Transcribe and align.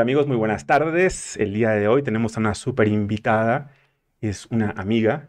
Hola 0.00 0.04
amigos, 0.04 0.26
muy 0.26 0.38
buenas 0.38 0.64
tardes. 0.64 1.36
El 1.36 1.52
día 1.52 1.72
de 1.72 1.86
hoy 1.86 2.02
tenemos 2.02 2.34
a 2.34 2.40
una 2.40 2.54
súper 2.54 2.88
invitada. 2.88 3.70
Es 4.22 4.46
una 4.46 4.70
amiga. 4.70 5.28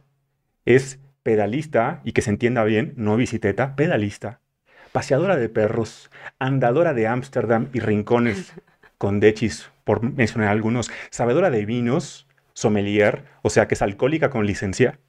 Es 0.63 0.97
pedalista 1.23 1.99
y 2.05 2.13
que 2.13 2.21
se 2.21 2.29
entienda 2.29 2.63
bien, 2.63 2.93
no 2.95 3.17
visiteta, 3.17 3.75
pedalista. 3.75 4.39
Paseadora 4.93 5.35
de 5.35 5.49
perros, 5.49 6.09
andadora 6.39 6.94
de 6.94 7.05
Ámsterdam 7.05 7.67
y 7.73 7.81
rincones 7.81 8.53
con 8.97 9.20
dechis, 9.20 9.70
por 9.84 10.03
mencionar 10.03 10.47
algunos. 10.47 10.89
Sabedora 11.09 11.52
de 11.52 11.66
vinos, 11.66 12.30
sommelier, 12.53 13.25
o 13.41 13.49
sea 13.49 13.67
que 13.67 13.73
es 13.73 13.81
alcohólica 13.81 14.30
con 14.30 14.45
licencia. 14.45 15.02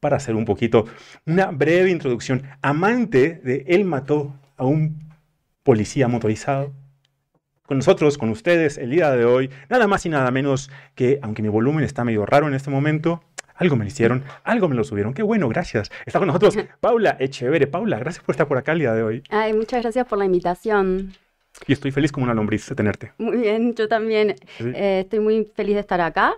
Para 0.00 0.16
hacer 0.16 0.34
un 0.34 0.46
poquito 0.46 0.86
una 1.26 1.50
breve 1.50 1.90
introducción. 1.90 2.44
Amante 2.62 3.38
de 3.44 3.66
Él 3.68 3.84
mató 3.84 4.34
a 4.56 4.64
un 4.64 5.12
policía 5.62 6.08
motorizado 6.08 6.72
con 7.66 7.78
nosotros, 7.78 8.18
con 8.18 8.28
ustedes, 8.28 8.76
el 8.78 8.90
día 8.90 9.10
de 9.10 9.24
hoy, 9.24 9.50
nada 9.68 9.86
más 9.86 10.04
y 10.04 10.08
nada 10.08 10.30
menos 10.30 10.70
que, 10.94 11.18
aunque 11.22 11.42
mi 11.42 11.48
volumen 11.48 11.84
está 11.84 12.04
medio 12.04 12.26
raro 12.26 12.48
en 12.48 12.54
este 12.54 12.70
momento, 12.70 13.22
algo 13.54 13.76
me 13.76 13.84
lo 13.84 13.88
hicieron, 13.88 14.24
algo 14.44 14.68
me 14.68 14.74
lo 14.74 14.84
subieron. 14.84 15.14
Qué 15.14 15.22
bueno, 15.22 15.48
gracias. 15.48 15.90
Está 16.04 16.18
con 16.18 16.26
nosotros 16.28 16.56
Paula 16.80 17.16
Echevere. 17.20 17.66
Paula, 17.66 17.98
gracias 17.98 18.24
por 18.24 18.32
estar 18.32 18.48
por 18.48 18.58
acá 18.58 18.72
el 18.72 18.80
día 18.80 18.92
de 18.92 19.02
hoy. 19.02 19.22
Ay, 19.30 19.52
muchas 19.52 19.82
gracias 19.82 20.06
por 20.06 20.18
la 20.18 20.24
invitación. 20.24 21.12
Y 21.66 21.72
estoy 21.72 21.90
feliz 21.92 22.10
como 22.10 22.24
una 22.24 22.34
lombriz 22.34 22.68
de 22.68 22.74
tenerte. 22.74 23.12
Muy 23.18 23.36
bien, 23.36 23.74
yo 23.74 23.86
también 23.86 24.34
eh, 24.58 25.00
estoy 25.04 25.20
muy 25.20 25.48
feliz 25.54 25.74
de 25.74 25.80
estar 25.80 26.00
acá 26.00 26.34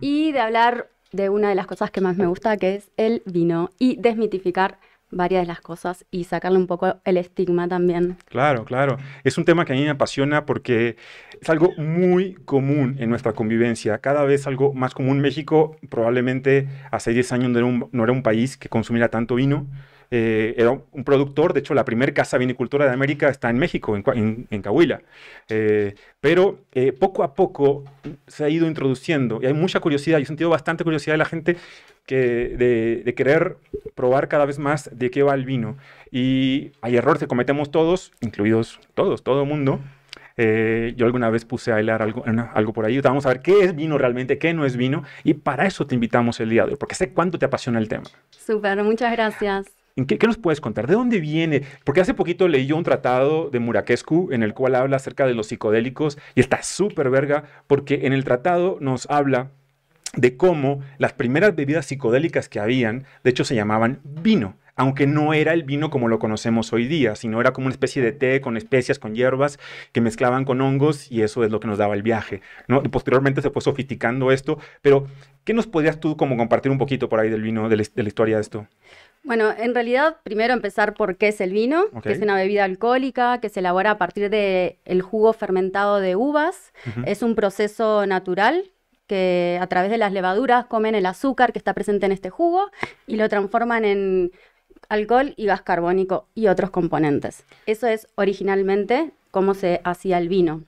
y 0.00 0.32
de 0.32 0.40
hablar 0.40 0.88
de 1.12 1.28
una 1.28 1.48
de 1.48 1.54
las 1.54 1.66
cosas 1.66 1.90
que 1.90 2.00
más 2.00 2.16
me 2.16 2.26
gusta, 2.26 2.56
que 2.56 2.74
es 2.74 2.90
el 2.96 3.22
vino 3.24 3.70
y 3.78 3.96
desmitificar 3.96 4.78
varias 5.10 5.42
de 5.42 5.46
las 5.46 5.60
cosas 5.60 6.04
y 6.10 6.24
sacarle 6.24 6.58
un 6.58 6.66
poco 6.66 6.96
el 7.04 7.16
estigma 7.16 7.68
también. 7.68 8.16
Claro, 8.26 8.64
claro. 8.64 8.98
Es 9.24 9.38
un 9.38 9.44
tema 9.44 9.64
que 9.64 9.72
a 9.72 9.76
mí 9.76 9.82
me 9.82 9.90
apasiona 9.90 10.46
porque 10.46 10.96
es 11.40 11.48
algo 11.48 11.72
muy 11.76 12.34
común 12.44 12.96
en 12.98 13.10
nuestra 13.10 13.32
convivencia, 13.32 13.98
cada 13.98 14.24
vez 14.24 14.46
algo 14.46 14.72
más 14.72 14.94
común. 14.94 15.20
México 15.20 15.76
probablemente 15.88 16.68
hace 16.90 17.12
10 17.12 17.32
años 17.32 17.50
no 17.50 17.58
era 17.58 17.66
un, 17.66 17.88
no 17.92 18.04
era 18.04 18.12
un 18.12 18.22
país 18.22 18.56
que 18.56 18.68
consumiera 18.68 19.08
tanto 19.08 19.36
vino. 19.36 19.66
Eh, 20.10 20.54
era 20.56 20.70
un 20.70 21.04
productor, 21.04 21.52
de 21.52 21.60
hecho 21.60 21.74
la 21.74 21.84
primera 21.84 22.14
casa 22.14 22.38
vinicultora 22.38 22.86
de 22.86 22.92
América 22.92 23.28
está 23.28 23.50
en 23.50 23.58
México, 23.58 23.96
en, 23.96 24.46
en, 24.50 24.62
Cahuila. 24.62 25.02
Eh, 25.48 25.94
pero 26.20 26.60
eh, 26.72 26.92
poco 26.92 27.24
a 27.24 27.34
poco 27.34 27.84
se 28.28 28.44
ha 28.44 28.48
ido 28.48 28.68
introduciendo 28.68 29.40
y 29.42 29.46
hay 29.46 29.52
mucha 29.52 29.80
curiosidad, 29.80 30.18
yo 30.18 30.22
he 30.22 30.26
sentido 30.26 30.50
bastante 30.50 30.84
curiosidad 30.84 31.14
de 31.14 31.18
la 31.18 31.24
gente 31.24 31.56
que, 32.06 33.02
de, 33.04 33.14
querer 33.14 33.56
probar 33.94 34.28
cada 34.28 34.46
vez 34.46 34.58
más 34.58 34.90
de 34.92 35.10
qué 35.10 35.22
va 35.22 35.34
el 35.34 35.44
vino. 35.44 35.76
Y 36.10 36.72
hay 36.80 36.96
errores 36.96 37.20
que 37.20 37.26
cometemos 37.26 37.70
todos, 37.70 38.12
incluidos 38.20 38.80
todos, 38.94 39.22
todo 39.22 39.42
el 39.42 39.48
mundo. 39.48 39.80
yo 40.36 41.06
alguna 41.06 41.30
vez 41.30 41.44
puse 41.44 41.72
a 41.72 41.74
bailar 41.74 42.02
algo, 42.02 42.24
algo 42.54 42.72
por 42.72 42.86
ahí. 42.86 43.00
Vamos 43.00 43.26
a 43.26 43.30
ver 43.30 43.40
qué 43.40 43.64
es 43.64 43.74
vino 43.74 43.98
realmente, 43.98 44.38
qué 44.38 44.54
no 44.54 44.64
es 44.64 44.76
vino. 44.76 45.02
Y 45.24 45.34
para 45.34 45.66
eso 45.66 45.86
te 45.86 45.94
invitamos 45.94 46.40
el 46.40 46.50
día 46.50 46.64
de 46.64 46.72
hoy, 46.72 46.76
porque 46.76 46.94
sé 46.94 47.10
cuánto 47.10 47.38
te 47.38 47.46
apasiona 47.46 47.78
el 47.78 47.88
tema. 47.88 48.04
Súper, 48.30 48.82
muchas 48.82 49.12
gracias. 49.12 49.66
Qué, 50.06 50.18
¿Qué, 50.18 50.26
nos 50.26 50.36
puedes 50.36 50.60
contar? 50.60 50.86
¿De 50.86 50.92
dónde 50.92 51.20
viene? 51.20 51.62
Porque 51.82 52.02
hace 52.02 52.12
poquito 52.12 52.48
leí 52.48 52.66
yo 52.66 52.76
un 52.76 52.84
tratado 52.84 53.48
de 53.48 53.60
Murakescu 53.60 54.30
en 54.30 54.42
el 54.42 54.52
cual 54.52 54.74
habla 54.74 54.96
acerca 54.96 55.26
de 55.26 55.32
los 55.32 55.46
psicodélicos 55.46 56.18
y 56.34 56.40
está 56.40 56.62
súper 56.62 57.08
verga 57.08 57.44
porque 57.66 58.00
en 58.06 58.12
el 58.12 58.22
tratado 58.22 58.76
nos 58.78 59.08
habla 59.08 59.52
de 60.16 60.36
cómo 60.36 60.80
las 60.98 61.12
primeras 61.12 61.54
bebidas 61.54 61.86
psicodélicas 61.86 62.48
que 62.48 62.60
habían, 62.60 63.04
de 63.22 63.30
hecho 63.30 63.44
se 63.44 63.54
llamaban 63.54 64.00
vino, 64.04 64.56
aunque 64.74 65.06
no 65.06 65.32
era 65.32 65.52
el 65.52 65.62
vino 65.62 65.90
como 65.90 66.08
lo 66.08 66.18
conocemos 66.18 66.72
hoy 66.72 66.86
día, 66.86 67.16
sino 67.16 67.40
era 67.40 67.52
como 67.52 67.66
una 67.66 67.74
especie 67.74 68.02
de 68.02 68.12
té 68.12 68.40
con 68.40 68.56
especias, 68.56 68.98
con 68.98 69.14
hierbas 69.14 69.58
que 69.92 70.00
mezclaban 70.00 70.44
con 70.44 70.60
hongos 70.60 71.10
y 71.10 71.22
eso 71.22 71.44
es 71.44 71.50
lo 71.50 71.60
que 71.60 71.68
nos 71.68 71.78
daba 71.78 71.94
el 71.94 72.02
viaje. 72.02 72.42
¿no? 72.68 72.82
Y 72.84 72.88
posteriormente 72.88 73.42
se 73.42 73.50
fue 73.50 73.62
sofisticando 73.62 74.32
esto, 74.32 74.58
pero 74.82 75.06
¿qué 75.44 75.54
nos 75.54 75.66
podrías 75.66 76.00
tú 76.00 76.16
como 76.16 76.36
compartir 76.36 76.70
un 76.70 76.78
poquito 76.78 77.08
por 77.08 77.20
ahí 77.20 77.30
del 77.30 77.42
vino, 77.42 77.68
de 77.68 77.76
la 77.76 78.08
historia 78.08 78.36
de 78.36 78.42
esto? 78.42 78.66
Bueno, 79.26 79.52
en 79.58 79.74
realidad, 79.74 80.18
primero 80.22 80.54
empezar 80.54 80.94
por 80.94 81.16
qué 81.16 81.28
es 81.28 81.40
el 81.40 81.52
vino, 81.52 81.86
que 82.02 82.12
es 82.12 82.22
una 82.22 82.36
bebida 82.36 82.62
alcohólica 82.62 83.40
que 83.40 83.48
se 83.48 83.58
elabora 83.58 83.90
a 83.90 83.98
partir 83.98 84.30
del 84.30 84.76
el 84.84 85.02
jugo 85.02 85.32
fermentado 85.32 85.98
de 85.98 86.14
uvas. 86.14 86.72
Es 87.06 87.22
un 87.22 87.34
proceso 87.34 88.06
natural 88.06 88.70
que 89.06 89.58
a 89.60 89.66
través 89.66 89.90
de 89.90 89.98
las 89.98 90.12
levaduras 90.12 90.66
comen 90.66 90.94
el 90.94 91.06
azúcar 91.06 91.52
que 91.52 91.58
está 91.58 91.74
presente 91.74 92.06
en 92.06 92.12
este 92.12 92.30
jugo 92.30 92.70
y 93.06 93.16
lo 93.16 93.28
transforman 93.28 93.84
en 93.84 94.32
alcohol 94.88 95.34
y 95.36 95.46
gas 95.46 95.62
carbónico 95.62 96.26
y 96.34 96.48
otros 96.48 96.70
componentes. 96.70 97.44
Eso 97.66 97.86
es 97.86 98.08
originalmente 98.14 99.12
cómo 99.30 99.54
se 99.54 99.80
hacía 99.84 100.18
el 100.18 100.28
vino. 100.28 100.62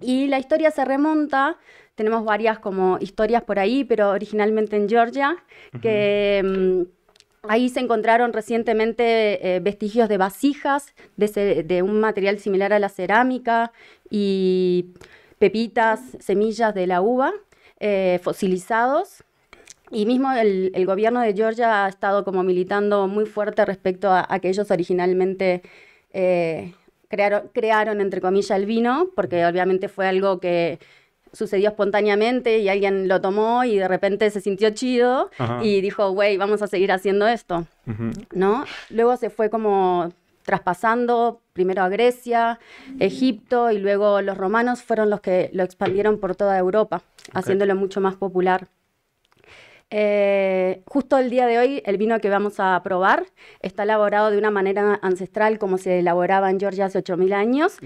Y 0.00 0.28
la 0.28 0.38
historia 0.38 0.70
se 0.70 0.84
remonta, 0.84 1.58
tenemos 1.96 2.24
varias 2.24 2.58
como 2.60 2.96
historias 3.00 3.42
por 3.42 3.58
ahí, 3.58 3.84
pero 3.84 4.10
originalmente 4.10 4.76
en 4.76 4.88
Georgia, 4.88 5.36
que... 5.80 6.42
Mm, 6.44 6.96
Ahí 7.48 7.68
se 7.68 7.80
encontraron 7.80 8.32
recientemente 8.32 9.56
eh, 9.56 9.60
vestigios 9.60 10.08
de 10.08 10.18
vasijas 10.18 10.94
de, 11.16 11.82
un 11.82 12.00
material 12.00 12.38
similar 12.38 12.72
a 12.72 12.78
la 12.78 12.88
cerámica 12.88 13.72
y 14.10 14.86
pepitas, 15.38 16.00
semillas 16.18 16.74
de 16.74 16.86
la 16.86 17.00
uva 17.00 17.32
eh, 17.80 18.20
fosilizados. 18.22 19.24
Y 19.90 20.04
mismo 20.04 20.32
el, 20.32 20.84
gobierno 20.84 21.20
de 21.20 21.32
Georgia 21.32 21.84
ha 21.84 21.88
estado 21.88 22.24
como 22.24 22.42
militando 22.42 23.06
muy 23.06 23.24
fuerte 23.24 23.64
respecto 23.64 24.10
a, 24.10 24.26
a 24.28 24.40
que 24.40 24.48
ellos 24.48 24.70
originalmente 24.70 25.62
eh, 26.12 26.74
crearon, 27.08 27.50
crearon, 27.52 28.00
entre 28.00 28.20
comillas, 28.20 28.50
el 28.50 28.66
vino, 28.66 29.10
porque 29.14 29.46
obviamente 29.46 29.88
fue 29.88 30.08
algo 30.08 30.40
que 30.40 30.80
sucedió 31.32 31.68
espontáneamente 31.68 32.58
y 32.58 32.68
alguien 32.68 33.08
lo 33.08 33.20
tomó 33.20 33.64
y 33.64 33.76
de 33.76 33.88
repente 33.88 34.30
se 34.30 34.40
sintió 34.40 34.70
chido 34.70 35.30
y 35.62 35.80
dijo, 35.82 36.10
güey, 36.10 36.36
vamos 36.36 36.62
a 36.62 36.66
seguir 36.66 36.90
haciendo 36.92 37.28
esto, 37.28 37.66
¿no? 38.32 38.64
Luego 38.90 39.16
se 39.16 39.28
fue 39.28 39.50
como 39.50 40.12
traspasando 40.46 41.42
primero 41.52 41.82
a 41.82 41.88
Grecia, 41.90 42.58
Egipto 43.00 43.70
y 43.70 43.78
luego 43.78 44.22
los 44.22 44.38
romanos 44.38 44.82
fueron 44.82 45.10
los 45.10 45.20
que 45.20 45.50
lo 45.52 45.64
expandieron 45.64 46.18
por 46.18 46.36
toda 46.36 46.56
Europa, 46.56 47.02
haciéndolo 47.34 47.74
mucho 47.74 48.00
más 48.00 48.14
popular. 48.14 48.68
Eh, 49.90 50.82
justo 50.84 51.16
el 51.16 51.30
día 51.30 51.46
de 51.46 51.58
hoy, 51.58 51.82
el 51.86 51.96
vino 51.96 52.18
que 52.18 52.28
vamos 52.28 52.58
a 52.58 52.80
probar 52.82 53.24
está 53.60 53.84
elaborado 53.84 54.32
de 54.32 54.38
una 54.38 54.50
manera 54.50 54.98
ancestral 55.00 55.58
como 55.58 55.78
se 55.78 56.00
elaboraba 56.00 56.50
en 56.50 56.58
Georgia 56.58 56.86
hace 56.86 56.98
8.000 56.98 57.32
años. 57.32 57.78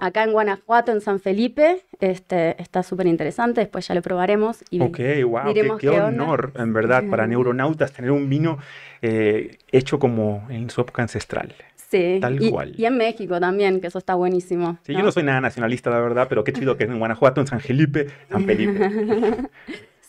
Acá 0.00 0.22
en 0.22 0.32
Guanajuato, 0.32 0.92
en 0.92 1.00
San 1.00 1.18
Felipe, 1.18 1.82
este, 2.00 2.60
está 2.62 2.82
súper 2.82 3.08
interesante, 3.08 3.60
después 3.60 3.88
ya 3.88 3.94
lo 3.94 4.02
probaremos. 4.02 4.64
Y 4.70 4.80
ok, 4.80 4.98
wow, 5.26 5.78
qué, 5.78 5.90
honor, 5.90 6.52
en 6.56 6.72
verdad, 6.72 7.04
para 7.10 7.26
neuronautas 7.26 7.92
tener 7.92 8.12
un 8.12 8.28
vino 8.28 8.58
eh, 9.02 9.58
hecho 9.72 9.98
como 9.98 10.46
en 10.50 10.70
su 10.70 10.80
época 10.80 11.02
ancestral. 11.02 11.54
Sí, 11.88 12.18
tal 12.20 12.42
y, 12.42 12.50
cual. 12.50 12.74
Y 12.76 12.84
en 12.84 12.96
México 12.96 13.40
también, 13.40 13.80
que 13.80 13.86
eso 13.86 13.98
está 13.98 14.14
buenísimo. 14.14 14.78
Sí, 14.82 14.92
yo 14.92 15.02
no 15.02 15.10
soy 15.10 15.22
nada 15.22 15.40
nacionalista, 15.40 15.88
la 15.90 16.00
verdad, 16.00 16.26
pero 16.28 16.44
qué 16.44 16.52
chido 16.52 16.76
que 16.76 16.84
es 16.84 16.90
en 16.90 16.98
Guanajuato, 16.98 17.40
en 17.40 17.46
San 17.46 17.60
Felipe, 17.60 18.08
San 18.30 18.44
Felipe. 18.44 18.90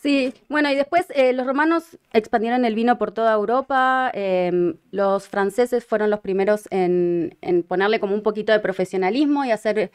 Sí, 0.02 0.32
bueno, 0.48 0.70
y 0.70 0.76
después 0.76 1.04
eh, 1.14 1.34
los 1.34 1.46
romanos 1.46 1.98
expandieron 2.14 2.64
el 2.64 2.74
vino 2.74 2.96
por 2.96 3.12
toda 3.12 3.34
Europa, 3.34 4.10
em, 4.14 4.76
los 4.92 5.28
franceses 5.28 5.84
fueron 5.84 6.08
los 6.08 6.20
primeros 6.20 6.66
en, 6.70 7.36
ponerle 7.68 8.00
como 8.00 8.14
un 8.14 8.22
poquito 8.22 8.50
de 8.52 8.60
profesionalismo 8.60 9.44
y 9.44 9.50
hacer 9.50 9.90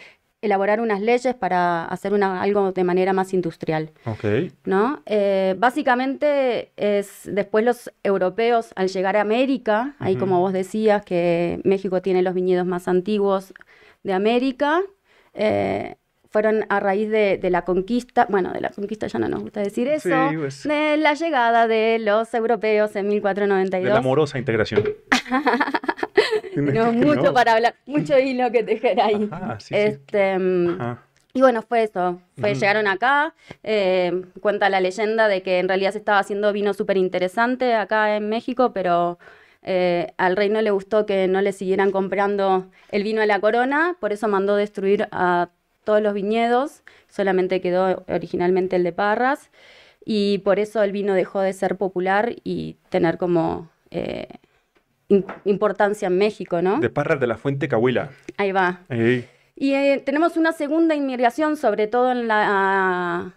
elaborar 0.46 0.80
unas 0.80 1.02
leyes 1.02 1.36
para 1.36 1.86
hacer 1.86 2.14
una, 2.14 2.42
algo 2.42 2.72
de 2.72 2.84
manera 2.84 3.14
más 3.14 3.34
industrial. 3.34 3.92
¿no? 4.66 5.02
Eh, 5.06 5.56
básicamente 5.58 6.72
es 6.78 7.24
después 7.26 7.66
los 7.66 7.92
europeos 8.04 8.72
al 8.76 8.90
llegar 8.90 9.18
a 9.18 9.22
América, 9.22 9.96
ahí 10.00 10.16
como 10.16 10.40
vos 10.40 10.54
decías 10.54 11.04
que 11.04 11.60
México 11.64 12.02
tiene 12.02 12.22
los 12.22 12.34
viñedos 12.34 12.66
más 12.66 12.88
antiguos 12.88 13.54
de 14.04 14.14
América, 14.14 14.82
eh, 15.34 15.96
fueron 16.36 16.66
a 16.68 16.82
raíz 16.82 17.10
de, 17.10 17.40
la 17.50 17.62
conquista, 17.62 18.28
bueno, 18.30 18.52
de 18.52 18.60
la 18.60 18.68
conquista 18.68 19.08
ya 19.08 19.20
no 19.20 19.30
nos 19.30 19.42
gusta 19.42 19.62
decir 19.62 19.88
eso, 19.88 20.10
pues. 20.38 20.64
de 20.64 20.98
la 20.98 21.14
llegada 21.14 21.66
de 21.66 21.98
los 21.98 22.34
europeos 22.34 22.94
en 22.98 23.08
1492. 23.08 23.86
De 23.86 23.90
la 23.90 24.00
amorosa 24.00 24.38
integración. 24.38 24.84
no, 26.58 26.92
mucho 26.92 27.34
para 27.34 27.54
hablar, 27.54 27.76
mucho 27.86 28.20
hilo 28.20 28.52
que 28.52 28.64
tejer 28.64 29.00
ahí. 29.00 29.30
este, 29.70 30.38
mm, 30.38 30.98
Y 31.32 31.40
bueno, 31.40 31.62
fue 31.62 31.84
eso, 31.84 32.20
fue, 32.38 32.54
llegaron 32.54 32.88
acá, 32.88 33.34
eh, 33.64 34.24
cuenta 34.42 34.68
la 34.68 34.82
leyenda 34.82 35.30
de 35.30 35.42
que 35.42 35.60
en 35.60 35.70
realidad 35.70 35.94
se 35.94 36.00
estaba 36.00 36.20
haciendo 36.20 36.52
vino 36.52 36.74
súper 36.74 36.98
interesante 36.98 37.76
acá 37.76 38.18
en 38.18 38.28
México, 38.28 38.74
pero... 38.74 39.20
Eh, 39.68 40.14
al 40.18 40.36
rey 40.36 40.48
no 40.50 40.62
le 40.62 40.70
gustó 40.70 41.08
que 41.08 41.28
no 41.28 41.42
le 41.42 41.52
siguieran 41.52 41.90
comprando 41.90 42.68
el 42.92 43.02
vino 43.02 43.22
de 43.22 43.26
la 43.26 43.40
corona, 43.40 43.98
por 44.00 44.14
eso 44.14 44.28
mandó 44.28 44.56
destruir 44.56 45.08
a 45.12 45.50
todos 45.86 46.02
los 46.02 46.14
viñedos, 46.14 46.84
solamente 47.08 47.62
quedó 47.62 48.04
originalmente 48.08 48.76
el 48.76 48.84
de 48.84 48.92
Parras, 48.92 49.50
y 50.04 50.40
por 50.40 50.60
eso 50.60 50.84
el 50.84 50.92
vino 50.92 51.14
dejó 51.14 51.40
de 51.40 51.54
ser 51.54 51.78
popular 51.78 52.36
y 52.44 52.78
tener 52.90 53.18
como 53.18 53.70
eh, 53.92 54.28
importancia 55.46 56.08
en 56.08 56.18
México, 56.18 56.62
¿no? 56.62 56.80
De 56.80 56.90
Parras 56.90 57.20
de 57.20 57.28
la 57.28 57.38
Fuente 57.38 57.68
Cahuila. 57.68 58.12
Ahí 58.38 58.52
va. 58.52 58.82
Y 59.56 59.74
eh, 59.74 60.04
tenemos 60.06 60.36
una 60.36 60.52
segunda 60.52 60.96
inmigración, 60.96 61.58
sobre 61.58 61.88
todo 61.88 62.12
en 62.12 62.28
la 62.28 63.34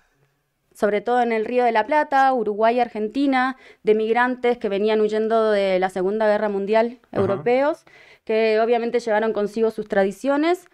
sobre 0.79 1.00
todo 1.00 1.23
en 1.23 1.33
el 1.33 1.45
Río 1.45 1.65
de 1.65 1.73
la 1.73 1.87
Plata, 1.87 2.33
Uruguay 2.33 2.77
y 2.77 2.81
Argentina, 2.81 3.56
de 3.83 3.97
migrantes 3.97 4.59
que 4.59 4.69
venían 4.69 5.00
huyendo 5.00 5.50
de 5.50 5.81
la 5.81 5.91
Segunda 5.91 6.29
Guerra 6.29 6.49
Mundial 6.49 7.00
europeos, 7.11 7.85
que 8.23 8.61
obviamente 8.61 9.00
llevaron 9.00 9.33
consigo 9.33 9.73
sus 9.73 9.89
tradiciones, 9.89 10.69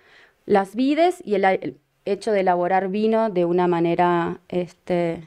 las 0.47 0.75
vides 0.75 1.23
y 1.25 1.35
el, 1.35 1.79
hecho 2.05 2.33
de 2.33 2.41
elaborar 2.41 2.89
vino 2.89 3.31
de 3.31 3.45
una 3.45 3.67
manera 3.67 4.41
este, 4.49 5.27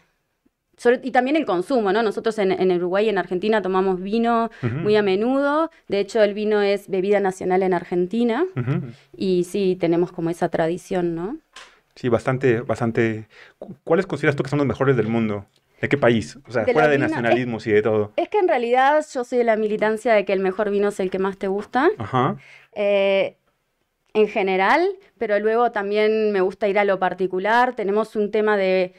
y 1.02 1.12
también 1.12 1.36
el 1.36 1.46
consumo, 1.46 1.92
¿no? 1.92 2.04
Nosotros 2.04 2.38
en, 2.38 2.72
Uruguay 2.72 3.08
y 3.08 3.10
en 3.10 3.18
Argentina 3.18 3.62
tomamos 3.64 4.00
vino 4.00 4.52
muy 4.62 4.96
a 4.96 5.02
menudo. 5.02 5.72
De 5.88 6.00
hecho, 6.00 6.22
el 6.22 6.36
vino 6.36 6.62
es 6.62 6.88
bebida 6.88 7.20
nacional 7.20 7.64
en 7.64 7.74
Argentina. 7.74 8.46
Y 9.16 9.46
sí, 9.46 9.76
tenemos 9.80 10.12
como 10.12 10.30
esa 10.30 10.50
tradición, 10.50 11.16
¿no? 11.16 11.38
Sí, 11.96 12.10
bastante, 12.10 12.62
bastante. 12.62 13.28
¿Cuáles 13.84 14.06
consideras 14.06 14.36
tú 14.36 14.44
que 14.44 14.52
son 14.52 14.60
los 14.60 14.68
mejores 14.68 14.96
del 14.96 15.08
mundo? 15.08 15.48
¿De 15.82 15.90
qué 15.90 15.98
país? 15.98 16.38
O 16.48 16.52
sea, 16.52 16.64
fuera 16.64 16.88
de 16.88 17.00
nacionalismos 17.00 17.66
y 17.66 17.72
de 17.72 17.82
todo. 17.82 18.12
Es 18.16 18.30
que 18.30 18.38
en 18.38 18.48
realidad 18.48 19.04
yo 19.12 19.24
soy 19.24 19.40
de 19.40 19.44
la 19.44 19.56
militancia 19.56 20.14
de 20.14 20.26
que 20.26 20.34
el 20.34 20.40
mejor 20.40 20.70
vino 20.70 20.90
es 20.90 21.00
el 21.00 21.10
que 21.10 21.18
más 21.18 21.38
te 21.38 21.48
gusta. 21.48 21.90
Ajá. 21.98 22.38
Eh, 22.74 23.38
en 24.18 24.28
general, 24.28 24.98
pero 25.20 25.40
luego 25.40 25.72
también 25.72 26.32
me 26.32 26.42
gusta 26.42 26.68
ir 26.68 26.80
a 26.80 26.84
lo 26.86 26.98
particular. 26.98 27.76
Tenemos 27.76 28.16
un 28.16 28.32
tema 28.32 28.58
de 28.58 28.94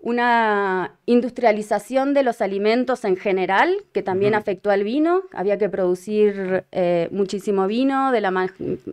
una 0.00 0.94
industrialización 1.06 2.14
de 2.14 2.22
los 2.22 2.40
alimentos 2.40 3.04
en 3.04 3.16
general, 3.16 3.74
que 3.92 4.02
también 4.02 4.34
afectó 4.34 4.70
al 4.70 4.84
vino. 4.84 5.22
Había 5.32 5.58
que 5.58 5.68
producir 5.68 6.64
eh, 6.70 7.08
muchísimo 7.10 7.66
vino 7.66 8.12
de 8.12 8.20
la 8.20 8.30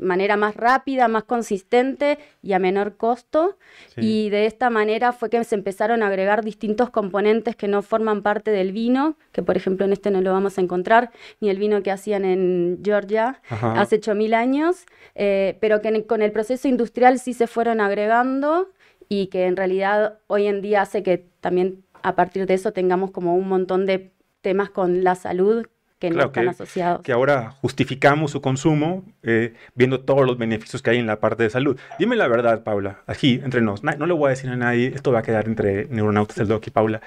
manera 0.02 0.36
más 0.36 0.56
rápida, 0.56 1.08
más 1.08 1.24
consistente 1.24 2.18
y 2.42 2.54
a 2.54 2.60
menor 2.60 2.98
costo. 2.98 3.58
Y 3.98 4.30
de 4.30 4.48
esta 4.48 4.72
manera 4.72 5.14
fue 5.14 5.30
que 5.30 5.44
se 5.44 5.54
empezaron 5.54 6.02
a 6.02 6.08
agregar 6.08 6.44
distintos 6.44 6.90
componentes 6.90 7.56
que 7.56 7.68
no 7.68 7.84
forman 7.84 8.24
parte 8.24 8.50
del 8.50 8.72
vino, 8.72 9.16
que 9.32 9.44
por 9.44 9.58
ejemplo 9.58 9.86
en 9.86 9.94
este 9.94 10.10
no 10.10 10.22
lo 10.22 10.32
vamos 10.32 10.58
a 10.58 10.62
encontrar, 10.62 11.12
ni 11.40 11.50
el 11.50 11.60
vino 11.60 11.84
que 11.84 11.92
hacían 11.92 12.26
en 12.26 12.80
Georgia 12.84 13.42
hace 13.50 14.02
8.000 14.02 14.34
años, 14.34 14.86
eh, 15.14 15.58
pero 15.62 15.82
que 15.82 16.06
con 16.06 16.24
el 16.24 16.32
proceso 16.32 16.68
industrial 16.68 17.20
sí 17.20 17.34
se 17.34 17.46
fueron 17.46 17.80
agregando 17.80 18.70
y 19.10 19.28
que 19.28 19.46
en 19.46 19.56
realidad 19.56 20.20
hoy 20.28 20.48
en 20.48 20.62
día 20.62 20.82
hace 20.82 21.04
que 21.04 21.30
también 21.42 21.84
a 22.04 22.16
partir 22.16 22.46
de 22.46 22.54
eso 22.54 22.72
tengamos 22.72 23.12
como 23.12 23.36
un 23.36 23.48
montón 23.48 23.86
de 23.86 24.12
temas 24.42 24.70
con 24.70 25.04
la 25.04 25.16
salud 25.16 25.66
que 26.00 26.10
no 26.10 26.26
están 26.26 26.50
asociados. 26.50 27.02
Que 27.02 27.14
ahora 27.14 27.52
justificamos 27.62 28.32
su 28.32 28.42
consumo 28.42 29.04
eh, 29.24 29.54
viendo 29.74 30.02
todos 30.02 30.26
los 30.26 30.38
beneficios 30.38 30.82
que 30.82 30.92
hay 30.92 30.98
en 30.98 31.08
la 31.08 31.20
parte 31.20 31.44
de 31.44 31.50
salud. 31.50 31.80
Dime 31.98 32.16
la 32.16 32.28
verdad, 32.28 32.64
Paula, 32.64 33.00
aquí 33.08 33.42
entre 33.44 33.62
nos, 33.62 33.84
no, 33.84 34.06
le 34.06 34.14
voy 34.14 34.28
a 34.28 34.30
decir 34.30 34.50
a 34.50 34.56
nadie, 34.56 34.92
esto 34.94 35.12
va 35.12 35.20
a 35.20 35.24
quedar 35.24 35.48
entre 35.48 35.88
neuronautas, 35.88 36.38
el 36.38 36.48
doc 36.48 36.68
y 36.68 36.70
Paula. 36.70 37.02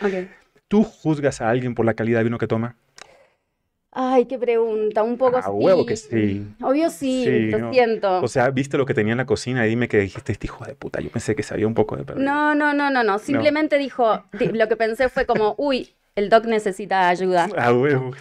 ¿Tú 0.68 0.84
juzgas 0.84 1.40
a 1.40 1.48
alguien 1.48 1.74
por 1.74 1.86
la 1.86 1.94
calidad 1.94 2.20
de 2.20 2.24
vino 2.24 2.38
que 2.38 2.46
toma? 2.46 2.76
Ay, 3.90 4.26
qué 4.26 4.38
pregunta, 4.38 5.02
un 5.02 5.16
poco 5.16 5.38
ah, 5.42 5.50
huevo 5.50 5.86
que 5.86 5.96
sí. 5.96 6.46
Obvio 6.60 6.90
sí, 6.90 7.50
lo 7.50 7.72
siento. 7.72 8.20
O 8.20 8.28
sea, 8.28 8.50
viste 8.50 8.76
lo 8.76 8.84
que 8.84 8.94
tenía 8.94 9.12
en 9.12 9.18
la 9.18 9.26
cocina 9.26 9.66
y 9.66 9.70
dime 9.70 9.88
que 9.88 9.98
dijiste, 9.98 10.32
este 10.32 10.46
hijo 10.46 10.64
de 10.64 10.74
puta, 10.74 11.00
yo 11.00 11.10
pensé 11.10 11.34
que 11.34 11.42
sabía 11.42 11.66
un 11.66 11.74
poco 11.74 11.96
de 11.96 12.04
perder. 12.04 12.22
No, 12.22 12.54
no, 12.54 12.74
no, 12.74 12.90
no, 12.90 13.02
no, 13.02 13.18
simplemente 13.18 13.78
dijo, 13.78 14.22
lo 14.32 14.68
que 14.68 14.76
pensé 14.76 15.08
fue 15.08 15.24
como, 15.24 15.54
uy, 15.56 15.94
el 16.18 16.28
doc 16.28 16.44
necesita 16.46 17.08
ayuda. 17.08 17.48
Ah, 17.58 17.72
huevo. 17.72 18.12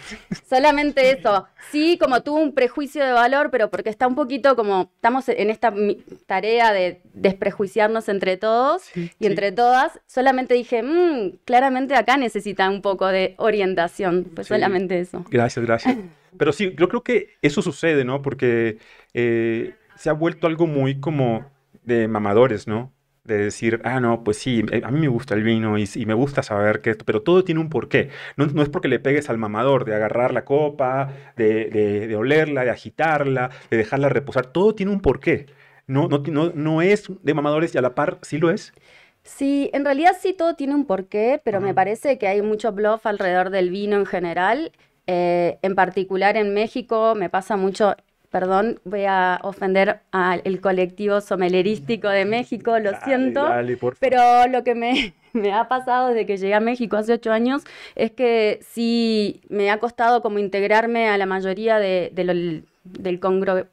Solamente 0.48 1.10
eso. 1.12 1.46
Sí, 1.70 1.96
como 1.98 2.22
tuvo 2.22 2.38
un 2.38 2.54
prejuicio 2.54 3.04
de 3.04 3.12
valor, 3.12 3.50
pero 3.50 3.70
porque 3.70 3.88
está 3.88 4.06
un 4.08 4.16
poquito 4.16 4.56
como, 4.56 4.90
estamos 4.96 5.28
en 5.28 5.50
esta 5.50 5.72
tarea 6.26 6.72
de 6.72 7.00
desprejuiciarnos 7.14 8.08
entre 8.08 8.36
todos 8.36 8.82
y 8.96 9.26
entre 9.26 9.52
todas, 9.52 10.00
solamente 10.06 10.54
dije, 10.54 10.82
mmm, 10.82 11.38
claramente 11.44 11.94
acá 11.94 12.16
necesita 12.16 12.68
un 12.68 12.82
poco 12.82 13.06
de 13.06 13.34
orientación. 13.38 14.24
Pues 14.34 14.48
solamente 14.48 14.98
eso. 14.98 15.24
Gracias, 15.30 15.64
gracias. 15.64 15.96
Pero 16.36 16.52
sí, 16.52 16.74
yo 16.76 16.88
creo 16.88 17.02
que 17.02 17.36
eso 17.42 17.62
sucede, 17.62 18.04
¿no? 18.04 18.22
Porque 18.22 18.78
eh, 19.14 19.74
se 19.96 20.10
ha 20.10 20.12
vuelto 20.12 20.46
algo 20.46 20.66
muy 20.66 21.00
como 21.00 21.50
de 21.84 22.08
mamadores, 22.08 22.66
¿no? 22.66 22.92
De 23.28 23.38
decir, 23.38 23.80
ah, 23.84 24.00
no, 24.00 24.24
pues 24.24 24.38
sí, 24.38 24.64
eh, 24.72 24.82
a 24.84 24.90
mí 24.90 24.98
me 24.98 25.08
gusta 25.08 25.34
el 25.34 25.44
vino 25.44 25.78
y, 25.78 25.86
me 26.06 26.14
gusta 26.14 26.42
saber 26.42 26.80
que 26.80 26.90
esto, 26.90 27.04
pero 27.04 27.22
todo 27.22 27.44
tiene 27.44 27.60
un 27.60 27.68
porqué. 27.68 28.10
No, 28.36 28.46
no 28.46 28.62
es 28.62 28.68
porque 28.68 28.88
le 28.88 28.98
pegues 28.98 29.30
al 29.30 29.38
mamador, 29.38 29.84
de 29.84 29.94
agarrar 29.94 30.32
la 30.32 30.44
copa, 30.44 31.12
de, 31.36 31.66
de, 31.66 32.16
olerla, 32.16 32.64
de 32.64 32.70
agitarla, 32.70 33.50
de 33.70 33.76
dejarla 33.76 34.08
reposar, 34.08 34.46
todo 34.46 34.74
tiene 34.74 34.90
un 34.92 35.00
porqué. 35.00 35.46
No, 35.86 36.08
no, 36.08 36.18
no, 36.18 36.50
no 36.54 36.82
es 36.82 37.06
de 37.22 37.34
mamadores 37.34 37.74
y 37.74 37.78
a 37.78 37.82
la 37.82 37.94
par 37.94 38.18
sí 38.22 38.38
lo 38.38 38.50
es. 38.50 38.72
Sí, 39.22 39.70
en 39.74 39.84
realidad 39.84 40.16
sí 40.18 40.32
todo 40.32 40.54
tiene 40.54 40.74
un 40.74 40.86
porqué, 40.86 41.40
pero 41.44 41.60
me 41.60 41.74
parece 41.74 42.18
que 42.18 42.28
hay 42.28 42.40
mucho 42.42 42.72
bluff 42.72 43.06
alrededor 43.06 43.50
del 43.50 43.70
vino 43.70 43.96
en 43.96 44.06
general. 44.06 44.72
Eh, 45.06 45.58
en 45.62 45.74
particular 45.74 46.36
en 46.36 46.52
México 46.52 47.14
me 47.14 47.30
pasa 47.30 47.56
mucho 47.56 47.94
perdón, 48.30 48.80
voy 48.84 49.04
a 49.06 49.40
ofender 49.42 50.00
al 50.10 50.60
colectivo 50.60 51.20
somelerístico 51.20 52.08
de 52.08 52.24
México, 52.24 52.78
lo 52.78 52.92
siento, 53.04 53.46
pero 54.00 54.46
lo 54.48 54.64
que 54.64 54.74
me, 54.74 55.14
me, 55.32 55.52
ha 55.52 55.68
pasado 55.68 56.08
desde 56.08 56.26
que 56.26 56.36
llegué 56.36 56.54
a 56.54 56.60
México 56.60 56.96
hace 56.96 57.14
ocho 57.14 57.32
años 57.32 57.62
es 57.94 58.10
que 58.12 58.60
sí 58.62 59.40
me 59.48 59.70
ha 59.70 59.78
costado 59.78 60.20
como 60.20 60.38
integrarme 60.38 61.08
a 61.08 61.16
la 61.16 61.26
mayoría 61.26 61.78
de, 61.78 62.10
del 62.84 63.20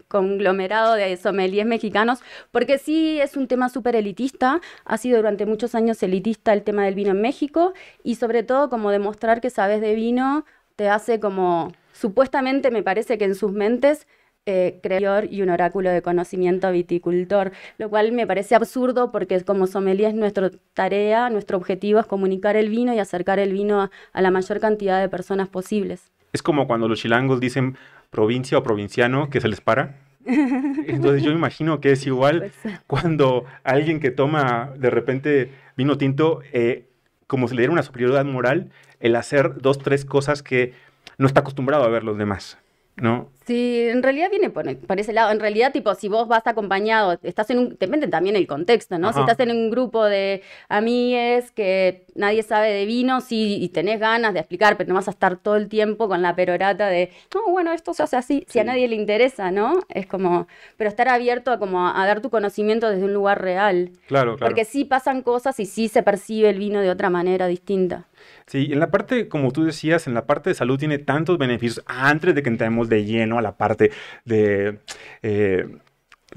conglomerado 0.07 0.95
de 0.95 1.17
sommeliers 1.17 1.67
mexicanos, 1.67 2.19
porque 2.51 2.77
sí 2.77 3.19
es 3.19 3.35
un 3.35 3.47
tema 3.47 3.69
súper 3.69 3.95
elitista, 3.95 4.61
ha 4.85 4.97
sido 4.97 5.17
durante 5.17 5.45
muchos 5.45 5.75
años 5.75 6.01
elitista 6.01 6.53
el 6.53 6.63
tema 6.63 6.85
del 6.85 6.95
vino 6.95 7.11
en 7.11 7.21
México 7.21 7.73
y 8.03 8.15
sobre 8.15 8.43
todo 8.43 8.69
como 8.69 8.91
demostrar 8.91 9.41
que 9.41 9.49
sabes 9.49 9.81
de 9.81 9.95
vino 9.95 10.45
te 10.75 10.89
hace 10.89 11.19
como, 11.19 11.71
supuestamente 11.93 12.71
me 12.71 12.83
parece 12.83 13.17
que 13.17 13.25
en 13.25 13.35
sus 13.35 13.51
mentes 13.51 14.07
eh, 14.47 14.79
creador 14.83 15.27
y 15.31 15.41
un 15.41 15.49
oráculo 15.49 15.89
de 15.89 16.03
conocimiento 16.03 16.71
viticultor, 16.71 17.51
lo 17.79 17.89
cual 17.89 18.11
me 18.11 18.27
parece 18.27 18.53
absurdo 18.53 19.11
porque 19.11 19.41
como 19.41 19.65
sommelier 19.65 20.09
es 20.09 20.15
nuestra 20.15 20.51
tarea, 20.75 21.31
nuestro 21.31 21.57
objetivo 21.57 21.99
es 21.99 22.05
comunicar 22.05 22.55
el 22.55 22.69
vino 22.69 22.93
y 22.93 22.99
acercar 22.99 23.39
el 23.39 23.53
vino 23.53 23.81
a, 24.13 24.21
la 24.21 24.29
mayor 24.29 24.59
cantidad 24.59 25.01
de 25.01 25.09
personas 25.09 25.47
posibles. 25.47 26.11
Es 26.31 26.43
como 26.43 26.67
cuando 26.67 26.87
los 26.87 26.99
chilangos 26.99 27.39
dicen 27.39 27.75
provincia 28.11 28.59
o 28.59 28.61
provinciano 28.61 29.31
que 29.31 29.41
se 29.41 29.47
les 29.47 29.61
para. 29.61 29.95
Entonces 30.25 31.23
yo 31.23 31.31
imagino 31.31 31.81
que 31.81 31.91
es 31.91 32.05
igual 32.05 32.51
cuando 32.85 33.45
alguien 33.63 33.99
que 33.99 34.11
toma 34.11 34.73
de 34.77 34.91
repente 34.91 35.51
vino 35.75 35.97
tinto, 35.97 36.41
eh, 36.53 36.85
como 37.25 37.47
se 37.47 37.55
le 37.55 37.61
diera 37.61 37.73
una 37.73 37.81
superioridad 37.81 38.25
moral, 38.25 38.69
el 38.99 39.15
hacer 39.15 39.55
dos, 39.59 39.79
tres 39.79 40.05
cosas 40.05 40.43
que 40.43 40.73
no 41.17 41.25
está 41.25 41.39
acostumbrado 41.39 41.83
a 41.83 41.89
ver 41.89 42.03
los 42.03 42.17
demás, 42.17 42.59
¿no? 42.97 43.29
Sí, 43.45 43.89
en 43.89 44.01
realidad 44.01 44.31
viene 44.31 44.49
por, 44.49 44.67
ese 44.67 45.13
lado. 45.13 45.31
En 45.31 45.39
realidad, 45.39 45.71
tipo, 45.71 45.93
si 45.93 46.07
vos 46.07 46.27
vas 46.27 46.47
acompañado, 46.47 47.19
estás 47.21 47.51
en 47.51 47.59
un, 47.59 47.77
depende 47.79 48.07
también 48.07 48.35
el 48.35 48.47
contexto, 48.47 48.97
¿no? 48.97 49.13
Si 49.13 49.19
estás 49.19 49.39
en 49.39 49.51
un 49.51 49.69
grupo 49.69 50.03
de 50.03 50.41
amigues 50.67 51.51
que 51.51 52.05
nadie 52.15 52.41
sabe 52.41 52.71
de 52.71 52.85
vino, 52.87 53.21
sí, 53.21 53.57
y 53.61 53.69
tenés 53.69 53.99
ganas 53.99 54.33
de 54.33 54.39
explicar, 54.39 54.77
pero 54.77 54.89
no 54.89 54.95
vas 54.95 55.07
a 55.07 55.11
estar 55.11 55.37
todo 55.37 55.57
el 55.57 55.69
tiempo 55.69 56.07
con 56.07 56.23
la 56.23 56.35
perorata 56.35 56.87
de, 56.87 57.11
no, 57.35 57.51
bueno, 57.51 57.71
esto 57.71 57.93
se 57.93 58.01
hace 58.01 58.17
así, 58.17 58.45
si 58.49 58.57
a 58.57 58.63
nadie 58.63 58.87
le 58.87 58.95
interesa, 58.95 59.51
¿no? 59.51 59.83
Es 59.89 60.07
como, 60.07 60.47
pero 60.77 60.89
estar 60.89 61.07
abierto 61.07 61.51
a 61.51 61.59
como 61.59 61.87
a 61.87 62.05
dar 62.07 62.21
tu 62.21 62.31
conocimiento 62.31 62.89
desde 62.89 63.05
un 63.05 63.13
lugar 63.13 63.43
real. 63.43 63.91
Claro, 64.07 64.37
claro. 64.37 64.49
Porque 64.49 64.65
sí 64.65 64.85
pasan 64.85 65.21
cosas 65.21 65.59
y 65.59 65.67
sí 65.67 65.87
se 65.87 66.01
percibe 66.01 66.49
el 66.49 66.57
vino 66.57 66.81
de 66.81 66.89
otra 66.89 67.11
manera 67.11 67.45
distinta. 67.45 68.07
Sí, 68.47 68.69
en 68.71 68.79
la 68.79 68.91
parte, 68.91 69.27
como 69.27 69.51
tú 69.51 69.63
decías, 69.63 70.07
en 70.07 70.13
la 70.13 70.25
parte 70.25 70.49
de 70.49 70.53
salud 70.53 70.77
tiene 70.77 70.99
tantos 70.99 71.37
beneficios 71.37 71.83
antes 71.87 72.35
de 72.35 72.43
que 72.43 72.49
entremos 72.49 72.89
de 72.89 73.05
lleno 73.05 73.37
a 73.37 73.41
la 73.41 73.57
parte 73.57 73.91
de 74.23 74.79
eh, 75.21 75.67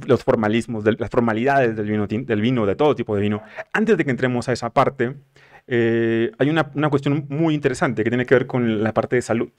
los 0.07 0.25
formalismos, 0.25 0.85
de 0.85 0.93
las 0.93 1.11
formalidades 1.11 1.77
del 1.77 1.87
vino, 1.87 2.07
del 2.07 2.41
vino, 2.41 2.67
de 2.67 2.77
todo 2.77 2.95
tipo 2.95 3.15
de 3.15 3.23
vino. 3.23 3.43
Antes 3.73 3.97
de 3.97 4.05
que 4.05 4.11
entremos 4.11 4.49
a 4.49 4.53
esa 4.53 4.71
parte, 4.71 5.17
eh, 5.67 6.31
hay 6.39 6.51
una, 6.51 6.71
una 6.75 6.89
cuestión 6.91 7.27
muy 7.29 7.55
interesante 7.55 8.05
que 8.05 8.11
tiene 8.11 8.27
que 8.27 8.35
ver 8.35 8.47
con 8.47 8.83
la 8.83 8.93
parte 8.93 9.17
de 9.17 9.23
salud. 9.23 9.51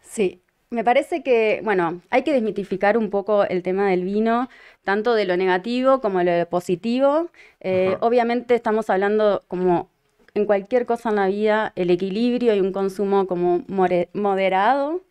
Sí, 0.00 0.42
me 0.70 0.84
parece 0.84 1.22
que, 1.22 1.60
bueno, 1.62 2.00
hay 2.10 2.22
que 2.22 2.32
desmitificar 2.32 2.98
un 2.98 3.08
poco 3.10 3.44
el 3.44 3.62
tema 3.62 3.90
del 3.90 4.04
vino, 4.04 4.48
tanto 4.82 5.14
de 5.14 5.24
lo 5.24 5.36
negativo 5.36 6.00
como 6.00 6.18
de 6.18 6.40
lo 6.40 6.48
positivo. 6.48 7.30
Eh, 7.60 7.96
obviamente 8.00 8.54
estamos 8.54 8.90
hablando 8.90 9.44
como 9.46 9.88
en 10.34 10.46
cualquier 10.46 10.86
cosa 10.86 11.10
en 11.10 11.16
la 11.16 11.28
vida 11.28 11.72
el 11.76 11.90
equilibrio 11.90 12.54
y 12.54 12.60
un 12.60 12.72
consumo 12.72 13.26
como 13.26 13.64
moderado, 13.68 15.02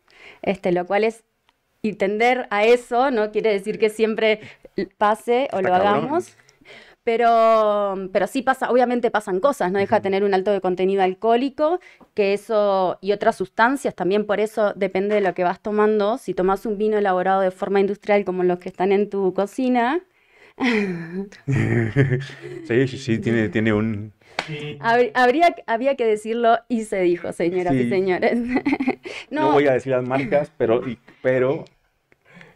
este, 0.41 0.71
lo 0.71 0.85
cual 0.85 1.03
es 1.05 1.23
y 1.81 1.93
tender 1.93 2.47
a 2.49 2.63
eso, 2.63 3.11
no 3.11 3.31
quiere 3.31 3.51
decir 3.51 3.77
que 3.77 3.89
siempre 3.89 4.39
pase 4.97 5.49
o 5.51 5.61
lo 5.61 5.73
hagamos. 5.75 6.37
Pero, 7.03 8.09
pero 8.13 8.27
sí 8.27 8.41
pasa, 8.41 8.71
obviamente 8.71 9.11
pasan 9.11 9.41
cosas, 9.41 9.73
no 9.73 9.79
deja 9.79 9.97
de 9.97 10.03
tener 10.03 10.23
un 10.23 10.33
alto 10.33 10.51
de 10.51 10.61
contenido 10.61 11.03
alcohólico, 11.03 11.81
que 12.13 12.33
eso 12.33 12.97
y 13.01 13.11
otras 13.11 13.35
sustancias, 13.35 13.93
también 13.93 14.25
por 14.25 14.39
eso 14.39 14.71
depende 14.75 15.15
de 15.15 15.21
lo 15.21 15.33
que 15.33 15.43
vas 15.43 15.59
tomando. 15.61 16.17
Si 16.17 16.33
tomas 16.33 16.65
un 16.65 16.77
vino 16.77 16.97
elaborado 16.97 17.41
de 17.41 17.51
forma 17.51 17.81
industrial 17.81 18.23
como 18.23 18.43
los 18.43 18.59
que 18.59 18.69
están 18.69 18.93
en 18.93 19.09
tu 19.09 19.33
cocina, 19.33 20.01
sí, 22.65 22.87
sí, 22.87 22.97
sí, 22.97 23.19
tiene, 23.19 23.49
tiene 23.49 23.73
un... 23.73 24.13
Habría, 25.13 25.55
había 25.67 25.95
que 25.95 26.05
decirlo 26.05 26.57
y 26.67 26.83
se 26.83 27.01
dijo, 27.01 27.31
señoras 27.33 27.73
y 27.75 27.89
señores. 27.89 28.37
no, 29.29 29.41
no, 29.41 29.51
voy 29.53 29.67
a 29.67 29.73
decir 29.73 29.91
las 29.91 30.07
marcas, 30.07 30.51
pero, 30.57 30.83
pero 31.21 31.65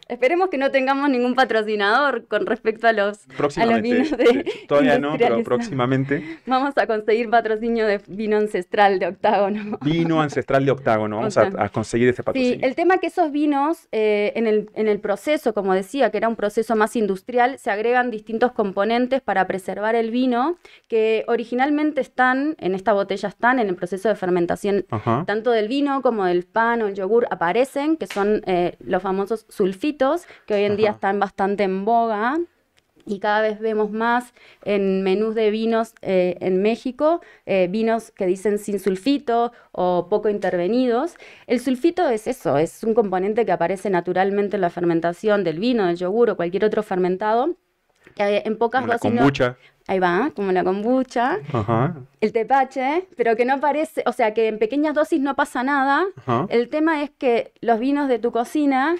Esperemos 0.08 0.48
que 0.48 0.56
no 0.56 0.70
tengamos 0.70 1.10
ningún 1.10 1.34
patrocinador 1.34 2.26
con 2.28 2.46
respecto 2.46 2.86
a 2.86 2.94
los, 2.94 3.26
a 3.58 3.66
los 3.66 3.82
vinos 3.82 4.10
de. 4.16 4.50
Todavía 4.66 4.98
no, 4.98 5.18
pero 5.18 5.42
próximamente. 5.42 6.38
Vamos 6.46 6.72
a 6.78 6.86
conseguir 6.86 7.28
patrocinio 7.28 7.86
de 7.86 8.00
vino 8.08 8.38
ancestral 8.38 8.98
de 8.98 9.08
octágono. 9.08 9.78
Vino 9.82 10.22
ancestral 10.22 10.64
de 10.64 10.70
octágono, 10.70 11.16
vamos 11.16 11.36
a, 11.36 11.68
conseguir 11.68 12.08
ese 12.08 12.22
patrocinio. 12.22 12.58
Sí, 12.58 12.64
el 12.64 12.74
tema 12.74 12.96
que 12.98 13.08
esos 13.08 13.30
vinos, 13.32 13.86
eh, 13.92 14.32
en, 14.34 14.46
el, 14.46 14.70
en 14.74 14.88
el 14.88 14.98
proceso, 14.98 15.52
como 15.52 15.74
decía, 15.74 16.10
que 16.10 16.16
era 16.16 16.28
un 16.28 16.36
proceso 16.36 16.74
más 16.74 16.96
industrial, 16.96 17.58
se 17.58 17.70
agregan 17.70 18.10
distintos 18.10 18.52
componentes 18.52 19.20
para 19.20 19.46
preservar 19.46 19.94
el 19.94 20.10
vino, 20.10 20.56
que 20.88 21.24
originalmente 21.28 22.00
están, 22.00 22.56
en 22.60 22.74
esta 22.74 22.94
botella 22.94 23.28
están, 23.28 23.58
en 23.58 23.68
el 23.68 23.76
proceso 23.76 24.08
de 24.08 24.14
fermentación, 24.14 24.86
tanto 25.26 25.50
del 25.50 25.68
vino 25.68 26.00
como 26.00 26.24
del 26.24 26.44
pan 26.44 26.80
o 26.80 26.86
el 26.86 26.94
yogur, 26.94 27.26
aparecen, 27.30 27.98
que 27.98 28.06
son 28.06 28.42
eh, 28.46 28.76
los 28.80 29.02
famosos 29.02 29.44
sulfitos 29.50 29.97
que 30.46 30.54
hoy 30.54 30.64
en 30.64 30.76
día 30.76 30.90
están 30.90 31.20
bastante 31.20 31.64
en 31.64 31.84
boga 31.84 32.38
y 33.08 33.18
cada 33.20 33.40
vez 33.40 33.58
vemos 33.58 33.90
más 33.90 34.32
en 34.64 35.02
menús 35.02 35.34
de 35.34 35.50
vinos 35.50 35.94
eh, 36.02 36.36
en 36.40 36.62
México, 36.62 37.20
eh, 37.46 37.66
vinos 37.70 38.10
que 38.12 38.26
dicen 38.26 38.58
sin 38.58 38.78
sulfito 38.78 39.52
o 39.72 40.08
poco 40.08 40.28
intervenidos. 40.28 41.16
El 41.46 41.60
sulfito 41.60 42.08
es 42.08 42.26
eso, 42.26 42.58
es 42.58 42.84
un 42.84 42.94
componente 42.94 43.46
que 43.46 43.52
aparece 43.52 43.90
naturalmente 43.90 44.56
en 44.56 44.60
la 44.60 44.70
fermentación 44.70 45.42
del 45.42 45.58
vino, 45.58 45.86
del 45.86 45.96
yogur 45.96 46.30
o 46.30 46.36
cualquier 46.36 46.64
otro 46.64 46.82
fermentado. 46.82 47.56
En 48.16 48.56
pocas 48.56 48.84
dosis. 48.84 49.00
Kombucha. 49.00 49.56
ahí 49.86 50.00
va, 50.00 50.32
como 50.34 50.50
la 50.50 50.64
kombucha. 50.64 51.38
El 52.20 52.32
tepache, 52.32 53.06
pero 53.16 53.36
que 53.36 53.44
no 53.44 53.54
aparece, 53.54 54.02
o 54.06 54.12
sea 54.12 54.34
que 54.34 54.48
en 54.48 54.58
pequeñas 54.58 54.94
dosis 54.94 55.20
no 55.20 55.36
pasa 55.36 55.62
nada. 55.62 56.04
El 56.48 56.68
tema 56.68 57.02
es 57.02 57.10
que 57.10 57.52
los 57.60 57.78
vinos 57.78 58.08
de 58.08 58.18
tu 58.18 58.32
cocina 58.32 58.96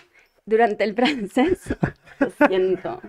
durante 0.48 0.84
el 0.84 0.94
francés. 0.94 1.74
Lo 2.18 2.48
siento. 2.48 3.00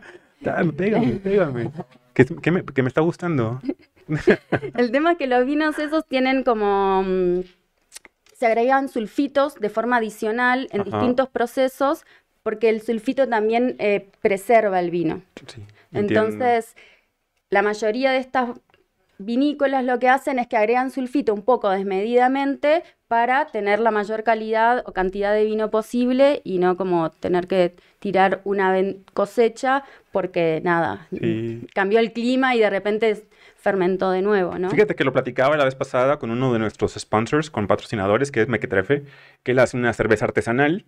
Pégame, 0.78 1.14
pégame. 1.14 1.72
Que, 2.14 2.52
me, 2.52 2.64
me, 2.64 2.88
está 2.88 3.02
gustando. 3.02 3.62
el 4.78 4.92
tema 4.92 5.14
es 5.14 5.18
que 5.18 5.28
los 5.28 5.46
vinos 5.46 5.80
esos 5.80 6.06
tienen 6.06 6.44
como... 6.44 7.04
Mm, 7.04 7.42
se 8.34 8.46
agregan 8.46 8.88
sulfitos 8.88 9.56
de 9.56 9.70
forma 9.70 9.98
adicional 9.98 10.70
en 10.72 10.84
distintos 10.84 11.28
procesos 11.28 12.06
porque 12.42 12.70
el 12.70 12.82
sulfito 12.82 13.28
también 13.28 13.76
eh, 13.80 14.08
preserva 14.22 14.80
el 14.80 14.92
vino. 14.92 15.22
Sí, 15.46 15.62
Entonces, 15.92 16.76
la 17.50 17.62
mayoría 17.62 18.12
de 18.12 18.20
estas 18.20 18.52
vinícolas 19.20 19.84
lo 19.84 20.00
que 20.00 20.08
hacen 20.08 20.40
es 20.40 20.48
que 20.48 20.58
agregan 20.58 20.92
sulfito 20.92 21.34
un 21.34 21.44
poco 21.44 21.70
desmedidamente 21.70 22.84
para 23.08 23.48
tener 23.48 23.80
la 23.80 23.92
mayor 23.92 24.24
calidad 24.24 24.84
o 24.86 24.94
cantidad 24.94 25.34
de 25.34 25.44
vino 25.44 25.70
posible 25.70 26.42
y 26.46 26.58
no 26.58 26.78
como 26.78 27.12
tener 27.12 27.48
que 27.48 27.76
tirar 28.00 28.42
una 28.46 28.74
cosecha 29.14 29.84
porque 30.12 30.62
nada, 30.64 31.08
cambió 31.76 32.00
el 32.00 32.14
clima 32.14 32.56
y 32.56 32.60
de 32.60 32.70
repente 32.70 33.28
fermentó 33.58 34.12
de 34.12 34.22
nuevo, 34.22 34.58
¿no? 34.58 34.70
Fíjate 34.70 34.96
que 34.96 35.04
lo 35.04 35.12
platicaba 35.12 35.58
la 35.58 35.66
vez 35.66 35.76
pasada 35.76 36.18
con 36.18 36.32
uno 36.32 36.54
de 36.54 36.60
nuestros 36.60 36.94
sponsors, 36.94 37.50
con 37.50 37.68
patrocinadores, 37.68 38.32
que 38.32 38.42
es 38.42 38.48
Mequetrefe, 38.48 39.04
que 39.44 39.52
él 39.52 39.60
hace 39.60 39.76
una 39.76 39.92
cerveza 39.92 40.26
artesanal 40.26 40.86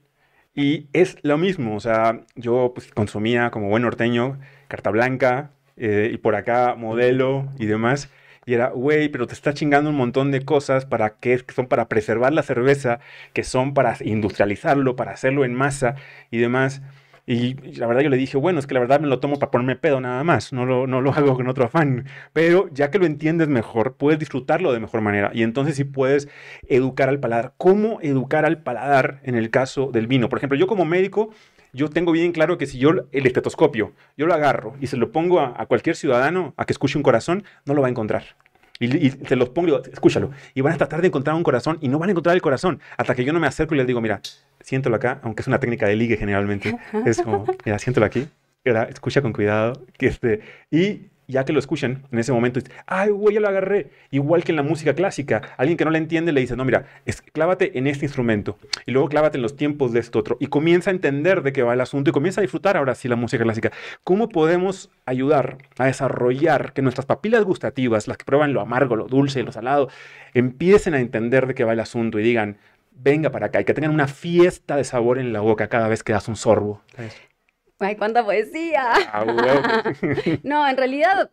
y 0.56 0.88
es 0.94 1.18
lo 1.24 1.38
mismo, 1.38 1.76
o 1.76 1.80
sea, 1.82 2.22
yo 2.36 2.72
pues, 2.74 2.92
consumía 2.94 3.52
como 3.52 3.68
buen 3.68 3.84
norteño 3.84 4.40
carta 4.70 4.90
blanca 4.90 5.52
eh, 5.76 6.12
y 6.14 6.18
por 6.18 6.36
acá 6.36 6.76
modelo 6.78 7.50
y 7.58 7.66
demás 7.66 8.10
y 8.46 8.54
era, 8.56 8.70
güey, 8.70 9.10
pero 9.10 9.28
te 9.28 9.34
está 9.34 9.54
chingando 9.54 9.90
un 9.92 9.96
montón 9.96 10.32
de 10.32 10.44
cosas 10.44 10.86
para 10.86 11.18
que, 11.18 11.44
son 11.54 11.68
para 11.68 11.88
preservar 11.88 12.34
la 12.34 12.44
cerveza, 12.44 13.00
que 13.34 13.44
son 13.44 13.74
para 13.74 13.96
industrializarlo, 14.02 14.96
para 14.96 15.12
hacerlo 15.12 15.46
en 15.46 15.54
masa 15.54 15.96
y 16.32 16.40
demás. 16.40 16.82
Y 17.28 17.54
la 17.78 17.86
verdad 17.86 18.02
yo 18.02 18.10
le 18.10 18.18
dije, 18.18 18.38
bueno, 18.38 18.60
es 18.60 18.66
que 18.66 18.74
la 18.74 18.80
verdad 18.80 19.00
me 19.00 19.08
lo 19.08 19.20
tomo 19.20 19.38
para 19.38 19.52
ponerme 19.52 19.76
pedo 19.76 20.02
nada 20.02 20.24
más, 20.24 20.54
no 20.54 20.66
lo, 20.66 20.88
no 20.88 21.02
lo 21.02 21.12
hago 21.14 21.36
con 21.36 21.48
otro 21.48 21.66
afán. 21.66 22.06
Pero 22.34 22.68
ya 22.74 22.90
que 22.90 23.00
lo 23.00 23.06
entiendes 23.06 23.48
mejor, 23.48 23.96
puedes 23.96 24.20
disfrutarlo 24.20 24.74
de 24.74 24.80
mejor 24.80 25.02
manera. 25.02 25.32
Y 25.34 25.44
entonces 25.44 25.76
sí 25.76 25.84
puedes 25.84 26.28
educar 26.68 27.10
al 27.10 27.20
paladar. 27.20 27.54
¿Cómo 27.58 28.00
educar 28.02 28.46
al 28.46 28.64
paladar 28.64 29.20
en 29.24 29.36
el 29.36 29.52
caso 29.52 29.92
del 29.92 30.08
vino? 30.08 30.30
Por 30.30 30.40
ejemplo, 30.40 30.58
yo 30.58 30.68
como 30.68 30.84
médico, 30.84 31.30
yo 31.74 31.90
tengo 31.90 32.12
bien 32.12 32.32
claro 32.32 32.58
que 32.58 32.66
si 32.66 32.78
yo 32.78 32.92
el 33.12 33.26
estetoscopio, 33.26 33.94
yo 34.18 34.26
lo 34.26 34.34
agarro 34.34 34.76
y 34.82 34.88
se 34.88 34.98
lo 34.98 35.12
pongo 35.12 35.40
a, 35.40 35.66
cualquier 35.66 35.96
ciudadano 35.96 36.54
a 36.58 36.66
que 36.66 36.74
escuche 36.74 36.98
un 36.98 37.04
corazón, 37.04 37.44
no 37.66 37.74
lo 37.74 37.82
va 37.82 37.88
a 37.88 37.92
encontrar. 37.92 38.24
Y, 38.80 39.12
se 39.12 39.36
los 39.36 39.50
pongo 39.50 39.80
y 39.86 39.92
escúchalo. 39.92 40.32
Y 40.56 40.62
van 40.62 40.74
a 40.74 40.78
tratar 40.78 41.02
de 41.02 41.08
encontrar 41.08 41.36
un 41.36 41.44
corazón 41.44 41.78
y 41.82 41.88
no 41.88 42.00
van 42.00 42.10
a 42.10 42.12
encontrar 42.12 42.36
el 42.36 42.42
corazón. 42.42 42.80
Hasta 42.98 43.14
que 43.14 43.24
yo 43.24 43.32
no 43.32 43.40
me 43.40 43.46
acerco 43.46 43.76
y 43.76 43.78
les 43.78 43.86
digo, 43.86 44.02
mira, 44.02 44.22
siéntelo 44.60 44.96
acá, 44.96 45.20
aunque 45.24 45.42
es 45.42 45.48
una 45.48 45.60
técnica 45.60 45.88
de 45.88 45.96
ligue 45.96 46.18
generalmente. 46.18 46.76
Es 47.06 47.22
como, 47.22 47.46
mira, 47.64 47.78
siéntelo 47.78 48.08
aquí. 48.08 48.28
escucha 48.64 49.22
con 49.22 49.34
cuidado. 49.34 49.86
Que 50.00 50.08
este, 50.08 50.42
y 50.72 51.11
ya 51.28 51.46
que 51.46 51.54
lo 51.54 51.60
escuchan, 51.60 52.04
en 52.12 52.20
ese 52.20 52.32
momento, 52.32 52.60
ay, 52.86 53.10
güey, 53.10 53.36
ya 53.36 53.42
lo 53.42 53.48
agarré. 53.48 53.90
Igual 54.12 54.44
que 54.44 54.52
en 54.52 54.58
la 54.58 54.64
música 54.64 54.94
clásica. 54.94 55.42
Alguien 55.58 55.78
que 55.78 55.86
no 55.86 55.92
la 55.92 55.98
entiende 55.98 56.32
le 56.32 56.42
dice, 56.42 56.56
no, 56.56 56.66
mira, 56.66 56.86
es, 57.06 57.22
clávate 57.22 57.78
en 57.78 57.88
este 57.88 58.06
instrumento. 58.06 58.58
Y 58.86 58.92
luego 58.92 59.10
clávate 59.10 59.38
en 59.38 59.42
los 59.42 59.56
tiempos 59.56 59.94
de 59.94 60.00
este 60.00 60.18
otro. 60.18 60.38
Y 60.40 60.48
comienza 60.48 60.90
a 60.90 60.94
entender 60.94 61.42
de 61.42 61.54
qué 61.54 61.64
va 61.64 61.74
el 61.74 61.82
asunto 61.82 62.10
y 62.10 62.14
comienza 62.14 62.42
a 62.42 62.44
disfrutar 62.44 62.78
ahora 62.78 62.96
sí 62.96 63.08
la 63.08 63.16
música 63.16 63.44
clásica. 63.44 63.72
¿Cómo 64.04 64.30
podemos 64.30 64.90
ayudar 65.06 65.58
a 65.78 65.86
desarrollar 65.86 66.74
que 66.74 66.82
nuestras 66.82 67.06
papilas 67.06 67.44
gustativas, 67.44 68.08
las 68.08 68.18
que 68.18 68.26
prueban 68.26 68.54
lo 68.54 68.62
amargo, 68.62 68.96
lo 68.96 69.08
dulce 69.08 69.40
y 69.40 69.44
lo 69.44 69.52
salado, 69.52 69.90
empiecen 70.34 70.94
a 70.94 71.00
entender 71.00 71.48
de 71.48 71.56
qué 71.56 71.64
va 71.64 71.74
el 71.74 71.80
asunto 71.80 72.20
y 72.20 72.24
digan, 72.24 72.58
venga 72.92 73.32
para 73.32 73.48
acá 73.48 73.62
y 73.62 73.66
que 73.66 73.74
tengan 73.74 73.92
una 73.92 74.08
fiesta 74.08 74.76
de 74.76 74.84
sabor 74.84 75.18
en 75.18 75.34
la 75.34 75.40
boca 75.40 75.68
cada 75.68 75.88
vez 75.88 76.04
que 76.04 76.14
das 76.14 76.28
un 76.28 76.36
sorbo. 76.36 76.82
¡Ay, 77.82 77.96
cuánta 77.96 78.24
poesía! 78.24 78.94
Ah, 79.12 79.26
no, 80.44 80.68
en 80.68 80.78
realidad, 80.78 81.32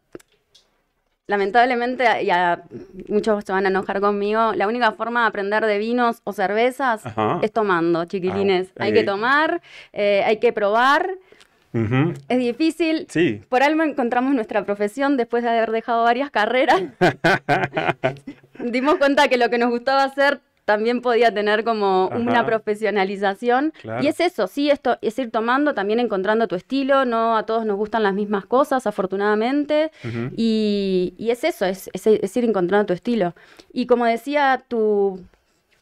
lamentablemente, 1.27 2.05
ya 2.25 2.63
muchos 3.09 3.45
se 3.45 3.53
van 3.53 3.67
a 3.67 3.69
enojar 3.69 4.01
conmigo, 4.01 4.53
la 4.55 4.67
única 4.67 4.93
forma 4.93 5.23
de 5.23 5.27
aprender 5.29 5.67
de 5.67 5.79
vinos 5.79 6.21
o 6.25 6.33
cervezas 6.33 7.03
es 7.43 7.53
tomando, 7.53 8.07
chiquilines. 8.07 8.69
Ah, 8.79 8.85
hay 8.85 8.93
que 8.93 9.05
tomar, 9.05 9.61
eh, 9.93 10.23
hay 10.25 10.39
que 10.39 10.53
probar. 10.53 11.11
Es 12.29 12.39
difícil. 12.39 13.07
Sí. 13.09 13.41
Por 13.49 13.63
algo 13.63 13.85
encontramos 13.85 14.35
nuestra 14.35 14.65
profesión 14.65 15.17
después 15.17 15.45
de 15.45 15.51
haber 15.51 15.71
dejado 15.71 16.03
varias 16.03 16.31
carreras. 16.31 16.83
Dimos 18.59 18.97
cuenta 18.97 19.29
que 19.29 19.37
lo 19.37 19.49
que 19.49 19.59
nos 19.59 19.71
gustaba 19.71 20.03
hacer 20.03 20.41
también 20.69 21.01
podía 21.01 21.33
tener 21.33 21.65
como 21.65 22.09
una 22.09 22.45
profesionalización. 22.45 23.73
Y 24.03 24.07
es 24.07 24.21
eso, 24.21 24.47
sí, 24.47 24.69
esto 24.71 24.99
es 25.01 25.19
ir 25.19 25.31
tomando, 25.31 25.73
también 25.73 25.99
encontrando 25.99 26.47
tu 26.47 26.57
estilo, 26.57 27.07
no 27.07 27.39
a 27.39 27.47
todos 27.47 27.65
nos 27.65 27.79
gustan 27.79 28.03
las 28.03 28.13
mismas 28.13 28.45
cosas, 28.45 28.87
afortunadamente, 28.87 29.91
y, 30.37 31.15
es 31.19 31.43
eso, 31.45 31.65
es, 31.65 31.89
es, 31.95 32.37
ir 32.37 32.45
encontrando 32.45 32.85
tu 32.85 32.93
estilo. 32.93 33.35
Y 33.73 33.87
como 33.87 34.05
decía 34.05 34.63
tu... 34.69 35.25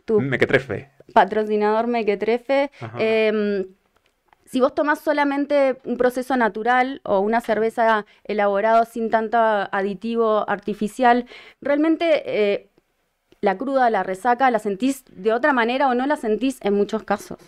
tu 0.04 0.20
Mequetrefe. 0.20 0.88
Patrocinador 1.12 1.88
Mequetrefe, 1.88 2.70
eh, 3.00 3.66
si 4.44 4.60
vos 4.60 4.72
tomás 4.72 5.00
solamente 5.00 5.78
un 5.84 5.96
proceso 5.96 6.36
natural 6.36 7.00
o 7.02 7.18
una 7.18 7.40
cerveza 7.40 8.06
elaborada 8.22 8.84
sin 8.84 9.10
tanto 9.10 9.36
aditivo 9.36 10.48
artificial, 10.48 11.26
realmente 11.60 12.22
eh, 12.24 12.70
la 13.40 13.56
cruda, 13.56 13.90
la 13.90 14.02
resaca, 14.02 14.50
la 14.50 14.58
sentís 14.58 15.04
de 15.10 15.32
otra 15.32 15.52
manera 15.52 15.88
o 15.88 15.94
no 15.94 16.06
la 16.06 16.16
sentís 16.16 16.58
en 16.62 16.74
muchos 16.74 17.02
casos. 17.04 17.38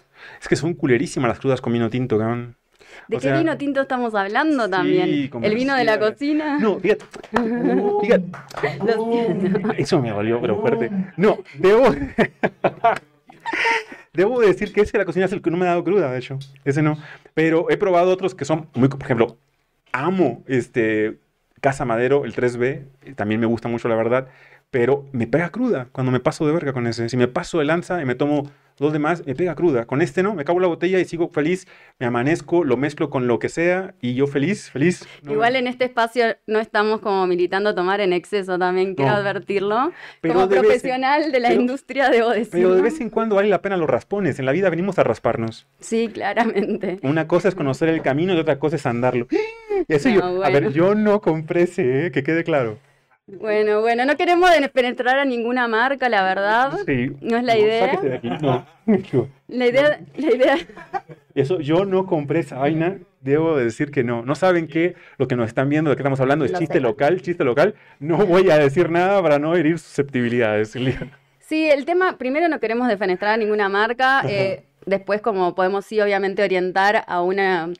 Es 0.40 0.48
que 0.48 0.56
son 0.56 0.74
culerísimas 0.74 1.28
las 1.28 1.38
crudas 1.38 1.60
con 1.60 1.72
vino 1.72 1.90
tinto, 1.90 2.18
cabrón. 2.18 2.56
¿De 3.06 3.18
qué 3.18 3.32
vino 3.32 3.56
tinto 3.56 3.82
estamos 3.82 4.14
hablando 4.14 4.68
también? 4.68 5.30
¿El 5.42 5.54
vino 5.54 5.74
de 5.74 5.84
la 5.84 5.98
cocina? 5.98 6.58
No, 6.58 6.78
fíjate. 6.78 7.04
fíjate. 8.02 8.24
Eso 9.78 10.00
me 10.00 10.10
dolió, 10.10 10.40
pero 10.40 10.60
fuerte. 10.60 10.90
No, 11.16 11.38
debo. 11.58 11.94
debo 14.12 14.40
decir 14.40 14.72
que 14.72 14.82
ese 14.82 14.92
de 14.92 14.98
la 14.98 15.04
cocina 15.04 15.26
es 15.26 15.32
el 15.32 15.42
que 15.42 15.50
no 15.50 15.56
me 15.56 15.66
ha 15.66 15.70
dado 15.70 15.84
cruda, 15.84 16.10
de 16.10 16.18
hecho. 16.18 16.38
Ese 16.64 16.82
no. 16.82 16.98
Pero 17.34 17.70
he 17.70 17.76
probado 17.76 18.10
otros 18.10 18.34
que 18.34 18.44
son 18.44 18.68
muy. 18.74 18.88
Por 18.88 19.02
ejemplo, 19.02 19.38
amo 19.92 20.42
este. 20.46 21.18
Casa 21.60 21.84
Madero, 21.84 22.24
el 22.24 22.34
3B. 22.34 23.14
También 23.16 23.40
me 23.40 23.46
gusta 23.46 23.68
mucho, 23.68 23.88
la 23.88 23.96
verdad 23.96 24.28
pero 24.70 25.06
me 25.12 25.26
pega 25.26 25.50
cruda 25.50 25.88
cuando 25.92 26.12
me 26.12 26.20
paso 26.20 26.46
de 26.46 26.52
verga 26.52 26.72
con 26.72 26.86
ese. 26.86 27.08
Si 27.08 27.16
me 27.16 27.28
paso 27.28 27.58
de 27.58 27.64
lanza 27.64 28.00
y 28.02 28.04
me 28.04 28.14
tomo 28.14 28.50
dos 28.78 28.92
demás, 28.92 29.26
me 29.26 29.34
pega 29.34 29.54
cruda. 29.54 29.86
Con 29.86 30.02
este 30.02 30.22
no, 30.22 30.34
me 30.34 30.44
cago 30.44 30.60
la 30.60 30.66
botella 30.68 30.98
y 30.98 31.04
sigo 31.04 31.28
feliz, 31.30 31.66
me 31.98 32.06
amanezco, 32.06 32.64
lo 32.64 32.76
mezclo 32.76 33.10
con 33.10 33.26
lo 33.26 33.38
que 33.38 33.48
sea 33.48 33.94
y 34.00 34.14
yo 34.14 34.26
feliz, 34.26 34.70
feliz. 34.70 35.06
Igual 35.28 35.56
en 35.56 35.66
este 35.66 35.84
espacio 35.84 36.36
no 36.46 36.60
estamos 36.60 37.00
como 37.00 37.26
militando 37.26 37.74
tomar 37.74 38.00
en 38.00 38.12
exceso, 38.12 38.58
también 38.58 38.94
quiero 38.94 39.12
advertirlo. 39.12 39.92
como 40.22 40.48
profesional 40.48 41.32
de 41.32 41.40
la 41.40 41.52
industria 41.52 42.10
debo 42.10 42.30
decir. 42.30 42.52
Pero 42.52 42.74
de 42.74 42.82
vez 42.82 43.00
en 43.00 43.10
cuando 43.10 43.36
vale 43.36 43.48
la 43.48 43.62
pena 43.62 43.76
los 43.76 43.88
raspones. 43.88 44.38
En 44.38 44.46
la 44.46 44.52
vida 44.52 44.70
venimos 44.70 44.98
a 44.98 45.04
rasparnos. 45.04 45.66
Sí, 45.80 46.08
claramente. 46.12 46.98
Una 47.02 47.26
cosa 47.26 47.48
es 47.48 47.54
conocer 47.54 47.88
el 47.88 48.02
camino 48.02 48.34
y 48.34 48.38
otra 48.38 48.58
cosa 48.58 48.76
es 48.76 48.86
andarlo. 48.86 49.26
A 50.44 50.50
ver, 50.50 50.72
yo 50.72 50.94
no 50.94 51.20
compré 51.20 51.62
ese, 51.62 52.06
¿eh? 52.06 52.10
que 52.10 52.22
quede 52.22 52.42
claro. 52.42 52.78
Bueno, 53.28 53.82
bueno, 53.82 54.06
no 54.06 54.16
queremos 54.16 54.50
penetrar 54.72 55.18
a 55.18 55.24
ninguna 55.24 55.68
marca, 55.68 56.08
la 56.08 56.22
verdad. 56.22 56.78
Sí. 56.86 57.10
No 57.20 57.36
es 57.36 57.44
la 57.44 57.58
idea. 57.58 58.00
De 58.00 58.14
aquí. 58.14 58.30
No. 58.40 58.66
La 59.48 59.66
idea, 59.66 60.00
la 60.16 60.34
idea. 60.34 60.56
Eso, 61.34 61.60
yo 61.60 61.84
no 61.84 62.06
compré 62.06 62.40
esa 62.40 62.58
vaina, 62.58 62.98
debo 63.20 63.56
decir 63.56 63.90
que 63.90 64.02
no. 64.02 64.22
No 64.22 64.34
saben 64.34 64.66
qué, 64.66 64.94
lo 65.18 65.28
que 65.28 65.36
nos 65.36 65.46
están 65.46 65.68
viendo, 65.68 65.90
de 65.90 65.96
qué 65.96 66.02
estamos 66.02 66.20
hablando, 66.20 66.44
es 66.44 66.52
chiste 66.52 66.80
local, 66.80 67.20
chiste 67.22 67.44
local. 67.44 67.74
No 67.98 68.26
voy 68.26 68.50
a 68.50 68.58
decir 68.58 68.90
nada 68.90 69.22
para 69.22 69.38
no 69.38 69.54
herir 69.54 69.78
susceptibilidades. 69.78 70.74
Sí, 71.40 71.68
el 71.70 71.84
tema, 71.84 72.18
primero 72.18 72.48
no 72.48 72.60
queremos 72.60 72.88
defenestrar 72.88 73.34
a 73.34 73.36
ninguna 73.36 73.68
marca. 73.68 74.22
Eh, 74.26 74.64
después, 74.84 75.20
como 75.20 75.54
podemos 75.54 75.84
sí, 75.86 76.00
obviamente, 76.00 76.42
orientar 76.42 77.04
a 77.06 77.22
una 77.22 77.70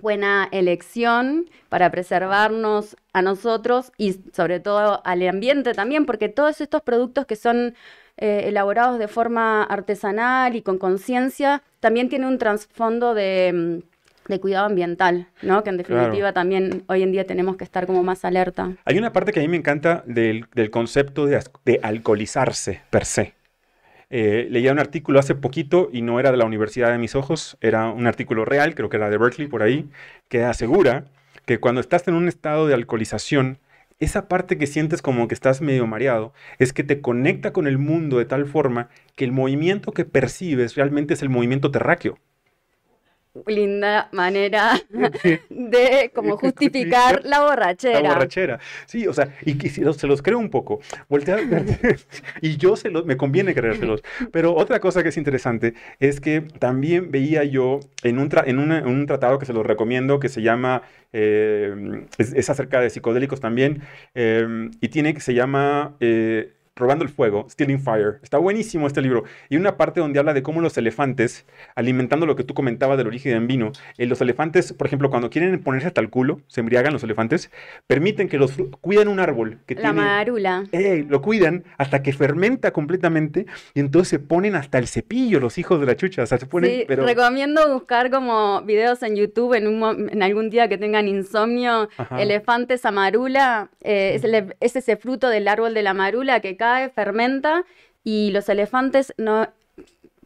buena 0.00 0.48
elección 0.52 1.48
para 1.68 1.90
preservarnos 1.90 2.96
a 3.12 3.22
nosotros 3.22 3.92
y 3.96 4.16
sobre 4.32 4.60
todo 4.60 5.00
al 5.04 5.26
ambiente 5.28 5.72
también, 5.72 6.06
porque 6.06 6.28
todos 6.28 6.60
estos 6.60 6.82
productos 6.82 7.26
que 7.26 7.36
son 7.36 7.74
eh, 8.16 8.44
elaborados 8.46 9.00
de 9.00 9.08
forma 9.08 9.64
artesanal 9.64 10.54
y 10.54 10.62
con 10.62 10.78
conciencia, 10.78 11.62
también 11.80 12.08
tienen 12.08 12.28
un 12.28 12.38
trasfondo 12.38 13.12
de, 13.12 13.80
mm, 14.28 14.34
cuidado 14.40 14.66
ambiental, 14.66 15.26
¿no? 15.42 15.64
Que 15.64 15.70
en 15.70 15.78
definitiva 15.78 16.32
también 16.32 16.84
hoy 16.86 17.02
en 17.02 17.10
día 17.10 17.26
tenemos 17.26 17.56
que 17.56 17.64
estar 17.64 17.86
como 17.86 18.04
más 18.04 18.24
alerta. 18.24 18.70
Hay 18.84 18.98
una 18.98 19.12
parte 19.12 19.32
que 19.32 19.40
a 19.40 19.42
mí 19.42 19.48
me 19.48 19.56
encanta 19.56 20.04
del, 20.06 20.46
concepto 20.70 21.26
de, 21.26 21.42
de 21.64 21.80
alcoholizarse 21.82 22.82
per 22.90 23.04
se. 23.04 23.34
Eh, 24.10 24.46
leía 24.50 24.72
un 24.72 24.78
artículo 24.78 25.18
hace 25.18 25.34
poquito 25.34 25.88
y 25.92 26.02
no 26.02 26.20
era 26.20 26.30
de 26.30 26.36
la 26.36 26.44
Universidad 26.44 26.90
de 26.90 26.98
mis 26.98 27.14
ojos, 27.14 27.56
era 27.60 27.88
un 27.88 28.06
artículo 28.06 28.44
real, 28.44 28.74
creo 28.74 28.88
que 28.88 28.96
era 28.96 29.10
de 29.10 29.18
Berkeley 29.18 29.48
por 29.48 29.62
ahí, 29.62 29.88
que 30.28 30.44
asegura 30.44 31.06
que 31.46 31.58
cuando 31.58 31.80
estás 31.80 32.06
en 32.08 32.14
un 32.14 32.28
estado 32.28 32.66
de 32.66 32.74
alcoholización, 32.74 33.58
esa 34.00 34.28
parte 34.28 34.58
que 34.58 34.66
sientes 34.66 35.02
como 35.02 35.28
que 35.28 35.34
estás 35.34 35.60
medio 35.60 35.86
mareado 35.86 36.32
es 36.58 36.72
que 36.72 36.84
te 36.84 37.00
conecta 37.00 37.52
con 37.52 37.66
el 37.66 37.78
mundo 37.78 38.18
de 38.18 38.24
tal 38.24 38.46
forma 38.46 38.88
que 39.16 39.24
el 39.24 39.32
movimiento 39.32 39.92
que 39.92 40.04
percibes 40.04 40.74
realmente 40.74 41.14
es 41.14 41.22
el 41.22 41.28
movimiento 41.28 41.70
terráqueo 41.70 42.18
linda 43.46 44.08
manera 44.12 44.80
de 45.50 46.10
como 46.14 46.36
justificar 46.36 47.22
la 47.24 47.40
borrachera. 47.40 48.00
La 48.00 48.14
borrachera. 48.14 48.60
Sí, 48.86 49.06
o 49.06 49.12
sea, 49.12 49.34
y, 49.44 49.54
se 49.68 50.06
los 50.06 50.22
creo 50.22 50.38
un 50.38 50.50
poco. 50.50 50.80
y 52.40 52.56
yo 52.56 52.76
se 52.76 52.90
los, 52.90 53.04
me 53.04 53.16
conviene 53.16 53.54
creérselos. 53.54 54.02
Pero 54.32 54.54
otra 54.54 54.80
cosa 54.80 55.02
que 55.02 55.08
es 55.08 55.16
interesante 55.16 55.74
es 55.98 56.20
que 56.20 56.42
también 56.58 57.10
veía 57.10 57.44
yo 57.44 57.80
en 58.02 58.18
un, 58.18 58.30
en, 58.46 58.58
un 58.86 59.06
tratado 59.06 59.38
que 59.38 59.46
se 59.46 59.52
los 59.52 59.66
recomiendo 59.66 60.20
que 60.20 60.28
se 60.28 60.42
llama, 60.42 60.82
eh, 61.12 62.06
es, 62.18 62.50
acerca 62.50 62.80
de 62.80 62.90
psicodélicos 62.90 63.40
también, 63.40 63.82
eh, 64.14 64.70
y 64.80 64.88
tiene 64.88 65.14
que 65.14 65.20
se 65.20 65.34
llama... 65.34 65.96
Eh, 66.00 66.52
Robando 66.76 67.04
el 67.04 67.10
Fuego, 67.10 67.46
Stealing 67.48 67.78
Fire. 67.78 68.18
Está 68.24 68.38
buenísimo 68.38 68.88
este 68.88 69.00
libro. 69.00 69.22
Y 69.48 69.56
una 69.56 69.76
parte 69.76 70.00
donde 70.00 70.18
habla 70.18 70.34
de 70.34 70.42
cómo 70.42 70.60
los 70.60 70.76
elefantes, 70.76 71.46
alimentando 71.76 72.26
lo 72.26 72.34
que 72.34 72.42
tú 72.42 72.52
comentabas 72.52 72.98
del 72.98 73.06
origen 73.06 73.32
del 73.34 73.46
vino, 73.46 73.70
eh, 73.96 74.06
los 74.06 74.20
elefantes, 74.20 74.72
por 74.72 74.88
ejemplo, 74.88 75.08
cuando 75.08 75.30
quieren 75.30 75.62
ponerse 75.62 75.86
hasta 75.86 76.00
el 76.00 76.10
culo, 76.10 76.40
se 76.48 76.62
embriagan 76.62 76.92
los 76.92 77.04
elefantes, 77.04 77.52
permiten 77.86 78.28
que 78.28 78.38
los 78.38 78.54
cuiden 78.80 79.06
un 79.06 79.20
árbol. 79.20 79.60
Que 79.66 79.76
La 79.76 79.92
marula. 79.92 80.64
Eh, 80.72 81.06
lo 81.08 81.22
cuidan 81.22 81.62
hasta 81.78 82.02
que 82.02 82.12
fermenta 82.12 82.72
completamente 82.72 83.46
y 83.72 83.78
entonces 83.78 84.08
se 84.08 84.18
ponen 84.18 84.56
hasta 84.56 84.78
el 84.78 84.88
cepillo 84.88 85.38
los 85.38 85.58
hijos 85.58 85.78
de 85.78 85.86
la 85.86 85.94
chucha. 85.94 86.24
O 86.24 86.26
sea, 86.26 86.38
se 86.38 86.46
ponen, 86.46 86.70
sí, 86.72 86.86
recomiendo 86.88 87.72
buscar 87.72 88.10
como 88.10 88.62
videos 88.62 89.00
en 89.04 89.14
YouTube 89.14 89.54
en, 89.54 89.68
un, 89.68 90.08
en 90.10 90.22
algún 90.24 90.50
día 90.50 90.68
que 90.68 90.76
tengan 90.76 91.06
insomnio, 91.06 91.88
elefantes 92.18 92.84
amarula, 92.84 93.70
eh, 93.80 94.14
es, 94.16 94.24
es 94.58 94.74
ese 94.74 94.96
fruto 94.96 95.28
del 95.28 95.46
árbol 95.46 95.72
de 95.72 95.82
la 95.82 95.94
marula 95.94 96.40
que 96.40 96.56
fermenta 96.94 97.64
y 98.02 98.30
los 98.30 98.48
elefantes 98.48 99.14
no, 99.16 99.48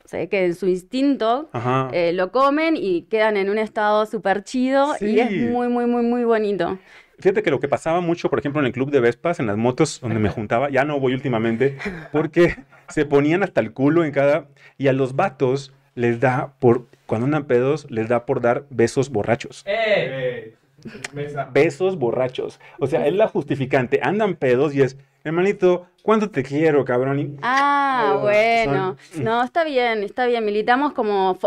sé 0.05 0.29
que 0.29 0.47
en 0.47 0.55
su 0.55 0.67
instinto 0.67 1.51
eh, 1.93 2.13
lo 2.13 2.33
comen 2.33 2.77
y 2.77 3.03
quedan 3.03 3.37
en 3.37 3.51
un 3.51 3.59
estado 3.59 4.07
súper 4.07 4.43
chido 4.43 4.95
y 5.01 5.21
es 5.21 5.31
muy, 5.31 5.69
muy, 5.69 5.87
muy, 5.87 6.03
muy 6.03 6.25
bonito. 6.25 6.79
Fíjate 7.21 7.43
que 7.43 7.51
lo 7.51 7.59
que 7.59 7.69
pasaba 7.69 8.01
mucho, 8.01 8.31
por 8.31 8.39
ejemplo, 8.39 8.61
en 8.61 8.67
el 8.67 8.73
club 8.73 8.91
de 8.91 9.01
Vespas, 9.01 9.41
en 9.41 9.47
las 9.49 9.57
motos 9.57 10.01
donde 10.01 10.21
me 10.21 10.29
juntaba, 10.29 10.71
ya 10.71 10.85
no 10.85 11.01
voy 11.01 11.15
últimamente, 11.15 11.77
porque 12.13 12.57
se 12.89 13.05
ponían 13.07 13.43
hasta 13.43 13.61
el 13.61 13.73
culo 13.73 14.05
en 14.05 14.13
cada... 14.13 14.47
Y 14.79 14.87
a 14.87 14.93
los 14.93 15.17
vatos 15.17 15.73
les 15.97 16.21
da 16.21 16.55
por... 16.61 16.87
Cuando 17.07 17.25
andan 17.25 17.47
pedos, 17.47 17.91
les 17.91 18.09
da 18.09 18.25
por 18.25 18.41
dar 18.41 18.65
besos 18.71 19.11
borrachos. 19.11 19.65
¡Eh! 19.67 20.55
Besos 21.53 21.99
borrachos. 21.99 22.61
O 22.79 22.87
sea, 22.87 23.07
es 23.09 23.15
la 23.15 23.27
justificante. 23.27 23.99
Andan 24.01 24.37
pedos 24.37 24.73
y 24.75 24.83
es 24.83 24.97
hermanito, 25.29 25.87
¿cuánto 26.03 26.31
te 26.31 26.43
quiero, 26.43 26.85
cabrón? 26.85 27.39
Ah, 27.43 28.19
bueno. 28.21 28.97
No, 29.21 29.43
está 29.43 29.65
bien, 29.65 30.03
está 30.03 30.27
bien. 30.27 30.45
Militamos 30.45 30.93
como 30.93 31.39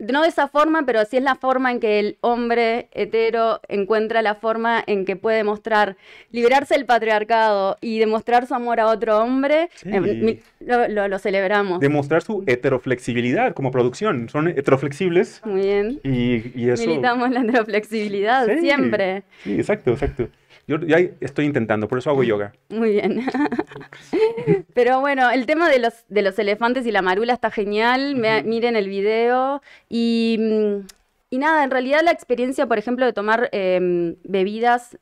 no 0.00 0.22
de 0.22 0.28
esa 0.28 0.48
forma, 0.48 0.84
pero 0.86 1.04
sí 1.04 1.18
es 1.18 1.22
la 1.22 1.34
forma 1.34 1.70
en 1.70 1.78
que 1.78 1.98
el 1.98 2.16
hombre 2.20 2.88
hetero 2.92 3.60
encuentra 3.68 4.22
la 4.22 4.34
forma 4.34 4.82
en 4.86 5.04
que 5.04 5.16
puede 5.16 5.44
mostrar, 5.44 5.96
liberarse 6.32 6.74
del 6.74 6.86
patriarcado 6.86 7.76
y 7.80 7.98
demostrar 7.98 8.46
su 8.46 8.54
amor 8.54 8.80
a 8.80 8.86
otro 8.86 9.18
hombre, 9.18 9.68
eh, 9.84 10.40
lo, 10.60 11.18
celebramos. 11.18 11.80
Demostrar 11.80 12.22
su 12.22 12.42
heteroflexibilidad 12.46 13.52
como 13.54 13.70
producción. 13.70 14.28
Son 14.28 14.48
heteroflexibles. 14.48 15.42
Muy 15.44 15.60
bien. 15.60 16.00
Y, 16.02 16.68
eso... 16.70 16.86
Militamos 16.86 17.30
la 17.30 17.40
heteroflexibilidad, 17.40 18.48
siempre. 18.58 19.22
Sí, 19.44 19.54
exacto, 19.54 19.90
exacto. 19.90 20.28
Yo 20.66 20.78
ya 20.78 20.98
estoy 21.20 21.46
intentando, 21.46 21.88
por 21.88 21.98
eso 21.98 22.10
hago 22.10 22.22
yoga. 22.22 22.52
Muy 22.68 22.92
bien. 22.92 23.26
Pero 24.74 25.00
bueno, 25.00 25.30
el 25.30 25.46
tema 25.46 25.68
de 25.68 25.78
los, 25.78 26.04
de 26.08 26.22
los 26.22 26.38
elefantes 26.38 26.86
y 26.86 26.92
la 26.92 27.02
marula 27.02 27.32
está 27.32 27.50
genial. 27.50 28.14
miren 28.14 28.76
el 28.76 28.88
video. 28.88 29.62
Y, 29.88 30.38
y, 31.30 31.38
nada, 31.38 31.64
en 31.64 31.70
realidad 31.70 32.00
la 32.04 32.12
experiencia, 32.12 32.66
por 32.66 32.78
ejemplo, 32.78 33.04
de 33.04 33.12
tomar 33.12 33.48
em, 33.52 34.16
bebidas 34.24 34.96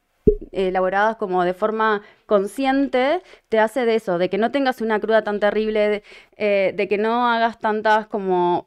elaboradas 0.52 1.16
como 1.16 1.44
de 1.44 1.54
forma 1.54 2.02
consciente, 2.26 3.22
te 3.48 3.58
hace 3.58 3.84
de 3.84 3.96
eso, 3.96 4.18
de 4.18 4.28
que 4.28 4.38
no 4.38 4.50
tengas 4.50 4.80
una 4.80 5.00
cruda 5.00 5.22
tan 5.22 5.40
terrible, 5.40 5.88
de, 5.88 6.02
eh, 6.36 6.88
que 6.88 6.98
no 6.98 7.28
hagas 7.28 7.58
tantas 7.58 8.06
como 8.06 8.66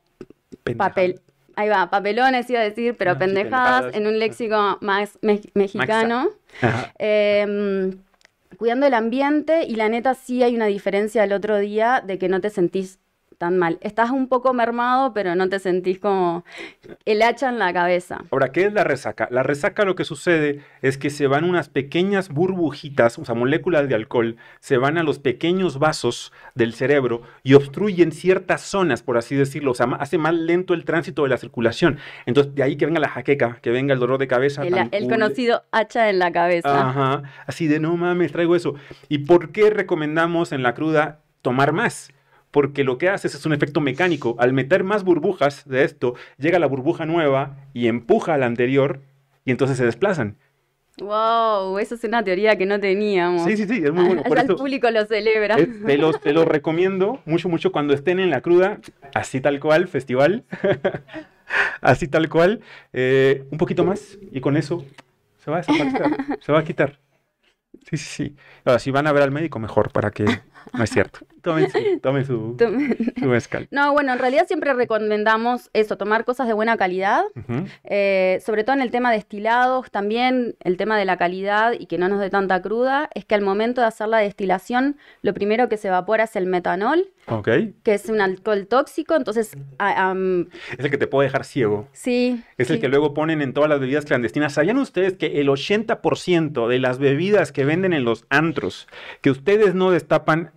papel, 0.77 1.21
ahí 1.61 1.69
va, 1.69 1.89
papelones 1.89 2.49
iba 2.49 2.59
a 2.59 2.63
decir, 2.63 2.95
pero 2.97 3.11
ah, 3.11 3.17
pendejadas, 3.17 3.93
en 3.93 4.07
un 4.07 4.19
léxico 4.19 4.77
más 4.81 5.17
mexicano. 5.21 6.29
Em, 6.97 7.97
cuidando 8.57 8.85
el 8.85 8.93
ambiente 8.93 9.63
y 9.63 9.75
la 9.75 9.89
neta 9.89 10.13
sí 10.13 10.43
hay 10.43 10.55
una 10.55 10.65
diferencia 10.65 11.23
el 11.23 11.33
otro 11.33 11.57
día 11.57 12.03
de 12.05 12.17
que 12.17 12.29
no 12.29 12.41
te 12.41 12.49
sentís 12.49 12.99
tan 13.41 13.57
mal. 13.57 13.79
Estás 13.81 14.11
un 14.11 14.27
poco 14.27 14.53
mermado, 14.53 15.13
pero 15.15 15.33
no 15.33 15.49
te 15.49 15.57
sentís 15.57 15.97
como 15.97 16.45
el 17.05 17.23
hacha 17.23 17.49
en 17.49 17.57
la 17.57 17.73
cabeza. 17.73 18.23
Ahora, 18.29 18.51
¿qué 18.51 18.65
es 18.65 18.73
la 18.73 18.83
resaca? 18.83 19.27
La 19.31 19.41
resaca 19.41 19.83
lo 19.83 19.95
que 19.95 20.05
sucede 20.05 20.61
es 20.83 20.99
que 20.99 21.09
se 21.09 21.25
van 21.25 21.43
unas 21.43 21.67
pequeñas 21.67 22.29
burbujitas, 22.29 23.17
o 23.17 23.25
sea, 23.25 23.33
moléculas 23.33 23.89
de 23.89 23.95
alcohol, 23.95 24.37
se 24.59 24.77
van 24.77 24.99
a 24.99 25.03
los 25.03 25.17
pequeños 25.17 25.79
vasos 25.79 26.31
del 26.53 26.75
cerebro 26.75 27.23
y 27.41 27.55
obstruyen 27.55 28.11
ciertas 28.11 28.61
zonas, 28.61 29.01
por 29.01 29.17
así 29.17 29.35
decirlo, 29.35 29.71
o 29.71 29.73
sea, 29.73 29.87
hace 29.99 30.19
más 30.19 30.35
lento 30.35 30.75
el 30.75 30.85
tránsito 30.85 31.23
de 31.23 31.29
la 31.29 31.37
circulación. 31.37 31.97
Entonces, 32.27 32.53
de 32.53 32.61
ahí 32.61 32.75
que 32.75 32.85
venga 32.85 32.99
la 32.99 33.09
jaqueca, 33.09 33.57
que 33.63 33.71
venga 33.71 33.95
el 33.95 33.99
dolor 33.99 34.19
de 34.19 34.27
cabeza. 34.27 34.61
El, 34.61 34.87
el 34.91 35.09
conocido 35.09 35.63
hacha 35.71 36.11
en 36.11 36.19
la 36.19 36.31
cabeza. 36.31 36.89
Ajá, 36.89 37.23
así 37.47 37.65
de 37.65 37.79
no 37.79 37.97
mames, 37.97 38.33
traigo 38.33 38.55
eso. 38.55 38.75
¿Y 39.09 39.17
por 39.17 39.51
qué 39.51 39.71
recomendamos 39.71 40.51
en 40.51 40.61
la 40.61 40.75
cruda 40.75 41.21
tomar 41.41 41.73
más? 41.73 42.11
Porque 42.51 42.83
lo 42.83 42.97
que 42.97 43.09
haces 43.09 43.33
es 43.33 43.45
un 43.45 43.53
efecto 43.53 43.81
mecánico. 43.81 44.35
Al 44.37 44.53
meter 44.53 44.83
más 44.83 45.03
burbujas 45.03 45.67
de 45.67 45.83
esto, 45.83 46.15
llega 46.37 46.59
la 46.59 46.67
burbuja 46.67 47.05
nueva 47.05 47.57
y 47.73 47.87
empuja 47.87 48.33
a 48.33 48.37
la 48.37 48.45
anterior 48.45 49.01
y 49.45 49.51
entonces 49.51 49.77
se 49.77 49.85
desplazan. 49.85 50.37
Wow, 50.99 51.79
eso 51.79 51.95
es 51.95 52.03
una 52.03 52.23
teoría 52.23 52.57
que 52.57 52.65
no 52.65 52.79
teníamos. 52.79 53.45
Sí, 53.45 53.57
sí, 53.57 53.65
sí, 53.65 53.81
es 53.83 53.91
muy 53.91 54.05
bueno. 54.05 54.23
Por 54.23 54.37
el 54.37 54.47
público 54.47 54.91
lo 54.91 55.05
celebra. 55.05 55.55
te, 55.55 55.97
los, 55.97 56.19
te 56.19 56.33
lo 56.33 56.45
recomiendo 56.45 57.21
mucho, 57.25 57.49
mucho 57.49 57.71
cuando 57.71 57.93
estén 57.93 58.19
en 58.19 58.29
la 58.29 58.41
cruda, 58.41 58.79
así 59.15 59.41
tal 59.41 59.59
cual, 59.59 59.87
festival, 59.87 60.43
así 61.81 62.07
tal 62.07 62.29
cual, 62.29 62.59
eh, 62.93 63.45
un 63.51 63.57
poquito 63.57 63.85
más 63.85 64.19
y 64.31 64.41
con 64.41 64.57
eso 64.57 64.85
se 65.43 65.49
va 65.49 65.57
a 65.57 65.61
desaparecer, 65.61 66.37
se 66.39 66.51
va 66.51 66.59
a 66.59 66.63
quitar. 66.63 66.99
Sí, 67.89 67.97
sí, 67.97 68.05
sí. 68.05 68.35
Ahora, 68.63 68.77
si 68.77 68.91
van 68.91 69.07
a 69.07 69.11
ver 69.11 69.23
al 69.23 69.31
médico, 69.31 69.59
mejor, 69.59 69.91
para 69.91 70.11
que... 70.11 70.25
No 70.73 70.83
es 70.83 70.89
cierto. 70.89 71.19
Tomen 72.01 72.25
su, 72.25 72.55
mezcal. 73.21 73.67
No, 73.71 73.93
bueno, 73.93 74.13
en 74.13 74.19
realidad 74.19 74.45
siempre 74.47 74.73
recomendamos 74.73 75.69
eso, 75.73 75.97
tomar 75.97 76.23
cosas 76.23 76.47
de 76.47 76.53
buena 76.53 76.77
calidad, 76.77 77.23
eh, 77.83 78.39
sobre 78.45 78.63
todo 78.63 78.75
en 78.75 78.81
el 78.81 78.91
tema 78.91 79.09
de 79.09 79.17
destilados, 79.17 79.89
también 79.89 80.55
el 80.59 80.77
tema 80.77 80.97
de 80.97 81.05
la 81.05 81.17
calidad 81.17 81.73
y 81.77 81.87
que 81.87 81.97
no 81.97 82.09
nos 82.09 82.19
dé 82.19 82.29
tanta 82.29 82.61
cruda, 82.61 83.09
es 83.15 83.25
que 83.25 83.35
al 83.35 83.41
momento 83.41 83.81
de 83.81 83.87
hacer 83.87 84.07
la 84.07 84.19
destilación, 84.19 84.97
lo 85.21 85.33
primero 85.33 85.67
que 85.67 85.77
se 85.77 85.87
evapora 85.87 86.25
es 86.25 86.35
el 86.35 86.45
metanol, 86.45 87.09
okay. 87.27 87.73
que 87.83 87.95
es 87.95 88.07
un 88.07 88.21
alcohol 88.21 88.67
tóxico, 88.67 89.15
entonces... 89.15 89.53
es 89.53 90.79
el 90.85 90.91
que 90.91 90.97
te 90.97 91.07
puede 91.07 91.27
dejar 91.27 91.43
ciego. 91.43 91.87
Sí. 91.91 92.43
Es 92.57 92.69
el 92.69 92.79
que 92.79 92.87
luego 92.87 93.13
ponen 93.13 93.41
en 93.41 93.53
todas 93.53 93.69
las 93.69 93.79
bebidas 93.79 94.05
clandestinas. 94.05 94.53
¿Sabían 94.53 94.77
ustedes 94.77 95.13
que 95.13 95.41
el 95.41 95.47
80% 95.47 96.67
de 96.67 96.79
las 96.79 96.99
bebidas 96.99 97.51
que 97.51 97.65
venden 97.65 97.93
en 97.93 98.03
los 98.03 98.25
antros, 98.29 98.87
que 99.21 99.31
ustedes 99.31 99.73
no 99.73 99.91
destapan, 99.91 100.50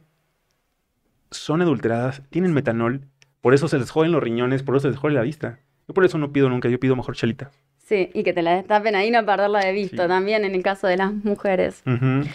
son 1.36 1.62
adulteradas, 1.62 2.22
tienen 2.30 2.52
metanol, 2.52 3.02
por 3.40 3.54
eso 3.54 3.68
se 3.68 3.78
les 3.78 3.90
joden 3.90 4.12
los 4.12 4.22
riñones, 4.22 4.62
por 4.62 4.76
eso 4.76 4.82
se 4.82 4.90
les 4.90 4.98
jode 4.98 5.14
la 5.14 5.22
vista. 5.22 5.58
Yo 5.86 5.94
por 5.94 6.04
eso 6.04 6.16
no 6.18 6.32
pido 6.32 6.48
nunca, 6.48 6.68
yo 6.68 6.80
pido 6.80 6.96
mejor 6.96 7.14
chelita. 7.14 7.50
Sí, 7.84 8.08
y 8.14 8.22
que 8.22 8.32
te 8.32 8.40
la 8.40 8.56
destapen 8.56 8.94
ahí, 8.94 9.10
no 9.10 9.24
perderla 9.26 9.60
de 9.60 9.72
vista 9.72 10.08
también 10.08 10.44
en 10.44 10.54
el 10.54 10.62
caso 10.62 10.86
de 10.86 10.96
las 10.96 11.12
mujeres. 11.12 11.82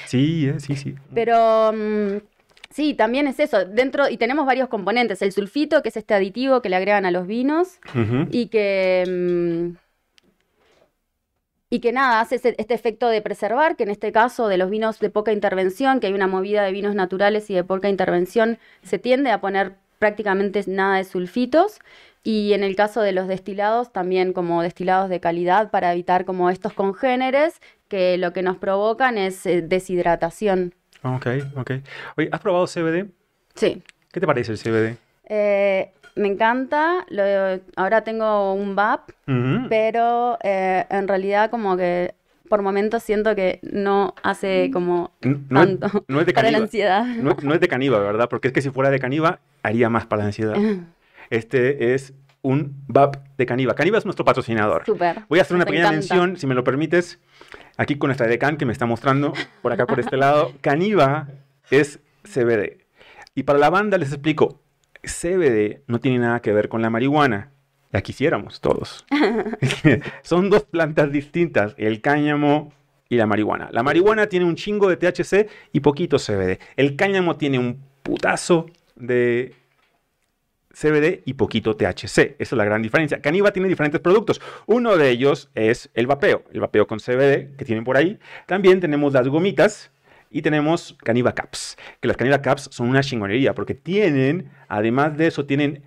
Sí, 0.05 0.47
eh, 0.47 0.59
sí, 0.59 0.75
sí. 0.75 0.93
Pero 1.15 1.73
mm, 1.73 2.17
sí, 2.69 2.93
también 2.93 3.25
es 3.25 3.39
eso. 3.39 3.65
Dentro, 3.65 4.07
y 4.07 4.17
tenemos 4.17 4.45
varios 4.45 4.69
componentes. 4.69 5.23
El 5.23 5.31
sulfito, 5.31 5.81
que 5.81 5.89
es 5.89 5.97
este 5.97 6.13
aditivo 6.13 6.61
que 6.61 6.69
le 6.69 6.75
agregan 6.75 7.05
a 7.07 7.11
los 7.11 7.25
vinos, 7.25 7.79
y 8.29 8.47
que. 8.47 9.73
Mm, 9.75 9.88
y 11.69 11.79
que 11.81 11.91
nada, 11.91 12.19
hace 12.19 12.35
este 12.35 12.73
efecto 12.73 13.09
de 13.09 13.21
preservar, 13.21 13.75
que 13.75 13.83
en 13.83 13.91
este 13.91 14.11
caso 14.11 14.47
de 14.47 14.57
los 14.57 14.69
vinos 14.69 14.99
de 14.99 15.09
poca 15.09 15.31
intervención, 15.31 15.99
que 15.99 16.07
hay 16.07 16.13
una 16.13 16.27
movida 16.27 16.63
de 16.63 16.71
vinos 16.71 16.95
naturales 16.95 17.49
y 17.49 17.53
de 17.53 17.63
poca 17.63 17.89
intervención, 17.89 18.57
se 18.81 18.97
tiende 18.97 19.29
a 19.29 19.39
poner 19.39 19.75
prácticamente 19.99 20.63
nada 20.65 20.97
de 20.97 21.03
sulfitos. 21.03 21.79
Y 22.23 22.53
en 22.53 22.63
el 22.63 22.75
caso 22.75 23.01
de 23.01 23.11
los 23.11 23.27
destilados, 23.27 23.93
también 23.93 24.33
como 24.33 24.61
destilados 24.61 25.09
de 25.09 25.19
calidad 25.19 25.69
para 25.69 25.93
evitar 25.93 26.25
como 26.25 26.49
estos 26.49 26.73
congéneres 26.73 27.61
que 27.87 28.17
lo 28.17 28.33
que 28.33 28.41
nos 28.41 28.57
provocan 28.57 29.17
es 29.17 29.45
eh, 29.45 29.61
deshidratación. 29.61 30.73
Ok, 31.03 31.27
ok. 31.55 31.71
Oye, 32.17 32.29
¿has 32.31 32.41
probado 32.41 32.65
CBD? 32.67 33.09
Sí. 33.55 33.81
¿Qué 34.11 34.19
te 34.19 34.27
parece 34.27 34.51
el 34.51 34.57
CBD? 34.57 34.97
Eh, 35.25 35.91
me 36.15 36.27
encanta. 36.27 37.05
ahora 37.75 38.03
tengo 38.03 38.53
un 38.53 38.75
VAP, 38.75 39.11
pero 39.69 40.37
eh, 40.43 40.85
en 40.89 41.07
realidad 41.07 41.49
como 41.49 41.77
que 41.77 42.13
por 42.49 42.61
momentos 42.61 43.03
siento 43.03 43.35
que 43.35 43.59
no 43.61 44.15
hace 44.23 44.71
como 44.73 45.11
no, 45.21 45.39
tanto 45.61 46.03
no 46.07 46.19
es 46.19 46.25
de 46.25 46.33
para 46.33 46.51
la 46.51 46.57
ansiedad. 46.57 47.05
No, 47.05 47.53
es 47.53 47.59
de 47.59 47.67
caníbal, 47.67 48.01
¿verdad? 48.01 48.27
Porque 48.27 48.47
es 48.47 48.53
que 48.53 48.61
si 48.61 48.71
fuera 48.71 48.89
de 48.89 48.99
caníbal, 48.99 49.39
haría 49.63 49.89
más 49.89 50.05
para 50.07 50.23
la 50.23 50.27
ansiedad. 50.27 50.55
este 51.29 51.93
es 51.93 52.13
un 52.41 52.83
VAP 52.87 53.17
de 53.37 53.45
Caniva. 53.45 53.75
Caniva 53.75 53.97
es 53.97 54.05
nuestro 54.05 54.25
patrocinador. 54.25 54.83
Voy 55.27 55.39
a 55.39 55.41
hacer 55.41 55.55
una 55.55 55.65
pequeña 55.65 55.91
mención, 55.91 56.37
si 56.37 56.47
me 56.47 56.55
lo 56.55 56.63
permites, 56.63 57.19
aquí 57.77 57.97
con 57.97 58.07
nuestra 58.07 58.27
decan 58.27 58.57
que 58.57 58.65
me 58.65 58.71
está 58.71 58.85
mostrando 58.85 59.33
por 59.61 59.73
acá, 59.73 59.85
por 59.85 59.99
este 59.99 60.17
lado. 60.17 60.53
Caniva 60.61 61.27
es 61.69 61.99
CBD. 62.23 62.85
Y 63.35 63.43
para 63.43 63.59
la 63.59 63.69
banda 63.69 63.97
les 63.97 64.11
explico, 64.11 64.61
CBD 65.03 65.81
no 65.87 65.99
tiene 65.99 66.19
nada 66.19 66.41
que 66.41 66.53
ver 66.53 66.69
con 66.69 66.81
la 66.81 66.89
marihuana. 66.89 67.51
Ya 67.91 68.01
quisiéramos 68.01 68.61
todos. 68.61 69.05
Son 70.21 70.49
dos 70.49 70.63
plantas 70.63 71.11
distintas, 71.11 71.73
el 71.77 72.01
cáñamo 72.01 72.71
y 73.09 73.15
la 73.17 73.25
marihuana. 73.25 73.69
La 73.71 73.81
marihuana 73.81 74.27
tiene 74.27 74.45
un 74.45 74.55
chingo 74.55 74.89
de 74.89 74.97
THC 74.97 75.49
y 75.73 75.79
poquito 75.79 76.17
CBD. 76.17 76.59
El 76.75 76.95
cáñamo 76.95 77.37
tiene 77.37 77.57
un 77.57 77.81
putazo 78.03 78.67
de 78.95 79.55
CBD 80.71 81.23
y 81.25 81.33
poquito 81.33 81.75
THC. 81.75 82.35
Esa 82.37 82.37
es 82.37 82.53
la 82.53 82.65
gran 82.65 82.81
diferencia. 82.81 83.21
Caniva 83.21 83.51
tiene 83.51 83.67
diferentes 83.67 83.99
productos. 83.99 84.39
Uno 84.67 84.95
de 84.95 85.09
ellos 85.09 85.49
es 85.55 85.89
el 85.95 86.05
vapeo, 86.07 86.43
el 86.53 86.61
vapeo 86.61 86.87
con 86.87 86.99
CBD 86.99 87.55
que 87.57 87.65
tienen 87.65 87.83
por 87.83 87.97
ahí. 87.97 88.19
También 88.45 88.79
tenemos 88.79 89.13
las 89.13 89.27
gomitas 89.27 89.91
y 90.29 90.41
tenemos 90.41 90.95
Caniva 91.03 91.33
Caps, 91.33 91.77
que 91.99 92.07
las 92.07 92.17
Caniva 92.17 92.41
Caps 92.41 92.69
son 92.71 92.89
una 92.89 93.01
chingonería 93.01 93.53
porque 93.53 93.73
tienen, 93.73 94.49
además 94.67 95.17
de 95.17 95.27
eso, 95.27 95.45
tienen 95.45 95.83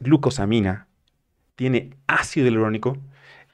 glucosamina, 0.00 0.86
tiene 1.56 1.90
ácido 2.06 2.46
hialurónico 2.46 2.96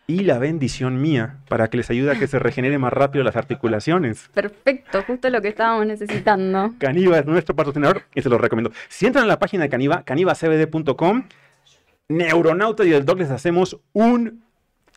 y 0.06 0.20
la 0.20 0.38
bendición 0.38 1.00
mía 1.00 1.38
para 1.48 1.68
que 1.68 1.78
les 1.78 1.90
ayude 1.90 2.12
a 2.12 2.18
que 2.18 2.26
se 2.26 2.38
regenere 2.38 2.78
más 2.78 2.92
rápido 2.92 3.24
las 3.24 3.36
articulaciones. 3.36 4.28
Perfecto, 4.34 5.02
justo 5.06 5.30
lo 5.30 5.40
que 5.40 5.48
estábamos 5.48 5.86
necesitando. 5.86 6.74
Caniva 6.78 7.18
es 7.18 7.26
nuestro 7.26 7.56
patrocinador 7.56 8.02
y 8.14 8.20
se 8.20 8.28
lo 8.28 8.38
recomiendo. 8.38 8.72
Si 8.88 9.06
entran 9.06 9.24
a 9.24 9.28
la 9.28 9.38
página 9.38 9.64
de 9.64 9.70
Caniva, 9.70 10.02
canivacbd.com, 10.04 11.24
Neuronauta 12.08 12.84
y 12.84 12.92
el 12.92 13.06
Doc 13.06 13.18
les 13.18 13.30
hacemos 13.30 13.80
un 13.94 14.44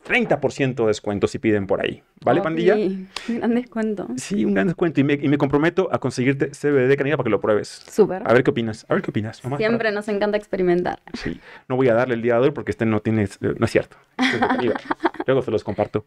30% 0.07 0.75
de 0.75 0.87
descuento 0.87 1.27
si 1.27 1.39
piden 1.39 1.67
por 1.67 1.81
ahí. 1.81 2.01
¿Vale, 2.23 2.41
pandilla? 2.41 2.75
Sí, 2.75 3.07
un 3.29 3.37
gran 3.37 3.55
descuento. 3.55 4.07
Sí, 4.15 4.45
un 4.45 4.53
gran 4.53 4.67
descuento. 4.67 5.01
Y 5.01 5.03
me, 5.03 5.37
comprometo 5.37 5.89
a 5.91 5.99
conseguirte 5.99 6.51
CBD 6.51 6.87
de 6.87 6.97
canilla 6.97 7.17
para 7.17 7.25
que 7.25 7.31
lo 7.31 7.41
pruebes. 7.41 7.67
Súper. 7.89 8.23
A 8.25 8.33
ver 8.33 8.43
qué 8.43 8.51
opinas. 8.51 8.85
A 8.89 8.93
ver 8.93 9.03
qué 9.03 9.11
opinas. 9.11 9.41
Siempre 9.57 9.91
nos 9.91 10.07
encanta 10.07 10.37
experimentar. 10.37 10.99
Sí. 11.13 11.39
No 11.67 11.75
voy 11.75 11.89
a 11.89 11.93
darle 11.93 12.15
el 12.15 12.21
día 12.21 12.35
de 12.35 12.41
hoy 12.41 12.51
porque 12.51 12.71
este 12.71 12.85
no 12.85 13.01
tiene... 13.01 13.27
No 13.41 13.65
es 13.65 13.71
cierto. 13.71 13.97
Luego 15.25 15.41
se 15.41 15.51
los 15.51 15.63
comparto. 15.63 16.05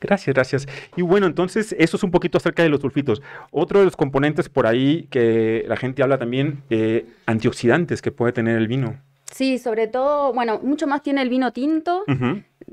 Gracias, 0.00 0.34
gracias. 0.34 0.68
Y 0.96 1.02
bueno, 1.02 1.26
entonces 1.26 1.74
eso 1.78 1.96
es 1.96 2.02
un 2.02 2.10
poquito 2.10 2.38
acerca 2.38 2.62
de 2.62 2.70
los 2.70 2.80
sulfitos. 2.80 3.20
Otro 3.50 3.80
de 3.80 3.84
los 3.84 3.96
componentes 3.96 4.48
por 4.48 4.66
ahí 4.66 5.06
que 5.10 5.64
la 5.68 5.76
gente 5.76 6.02
habla 6.02 6.18
también, 6.18 6.62
eh, 6.70 7.06
antioxidantes 7.26 8.00
que 8.00 8.10
puede 8.10 8.32
tener 8.32 8.56
el 8.56 8.66
vino. 8.66 8.98
Sí, 9.30 9.58
sobre 9.58 9.86
todo, 9.86 10.32
bueno, 10.32 10.60
mucho 10.62 10.86
más 10.86 11.02
tiene 11.02 11.22
el 11.22 11.28
vino 11.28 11.52
tinto. 11.52 12.04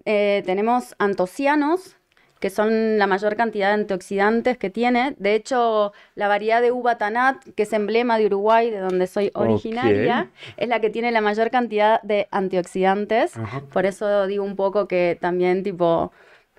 Eh, 0.06 0.44
tenemos 0.46 0.96
antocianos, 1.00 1.96
que 2.40 2.50
son 2.50 3.00
la 3.00 3.08
mayor 3.08 3.36
cantidad 3.36 3.70
de 3.70 3.82
antioxidantes 3.82 4.58
que 4.58 4.70
tiene. 4.70 5.16
De 5.18 5.34
hecho, 5.36 5.92
la 6.16 6.28
variedad 6.28 6.62
de 6.62 6.72
uva 6.72 6.98
Tanat, 6.98 7.44
que 7.56 7.64
es 7.64 7.74
emblema 7.74 8.18
de 8.18 8.28
Uruguay, 8.28 8.70
de 8.70 8.80
donde 8.80 9.08
soy 9.08 9.32
originaria, 9.34 10.30
es 10.56 10.68
la 10.68 10.80
que 10.80 10.90
tiene 10.90 11.12
la 11.12 11.22
mayor 11.22 11.50
cantidad 11.50 12.02
de 12.04 12.28
antioxidantes. 12.32 13.34
Por 13.74 13.86
eso 13.86 14.28
digo 14.28 14.44
un 14.44 14.56
poco 14.56 14.88
que 14.88 15.18
también, 15.20 15.64
tipo, 15.64 16.12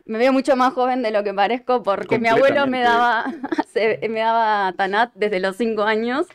me 0.08 0.18
veo 0.18 0.32
mucho 0.32 0.56
más 0.56 0.72
joven 0.72 1.02
de 1.02 1.10
lo 1.10 1.22
que 1.22 1.32
parezco 1.32 1.82
porque 1.82 2.18
mi 2.18 2.28
abuelo 2.28 2.66
me 2.66 2.80
daba, 2.80 3.26
me 4.08 4.18
daba 4.20 4.72
Tanat 4.72 5.12
desde 5.14 5.38
los 5.38 5.56
cinco 5.56 5.82
años. 5.82 6.26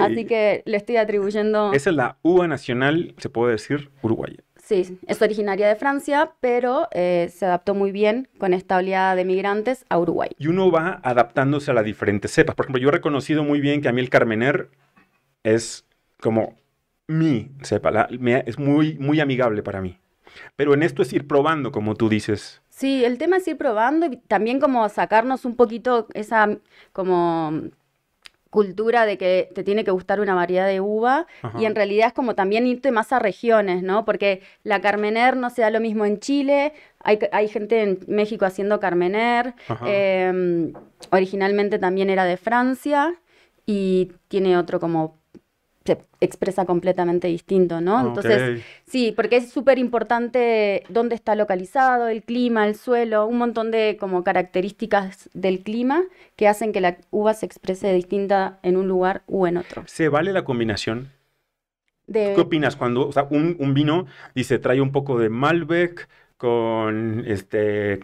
Así 0.00 0.26
que 0.26 0.62
le 0.66 0.76
estoy 0.76 0.98
atribuyendo. 0.98 1.72
Esa 1.72 1.90
es 1.90 1.96
la 1.96 2.18
uva 2.22 2.46
nacional, 2.46 3.14
se 3.16 3.28
puede 3.30 3.52
decir, 3.52 3.90
uruguaya. 4.02 4.38
Sí, 4.62 4.98
es 5.06 5.20
originaria 5.20 5.66
de 5.66 5.74
Francia, 5.74 6.32
pero 6.40 6.88
eh, 6.92 7.30
se 7.34 7.46
adaptó 7.46 7.74
muy 7.74 7.90
bien 7.90 8.28
con 8.38 8.54
esta 8.54 8.76
oleada 8.76 9.16
de 9.16 9.24
migrantes 9.24 9.84
a 9.88 9.98
Uruguay. 9.98 10.30
Y 10.38 10.46
uno 10.46 10.70
va 10.70 11.00
adaptándose 11.02 11.72
a 11.72 11.74
las 11.74 11.84
diferentes 11.84 12.30
cepas. 12.30 12.54
Por 12.54 12.66
ejemplo, 12.66 12.80
yo 12.80 12.88
he 12.88 12.92
reconocido 12.92 13.42
muy 13.42 13.60
bien 13.60 13.82
que 13.82 13.88
a 13.88 13.92
mí 13.92 14.00
el 14.00 14.08
Carmener 14.08 14.68
es 15.42 15.84
como 16.20 16.54
mi 17.08 17.50
cepa, 17.62 18.08
es 18.46 18.58
muy, 18.58 18.96
muy 18.98 19.20
amigable 19.20 19.62
para 19.62 19.80
mí. 19.80 19.98
Pero 20.54 20.74
en 20.74 20.82
esto 20.82 21.02
es 21.02 21.12
ir 21.12 21.26
probando, 21.26 21.72
como 21.72 21.94
tú 21.94 22.08
dices. 22.08 22.61
Sí, 22.82 23.04
el 23.04 23.16
tema 23.16 23.36
es 23.36 23.46
ir 23.46 23.56
probando 23.56 24.06
y 24.06 24.16
también 24.16 24.58
como 24.58 24.88
sacarnos 24.88 25.44
un 25.44 25.54
poquito 25.54 26.08
esa 26.14 26.58
como 26.92 27.70
cultura 28.50 29.06
de 29.06 29.16
que 29.16 29.50
te 29.54 29.62
tiene 29.62 29.84
que 29.84 29.92
gustar 29.92 30.18
una 30.18 30.34
variedad 30.34 30.66
de 30.66 30.80
uva 30.80 31.28
y 31.60 31.64
en 31.66 31.76
realidad 31.76 32.08
es 32.08 32.12
como 32.12 32.34
también 32.34 32.66
irte 32.66 32.90
más 32.90 33.12
a 33.12 33.20
regiones, 33.20 33.84
¿no? 33.84 34.04
Porque 34.04 34.42
la 34.64 34.80
Carmener 34.80 35.36
no 35.36 35.48
se 35.50 35.62
da 35.62 35.70
lo 35.70 35.78
mismo 35.78 36.04
en 36.04 36.18
Chile, 36.18 36.72
hay, 36.98 37.20
hay 37.30 37.46
gente 37.46 37.84
en 37.84 38.00
México 38.08 38.46
haciendo 38.46 38.80
Carmener, 38.80 39.54
em, 39.86 40.72
originalmente 41.10 41.78
también 41.78 42.10
era 42.10 42.24
de 42.24 42.36
Francia 42.36 43.14
y 43.64 44.10
tiene 44.26 44.58
otro 44.58 44.80
como 44.80 45.21
se 45.84 45.98
expresa 46.20 46.64
completamente 46.64 47.28
distinto, 47.28 47.80
¿no? 47.80 48.00
Entonces, 48.00 48.62
sí, 48.86 49.12
porque 49.14 49.36
es 49.36 49.50
súper 49.50 49.78
importante 49.78 50.84
dónde 50.88 51.14
está 51.14 51.34
localizado, 51.34 52.08
el 52.08 52.22
clima, 52.22 52.66
el 52.66 52.76
suelo, 52.76 53.26
un 53.26 53.38
montón 53.38 53.70
de 53.70 53.96
como 53.98 54.22
características 54.22 55.28
del 55.34 55.60
clima 55.60 56.02
que 56.36 56.48
hacen 56.48 56.72
que 56.72 56.80
la 56.80 56.98
uva 57.10 57.34
se 57.34 57.46
exprese 57.46 57.92
distinta 57.92 58.58
en 58.62 58.76
un 58.76 58.88
lugar 58.88 59.22
u 59.26 59.46
en 59.46 59.56
otro. 59.56 59.82
¿Se 59.86 60.08
vale 60.08 60.32
la 60.32 60.44
combinación? 60.44 61.10
¿Qué 62.12 62.34
opinas 62.38 62.76
cuando 62.76 63.08
o 63.08 63.12
sea, 63.12 63.26
un, 63.30 63.74
vino 63.74 64.06
dice 64.34 64.58
trae 64.58 64.80
un 64.80 64.92
poco 64.92 65.18
de 65.18 65.28
Malbec 65.28 66.08
con 66.36 67.24
este 67.26 68.00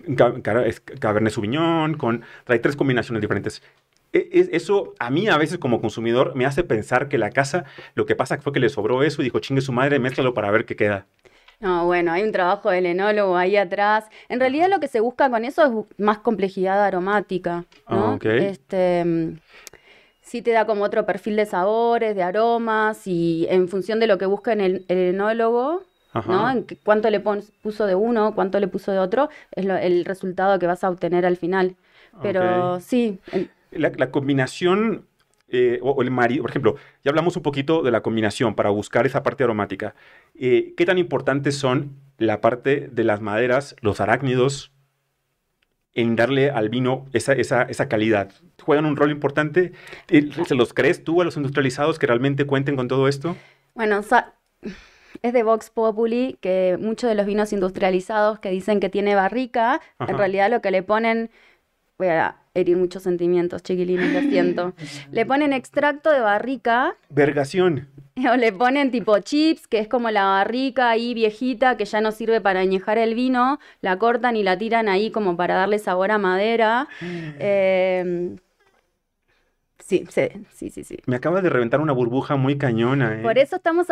Cabernet 1.01 1.33
Sauvignon, 1.33 1.95
con 1.95 2.23
trae 2.45 2.59
tres 2.61 2.77
combinaciones 2.77 3.21
diferentes? 3.21 3.63
E, 4.13 4.49
eso 4.53 4.95
a 4.99 5.11
mí 5.11 5.29
a 5.29 5.37
veces 5.37 5.59
como 5.59 5.81
consumidor 5.81 6.35
me 6.35 6.47
hace 6.47 6.65
pensar 6.65 7.09
que 7.09 7.19
la 7.19 7.31
casa 7.31 7.65
lo 7.95 8.07
que 8.07 8.17
pasa 8.17 8.39
fue 8.39 8.53
que 8.53 8.61
le 8.61 8.69
sobró 8.69 9.03
eso 9.03 9.23
y 9.23 9.25
dijo, 9.25 9.39
chingue 9.39 9.61
su 9.61 9.73
madre, 9.73 9.99
mézclalo 9.99 10.35
para 10.35 10.51
ver 10.51 10.65
qué 10.65 10.77
queda. 10.77 11.07
No, 11.61 11.87
bueno, 11.87 12.13
hay 12.13 12.23
un 12.23 12.31
trabajo 12.31 12.71
del 12.71 12.87
enólogo 12.87 13.37
ahí 13.37 13.57
atrás. 13.57 14.05
En 14.29 14.39
realidad 14.39 14.69
lo 14.71 14.79
que 14.79 14.87
se 14.87 15.01
busca 15.01 15.29
con 15.29 15.45
eso 15.45 15.65
es 15.65 15.99
más 15.99 16.19
complejidad 16.19 16.85
aromática, 16.85 17.65
¿no? 17.89 18.13
Ah, 18.13 18.19
Este, 18.23 19.39
sí 20.23 20.41
te 20.41 20.53
da 20.53 20.67
como 20.67 20.85
otro 20.85 21.05
perfil 21.05 21.35
de 21.35 21.47
sabores, 21.47 22.15
de 22.15 22.23
aromas 22.23 23.07
y 23.07 23.47
en 23.51 23.67
función 23.69 23.99
de 23.99 24.07
lo 24.07 24.19
que 24.19 24.27
busca 24.27 24.53
en 24.53 24.61
el, 24.61 24.85
enólogo, 24.89 25.83
¿no? 26.27 26.49
En 26.49 26.65
cuánto 26.85 27.11
le 27.11 27.21
puso 27.21 27.87
de 27.87 27.97
uno, 27.97 28.35
cuánto 28.37 28.61
le 28.61 28.69
puso 28.69 28.93
de 28.93 29.01
otro, 29.01 29.29
es 29.51 29.67
el 29.67 30.05
resultado 30.05 30.61
que 30.61 30.67
vas 30.67 30.85
a 30.85 30.91
obtener 30.91 31.27
al 31.27 31.37
final. 31.37 31.75
Pero 32.23 32.79
sí. 32.81 33.19
La, 33.71 34.11
combinación 34.11 35.07
eh, 35.49 35.79
o, 35.83 36.03
el 36.03 36.11
marido, 36.11 36.43
por 36.43 36.51
ejemplo, 36.51 36.77
ya 37.05 37.11
hablamos 37.11 37.37
un 37.37 37.43
poquito 37.43 37.83
de 37.83 37.91
la 37.91 38.03
combinación 38.03 38.55
para 38.55 38.71
buscar 38.71 39.07
esa 39.07 39.23
parte 39.23 39.45
aromática. 39.45 39.95
Eh, 40.35 40.75
¿Qué 40.77 40.85
tan 40.87 40.99
importantes 40.99 41.57
son 41.57 41.97
la 42.19 42.41
parte 42.41 42.89
de 42.91 43.05
las 43.05 43.21
maderas, 43.21 43.77
los 43.81 44.01
arácnidos, 44.01 44.73
en 45.95 46.17
darle 46.17 46.51
al 46.51 46.69
vino 46.69 47.07
esa, 47.13 47.33
esa, 47.33 47.63
esa 47.63 47.89
calidad? 47.89 48.31
¿Juegan 48.63 48.85
un 48.85 48.97
rol 48.97 49.11
importante? 49.11 49.73
Eh, 50.09 50.31
¿Se 50.47 50.55
los 50.55 50.75
crees 50.75 51.03
tú 51.03 51.23
a 51.23 51.25
los 51.25 51.37
industrializados 51.37 51.99
que 51.99 52.07
realmente 52.07 52.45
cuenten 52.45 52.77
con 52.77 52.89
todo 52.89 53.09
esto? 53.09 53.37
Bueno, 53.75 54.03
es 55.23 55.33
de 55.33 55.43
Vox 55.43 55.71
Populi 55.71 56.37
que 56.41 56.77
muchos 56.81 57.09
de 57.09 57.15
los 57.15 57.27
vinos 57.27 57.53
industrializados 57.53 58.39
que 58.39 58.51
dicen 58.51 58.81
que 58.81 58.89
tiene 58.89 59.15
barrica, 59.15 59.81
en 59.99 60.19
realidad 60.19 60.51
lo 60.51 60.61
que 60.61 60.71
le 60.71 60.83
ponen 60.83 61.31
voy 61.99 62.09
a 62.09 62.37
herir 62.55 62.77
muchos 62.77 63.03
sentimientos, 63.03 63.63
chiquilines, 63.65 64.13
lo 64.13 64.31
siento. 64.31 64.73
Le 65.11 65.27
ponen 65.27 65.53
extracto 65.53 66.11
de 66.11 66.21
barrica. 66.21 66.97
Vergación. 67.11 67.89
O 68.19 68.35
le 68.35 68.53
ponen 68.53 68.91
tipo 68.91 69.17
chips, 69.21 69.69
que 69.69 69.79
es 69.79 69.87
como 69.87 70.11
la 70.11 70.25
barrica 70.25 70.91
ahí 70.91 71.15
viejita 71.15 71.77
que 71.77 71.85
ya 71.85 72.01
no 72.01 72.11
sirve 72.11 72.41
para 72.41 72.59
añejar 72.59 72.99
el 72.99 73.15
vino. 73.15 73.61
La 73.81 73.97
cortan 73.97 74.35
y 74.35 74.43
la 74.43 74.59
tiran 74.59 74.89
ahí 74.89 75.13
como 75.13 75.37
para 75.37 75.55
darle 75.55 75.79
sabor 75.79 76.11
a 76.11 76.19
madera. 76.19 76.89
Eh, 77.39 78.35
Sí, 79.89 80.05
sí, 80.11 80.69
sí, 80.71 80.85
sí, 80.85 80.99
Me 81.07 81.17
acaba 81.17 81.41
de 81.41 81.49
reventar 81.49 81.81
una 81.81 81.95
burbuja 81.95 82.37
muy 82.37 82.59
cañona. 82.59 83.21
¿eh? 83.21 83.23
Por 83.23 83.39
eso 83.39 83.57
estamos 83.57 83.87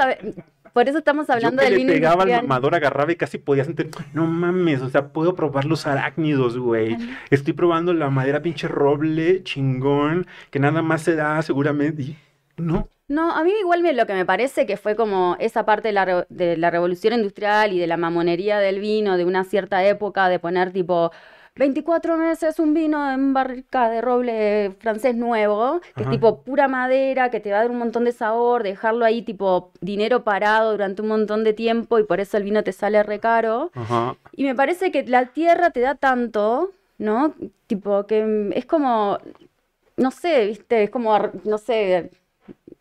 por 0.74 0.90
eso 0.90 0.98
estamos 0.98 1.30
hablando 1.30 1.62
Yo 1.62 1.68
que 1.68 1.74
del 1.74 1.86
le 1.86 1.92
pegaba 1.94 2.24
al 2.24 2.42
mamador, 2.42 2.74
agarraba 2.74 3.12
y 3.12 3.16
casi 3.16 3.38
podía 3.38 3.64
sentir, 3.64 3.88
no 4.12 4.26
mames, 4.26 4.82
o 4.82 4.90
sea, 4.90 5.08
puedo 5.08 5.34
probar 5.34 5.64
los 5.64 5.86
arácnidos, 5.86 6.58
güey. 6.58 6.98
Estoy 7.30 7.54
probando 7.54 7.94
la 7.94 8.10
madera 8.10 8.42
pinche 8.42 8.68
roble, 8.68 9.42
chingón, 9.42 10.26
que 10.50 10.58
nada 10.58 10.82
más 10.82 11.00
se 11.00 11.14
da 11.16 11.40
seguramente. 11.40 12.14
no. 12.58 12.90
No, 13.08 13.30
a 13.30 13.44
mí 13.44 13.52
igual 13.60 13.82
me, 13.82 13.92
lo 13.92 14.04
que 14.04 14.14
me 14.14 14.26
parece 14.26 14.66
que 14.66 14.76
fue 14.76 14.96
como 14.96 15.36
esa 15.38 15.64
parte 15.64 15.88
de 15.88 15.92
la, 15.92 16.26
de 16.28 16.56
la 16.56 16.70
revolución 16.70 17.14
industrial 17.14 17.72
y 17.72 17.78
de 17.78 17.86
la 17.86 17.96
mamonería 17.96 18.58
del 18.58 18.80
vino 18.80 19.16
de 19.16 19.24
una 19.24 19.44
cierta 19.44 19.82
época, 19.84 20.28
de 20.28 20.40
poner 20.40 20.72
tipo 20.72 21.12
24 21.56 22.18
meses 22.18 22.58
un 22.58 22.74
vino 22.74 23.10
en 23.10 23.32
barrica 23.32 23.88
de 23.88 24.02
roble 24.02 24.76
francés 24.78 25.16
nuevo, 25.16 25.80
que 25.94 26.02
es 26.02 26.10
tipo 26.10 26.42
pura 26.42 26.68
madera, 26.68 27.30
que 27.30 27.40
te 27.40 27.50
va 27.50 27.58
a 27.58 27.60
dar 27.62 27.70
un 27.70 27.78
montón 27.78 28.04
de 28.04 28.12
sabor, 28.12 28.62
dejarlo 28.62 29.04
ahí 29.04 29.22
tipo 29.22 29.72
dinero 29.80 30.22
parado 30.22 30.72
durante 30.72 31.00
un 31.02 31.08
montón 31.08 31.44
de 31.44 31.54
tiempo 31.54 31.98
y 31.98 32.04
por 32.04 32.20
eso 32.20 32.36
el 32.36 32.44
vino 32.44 32.62
te 32.62 32.72
sale 32.72 33.02
recaro. 33.02 33.70
Y 34.32 34.44
me 34.44 34.54
parece 34.54 34.92
que 34.92 35.04
la 35.04 35.26
tierra 35.26 35.70
te 35.70 35.80
da 35.80 35.94
tanto, 35.94 36.72
¿no? 36.98 37.34
Tipo 37.66 38.06
que 38.06 38.50
es 38.54 38.66
como, 38.66 39.18
no 39.96 40.10
sé, 40.10 40.46
viste, 40.46 40.84
es 40.84 40.90
como, 40.90 41.18
no 41.44 41.56
sé, 41.56 42.10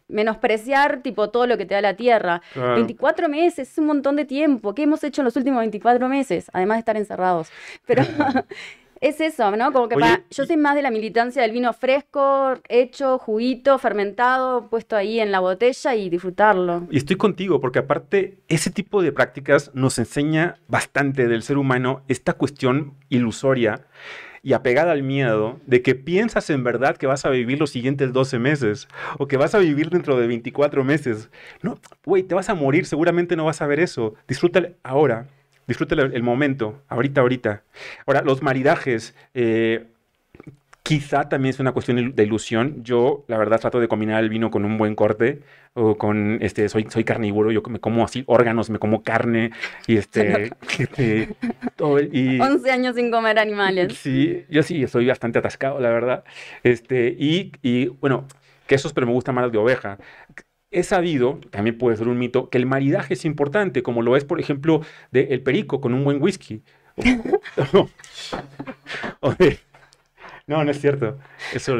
menospreciar 0.08 1.02
tipo 1.02 1.30
todo 1.30 1.48
lo 1.48 1.58
que 1.58 1.66
te 1.66 1.76
da 1.76 1.82
la 1.82 1.96
tierra. 1.96 2.42
24 2.56 3.30
meses 3.30 3.72
es 3.72 3.78
un 3.78 3.88
montón 3.88 4.16
de 4.16 4.26
tiempo. 4.26 4.74
¿Qué 4.74 4.84
hemos 4.84 5.04
hecho 5.04 5.22
en 5.22 5.26
los 5.26 5.36
últimos 5.36 5.60
24 5.60 6.08
meses? 6.10 6.50
Además 6.54 6.78
de 6.78 6.80
estar 6.80 6.98
encerrados. 6.98 7.50
Pero 7.86 8.04
es 9.02 9.22
eso, 9.22 9.56
¿no? 9.56 9.72
Como 9.72 9.88
que 9.88 9.96
yo 10.32 10.46
soy 10.46 10.58
más 10.58 10.76
de 10.76 10.82
la 10.82 10.92
militancia 10.92 11.42
del 11.42 11.52
vino 11.52 11.74
fresco, 11.74 12.56
hecho, 12.70 13.18
juguito, 13.18 13.78
fermentado, 13.78 14.68
puesto 14.70 14.96
ahí 14.96 15.20
en 15.20 15.32
la 15.32 15.40
botella 15.40 15.96
y 15.96 16.10
disfrutarlo. 16.10 16.88
Y 16.90 16.98
estoy 16.98 17.16
contigo, 17.16 17.60
porque 17.60 17.80
aparte 17.80 18.40
ese 18.48 18.72
tipo 18.72 19.02
de 19.02 19.12
prácticas 19.12 19.72
nos 19.74 20.00
enseña 20.00 20.58
bastante 20.68 21.28
del 21.28 21.44
ser 21.44 21.58
humano 21.58 22.04
esta 22.08 22.34
cuestión 22.34 22.96
ilusoria 23.10 23.86
y 24.46 24.54
apegada 24.54 24.92
al 24.92 25.02
miedo 25.02 25.60
de 25.66 25.82
que 25.82 25.96
piensas 25.96 26.52
en 26.52 26.64
verdad 26.64 26.98
que 26.98 27.08
vas 27.08 27.26
a 27.26 27.32
vivir 27.32 27.60
los 27.60 27.72
siguientes 27.72 28.14
12 28.14 28.38
meses 28.38 28.88
o 29.18 29.28
que 29.28 29.38
vas 29.38 29.56
a 29.56 29.58
vivir 29.58 29.90
dentro 29.90 30.20
de 30.20 30.28
24 30.28 30.84
meses. 30.84 31.32
No, 31.64 31.80
güey, 32.06 32.22
te 32.22 32.36
vas 32.36 32.48
a 32.50 32.54
morir, 32.54 32.86
seguramente 32.86 33.36
no 33.36 33.46
vas 33.46 33.64
a 33.64 33.66
ver 33.66 33.80
eso. 33.80 34.14
Disfruta 34.28 34.70
ahora, 34.84 35.26
disfruta 35.66 35.96
el, 35.96 36.22
momento, 36.22 36.80
ahorita, 36.90 37.22
ahorita. 37.22 37.64
Ahora, 38.06 38.22
los 38.22 38.44
maridajes. 38.44 39.16
Eh, 39.34 39.88
Quizá 40.86 41.28
también 41.28 41.50
es 41.50 41.60
una 41.60 41.72
cuestión 41.72 42.14
de 42.14 42.24
ilusión. 42.24 42.84
Yo, 42.84 43.26
la 43.28 43.40
verdad, 43.40 43.60
trato 43.60 43.80
de 43.80 43.88
combinar 43.88 44.24
el 44.24 44.30
vino 44.30 44.52
con 44.52 44.66
un 44.66 44.78
buen 44.78 44.94
corte 44.94 45.42
o 45.74 45.98
con, 45.98 46.38
este, 46.44 46.70
soy, 46.70 46.86
soy 46.92 47.04
carnívoro, 47.04 47.52
yo 47.52 47.64
me 47.64 47.80
como 47.80 48.06
así 48.06 48.24
órganos, 48.28 48.70
me 48.70 48.78
como 48.78 49.02
carne 49.02 49.50
y 49.88 49.98
este, 49.98 50.52
este 50.78 51.30
todo, 51.76 52.00
y, 52.00 52.40
11 52.40 52.70
años 52.70 52.96
sin 52.96 53.10
comer 53.10 53.40
animales. 53.40 53.98
Sí, 53.98 54.46
yo 54.48 54.62
sí, 54.62 54.84
estoy 54.84 55.08
bastante 55.08 55.40
atascado, 55.40 55.80
la 55.80 55.90
verdad. 55.90 56.24
Este, 56.62 57.16
y, 57.18 57.52
y 57.64 57.88
bueno, 57.88 58.28
quesos, 58.68 58.94
pero 58.94 59.08
me 59.08 59.14
gusta 59.14 59.32
más 59.32 59.52
de 59.52 59.58
oveja. 59.58 59.98
He 60.70 60.84
sabido, 60.84 61.40
también 61.50 61.80
puede 61.80 61.98
ser 61.98 62.08
un 62.08 62.20
mito, 62.20 62.52
que 62.52 62.60
el 62.60 62.68
maridaje 62.68 63.16
es 63.16 63.26
importante, 63.26 63.82
como 63.82 64.04
lo 64.04 64.16
es, 64.16 64.24
por 64.24 64.40
ejemplo, 64.40 64.82
de 65.10 65.30
el 65.32 65.42
perico 65.42 65.82
con 65.82 65.96
un 65.96 66.04
buen 66.04 66.22
whisky. 66.22 66.62
o 69.20 69.34
de, 69.34 69.58
no, 70.48 70.64
no 70.64 70.72
es 70.72 70.80
cierto. 70.80 71.18
Eso 71.54 71.78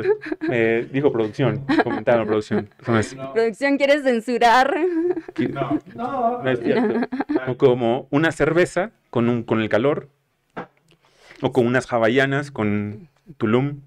me 0.48 0.84
dijo 0.86 1.12
producción. 1.12 1.66
Comentaron 1.84 2.26
producción. 2.26 2.70
¿Producción 3.34 3.78
quiere 3.78 4.02
censurar? 4.02 4.76
No, 5.50 5.80
no, 5.94 6.44
no 6.44 6.50
es 6.50 6.60
cierto. 6.60 7.08
O 7.48 7.58
como 7.58 8.08
una 8.10 8.32
cerveza 8.32 8.92
con, 9.10 9.30
un, 9.30 9.44
con 9.44 9.62
el 9.62 9.70
calor. 9.70 10.10
O 11.42 11.52
con 11.52 11.68
unas 11.68 11.92
hawaianas 11.92 12.50
con 12.50 13.10
Tulum. 13.38 13.82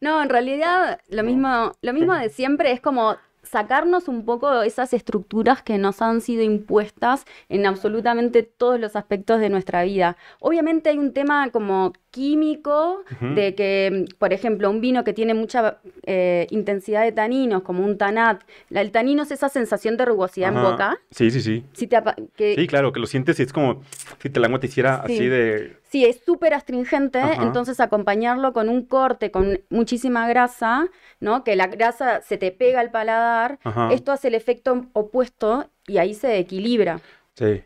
No, 0.00 0.22
en 0.22 0.28
realidad 0.28 1.00
lo 1.08 1.22
mismo, 1.22 1.72
lo 1.80 1.92
mismo 1.92 2.14
de 2.14 2.28
siempre 2.28 2.72
es 2.72 2.80
como 2.80 3.16
sacarnos 3.42 4.08
un 4.08 4.24
poco 4.24 4.62
esas 4.62 4.92
estructuras 4.92 5.62
que 5.62 5.78
nos 5.78 6.02
han 6.02 6.20
sido 6.20 6.42
impuestas 6.42 7.24
en 7.48 7.66
absolutamente 7.66 8.42
todos 8.42 8.78
los 8.78 8.96
aspectos 8.96 9.40
de 9.40 9.48
nuestra 9.48 9.84
vida. 9.84 10.16
Obviamente 10.40 10.90
hay 10.90 10.98
un 10.98 11.12
tema 11.12 11.50
como 11.50 11.92
químico 12.18 13.04
de 13.20 13.54
que, 13.54 14.06
por 14.18 14.32
ejemplo, 14.32 14.68
un 14.68 14.80
vino 14.80 15.04
que 15.04 15.12
tiene 15.12 15.34
mucha 15.34 15.78
eh, 16.02 16.48
intensidad 16.50 17.04
de 17.04 17.12
taninos, 17.12 17.62
como 17.62 17.84
un 17.84 17.96
tanat, 17.96 18.42
el 18.70 18.90
tanino 18.90 19.22
es 19.22 19.30
esa 19.30 19.48
sensación 19.48 19.96
de 19.96 20.04
rugosidad 20.04 20.52
en 20.52 20.60
boca. 20.60 20.98
Sí, 21.12 21.30
sí, 21.30 21.40
sí. 21.40 21.64
Sí, 21.74 22.66
claro, 22.66 22.92
que 22.92 22.98
lo 22.98 23.06
sientes 23.06 23.38
y 23.38 23.44
es 23.44 23.52
como 23.52 23.82
si 24.20 24.30
te 24.30 24.40
la 24.40 24.48
te 24.58 24.66
hiciera 24.66 24.96
así 24.96 25.28
de... 25.28 25.76
Sí, 25.84 26.04
es 26.04 26.20
súper 26.26 26.54
astringente, 26.54 27.20
entonces 27.40 27.78
acompañarlo 27.78 28.52
con 28.52 28.68
un 28.68 28.82
corte 28.84 29.30
con 29.30 29.60
muchísima 29.70 30.28
grasa, 30.28 30.88
¿no? 31.20 31.44
Que 31.44 31.54
la 31.54 31.68
grasa 31.68 32.20
se 32.22 32.36
te 32.36 32.50
pega 32.50 32.80
al 32.80 32.90
paladar, 32.90 33.60
esto 33.92 34.10
hace 34.10 34.26
el 34.26 34.34
efecto 34.34 34.86
opuesto 34.92 35.70
y 35.86 35.98
ahí 35.98 36.14
se 36.14 36.36
equilibra. 36.38 37.00
Sí. 37.34 37.62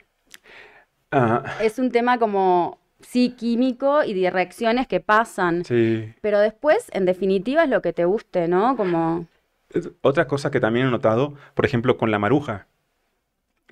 Es 1.63 1.79
un 1.79 1.91
tema 1.91 2.19
como 2.19 2.82
sí 3.03 3.35
químico 3.37 4.05
y 4.05 4.15
de 4.15 4.31
reacciones 4.31 4.87
que 4.87 5.01
pasan. 5.01 5.65
Sí. 5.65 6.13
Pero 6.21 6.41
después, 6.41 6.89
en 6.93 7.05
definitiva, 7.05 7.65
es 7.65 7.71
lo 7.71 7.83
que 7.83 7.93
te 7.93 8.05
guste, 8.05 8.49
¿no? 8.49 8.77
Como... 8.77 9.27
Otra 10.01 10.27
cosa 10.27 10.51
que 10.51 10.61
también 10.61 10.89
he 10.89 10.91
notado, 10.91 11.35
por 11.55 11.65
ejemplo, 11.65 11.97
con 11.97 12.11
la 12.11 12.19
maruja. 12.19 12.67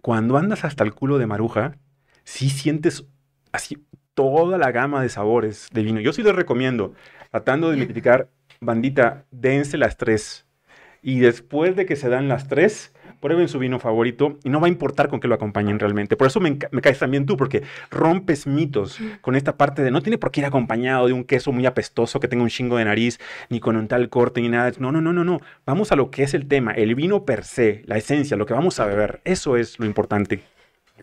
Cuando 0.03 0.37
andas 0.37 0.65
hasta 0.65 0.85
el 0.85 0.95
culo 0.95 1.19
de 1.19 1.27
maruja, 1.27 1.77
sí 2.25 2.49
sientes 2.49 3.07
así 3.53 3.85
toda 4.15 4.59
la 4.59 4.71
gama 4.73 5.03
de 5.03 5.09
sabores 5.09 5.69
de 5.73 5.83
vino. 5.83 6.01
Yo 6.01 6.13
sí 6.13 6.23
les 6.23 6.35
recomiendo, 6.35 6.95
tratando 7.31 7.71
de 7.71 7.79
identificar, 7.79 8.29
bandita, 8.61 9.25
dense 9.31 9.77
las 9.77 9.97
tres. 9.97 10.47
Y 11.03 11.21
después 11.21 11.77
de 11.77 11.87
que 11.87 11.97
se 11.97 12.09
dan 12.09 12.29
las 12.29 12.49
tres, 12.49 12.95
prueben 13.21 13.49
su 13.49 13.59
vino 13.59 13.79
favorito 13.79 14.39
y 14.43 14.51
no 14.51 14.61
va 14.61 14.67
a 14.67 14.71
importar 14.71 15.09
con 15.09 15.21
qué 15.21 15.29
lo 15.29 15.35
acompañen 15.35 15.79
realmente. 15.79 16.17
Por 16.17 16.27
eso 16.27 16.41
me, 16.41 16.59
caes 16.59 16.99
también 16.99 17.27
tú, 17.27 17.37
porque 17.37 17.63
rompes 17.91 18.47
mitos 18.47 18.99
con 19.21 19.37
esta 19.37 19.57
parte 19.57 19.83
de 19.83 19.91
no 19.91 20.03
tiene 20.03 20.19
por 20.19 20.31
qué 20.31 20.41
ir 20.41 20.47
acompañado 20.47 21.07
de 21.07 21.13
un 21.13 21.25
queso 21.25 21.53
muy 21.53 21.67
apestoso 21.67 22.21
que 22.21 22.29
tenga 22.29 22.43
un 22.43 22.49
chingo 22.49 22.77
de 22.77 22.85
nariz, 22.85 23.21
ni 23.49 23.61
con 23.61 23.77
un 23.77 23.89
tal 23.89 24.09
corte, 24.09 24.41
ni 24.41 24.49
nada. 24.49 24.73
No, 24.79 24.93
no, 24.93 25.01
no, 25.01 25.13
no, 25.13 25.25
no. 25.25 25.41
Vamos 25.67 25.93
a 25.93 25.97
lo 25.97 26.11
que 26.11 26.23
es 26.23 26.35
el 26.35 26.47
tema, 26.47 26.73
el 26.73 26.95
vino 26.95 27.25
per 27.25 27.45
se, 27.45 27.83
la 27.87 27.97
esencia, 27.97 28.37
lo 28.37 28.47
que 28.47 28.55
vamos 28.55 28.81
a 28.81 28.87
beber. 28.87 29.21
Eso 29.25 29.57
es 29.57 29.79
lo 29.79 29.87
importante. 29.87 30.43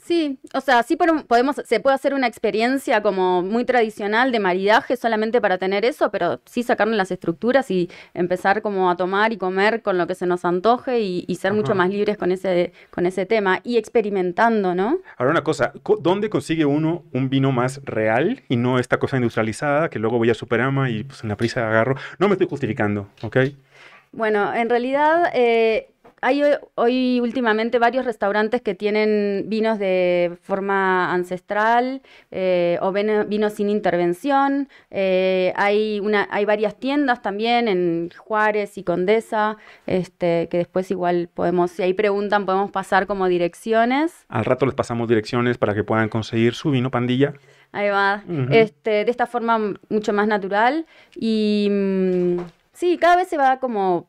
Sí, 0.07 0.39
o 0.53 0.61
sea, 0.61 0.83
sí 0.83 0.95
podemos, 0.95 1.57
se 1.65 1.81
puede 1.81 1.93
hacer 1.93 2.13
una 2.13 2.27
experiencia 2.27 3.01
como 3.01 3.41
muy 3.41 3.65
tradicional 3.65 4.31
de 4.31 4.39
maridaje 4.39 4.95
solamente 4.95 5.41
para 5.41 5.57
tener 5.57 5.83
eso, 5.83 6.11
pero 6.11 6.39
sí 6.45 6.63
sacarle 6.63 6.95
las 6.95 7.11
estructuras 7.11 7.69
y 7.71 7.89
empezar 8.13 8.61
como 8.61 8.89
a 8.89 8.95
tomar 8.95 9.33
y 9.33 9.37
comer 9.37 9.81
con 9.81 9.97
lo 9.97 10.07
que 10.07 10.15
se 10.15 10.25
nos 10.25 10.45
antoje 10.45 11.01
y, 11.01 11.35
ser 11.35 11.51
mucho 11.51 11.75
más 11.75 11.89
libres 11.89 12.17
con 12.17 12.31
ese, 12.31 12.71
con 12.89 13.05
ese 13.05 13.25
tema 13.25 13.59
y 13.65 13.75
experimentando, 13.75 14.73
¿no? 14.73 14.97
Ahora 15.17 15.31
una 15.31 15.43
cosa, 15.43 15.73
¿dónde 15.99 16.29
consigue 16.29 16.63
uno 16.63 17.03
un 17.11 17.29
vino 17.29 17.51
más 17.51 17.81
real 17.83 18.43
y 18.47 18.55
no 18.55 18.79
esta 18.79 18.99
cosa 18.99 19.17
industrializada 19.17 19.89
que 19.89 19.99
luego 19.99 20.17
voy 20.17 20.29
a 20.29 20.33
Superama 20.33 20.89
y 20.89 21.03
pues 21.03 21.21
en 21.23 21.27
la 21.27 21.35
prisa 21.35 21.67
agarro? 21.67 21.97
No 22.17 22.29
me 22.29 22.35
estoy 22.35 22.47
justificando, 22.47 23.09
¿ok? 23.23 23.37
Bueno, 24.13 24.53
en 24.53 24.69
realidad... 24.69 25.31
Eh, 25.33 25.89
hay 26.21 26.41
hoy 26.75 27.19
últimamente 27.19 27.77
varios 27.77 28.05
restaurantes 28.05 28.61
que 28.61 28.73
tienen 28.73 29.45
vinos 29.47 29.77
de 29.77 30.37
forma 30.41 31.13
ancestral 31.13 32.01
eh, 32.31 32.79
o 32.81 32.91
vinos 32.91 33.53
sin 33.53 33.69
intervención. 33.69 34.67
Eh, 34.89 35.53
hay, 35.55 35.99
una, 35.99 36.27
hay 36.31 36.45
varias 36.45 36.79
tiendas 36.79 37.21
también 37.21 37.67
en 37.67 38.09
Juárez 38.17 38.77
y 38.77 38.83
Condesa, 38.83 39.57
este, 39.85 40.47
que 40.49 40.57
después 40.57 40.89
igual 40.89 41.29
podemos, 41.33 41.71
si 41.71 41.83
ahí 41.83 41.93
preguntan, 41.93 42.45
podemos 42.45 42.71
pasar 42.71 43.05
como 43.05 43.27
direcciones. 43.27 44.25
Al 44.27 44.45
rato 44.45 44.65
les 44.65 44.75
pasamos 44.75 45.07
direcciones 45.07 45.57
para 45.57 45.75
que 45.75 45.83
puedan 45.83 46.09
conseguir 46.09 46.55
su 46.55 46.71
vino 46.71 46.89
pandilla. 46.89 47.33
Ahí 47.71 47.89
va. 47.89 48.23
este, 48.49 49.05
de 49.05 49.11
esta 49.11 49.27
forma 49.27 49.73
mucho 49.89 50.13
más 50.13 50.27
natural. 50.27 50.85
Y 51.15 51.67
mm, 51.69 52.37
sí, 52.73 52.97
cada 52.97 53.17
vez 53.17 53.27
se 53.27 53.37
va 53.37 53.59
como 53.59 54.07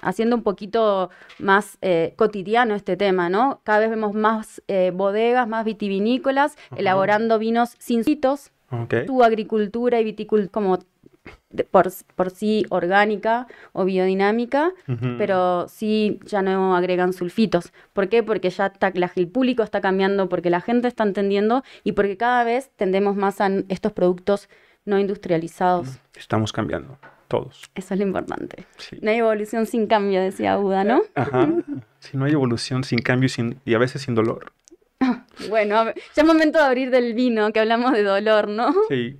haciendo 0.00 0.36
un 0.36 0.42
poquito 0.42 1.10
más 1.38 1.78
eh, 1.82 2.14
cotidiano 2.16 2.74
este 2.74 2.96
tema, 2.96 3.28
¿no? 3.28 3.60
Cada 3.64 3.80
vez 3.80 3.90
vemos 3.90 4.14
más 4.14 4.62
eh, 4.68 4.92
bodegas, 4.94 5.48
más 5.48 5.64
vitivinícolas, 5.64 6.56
elaborando 6.76 7.38
vinos 7.38 7.74
sin 7.78 8.04
citos, 8.04 8.50
tu 9.06 9.24
agricultura 9.24 10.00
y 10.00 10.04
viticultura 10.04 10.50
como 10.50 10.78
por, 11.70 11.90
por, 12.14 12.30
sí 12.30 12.66
orgánica 12.68 13.46
o 13.72 13.84
biodinámica, 13.84 14.72
pero 15.16 15.66
sí 15.68 16.20
ya 16.24 16.42
no 16.42 16.76
agregan 16.76 17.12
sulfitos. 17.12 17.72
¿Por 17.92 18.08
qué? 18.08 18.22
Porque 18.22 18.50
ya 18.50 18.66
está, 18.66 18.92
el 19.16 19.28
público 19.28 19.62
está 19.62 19.80
cambiando, 19.80 20.28
porque 20.28 20.50
la 20.50 20.60
gente 20.60 20.88
está 20.88 21.04
entendiendo 21.04 21.62
y 21.84 21.92
porque 21.92 22.16
cada 22.16 22.44
vez 22.44 22.70
tendemos 22.76 23.16
más 23.16 23.40
a 23.40 23.48
estos 23.68 23.92
productos 23.92 24.48
no 24.84 24.98
industrializados. 24.98 25.98
Estamos 26.14 26.52
cambiando 26.52 26.98
todos. 27.28 27.70
Eso 27.74 27.94
es 27.94 28.00
lo 28.00 28.06
importante. 28.06 28.66
No 29.00 29.10
hay 29.10 29.18
evolución 29.18 29.66
sin 29.66 29.86
cambio, 29.86 30.20
decía 30.20 30.58
Uda, 30.58 30.84
¿no? 30.84 31.02
Ajá. 31.14 31.48
Si 32.00 32.16
no 32.16 32.24
hay 32.24 32.32
evolución 32.32 32.84
sin 32.84 33.00
cambio 33.00 33.28
sin, 33.28 33.60
y 33.64 33.74
a 33.74 33.78
veces 33.78 34.02
sin 34.02 34.14
dolor. 34.14 34.52
bueno, 35.48 35.84
ya 35.84 36.22
es 36.22 36.24
momento 36.24 36.58
de 36.58 36.64
abrir 36.64 36.90
del 36.90 37.14
vino, 37.14 37.52
que 37.52 37.60
hablamos 37.60 37.92
de 37.92 38.02
dolor, 38.02 38.48
¿no? 38.48 38.74
Sí. 38.88 39.18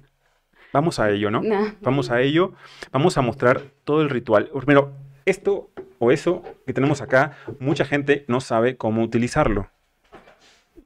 Vamos 0.72 0.98
a 0.98 1.10
ello, 1.10 1.30
¿no? 1.30 1.42
Vamos 1.80 2.10
a 2.10 2.20
ello. 2.20 2.52
Vamos 2.92 3.16
a 3.16 3.22
mostrar 3.22 3.62
todo 3.84 4.02
el 4.02 4.10
ritual. 4.10 4.50
Primero, 4.54 4.92
esto 5.24 5.70
o 5.98 6.10
eso 6.10 6.42
que 6.66 6.72
tenemos 6.72 7.00
acá, 7.00 7.32
mucha 7.58 7.84
gente 7.84 8.24
no 8.28 8.40
sabe 8.40 8.76
cómo 8.76 9.02
utilizarlo. 9.02 9.70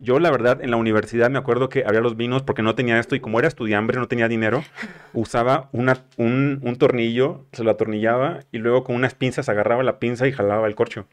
Yo, 0.02 0.18
la 0.18 0.32
verdad, 0.32 0.60
en 0.60 0.72
la 0.72 0.76
universidad 0.78 1.30
me 1.30 1.38
acuerdo 1.38 1.68
que 1.68 1.84
había 1.86 2.00
los 2.00 2.16
vinos 2.16 2.42
porque 2.42 2.62
no 2.62 2.74
tenía 2.74 2.98
esto 2.98 3.14
y 3.14 3.20
como 3.20 3.38
era 3.38 3.46
estudiante, 3.46 3.96
no 3.96 4.08
tenía 4.08 4.26
dinero, 4.26 4.64
usaba 5.12 5.68
una, 5.70 6.04
un, 6.16 6.58
un 6.60 6.76
tornillo, 6.76 7.46
se 7.52 7.62
lo 7.62 7.70
atornillaba 7.70 8.40
y 8.50 8.58
luego 8.58 8.82
con 8.82 8.96
unas 8.96 9.14
pinzas 9.14 9.48
agarraba 9.48 9.84
la 9.84 10.00
pinza 10.00 10.26
y 10.26 10.32
jalaba 10.32 10.66
el 10.66 10.74
corcho. 10.74 11.06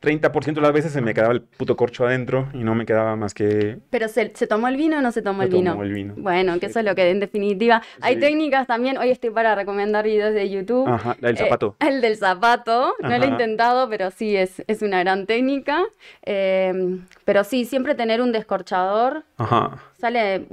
30% 0.00 0.54
de 0.54 0.60
las 0.60 0.72
veces 0.72 0.92
se 0.92 1.00
me 1.00 1.12
quedaba 1.12 1.32
el 1.32 1.42
puto 1.42 1.76
corcho 1.76 2.06
adentro 2.06 2.48
y 2.54 2.58
no 2.58 2.74
me 2.76 2.86
quedaba 2.86 3.16
más 3.16 3.34
que... 3.34 3.78
¿Pero 3.90 4.06
se, 4.06 4.28
tomó 4.46 4.68
el 4.68 4.76
vino 4.76 4.98
o 4.98 5.00
no 5.00 5.10
se 5.10 5.22
tomó 5.22 5.42
el 5.42 5.48
vino? 5.48 5.72
tomó 5.72 5.82
el 5.82 5.92
vino. 5.92 6.14
Bueno, 6.16 6.58
que 6.60 6.66
eso 6.66 6.78
es 6.78 6.84
lo 6.84 6.94
que 6.94 7.10
en 7.10 7.18
definitiva... 7.18 7.82
Hay 8.00 8.16
técnicas 8.20 8.68
también, 8.68 8.96
hoy 8.96 9.10
estoy 9.10 9.30
para 9.30 9.56
recomendar 9.56 10.04
videos 10.04 10.34
de 10.34 10.48
YouTube. 10.48 10.86
Ajá, 10.88 11.16
el 11.20 11.34
eh, 11.34 11.38
zapato. 11.38 11.76
el 11.80 12.00
del 12.00 12.16
zapato, 12.16 12.94
no 13.00 13.18
lo 13.18 13.24
he 13.24 13.26
intentado, 13.26 13.88
pero 13.88 14.12
sí, 14.12 14.36
es, 14.36 14.62
es 14.68 14.82
una 14.82 15.00
gran 15.00 15.26
técnica. 15.26 15.82
Eh, 16.24 17.00
pero 17.24 17.42
sí, 17.42 17.64
siempre 17.64 17.96
tener 17.96 18.20
un 18.20 18.30
descorchador. 18.30 19.24
Ajá. 19.36 19.78
Sale 19.98 20.46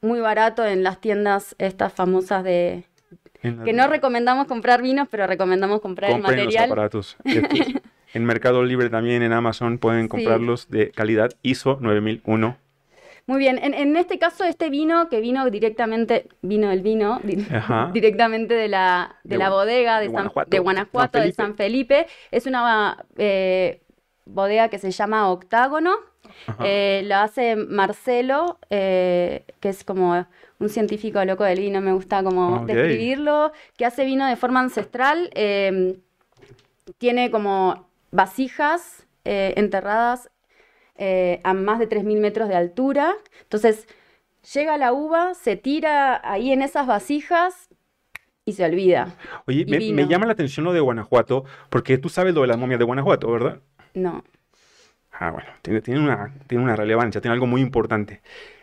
muy 0.00 0.20
barato 0.20 0.64
en 0.64 0.84
las 0.84 1.00
tiendas 1.00 1.56
estas 1.58 1.92
famosas 1.92 2.44
de... 2.44 2.84
Que 3.40 3.72
no 3.72 3.86
recomendamos 3.86 4.46
comprar 4.46 4.82
vinos, 4.82 5.08
pero 5.10 5.26
recomendamos 5.26 5.80
comprar 5.80 6.10
el 6.10 6.20
material. 6.20 6.68
los 6.68 6.72
aparatos. 6.72 7.16
En 8.14 8.24
Mercado 8.24 8.64
Libre 8.64 8.90
también, 8.90 9.22
en 9.22 9.32
Amazon, 9.32 9.78
pueden 9.78 10.08
comprarlos 10.08 10.70
de 10.70 10.90
calidad 10.90 11.32
ISO 11.42 11.78
9001. 11.80 12.56
Muy 13.28 13.38
bien, 13.38 13.60
en, 13.62 13.94
este 13.98 14.18
caso 14.18 14.44
este 14.44 14.70
vino 14.70 15.10
que 15.10 15.20
vino 15.20 15.50
directamente, 15.50 16.28
vino 16.40 16.70
el 16.70 16.80
vino 16.80 17.20
directamente 17.92 18.54
de 18.54 18.68
la, 18.68 19.16
de, 19.22 19.36
la 19.36 19.50
bodega 19.50 20.00
de, 20.00 20.08
Guanajuato, 20.08 20.48
de, 20.48 20.58
Guanajuato, 20.58 21.20
de 21.20 21.32
San 21.32 21.54
Felipe, 21.54 22.06
es 22.30 22.46
una 22.46 23.04
eh, 23.18 23.82
bodega 24.24 24.70
que 24.70 24.78
se 24.78 24.90
llama 24.90 25.30
Octágono, 25.30 25.96
eh, 26.64 27.02
lo 27.04 27.16
hace 27.16 27.56
Marcelo, 27.56 28.58
eh, 28.70 29.44
que 29.60 29.68
es 29.68 29.84
como 29.84 30.26
un 30.58 30.68
científico 30.70 31.22
loco 31.26 31.44
del 31.44 31.60
vino, 31.60 31.82
me 31.82 31.92
gusta 31.92 32.22
como 32.22 32.64
describirlo, 32.64 33.52
que 33.76 33.84
hace 33.84 34.06
vino 34.06 34.26
de 34.26 34.36
forma 34.36 34.60
ancestral, 34.60 35.28
tiene 36.96 37.30
como 37.30 37.87
vasijas 38.10 39.06
eh, 39.24 39.54
enterradas 39.56 40.30
eh, 40.96 41.40
a 41.44 41.54
más 41.54 41.78
de 41.78 41.88
3.000 41.88 42.20
metros 42.20 42.48
de 42.48 42.56
altura. 42.56 43.14
Entonces, 43.42 43.86
llega 44.52 44.76
la 44.76 44.92
uva, 44.92 45.34
se 45.34 45.56
tira 45.56 46.20
ahí 46.28 46.52
en 46.52 46.62
esas 46.62 46.86
vasijas 46.86 47.68
y 48.44 48.54
se 48.54 48.64
olvida. 48.64 49.14
Oye, 49.46 49.64
me, 49.66 50.06
llama 50.06 50.26
la 50.26 50.32
atención 50.32 50.64
lo 50.64 50.72
de 50.72 50.80
Guanajuato, 50.80 51.44
porque 51.68 51.98
tú 51.98 52.08
sabes 52.08 52.34
lo 52.34 52.40
de 52.40 52.46
las 52.46 52.58
momias 52.58 52.78
de 52.78 52.84
Guanajuato, 52.84 53.30
¿verdad? 53.30 53.60
No. 53.94 54.24
Ah, 55.12 55.30
bueno, 55.30 55.48
tiene, 55.62 56.00
una, 56.00 56.34
tiene 56.46 56.64
una 56.64 56.76
relevancia, 56.76 57.20
tiene 57.20 57.34
algo 57.34 57.46
muy 57.46 57.60
importante. 57.60 58.22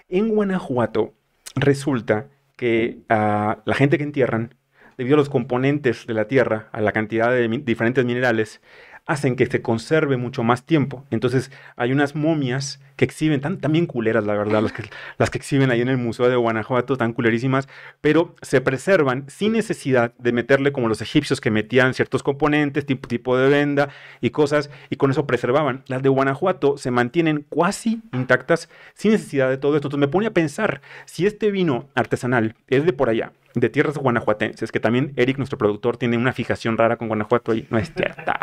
En 0.10 0.30
Guanajuato 0.30 1.14
resulta 1.56 2.28
que 2.56 3.00
a 3.10 3.60
la 3.66 3.76
gente 3.76 3.98
que 3.98 4.04
entierran, 4.04 4.56
debido 4.98 5.16
a 5.16 5.20
los 5.20 5.30
componentes 5.30 6.08
de 6.08 6.14
la 6.14 6.28
tierra, 6.28 6.70
a 6.72 6.82
la 6.82 6.92
cantidad 6.92 7.30
de 7.30 7.48
diferentes 7.60 8.04
minerales, 8.06 8.62
hacen 9.06 9.36
que 9.36 9.46
se 9.46 9.62
conserve 9.62 10.18
mucho 10.18 10.44
más 10.44 10.64
tiempo. 10.64 11.06
Entonces 11.12 11.52
hay 11.76 11.92
unas 11.92 12.16
momias 12.16 12.82
que 12.96 13.06
exhiben, 13.06 13.42
tan, 13.42 13.60
también 13.60 13.86
culeras, 13.86 14.26
la 14.26 14.34
verdad, 14.34 14.62
las 14.62 14.72
que, 14.72 14.84
las 15.18 15.30
que 15.30 15.38
exhiben 15.38 15.72
ahí 15.72 15.82
en 15.82 15.90
el 15.90 15.98
Museo 15.98 16.30
de 16.30 16.36
Guanajuato, 16.36 16.98
tan 16.98 17.14
culerísimas, 17.14 17.68
pero 18.02 18.36
se 18.42 18.62
preservan 18.62 19.26
sin 19.28 19.54
necesidad 19.54 20.14
de 20.18 20.32
meterle 20.32 20.72
como 20.72 20.88
los 20.88 21.02
egipcios 21.02 21.42
que 21.42 21.52
metían 21.52 21.94
ciertos 21.94 22.24
componentes, 22.24 22.86
tipo, 22.86 23.08
tipo 23.08 23.38
de 23.38 23.50
venda 23.50 23.90
y 24.22 24.30
cosas, 24.30 24.70
y 24.90 24.96
con 24.96 25.12
eso 25.12 25.28
preservaban. 25.28 25.84
Las 25.88 26.04
de 26.04 26.10
Guanajuato 26.10 26.78
se 26.78 26.92
mantienen 26.92 27.46
casi 27.50 28.02
intactas 28.14 28.70
sin 28.94 29.12
necesidad 29.12 29.50
de 29.50 29.58
todo 29.58 29.76
esto. 29.76 29.88
Entonces 29.88 30.08
me 30.08 30.12
pone 30.12 30.28
a 30.28 30.34
pensar, 30.34 30.82
si 31.06 31.26
este 31.26 31.52
vino 31.52 31.90
artesanal 31.96 32.56
es 32.68 32.86
de 32.86 32.94
por 32.94 33.10
allá, 33.10 33.32
de 33.56 33.70
tierras 33.70 33.98
guanajuatenses, 33.98 34.72
que 34.72 34.80
también 34.80 35.14
Eric, 35.16 35.38
nuestro 35.38 35.58
productor, 35.58 35.98
tiene 35.98 36.18
una 36.18 36.34
fijación 36.34 36.78
rara 36.78 36.98
con 36.98 37.08
Guanajuato 37.08 37.52
ahí. 37.52 37.66
No 37.70 37.78
es 37.78 37.92
cierta. 37.94 38.38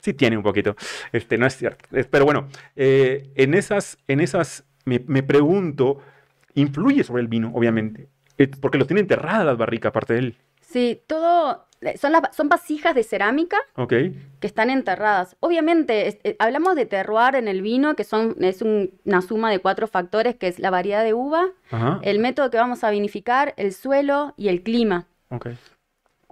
Sí 0.00 0.14
tiene 0.14 0.36
un 0.36 0.42
poquito. 0.42 0.76
Este, 1.12 1.36
no 1.36 1.46
es 1.46 1.56
cierto. 1.56 1.84
Pero 2.10 2.24
bueno, 2.24 2.48
eh, 2.76 3.30
en 3.34 3.54
esas, 3.54 3.91
en 4.08 4.20
esas 4.20 4.64
me, 4.84 5.22
pregunto, 5.22 5.98
influye 6.54 7.04
sobre 7.04 7.22
el 7.22 7.28
vino, 7.28 7.52
obviamente. 7.54 8.08
Eh, 8.38 8.48
porque 8.60 8.78
lo 8.78 8.86
tiene 8.86 9.00
enterradas 9.00 9.46
las 9.46 9.56
barricas, 9.56 9.90
aparte 9.90 10.14
de 10.14 10.18
él. 10.18 10.36
Sí, 10.60 11.02
todo 11.06 11.66
son, 11.96 12.12
son 12.32 12.48
vasijas 12.48 12.94
de 12.94 13.02
cerámica 13.02 13.58
que 13.88 14.46
están 14.46 14.70
enterradas. 14.70 15.36
Obviamente, 15.40 16.20
eh, 16.22 16.36
hablamos 16.38 16.76
de 16.76 16.86
terroir 16.86 17.34
en 17.34 17.48
el 17.48 17.62
vino, 17.62 17.94
que 17.96 18.04
son, 18.04 18.36
es 18.40 18.62
una 18.62 19.20
suma 19.22 19.50
de 19.50 19.58
cuatro 19.58 19.86
factores, 19.86 20.36
que 20.36 20.48
es 20.48 20.58
la 20.58 20.70
variedad 20.70 21.04
de 21.04 21.14
uva, 21.14 21.48
el 22.02 22.18
método 22.18 22.50
que 22.50 22.58
vamos 22.58 22.84
a 22.84 22.90
vinificar, 22.90 23.54
el 23.56 23.72
suelo 23.72 24.34
y 24.36 24.48
el 24.48 24.62
clima. 24.62 25.06
Okay. 25.28 25.56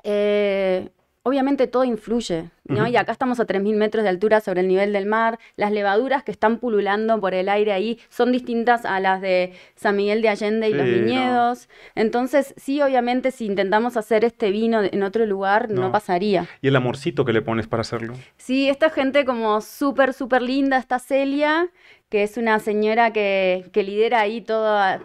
Eh, 0.05 0.91
obviamente 1.31 1.69
todo 1.69 1.85
influye, 1.85 2.51
¿no? 2.65 2.87
Y 2.89 2.97
acá 2.97 3.13
estamos 3.13 3.39
a 3.39 3.47
3.000 3.47 3.77
metros 3.77 4.03
de 4.03 4.11
altura 4.11 4.41
sobre 4.41 4.61
el 4.61 4.69
nivel 4.69 4.93
del 4.93 5.07
mar. 5.07 5.39
Las 5.57 5.71
levaduras 5.71 6.25
que 6.25 6.33
están 6.33 6.59
pululando 6.59 7.21
por 7.21 7.35
el 7.35 7.49
aire 7.49 7.73
ahí 7.73 8.01
son 8.09 8.33
distintas 8.33 8.85
a 8.85 8.99
las 8.99 9.21
de 9.21 9.53
San 9.77 9.97
Miguel 9.97 10.23
de 10.23 10.29
Allende 10.29 10.69
y 10.69 10.75
los 10.75 10.87
viñedos. 10.87 11.69
Entonces, 11.95 12.53
sí, 12.57 12.83
obviamente, 12.83 13.31
si 13.31 13.47
intentamos 13.47 13.97
hacer 13.97 14.25
este 14.25 14.51
vino 14.51 14.83
en 14.83 15.03
otro 15.03 15.25
lugar, 15.25 15.71
no. 15.71 15.93
pasaría. 15.93 16.49
¿Y 16.61 16.69
el 16.69 16.77
amorcito 16.77 17.25
que 17.25 17.33
le 17.33 17.43
pones 17.43 17.69
para 17.69 17.83
hacerlo? 17.83 18.15
Sí, 18.37 18.69
esta 18.69 18.91
gente 18.91 19.25
como 19.25 19.61
súper, 19.61 20.13
súper 20.13 20.43
linda, 20.43 20.79
está 20.79 20.99
Celia, 20.99 21.69
que 22.09 22.25
es 22.25 22.37
una 22.37 22.59
señora 22.59 23.13
que, 23.13 23.67
que 23.73 23.85
lidera 23.85 24.21
ahí 24.21 24.41
toda... 24.41 25.01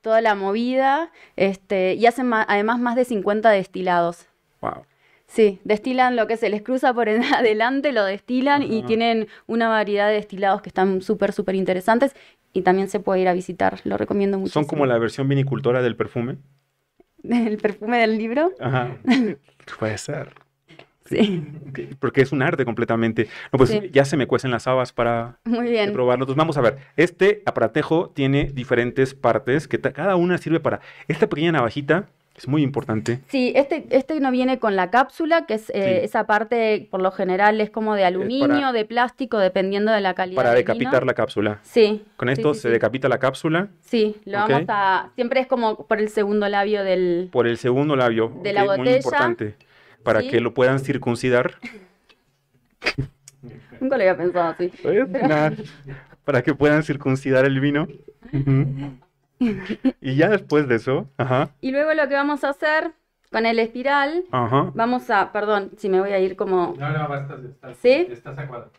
toda 0.00 0.20
la 0.22 0.34
movida, 0.34 1.10
este, 1.36 1.94
y 1.94 2.06
hacen 2.06 2.32
además 2.32 2.78
más 2.78 2.94
de 2.96 3.04
50 3.04 3.50
destilados. 3.50 4.26
Wow. 4.60 4.84
Sí, 5.28 5.60
destilan 5.62 6.16
lo 6.16 6.26
que 6.26 6.36
se 6.38 6.48
les 6.48 6.62
cruza 6.62 6.92
por 6.94 7.08
adelante, 7.36 7.92
lo 7.92 8.04
destilan 8.04 8.62
y 8.62 8.82
tienen 8.82 9.28
una 9.46 9.68
variedad 9.68 10.08
de 10.08 10.14
destilados 10.14 10.62
que 10.62 10.70
están 10.70 11.02
súper, 11.02 11.32
súper 11.32 11.54
interesantes 11.54 12.16
y 12.52 12.62
también 12.62 12.88
se 12.88 12.98
puede 12.98 13.20
ir 13.20 13.28
a 13.28 13.34
visitar, 13.34 13.80
lo 13.84 13.96
recomiendo 13.98 14.38
mucho. 14.38 14.52
¿Son 14.52 14.64
como 14.64 14.86
la 14.86 14.98
versión 14.98 15.28
vinicultora 15.28 15.82
del 15.82 15.96
perfume? 15.96 16.38
¿El 17.22 17.58
perfume 17.58 17.98
del 17.98 18.16
libro? 18.16 18.52
Ajá, 18.58 18.96
puede 19.78 19.98
ser. 19.98 20.32
Sí. 21.04 21.42
Porque 22.00 22.20
es 22.20 22.32
un 22.32 22.42
arte 22.42 22.64
completamente. 22.66 23.28
No, 23.52 23.58
pues 23.58 23.72
ya 23.92 24.04
se 24.04 24.16
me 24.18 24.26
cuecen 24.26 24.50
las 24.50 24.66
habas 24.66 24.92
para 24.92 25.38
Muy 25.44 25.68
bien. 25.68 25.92
probarlo. 25.94 26.24
Entonces 26.24 26.36
vamos 26.36 26.58
a 26.58 26.60
ver. 26.60 26.78
Este 26.96 27.42
aparatejo 27.46 28.10
tiene 28.10 28.44
diferentes 28.52 29.14
partes 29.14 29.68
que 29.68 29.80
cada 29.80 30.16
una 30.16 30.36
sirve 30.36 30.60
para 30.60 30.80
esta 31.06 31.26
pequeña 31.26 31.52
navajita 31.52 32.08
es 32.38 32.46
muy 32.46 32.62
importante. 32.62 33.20
Sí, 33.26 33.52
este, 33.56 33.86
este 33.90 34.20
no 34.20 34.30
viene 34.30 34.60
con 34.60 34.76
la 34.76 34.90
cápsula, 34.90 35.44
que 35.46 35.54
es 35.54 35.70
eh, 35.70 36.04
esa 36.04 36.26
parte, 36.26 36.86
por 36.88 37.02
lo 37.02 37.10
general, 37.10 37.60
es 37.60 37.68
como 37.68 37.96
de 37.96 38.04
aluminio, 38.04 38.72
de 38.72 38.84
plástico, 38.84 39.38
dependiendo 39.38 39.90
de 39.90 40.00
la 40.00 40.14
calidad. 40.14 40.36
Para 40.36 40.54
decapitar 40.54 41.04
la 41.04 41.14
cápsula. 41.14 41.58
Sí. 41.62 42.04
Con 42.16 42.28
esto 42.28 42.54
se 42.54 42.70
decapita 42.70 43.08
la 43.08 43.18
cápsula. 43.18 43.68
Sí, 43.80 44.16
lo 44.24 44.38
vamos 44.38 44.64
a. 44.68 45.10
Siempre 45.16 45.40
es 45.40 45.48
como 45.48 45.86
por 45.86 45.98
el 45.98 46.10
segundo 46.10 46.48
labio 46.48 46.84
del. 46.84 47.28
Por 47.32 47.48
el 47.48 47.58
segundo 47.58 47.96
labio. 47.96 48.32
De 48.42 48.52
la 48.52 48.62
botella. 48.62 48.84
Muy 48.84 48.94
importante. 48.94 49.56
Para 50.04 50.22
que 50.22 50.40
lo 50.40 50.54
puedan 50.54 50.78
circuncidar. 50.78 51.54
Nunca 53.80 53.96
lo 53.96 54.02
había 54.02 54.16
pensado 54.16 54.50
así. 54.50 54.72
Para 56.24 56.42
que 56.42 56.54
puedan 56.54 56.84
circuncidar 56.84 57.46
el 57.46 57.58
vino. 57.58 57.88
y 60.00 60.16
ya 60.16 60.28
después 60.28 60.68
de 60.68 60.76
eso, 60.76 61.08
ajá. 61.16 61.50
Y 61.60 61.70
luego 61.70 61.92
lo 61.94 62.08
que 62.08 62.14
vamos 62.14 62.44
a 62.44 62.50
hacer 62.50 62.92
con 63.30 63.46
el 63.46 63.58
espiral, 63.58 64.24
ajá. 64.30 64.72
vamos 64.74 65.10
a, 65.10 65.32
perdón, 65.32 65.72
si 65.76 65.88
me 65.88 66.00
voy 66.00 66.10
a 66.10 66.18
ir 66.18 66.36
como... 66.36 66.74
No, 66.78 66.90
no, 66.90 67.08
basta, 67.08 67.36
estás, 67.44 67.76
¿Sí? 67.78 68.06
estás 68.10 68.38
acuerdo. 68.38 68.70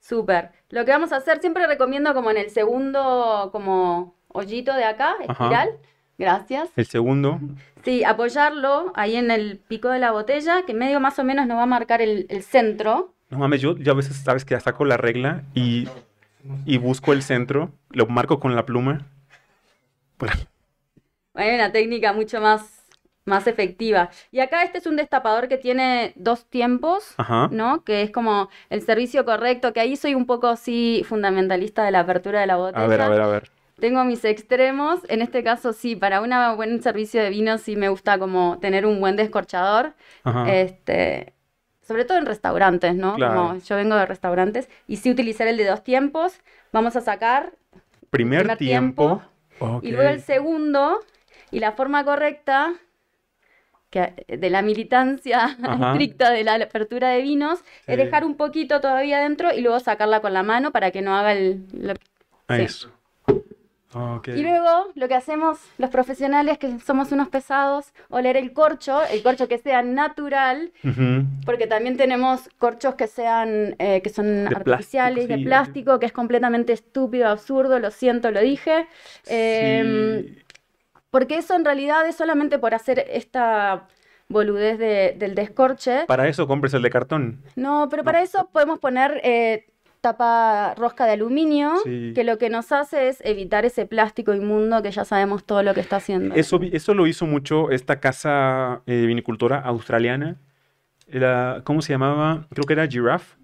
Súper. 0.00 0.50
Lo 0.70 0.84
que 0.84 0.90
vamos 0.90 1.12
a 1.12 1.16
hacer, 1.16 1.40
siempre 1.40 1.66
recomiendo 1.66 2.12
como 2.12 2.30
en 2.30 2.36
el 2.36 2.50
segundo, 2.50 3.48
como 3.52 4.14
hoyito 4.28 4.74
de 4.74 4.84
acá, 4.84 5.14
espiral. 5.26 5.70
Gracias. 6.18 6.70
El 6.76 6.86
segundo. 6.86 7.40
Sí, 7.84 8.04
apoyarlo 8.04 8.92
ahí 8.94 9.16
en 9.16 9.30
el 9.30 9.58
pico 9.58 9.88
de 9.88 9.98
la 9.98 10.12
botella, 10.12 10.64
que 10.66 10.74
medio 10.74 11.00
más 11.00 11.18
o 11.18 11.24
menos 11.24 11.46
nos 11.46 11.56
va 11.56 11.62
a 11.62 11.66
marcar 11.66 12.02
el, 12.02 12.26
centro. 12.42 13.14
No 13.30 13.38
mames, 13.38 13.60
yo, 13.60 13.76
yo 13.78 13.92
a 13.92 13.96
veces, 13.96 14.16
sabes 14.16 14.44
que 14.44 14.54
ya 14.54 14.60
saco 14.60 14.84
la 14.84 14.96
regla 14.96 15.42
y, 15.54 15.88
y 16.66 16.78
busco 16.78 17.12
el 17.12 17.22
centro, 17.22 17.70
lo 17.90 18.06
marco 18.06 18.38
con 18.38 18.54
la 18.54 18.66
pluma 18.66 19.06
hay 21.34 21.54
una 21.54 21.72
técnica 21.72 22.12
mucho 22.12 22.40
más, 22.40 22.86
más 23.24 23.46
efectiva. 23.46 24.10
Y 24.30 24.40
acá 24.40 24.62
este 24.62 24.78
es 24.78 24.86
un 24.86 24.96
destapador 24.96 25.48
que 25.48 25.58
tiene 25.58 26.12
dos 26.16 26.46
tiempos, 26.46 27.14
¿no? 27.50 27.84
Que 27.84 28.02
es 28.02 28.10
como 28.10 28.48
el 28.70 28.82
servicio 28.82 29.24
correcto, 29.24 29.72
que 29.72 29.80
ahí 29.80 29.96
soy 29.96 30.14
un 30.14 30.26
poco 30.26 30.48
así 30.48 31.04
fundamentalista 31.08 31.84
de 31.84 31.90
la 31.90 32.00
apertura 32.00 32.40
de 32.40 32.46
la 32.46 32.56
botella. 32.56 32.84
A 32.84 32.88
ver, 32.88 33.00
a 33.00 33.08
ver, 33.08 33.20
a 33.20 33.26
ver. 33.26 33.50
Tengo 33.80 34.04
mis 34.04 34.24
extremos, 34.24 35.00
en 35.08 35.20
este 35.20 35.42
caso 35.42 35.72
sí, 35.72 35.96
para 35.96 36.20
un 36.20 36.30
buen 36.56 36.80
servicio 36.80 37.20
de 37.20 37.30
vino 37.30 37.58
sí 37.58 37.74
me 37.74 37.88
gusta 37.88 38.18
como 38.18 38.58
tener 38.60 38.86
un 38.86 39.00
buen 39.00 39.16
descorchador. 39.16 39.94
Este, 40.46 41.34
sobre 41.82 42.04
todo 42.04 42.18
en 42.18 42.26
restaurantes, 42.26 42.94
¿no? 42.94 43.14
Como 43.14 43.58
yo 43.58 43.76
vengo 43.76 43.96
de 43.96 44.06
restaurantes 44.06 44.68
y 44.86 44.96
sí 44.96 45.10
utilizar 45.10 45.48
el 45.48 45.56
de 45.56 45.66
dos 45.66 45.82
tiempos. 45.82 46.40
Vamos 46.72 46.94
a 46.94 47.00
sacar 47.00 47.52
primer, 48.10 48.56
tiempo 48.56 49.22
y 49.82 49.90
luego 49.92 50.10
el 50.10 50.20
segundo, 50.20 51.00
y 51.50 51.60
la 51.60 51.72
forma 51.72 52.04
correcta 52.04 52.74
que, 53.90 54.24
de 54.26 54.50
la 54.50 54.62
militancia 54.62 55.56
estricta 55.92 56.30
de 56.30 56.44
la 56.44 56.54
apertura 56.54 57.10
de 57.10 57.22
vinos, 57.22 57.60
es 57.86 57.96
dejar 57.96 58.24
un 58.24 58.36
poquito 58.36 58.80
todavía 58.80 59.18
adentro 59.18 59.52
y 59.52 59.60
luego 59.60 59.80
sacarla 59.80 60.20
con 60.20 60.32
la 60.32 60.42
mano 60.42 60.72
para 60.72 60.90
que 60.90 61.02
no 61.02 61.14
haga 61.16 61.32
el... 61.32 61.64
Eso. 62.48 62.90
Y 64.26 64.42
luego 64.42 64.88
lo 64.94 65.08
que 65.08 65.14
hacemos 65.14 65.58
los 65.78 65.90
profesionales, 65.90 66.58
que 66.58 66.78
somos 66.80 67.12
unos 67.12 67.28
pesados, 67.28 67.92
oler 68.08 68.36
el 68.36 68.52
corcho, 68.52 69.00
el 69.04 69.22
corcho 69.22 69.46
que 69.46 69.58
sea 69.58 69.82
natural, 69.82 70.72
porque 71.46 71.66
también 71.66 71.96
tenemos 71.96 72.48
corchos 72.58 72.94
que 72.96 73.06
sean, 73.06 73.76
eh, 73.78 74.00
que 74.02 74.10
son 74.10 74.48
artificiales, 74.48 75.28
de 75.28 75.38
plástico, 75.38 76.00
que 76.00 76.06
es 76.06 76.12
completamente 76.12 76.72
estúpido, 76.72 77.28
absurdo, 77.28 77.78
lo 77.78 77.90
siento, 77.90 78.30
lo 78.30 78.40
dije. 78.40 78.86
Em, 79.26 80.36
porque 81.10 81.38
eso 81.38 81.54
en 81.54 81.64
realidad 81.64 82.06
es 82.08 82.16
solamente 82.16 82.58
por 82.58 82.74
hacer 82.74 83.04
esta 83.08 83.86
boludez 84.28 84.78
del 85.18 85.34
descorche. 85.34 86.04
Para 86.06 86.28
eso 86.28 86.46
compres 86.48 86.74
el 86.74 86.82
de 86.82 86.90
cartón. 86.90 87.42
No, 87.54 87.88
pero 87.88 88.02
para 88.02 88.22
eso 88.22 88.48
podemos 88.52 88.80
poner 88.80 89.20
eh, 89.22 89.66
tapa 90.04 90.74
rosca 90.74 91.06
de 91.06 91.12
aluminio, 91.12 91.72
que 91.84 92.24
lo 92.24 92.36
que 92.36 92.50
nos 92.50 92.72
hace 92.72 93.08
es 93.08 93.22
evitar 93.24 93.64
ese 93.64 93.86
plástico 93.86 94.34
inmundo 94.34 94.82
que 94.82 94.90
ya 94.90 95.06
sabemos 95.06 95.44
todo 95.44 95.62
lo 95.62 95.72
que 95.72 95.80
está 95.80 95.96
haciendo. 95.96 96.34
Eso, 96.34 96.60
eso 96.60 96.92
lo 96.92 97.06
hizo 97.06 97.24
mucho 97.24 97.70
esta 97.70 98.00
casa 98.00 98.82
eh, 98.84 99.06
vinicultora 99.06 99.60
australiana. 99.60 100.36
Era, 101.08 101.62
¿Cómo 101.64 101.80
se 101.80 101.94
llamaba? 101.94 102.46
Creo 102.50 102.66
que 102.66 102.74
era 102.74 102.86
Giraffe. 102.86 103.36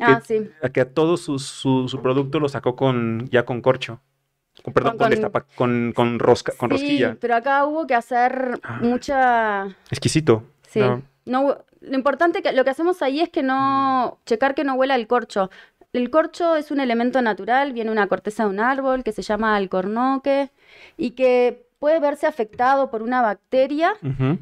Ah, 0.00 0.20
sí. 0.24 0.48
Que 0.72 0.82
a 0.82 0.88
todo 0.88 1.16
su, 1.16 1.40
su, 1.40 2.00
producto 2.00 2.38
lo 2.38 2.48
sacó 2.48 2.76
con 2.76 3.28
ya 3.30 3.44
con 3.44 3.60
corcho. 3.60 4.00
Con, 4.62 4.72
perdón, 4.72 4.98
con, 5.56 5.92
con, 5.92 6.18
rosca, 6.20 6.52
con 6.56 6.78
sí, 6.78 7.02
pero 7.18 7.34
acá 7.34 7.64
hubo 7.64 7.88
que 7.88 7.94
hacer 7.94 8.60
ah. 8.62 8.78
mucha... 8.82 9.66
Exquisito. 9.90 10.44
Sí. 10.68 10.80
No. 11.24 11.64
lo 11.80 11.96
importante 11.96 12.42
que 12.42 12.52
lo 12.52 12.62
que 12.62 12.70
hacemos 12.70 13.00
ahí 13.02 13.20
es 13.20 13.30
que 13.30 13.42
no 13.42 14.18
checar 14.26 14.54
que 14.54 14.64
no 14.64 14.74
huela 14.74 14.94
el 14.94 15.06
corcho. 15.06 15.50
El 15.92 16.08
corcho 16.08 16.56
es 16.56 16.70
un 16.70 16.80
elemento 16.80 17.20
natural, 17.20 17.74
viene 17.74 17.90
una 17.90 18.06
corteza 18.06 18.44
de 18.44 18.50
un 18.50 18.60
árbol 18.60 19.04
que 19.04 19.12
se 19.12 19.20
llama 19.20 19.56
alcornoque 19.56 20.50
y 20.96 21.10
que 21.10 21.66
puede 21.78 22.00
verse 22.00 22.26
afectado 22.26 22.90
por 22.90 23.02
una 23.02 23.20
bacteria 23.20 23.94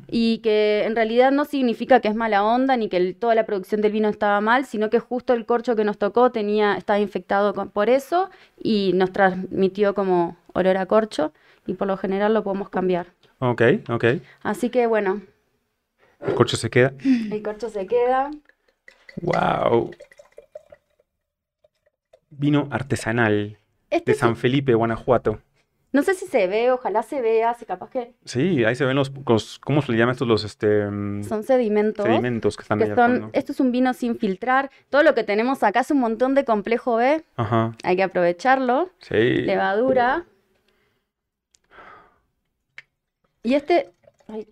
y 0.06 0.38
que 0.38 0.84
en 0.84 0.94
realidad 0.94 1.32
no 1.32 1.44
significa 1.44 1.98
que 2.00 2.06
es 2.06 2.14
mala 2.14 2.44
onda 2.44 2.76
ni 2.76 2.88
que 2.88 3.14
toda 3.14 3.34
la 3.34 3.46
producción 3.46 3.80
del 3.80 3.90
vino 3.92 4.08
estaba 4.08 4.40
mal, 4.40 4.64
sino 4.64 4.90
que 4.90 5.00
justo 5.00 5.32
el 5.32 5.44
corcho 5.44 5.74
que 5.74 5.82
nos 5.82 5.98
tocó 5.98 6.30
tenía 6.30 6.76
estaba 6.76 7.00
infectado 7.00 7.52
por 7.52 7.88
eso 7.88 8.30
y 8.62 8.92
nos 8.94 9.10
transmitió 9.12 9.94
como 9.94 10.36
olor 10.52 10.76
a 10.76 10.86
corcho 10.86 11.32
y 11.66 11.74
por 11.74 11.88
lo 11.88 11.96
general 11.96 12.32
lo 12.32 12.44
podemos 12.44 12.68
cambiar. 12.68 13.06
Ok, 13.40 13.62
ok. 13.88 14.04
Así 14.42 14.70
que 14.70 14.86
bueno. 14.86 15.22
El 16.24 16.34
corcho 16.34 16.56
se 16.56 16.70
queda. 16.70 16.92
El 17.04 17.42
corcho 17.42 17.70
se 17.70 17.86
queda. 17.86 18.30
Wow 19.22 19.90
vino 22.40 22.68
artesanal 22.70 23.58
este 23.90 24.12
de 24.12 24.18
San 24.18 24.36
Felipe, 24.36 24.74
Guanajuato. 24.74 25.40
No 25.92 26.02
sé 26.02 26.14
si 26.14 26.26
se 26.26 26.46
ve, 26.46 26.70
ojalá 26.70 27.02
se 27.02 27.20
vea, 27.20 27.52
si 27.54 27.64
capaz 27.64 27.90
que... 27.90 28.14
Sí, 28.24 28.64
ahí 28.64 28.76
se 28.76 28.84
ven 28.84 28.94
los, 28.94 29.10
¿cómo 29.58 29.82
se 29.82 29.90
le 29.90 29.98
llaman 29.98 30.12
estos 30.12 30.28
los, 30.28 30.44
este... 30.44 30.88
Mm, 30.88 31.24
son 31.24 31.42
sedimentos. 31.42 32.06
Sedimentos 32.06 32.56
que 32.56 32.62
están 32.62 32.78
que 32.78 32.94
son, 32.94 33.30
Esto 33.32 33.50
es 33.50 33.58
un 33.58 33.72
vino 33.72 33.92
sin 33.92 34.16
filtrar. 34.16 34.70
Todo 34.88 35.02
lo 35.02 35.16
que 35.16 35.24
tenemos 35.24 35.64
acá 35.64 35.80
es 35.80 35.90
un 35.90 35.98
montón 35.98 36.36
de 36.36 36.44
complejo 36.44 36.94
B. 36.94 37.24
Ajá. 37.34 37.74
Hay 37.82 37.96
que 37.96 38.04
aprovecharlo. 38.04 38.90
Sí. 39.00 39.14
Levadura. 39.14 40.26
Y 43.42 43.54
este... 43.54 43.90
Ay, 44.28 44.46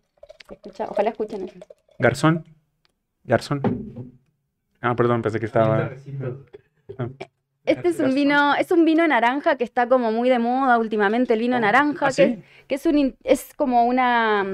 escucha, 0.51 0.87
ojalá 0.89 1.11
escuchen 1.11 1.45
eso. 1.45 1.61
Garzón. 2.01 2.45
Garzón. 3.23 3.63
Ah, 4.81 4.97
perdón, 4.97 5.23
pensé 5.23 5.39
que 5.39 5.47
estaba... 5.47 5.93
Este 7.69 7.89
es 7.89 8.01
un 8.01 8.15
vino, 8.15 8.55
es 8.55 8.71
un 8.71 8.85
vino 8.85 9.07
naranja 9.07 9.57
que 9.57 9.65
está 9.65 9.89
como 9.89 10.11
muy 10.13 10.29
de 10.29 10.39
moda 10.39 10.79
últimamente, 10.79 11.35
el 11.35 11.41
vino 11.41 11.57
oh, 11.57 11.61
naranja, 11.61 12.09
¿ah, 12.09 12.13
que, 12.13 12.75
es 12.75 12.87
un 12.87 13.17
es 13.25 13.55
como 13.55 13.85
una 13.87 14.47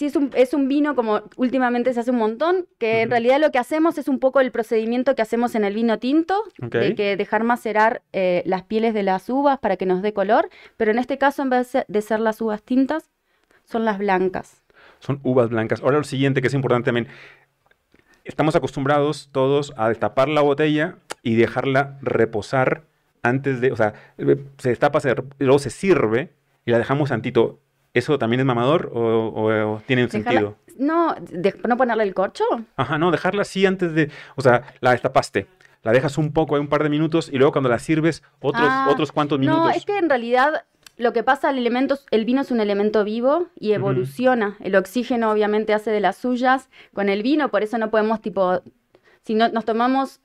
sí 0.00 0.06
es 0.06 0.16
un, 0.16 0.30
es 0.34 0.54
un 0.54 0.66
vino 0.66 0.94
como 0.94 1.22
últimamente 1.36 1.92
se 1.92 2.00
hace 2.00 2.10
un 2.10 2.16
montón, 2.16 2.66
que 2.78 3.02
en 3.02 3.10
realidad 3.10 3.38
lo 3.38 3.50
que 3.50 3.58
hacemos 3.58 3.98
es 3.98 4.08
un 4.08 4.18
poco 4.18 4.40
el 4.40 4.50
procedimiento 4.50 5.14
que 5.14 5.20
hacemos 5.20 5.54
en 5.54 5.62
el 5.62 5.74
vino 5.74 5.98
tinto, 5.98 6.42
de 6.58 6.94
que 6.94 7.18
dejar 7.18 7.44
macerar 7.44 8.00
eh, 8.14 8.42
las 8.46 8.62
pieles 8.62 8.94
de 8.94 9.02
las 9.02 9.28
uvas 9.28 9.58
para 9.58 9.76
que 9.76 9.84
nos 9.84 10.00
dé 10.00 10.14
color, 10.14 10.48
pero 10.78 10.90
en 10.90 10.98
este 10.98 11.18
caso 11.18 11.42
en 11.42 11.50
vez 11.50 11.76
de 11.86 12.00
ser 12.00 12.20
las 12.20 12.40
uvas 12.40 12.62
tintas, 12.62 13.10
son 13.64 13.84
las 13.84 13.98
blancas. 13.98 14.62
Son 15.00 15.20
uvas 15.22 15.50
blancas. 15.50 15.82
Ahora 15.82 15.98
lo 15.98 16.04
siguiente 16.04 16.40
que 16.40 16.48
es 16.48 16.54
importante 16.54 16.86
también, 16.86 17.08
estamos 18.24 18.54
acostumbrados 18.56 19.28
todos 19.32 19.72
a 19.76 19.88
destapar 19.88 20.28
la 20.28 20.40
botella 20.40 20.96
y 21.22 21.34
dejarla 21.34 21.98
reposar 22.02 22.82
antes 23.22 23.60
de, 23.60 23.72
o 23.72 23.76
sea, 23.76 23.94
se 24.58 24.68
destapa, 24.70 25.00
se, 25.00 25.14
luego 25.38 25.58
se 25.58 25.70
sirve 25.70 26.30
y 26.64 26.70
la 26.70 26.78
dejamos 26.78 27.10
tantito. 27.10 27.58
¿Eso 27.92 28.18
también 28.18 28.40
es 28.40 28.46
mamador 28.46 28.90
o, 28.94 29.82
tiene 29.86 30.04
un 30.04 30.10
sentido? 30.10 30.56
No, 30.78 31.14
¿no 31.68 31.76
ponerle 31.76 32.04
el 32.04 32.14
corcho? 32.14 32.44
Ajá, 32.76 32.98
no, 32.98 33.10
dejarla 33.10 33.42
así 33.42 33.66
antes 33.66 33.94
de, 33.94 34.10
o 34.36 34.42
sea, 34.42 34.62
la 34.80 34.92
destapaste, 34.92 35.48
la 35.82 35.92
dejas 35.92 36.16
un 36.16 36.32
poco, 36.32 36.54
un 36.54 36.68
par 36.68 36.82
de 36.82 36.88
minutos 36.88 37.28
y 37.32 37.36
luego 37.36 37.52
cuando 37.52 37.68
la 37.68 37.78
sirves 37.78 38.22
otros, 38.40 38.66
ah, 38.66 38.88
otros 38.90 39.12
cuantos 39.12 39.38
minutos. 39.38 39.64
No, 39.64 39.70
es 39.70 39.84
que 39.84 39.98
en 39.98 40.08
realidad 40.08 40.64
lo 41.00 41.12
que 41.12 41.22
pasa, 41.22 41.50
el, 41.50 41.58
elemento, 41.58 41.98
el 42.10 42.24
vino 42.24 42.42
es 42.42 42.50
un 42.50 42.60
elemento 42.60 43.04
vivo 43.04 43.48
y 43.58 43.72
evoluciona. 43.72 44.56
El 44.60 44.76
oxígeno 44.76 45.30
obviamente 45.30 45.72
hace 45.72 45.90
de 45.90 46.00
las 46.00 46.16
suyas 46.16 46.68
con 46.92 47.08
el 47.08 47.22
vino, 47.22 47.50
por 47.50 47.62
eso 47.62 47.78
no 47.78 47.90
podemos 47.90 48.20
tipo, 48.20 48.62
si 49.22 49.34
no, 49.34 49.48
nos 49.48 49.64
tomamos 49.64 50.20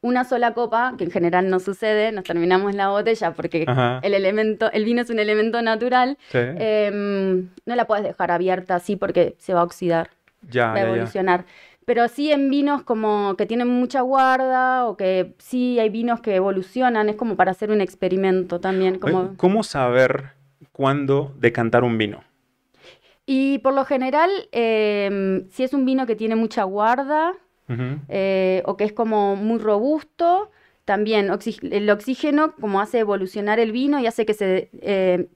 una 0.00 0.24
sola 0.24 0.54
copa, 0.54 0.94
que 0.96 1.04
en 1.04 1.10
general 1.10 1.50
no 1.50 1.58
sucede, 1.58 2.12
nos 2.12 2.24
terminamos 2.24 2.74
la 2.74 2.88
botella 2.88 3.32
porque 3.32 3.66
el 4.02 4.14
elemento, 4.14 4.70
el 4.72 4.84
vino 4.84 5.02
es 5.02 5.10
un 5.10 5.18
elemento 5.18 5.60
natural, 5.62 6.16
em, 6.32 7.48
no 7.66 7.76
la 7.76 7.86
puedes 7.86 8.04
dejar 8.04 8.30
abierta 8.30 8.76
así 8.76 8.94
porque 8.94 9.34
se 9.38 9.54
va 9.54 9.60
a 9.60 9.64
oxidar, 9.64 10.10
ya, 10.48 10.68
va 10.68 10.74
a 10.74 10.82
evolucionar. 10.82 11.44
Pero 11.88 12.06
sí 12.08 12.30
en 12.30 12.50
vinos 12.50 12.82
como 12.82 13.34
que 13.38 13.46
tienen 13.46 13.68
mucha 13.68 14.02
guarda 14.02 14.86
o 14.86 14.98
que 14.98 15.32
sí 15.38 15.78
hay 15.78 15.88
vinos 15.88 16.20
que 16.20 16.34
evolucionan, 16.34 17.08
es 17.08 17.16
como 17.16 17.34
para 17.34 17.52
hacer 17.52 17.70
un 17.70 17.80
experimento 17.80 18.60
también. 18.60 18.98
Como... 18.98 19.34
¿Cómo 19.38 19.62
saber 19.62 20.32
cuándo 20.70 21.32
decantar 21.38 21.84
un 21.84 21.96
vino? 21.96 22.22
Y 23.24 23.60
por 23.60 23.72
lo 23.72 23.86
general, 23.86 24.28
em, 24.52 25.48
si 25.48 25.64
es 25.64 25.72
un 25.72 25.86
vino 25.86 26.04
que 26.04 26.14
tiene 26.14 26.36
mucha 26.36 26.64
guarda 26.64 27.32
eh, 28.10 28.62
o 28.66 28.76
que 28.76 28.84
es 28.84 28.92
como 28.92 29.34
muy 29.36 29.58
robusto, 29.58 30.50
también 30.84 31.30
el 31.62 31.88
oxígeno 31.88 32.54
como 32.60 32.82
hace 32.82 32.98
evolucionar 32.98 33.60
el 33.60 33.72
vino 33.72 33.98
y 33.98 34.06
hace 34.06 34.26
que 34.26 34.34
se 34.34 34.68
eh, 34.82 35.30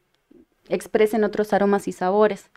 expresen 0.68 1.24
otros 1.24 1.54
aromas 1.54 1.88
y 1.88 1.92
sabores. 1.92 2.50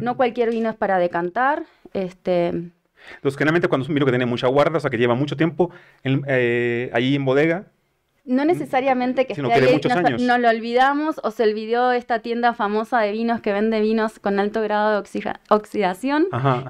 No 0.00 0.16
cualquier 0.16 0.50
vino 0.50 0.70
es 0.70 0.76
para 0.76 0.98
decantar. 0.98 1.64
Este, 1.92 2.70
entonces, 3.16 3.38
generalmente 3.38 3.68
cuando 3.68 3.84
es 3.84 3.88
un 3.88 3.94
vino 3.94 4.06
que 4.06 4.12
tiene 4.12 4.26
mucha 4.26 4.46
guarda, 4.46 4.78
o 4.78 4.80
sea, 4.80 4.90
que 4.90 4.98
lleva 4.98 5.14
mucho 5.14 5.36
tiempo 5.36 5.70
eh, 6.04 6.90
ahí 6.92 7.14
en 7.14 7.24
bodega. 7.24 7.66
No 8.26 8.44
necesariamente 8.44 9.26
que 9.26 9.32
esté 9.32 9.52
ahí, 9.52 10.24
no, 10.24 10.38
lo 10.38 10.50
olvidamos 10.50 11.20
o 11.24 11.30
se 11.30 11.42
olvidó 11.42 11.90
esta 11.90 12.20
tienda 12.20 12.52
famosa 12.52 13.00
de 13.00 13.12
vinos 13.12 13.40
que 13.40 13.52
vende 13.52 13.80
vinos 13.80 14.20
con 14.20 14.38
alto 14.38 14.62
grado 14.62 14.92
de 15.02 15.32
oxidación. 15.48 16.26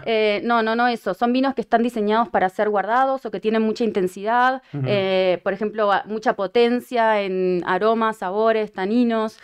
Eh, 0.06 0.40
no, 0.44 0.62
no, 0.62 0.74
no 0.74 0.86
eso. 0.86 1.12
Son 1.12 1.32
vinos 1.32 1.54
que 1.54 1.60
están 1.60 1.82
diseñados 1.82 2.28
para 2.28 2.48
ser 2.48 2.70
guardados 2.70 3.26
o 3.26 3.30
que 3.30 3.40
tienen 3.40 3.62
mucha 3.62 3.84
intensidad, 3.84 4.62
eh, 4.86 5.40
por 5.42 5.52
ejemplo, 5.52 5.90
mucha 6.06 6.34
potencia 6.34 7.20
en 7.20 7.62
aromas, 7.66 8.18
sabores, 8.18 8.72
taninos. 8.72 9.38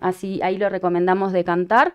así 0.00 0.40
ahí 0.42 0.56
lo 0.56 0.68
recomendamos 0.68 1.32
decantar 1.32 1.92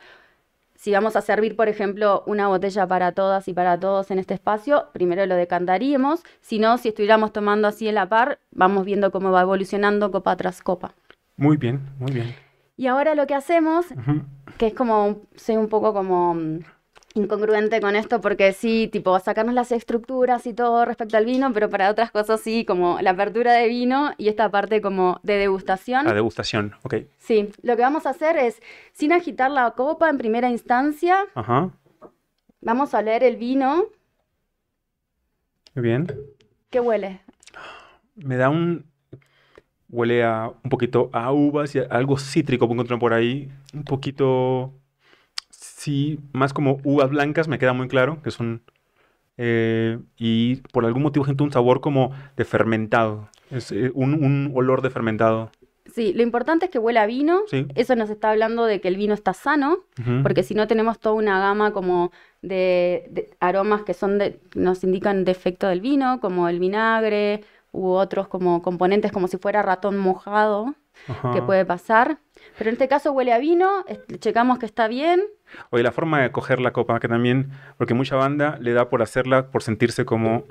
si 0.81 0.91
vamos 0.91 1.15
a 1.15 1.21
servir, 1.21 1.55
por 1.55 1.67
ejemplo, 1.67 2.23
una 2.25 2.47
botella 2.47 2.87
para 2.87 3.11
todas 3.11 3.47
y 3.47 3.53
para 3.53 3.79
todos 3.79 4.09
en 4.09 4.17
este 4.17 4.33
espacio, 4.33 4.87
primero 4.93 5.23
lo 5.27 5.35
decantaríamos. 5.35 6.23
Si 6.41 6.57
no, 6.57 6.79
si 6.79 6.89
estuviéramos 6.89 7.31
tomando 7.31 7.67
así 7.67 7.87
en 7.87 7.93
la 7.93 8.09
par, 8.09 8.39
vamos 8.49 8.83
viendo 8.83 9.11
cómo 9.11 9.29
va 9.29 9.41
evolucionando 9.41 10.09
copa 10.09 10.35
tras 10.37 10.63
copa. 10.63 10.95
Muy 11.37 11.57
bien, 11.57 11.81
muy 11.99 12.11
bien. 12.11 12.33
Y 12.77 12.87
ahora 12.87 13.13
lo 13.13 13.27
que 13.27 13.35
hacemos, 13.35 13.85
que 14.57 14.65
es 14.65 14.73
como, 14.73 15.21
sé 15.35 15.55
un 15.55 15.67
poco 15.67 15.93
como 15.93 16.33
mm, 16.33 16.61
incongruente 17.13 17.81
con 17.81 17.95
esto 17.95 18.21
porque 18.21 18.53
sí, 18.53 18.87
tipo, 18.91 19.17
sacarnos 19.19 19.53
las 19.53 19.71
estructuras 19.71 20.45
y 20.47 20.53
todo 20.53 20.85
respecto 20.85 21.17
al 21.17 21.25
vino, 21.25 21.51
pero 21.53 21.69
para 21.69 21.89
otras 21.89 22.11
cosas 22.11 22.41
sí, 22.41 22.65
como 22.65 22.99
la 23.01 23.11
apertura 23.11 23.53
de 23.53 23.67
vino 23.67 24.11
y 24.17 24.29
esta 24.29 24.49
parte 24.49 24.81
como 24.81 25.19
de 25.23 25.37
degustación. 25.37 26.05
La 26.05 26.13
degustación, 26.13 26.75
ok. 26.83 26.95
Sí, 27.17 27.49
lo 27.61 27.75
que 27.75 27.81
vamos 27.81 28.05
a 28.05 28.11
hacer 28.11 28.37
es, 28.37 28.61
sin 28.93 29.11
agitar 29.11 29.51
la 29.51 29.71
copa 29.71 30.09
en 30.09 30.17
primera 30.17 30.49
instancia, 30.49 31.17
vamos 32.61 32.93
a 32.93 33.01
leer 33.01 33.23
el 33.23 33.37
vino. 33.37 33.85
Muy 35.75 35.83
bien. 35.83 36.07
¿Qué 36.69 36.79
huele? 36.79 37.21
Me 38.15 38.37
da 38.37 38.49
un... 38.49 38.85
Huele 39.89 40.23
a 40.23 40.53
un 40.63 40.69
poquito 40.69 41.09
a 41.11 41.33
uvas 41.33 41.75
y 41.75 41.79
algo 41.79 42.17
cítrico, 42.17 42.65
puedo 42.65 42.75
encontrar 42.75 42.97
por 42.97 43.13
ahí. 43.13 43.51
Un 43.73 43.83
poquito 43.83 44.71
sí, 45.81 46.19
más 46.31 46.53
como 46.53 46.79
uvas 46.83 47.09
blancas, 47.09 47.47
me 47.47 47.57
queda 47.57 47.73
muy 47.73 47.87
claro, 47.87 48.21
que 48.21 48.31
son... 48.31 48.61
Eh, 49.37 49.97
y 50.17 50.57
por 50.71 50.85
algún 50.85 51.01
motivo 51.01 51.25
siento 51.25 51.43
un 51.43 51.51
sabor 51.51 51.81
como 51.81 52.11
de 52.37 52.45
fermentado, 52.45 53.29
es 53.49 53.71
eh, 53.71 53.91
un, 53.95 54.51
olor 54.53 54.83
de 54.83 54.91
fermentado. 54.91 55.49
Sí, 55.91 56.13
lo 56.13 56.21
importante 56.21 56.65
es 56.65 56.71
que 56.71 56.77
huela 56.77 57.01
a 57.01 57.05
vino. 57.07 57.41
Eso 57.73 57.95
nos 57.95 58.11
está 58.11 58.29
hablando 58.29 58.65
de 58.65 58.79
que 58.79 58.87
el 58.87 58.97
vino 58.97 59.15
está 59.15 59.33
sano, 59.33 59.79
porque 60.21 60.43
si 60.43 60.53
no 60.53 60.67
tenemos 60.67 60.99
toda 60.99 61.15
una 61.15 61.39
gama 61.39 61.73
como 61.73 62.11
de, 62.41 63.35
aromas 63.39 63.81
que 63.81 63.95
son 63.95 64.19
de, 64.19 64.39
nos 64.53 64.83
indican 64.83 65.25
defecto 65.25 65.67
del 65.67 65.81
vino, 65.81 66.19
como 66.21 66.47
el 66.47 66.59
vinagre 66.59 67.43
u 67.71 67.87
otros 67.87 68.27
como 68.27 68.61
componentes 68.61 69.11
como 69.11 69.27
si 69.27 69.37
fuera 69.37 69.63
ratón 69.63 69.97
mojado, 69.97 70.75
que 71.33 71.41
puede 71.41 71.65
pasar. 71.65 72.19
Pero 72.61 72.69
en 72.69 72.75
este 72.75 72.87
caso 72.87 73.11
huele 73.11 73.33
a 73.33 73.39
vino, 73.39 73.83
checamos 74.19 74.59
que 74.59 74.67
está 74.67 74.87
bien. 74.87 75.23
Oye, 75.71 75.81
la 75.81 75.91
forma 75.91 76.21
de 76.21 76.31
coger 76.31 76.59
la 76.59 76.71
copa, 76.71 76.99
que 76.99 77.07
también, 77.07 77.49
porque 77.79 77.95
mucha 77.95 78.15
banda 78.17 78.59
le 78.61 78.73
da 78.73 78.87
por 78.87 79.01
hacerla, 79.01 79.49
por 79.49 79.63
sentirse 79.63 80.05
como 80.05 80.43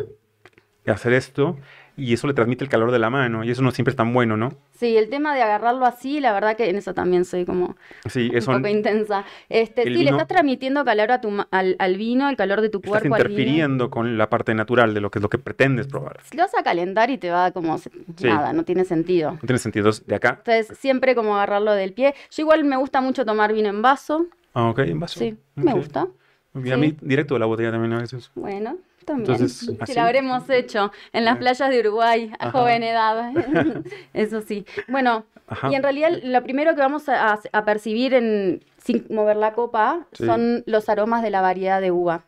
hacer 0.89 1.13
esto, 1.13 1.57
y 1.97 2.13
eso 2.13 2.27
le 2.27 2.35
transmite 2.35 2.65
el 2.65 2.71
calor 2.71 2.91
de 2.91 2.99
la 2.99 3.11
mano, 3.11 3.45
y 3.45 3.51
eso 3.51 3.63
no 3.63 3.71
siempre 3.71 3.91
es 3.91 3.97
tan 3.97 4.13
bueno, 4.13 4.37
¿no? 4.37 4.53
Sí, 4.73 4.97
el 4.97 5.11
tema 5.11 5.35
de 5.35 5.43
agarrarlo 5.43 5.85
así, 5.85 6.21
la 6.21 6.33
verdad 6.33 6.57
que 6.57 6.69
en 6.69 6.77
eso 6.77 6.95
también 6.95 7.25
soy 7.25 7.45
como 7.45 7.77
sí, 8.09 8.31
un 8.35 8.45
poco 8.45 8.69
intensa. 8.69 9.25
Este, 9.49 9.85
sí, 9.85 9.91
le 9.91 10.11
estás 10.11 10.27
transmitiendo 10.27 10.85
calor 10.85 11.13
a 11.13 11.21
tu, 11.21 11.31
al, 11.51 11.97
vino, 11.97 12.29
el 12.29 12.37
calor 12.37 12.61
de 12.61 12.71
tu 12.71 12.81
cuerpo. 12.81 13.15
Estás 13.15 13.21
interfiriendo 13.21 13.91
con 13.91 14.17
la 14.17 14.31
parte 14.31 14.55
natural 14.55 14.95
de 14.95 15.01
lo 15.01 15.11
que 15.11 15.19
es 15.19 15.23
lo 15.23 15.29
que 15.29 15.39
pretendes 15.39 15.87
probar. 15.87 16.21
Lo 16.33 16.43
vas 16.43 16.55
a 16.55 16.63
calentar 16.63 17.11
y 17.11 17.19
te 17.19 17.31
va 17.31 17.51
como 17.53 17.79
nada, 18.23 18.53
no 18.53 18.65
tiene 18.65 18.85
sentido. 18.85 19.33
No 19.33 19.41
tiene 19.41 19.59
sentido 19.59 19.91
de 20.07 20.15
acá. 20.15 20.43
Entonces, 20.45 20.79
siempre 20.79 21.15
como 21.15 21.37
agarrarlo 21.37 21.73
del 21.73 21.93
pie. 21.93 22.15
Yo 22.31 22.43
igual 22.43 22.65
me 22.65 22.77
gusta 22.77 23.01
mucho 23.01 23.25
tomar 23.25 23.53
vino 23.53 23.69
en 23.69 23.83
vaso. 23.83 24.27
Ah, 24.55 24.71
ok, 24.71 24.79
en 24.81 25.01
vaso. 25.01 25.19
Sí, 25.19 25.37
me 25.55 25.73
gusta. 25.73 26.09
Y 26.55 26.71
a 26.71 26.77
mí 26.77 26.97
directo 27.01 27.35
de 27.35 27.41
la 27.41 27.47
botella 27.47 27.71
también 27.71 27.93
a 27.93 28.01
veces. 28.01 28.31
Bueno, 28.35 28.79
también. 29.05 29.49
si 29.49 29.95
lo 29.95 30.01
habremos 30.01 30.49
hecho 30.51 30.93
en 31.13 31.25
las 31.25 31.39
playas 31.39 31.71
de 31.71 31.81
Uruguay 31.81 32.33
a 32.39 32.51
joven 32.51 32.83
edad. 32.83 33.33
Eso 34.15 34.41
sí. 34.43 34.67
Bueno, 34.89 35.25
y 35.71 35.75
en 35.75 35.83
realidad 35.83 36.11
lo 36.23 36.43
primero 36.43 36.75
que 36.75 36.81
vamos 36.81 37.09
a, 37.09 37.39
percibir 37.65 38.15
en, 38.15 38.65
sin 38.79 39.07
mover 39.11 39.37
la 39.37 39.53
copa 39.53 40.07
son 40.13 40.63
los 40.67 40.89
aromas 40.89 41.23
de 41.23 41.31
la 41.31 41.41
variedad 41.41 41.81
de 41.81 41.91
uva. 41.91 42.25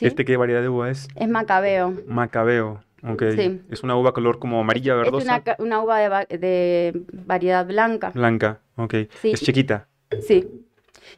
¿Este 0.00 0.24
qué 0.24 0.36
variedad 0.36 0.62
de 0.62 0.68
uva 0.68 0.90
es? 0.90 1.08
Es 1.14 1.28
macabeo. 1.28 1.94
Macabeo. 2.06 2.82
Ok. 3.04 3.22
Es 3.70 3.82
una 3.82 3.96
uva 3.96 4.12
color 4.12 4.38
como 4.38 4.60
amarilla, 4.60 4.94
verdosa. 4.94 5.42
Es 5.44 5.58
una, 5.58 5.80
uva 5.80 5.98
de, 5.98 6.38
de, 6.38 7.02
variedad 7.12 7.66
blanca. 7.66 8.10
Blanca, 8.10 8.60
ok. 8.76 8.94
Es 9.22 9.42
chiquita. 9.42 9.88
Sí 10.26 10.61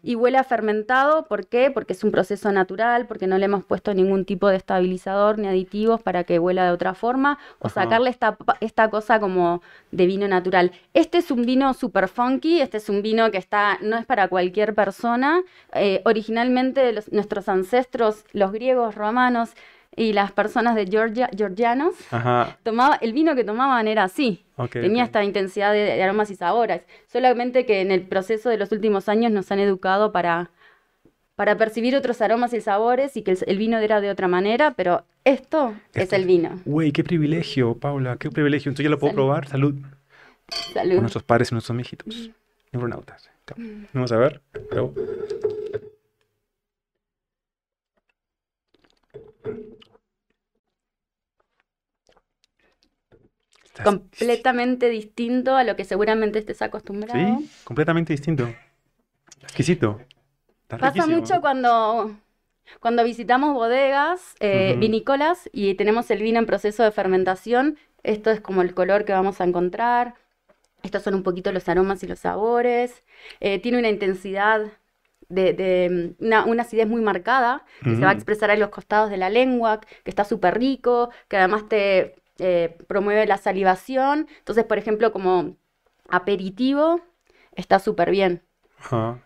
y 0.03 0.15
huele 0.15 0.39
a 0.39 0.45
fermentado. 0.45 1.27
¿Por 1.27 1.47
qué? 1.47 1.71
Porque 1.71 1.93
es 1.93 2.05
un 2.05 2.11
proceso 2.11 2.51
natural, 2.53 3.07
porque 3.07 3.27
no 3.27 3.39
le 3.39 3.47
hemos 3.47 3.65
puesto 3.65 3.95
ningún 3.95 4.25
tipo 4.25 4.49
de 4.49 4.57
estabilizador 4.57 5.39
ni 5.39 5.49
aditivos 5.49 6.03
para 6.03 6.25
que 6.25 6.39
huela 6.39 6.65
de 6.65 6.71
otra 6.71 6.95
forma 6.95 7.39
o 7.59 7.69
sacarle 7.69 8.11
esta, 8.11 8.37
esta 8.61 8.91
cosa 8.91 9.21
como 9.21 9.63
de 9.91 10.07
vino 10.07 10.29
natural. 10.29 10.73
Este 10.93 11.19
es 11.19 11.31
un 11.31 11.43
vino 11.43 11.73
super 11.75 12.09
funky, 12.09 12.61
este 12.61 12.79
es 12.79 12.89
un 12.89 13.03
vino 13.03 13.31
que 13.31 13.39
está, 13.39 13.79
no 13.83 13.97
es 13.97 14.07
para 14.07 14.29
cualquier 14.29 14.75
persona. 14.75 15.43
Eh, 15.75 16.03
originalmente 16.05 16.95
nuestros 17.11 17.49
ancestros, 17.49 18.25
los 18.33 18.53
griegos, 18.53 18.95
romanos, 18.95 19.51
y 19.97 20.13
las 20.13 20.33
personas 20.33 20.75
de 20.75 20.87
Georgia, 20.87 21.31
georgianos, 21.37 21.95
tomaba, 22.63 22.97
el 22.97 23.13
vino 23.13 23.35
que 23.35 23.45
tomaban 23.45 23.89
era 23.89 24.05
así. 24.05 24.45
Tenía 24.71 25.05
esta 25.05 25.25
intensidad 25.25 25.73
de, 25.73 26.03
aromas 26.03 26.31
y 26.31 26.37
sabores. 26.37 26.83
Solamente 27.07 27.67
que 27.67 27.81
en 27.81 27.91
el 27.91 28.03
proceso 28.03 28.49
de 28.49 28.57
los 28.57 28.73
últimos 28.73 29.09
años 29.09 29.33
nos 29.33 29.51
han 29.51 29.59
educado 29.59 30.13
para, 30.13 30.51
para 31.37 31.57
percibir 31.57 31.97
otros 31.97 32.21
aromas 32.21 32.53
y 32.55 32.61
sabores 32.61 33.17
y 33.17 33.23
que 33.23 33.37
el, 33.47 33.59
vino 33.59 33.79
era 33.79 34.01
de 34.01 34.11
otra 34.11 34.29
manera, 34.29 34.73
pero 34.73 35.05
esto, 35.25 35.75
es 35.93 36.13
el 36.13 36.25
vino. 36.25 36.61
Güey, 36.65 36.93
qué 36.93 37.05
privilegio, 37.05 37.75
Paula, 37.75 38.17
qué 38.17 38.31
privilegio. 38.31 38.71
Entonces 38.71 38.85
ya 38.85 38.91
lo 38.91 38.99
puedo 38.99 39.15
probar. 39.15 39.49
Salud. 39.49 39.75
Salud. 40.73 40.95
Con 40.95 41.03
nuestros 41.03 41.25
padres 41.25 41.51
y 41.51 41.55
nuestros 41.55 41.77
mijitos. 41.77 42.31
Neuronautas. 42.73 43.31
Vamos 43.93 44.13
a 44.13 44.17
ver. 44.17 44.41
Completamente 53.83 54.89
distinto 54.89 55.57
a 55.57 55.65
lo 55.65 55.77
que 55.77 55.85
seguramente 55.85 56.39
estés 56.39 56.63
acostumbrado. 56.63 57.39
Sí, 57.39 57.51
completamente 57.65 58.13
distinto. 58.13 58.49
Exquisito. 59.43 60.01
Pasa 60.69 61.07
mucho 61.07 61.41
cuando, 61.41 62.15
cuando 62.81 63.05
visitamos 63.05 63.55
bodegas 63.55 64.35
eh, 64.41 64.77
vinícolas 64.79 65.49
y 65.53 65.75
tenemos 65.75 66.11
el 66.11 66.23
vino 66.23 66.39
en 66.39 66.47
proceso 66.47 66.83
de 66.83 66.91
fermentación. 66.91 67.79
Esto 68.03 68.31
es 68.31 68.41
como 68.41 68.63
el 68.63 68.75
color 68.75 69.05
que 69.05 69.13
vamos 69.13 69.41
a 69.41 69.45
encontrar. 69.45 70.15
Estos 70.83 71.03
son 71.03 71.15
un 71.15 71.23
poquito 71.23 71.53
los 71.53 71.69
aromas 71.69 72.03
y 72.03 72.07
los 72.07 72.19
sabores. 72.19 73.03
Eh, 73.41 73.59
tiene 73.59 73.79
una 73.79 73.89
intensidad 73.89 74.73
de, 75.29 76.15
una, 76.19 76.63
acidez 76.63 76.87
muy 76.87 77.01
marcada 77.01 77.65
que 77.83 77.95
se 77.95 78.03
va 78.03 78.11
a 78.11 78.13
expresar 78.13 78.51
en 78.51 78.61
los 78.61 78.69
costados 78.69 79.11
de 79.11 79.17
la 79.17 79.31
lengua, 79.31 79.81
que 79.81 80.11
está 80.11 80.25
súper 80.25 80.59
rico, 80.59 81.11
que 81.29 81.39
además 81.39 81.69
te 81.69 82.17
eh, 82.39 82.77
promueve 82.87 83.27
la 83.27 83.39
salivación. 83.39 84.29
Entonces, 84.39 84.65
por 84.65 84.79
ejemplo, 84.79 85.13
como 85.13 85.57
aperitivo, 86.09 87.01
está 87.55 87.79
súper 87.79 88.11
bien. 88.11 88.43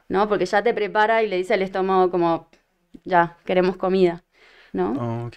¿No? 0.09 0.29
Porque 0.29 0.47
ya 0.47 0.63
te 0.63 0.73
prepara 0.73 1.23
y 1.23 1.29
le 1.29 1.37
dice 1.37 1.55
al 1.55 1.63
estómago 1.63 2.11
como, 2.13 2.49
ya, 3.05 3.37
queremos 3.45 3.77
comida, 3.77 4.23
¿no? 4.73 5.27
Ok. 5.27 5.37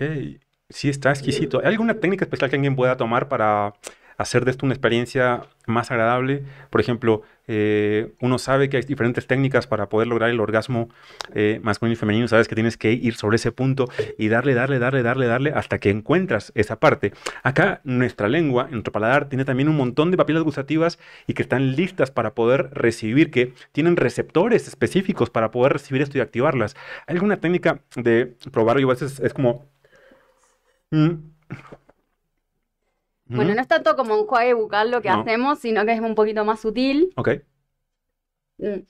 Sí, 0.69 0.89
está 0.89 1.09
exquisito. 1.09 1.59
¿Hay 1.59 1.71
alguna 1.71 1.95
técnica 1.99 2.25
especial 2.25 2.49
que 2.49 2.55
alguien 2.55 2.75
pueda 2.75 2.95
tomar 2.97 3.27
para 3.27 3.73
hacer 4.17 4.45
de 4.45 4.51
esto 4.51 4.65
una 4.65 4.73
experiencia 4.73 5.43
más 5.67 5.91
agradable. 5.91 6.43
Por 6.69 6.81
ejemplo, 6.81 7.23
eh, 7.47 8.13
uno 8.21 8.37
sabe 8.37 8.69
que 8.69 8.77
hay 8.77 8.83
diferentes 8.83 9.27
técnicas 9.27 9.67
para 9.67 9.89
poder 9.89 10.07
lograr 10.07 10.29
el 10.29 10.39
orgasmo 10.39 10.89
eh, 11.33 11.59
masculino 11.63 11.93
y 11.93 11.95
femenino. 11.95 12.27
Sabes 12.27 12.47
que 12.47 12.55
tienes 12.55 12.77
que 12.77 12.93
ir 12.93 13.15
sobre 13.15 13.35
ese 13.35 13.51
punto 13.51 13.87
y 14.17 14.27
darle, 14.29 14.53
darle, 14.53 14.79
darle, 14.79 15.03
darle, 15.03 15.27
darle 15.27 15.51
hasta 15.51 15.79
que 15.79 15.89
encuentras 15.89 16.51
esa 16.55 16.79
parte. 16.79 17.13
Acá 17.43 17.81
nuestra 17.83 18.29
lengua, 18.29 18.67
nuestro 18.71 18.91
paladar, 18.91 19.29
tiene 19.29 19.45
también 19.45 19.69
un 19.69 19.77
montón 19.77 20.11
de 20.11 20.17
papilas 20.17 20.43
gustativas 20.43 20.99
y 21.27 21.33
que 21.33 21.41
están 21.41 21.75
listas 21.75 22.11
para 22.11 22.33
poder 22.33 22.69
recibir, 22.73 23.31
que 23.31 23.53
tienen 23.71 23.97
receptores 23.97 24.67
específicos 24.67 25.29
para 25.29 25.51
poder 25.51 25.73
recibir 25.73 26.01
esto 26.01 26.17
y 26.17 26.21
activarlas. 26.21 26.75
¿Hay 27.07 27.15
alguna 27.15 27.37
técnica 27.37 27.81
de 27.95 28.35
probarlo? 28.51 28.81
Y 28.81 28.83
a 28.85 28.87
veces 28.87 29.19
es 29.19 29.33
como... 29.33 29.65
Mm, 30.91 31.31
bueno, 33.35 33.55
no 33.55 33.61
es 33.61 33.67
tanto 33.67 33.95
como 33.95 34.19
un 34.19 34.27
juego 34.27 34.61
bucal 34.61 34.91
lo 34.91 35.01
que 35.01 35.09
hacemos, 35.09 35.59
sino 35.59 35.85
que 35.85 35.93
es 35.93 35.99
un 35.99 36.15
poquito 36.15 36.43
más 36.45 36.59
sutil. 36.59 37.13
Ok. 37.15 37.29
Mm. 38.57 38.81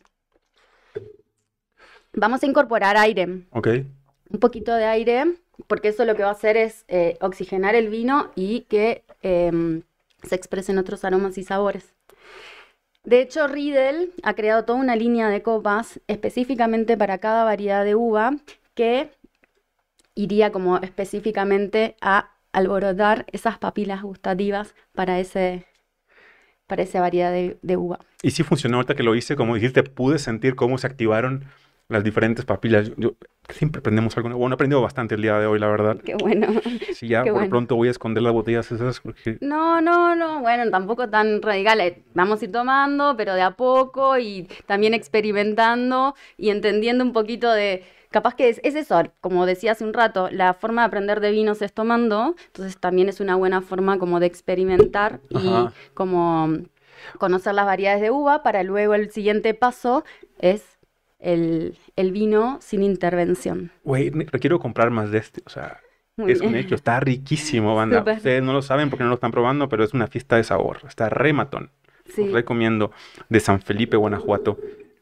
Vamos 2.14 2.44
a 2.44 2.46
incorporar 2.46 2.98
aire. 2.98 3.46
Ok. 3.52 3.68
Un 4.30 4.40
poquito 4.40 4.74
de 4.74 4.86
aire, 4.86 5.36
porque 5.68 5.90
eso 5.90 6.06
lo 6.06 6.16
que 6.16 6.24
va 6.24 6.30
a 6.30 6.34
hacer 6.34 6.58
es 6.58 6.86
eh, 6.88 7.18
oxigenar 7.22 7.76
el 7.76 7.90
vino 7.90 8.32
y 8.36 8.62
que 8.62 9.04
em, 9.22 9.84
se 10.24 10.36
expresen 10.36 10.78
otros 10.78 11.06
aromas 11.06 11.38
y 11.38 11.44
sabores. 11.44 11.94
De 13.04 13.22
hecho, 13.22 13.48
Riedel 13.48 14.14
ha 14.24 14.36
creado 14.36 14.66
toda 14.66 14.80
una 14.80 14.96
línea 14.96 15.30
de 15.30 15.42
copas 15.42 16.00
específicamente 16.08 16.98
para 16.98 17.18
cada 17.18 17.44
variedad 17.44 17.84
de 17.84 17.96
uva 17.96 18.34
que 18.76 19.12
iría 20.14 20.52
como 20.52 20.78
específicamente 20.78 21.96
a 22.02 22.32
alborotar 22.54 23.26
esas 23.32 23.58
papilas 23.58 24.02
gustativas 24.02 24.76
para 24.94 25.20
ese 25.20 25.66
para 26.68 26.84
esa 26.84 27.02
variedad 27.02 27.34
de, 27.34 27.78
uva. 27.78 28.00
Y 28.24 28.32
sí 28.32 28.44
funcionó 28.44 28.78
ahorita 28.78 28.96
que 28.96 29.04
lo 29.04 29.14
hice, 29.14 29.36
como 29.36 29.56
dijiste, 29.56 29.84
pude 29.84 30.20
sentir 30.20 30.56
cómo 30.56 30.78
se 30.78 30.88
activaron 30.88 31.44
las 31.90 32.02
diferentes 32.02 32.46
papilas. 32.46 32.94
Yo, 32.96 33.16
siempre 33.50 33.80
aprendemos 33.80 34.16
algo 34.16 34.30
Bueno, 34.30 34.54
he 34.54 34.56
aprendido 34.56 34.82
bastante 34.82 35.16
el 35.16 35.22
día 35.22 35.38
de 35.38 35.48
hoy, 35.48 35.60
la 35.60 35.68
verdad. 35.68 35.98
Qué 35.98 36.16
bueno. 36.16 36.48
Sí, 36.94 37.10
ya 37.10 37.26
por 37.26 37.50
pronto 37.50 37.76
voy 37.76 37.90
a 37.90 37.92
esconder 37.92 38.24
las 38.24 38.32
botellas 38.32 38.72
esas. 38.72 39.02
No, 39.42 39.82
no, 39.82 40.16
no. 40.16 40.40
Bueno, 40.40 40.72
tampoco 40.72 41.10
tan 41.10 41.42
radical. 41.42 41.82
Eh, 41.82 42.04
vamos 42.14 42.42
a 42.42 42.46
ir 42.46 42.52
tomando, 42.54 43.18
pero 43.18 43.34
de 43.34 43.42
a 43.42 43.52
poco 43.52 44.18
y 44.18 44.48
también 44.66 44.94
experimentando 44.94 46.16
y 46.38 46.52
entendiendo 46.52 47.04
un 47.04 47.12
poquito 47.12 47.52
de 47.52 47.84
capaz 48.12 48.36
que 48.36 48.50
es, 48.50 48.60
eso, 48.64 49.02
como 49.22 49.46
decía 49.46 49.72
hace 49.72 49.84
un 49.84 49.94
rato, 49.94 50.30
la 50.30 50.54
forma 50.54 50.84
de 50.84 50.88
aprender 50.88 51.20
de 51.22 51.32
vinos 51.32 51.62
es 51.62 51.74
tomando, 51.74 52.36
entonces 52.48 52.78
también 52.78 53.10
es 53.10 53.20
una 53.20 53.36
buena 53.36 53.62
forma 53.62 53.98
como 53.98 54.20
de 54.20 54.28
experimentar 54.28 55.22
y 55.30 55.50
como 55.94 56.50
conocer 57.18 57.56
las 57.56 57.66
variedades 57.66 58.02
de 58.02 58.12
uva 58.12 58.44
para 58.44 58.64
luego 58.64 58.94
el 58.94 59.12
siguiente 59.12 59.54
paso 59.54 60.04
es 60.40 60.78
el, 61.20 61.76
vino 62.12 62.58
sin 62.62 62.84
intervención. 62.84 63.72
Güey, 63.84 64.10
requiero 64.10 64.60
comprar 64.60 64.92
más 64.92 65.12
de 65.12 65.20
este, 65.20 65.42
o 65.46 65.50
sea... 65.50 65.80
es 66.18 66.42
un 66.42 66.56
hecho, 66.56 66.76
está 66.76 67.00
riquísimo, 67.00 67.76
banda. 67.76 68.04
Ustedes 68.06 68.44
no 68.44 68.54
lo 68.54 68.62
saben 68.62 68.90
porque 68.90 69.04
no 69.04 69.10
lo 69.10 69.16
están 69.16 69.32
probando, 69.32 69.70
pero 69.70 69.84
es 69.84 69.94
una 69.94 70.08
fiesta 70.08 70.36
de 70.36 70.44
sabor. 70.44 70.82
Está 70.88 71.10
rematón. 71.10 71.72
Sí. 72.14 72.28
recomiendo 72.30 72.92
de 73.30 73.40
San 73.40 73.62
Felipe, 73.62 73.96
Guanajuato. 73.96 74.58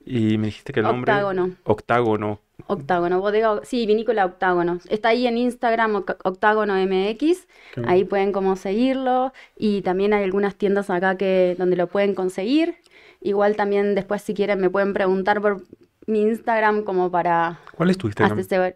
Y 0.05 0.37
me 0.37 0.47
dijiste 0.47 0.73
que 0.73 0.81
el 0.81 0.85
nombre. 0.85 1.11
Octágono. 1.11 1.55
Octágono. 1.63 2.41
Octágono, 2.69 3.19
bodega, 3.19 3.61
sí, 3.63 3.85
vinícola 3.85 4.25
Octágono. 4.25 4.79
Está 4.89 5.09
ahí 5.09 5.25
en 5.25 5.37
Instagram 5.37 5.95
Octágono 6.23 6.75
MX, 6.75 7.47
ahí 7.85 8.03
pueden 8.03 8.31
como 8.31 8.55
seguirlo 8.55 9.33
y 9.57 9.81
también 9.81 10.13
hay 10.13 10.23
algunas 10.23 10.55
tiendas 10.55 10.89
acá 10.89 11.17
que 11.17 11.55
donde 11.57 11.75
lo 11.75 11.87
pueden 11.87 12.13
conseguir. 12.13 12.75
Igual 13.21 13.55
también 13.55 13.95
después 13.95 14.21
si 14.21 14.33
quieren 14.33 14.61
me 14.61 14.69
pueden 14.69 14.93
preguntar 14.93 15.41
por 15.41 15.63
mi 16.05 16.21
Instagram 16.21 16.83
como 16.83 17.09
para 17.09 17.59
¿Cuál 17.75 17.89
es 17.89 17.97
tu 17.97 18.07
Instagram? 18.07 18.73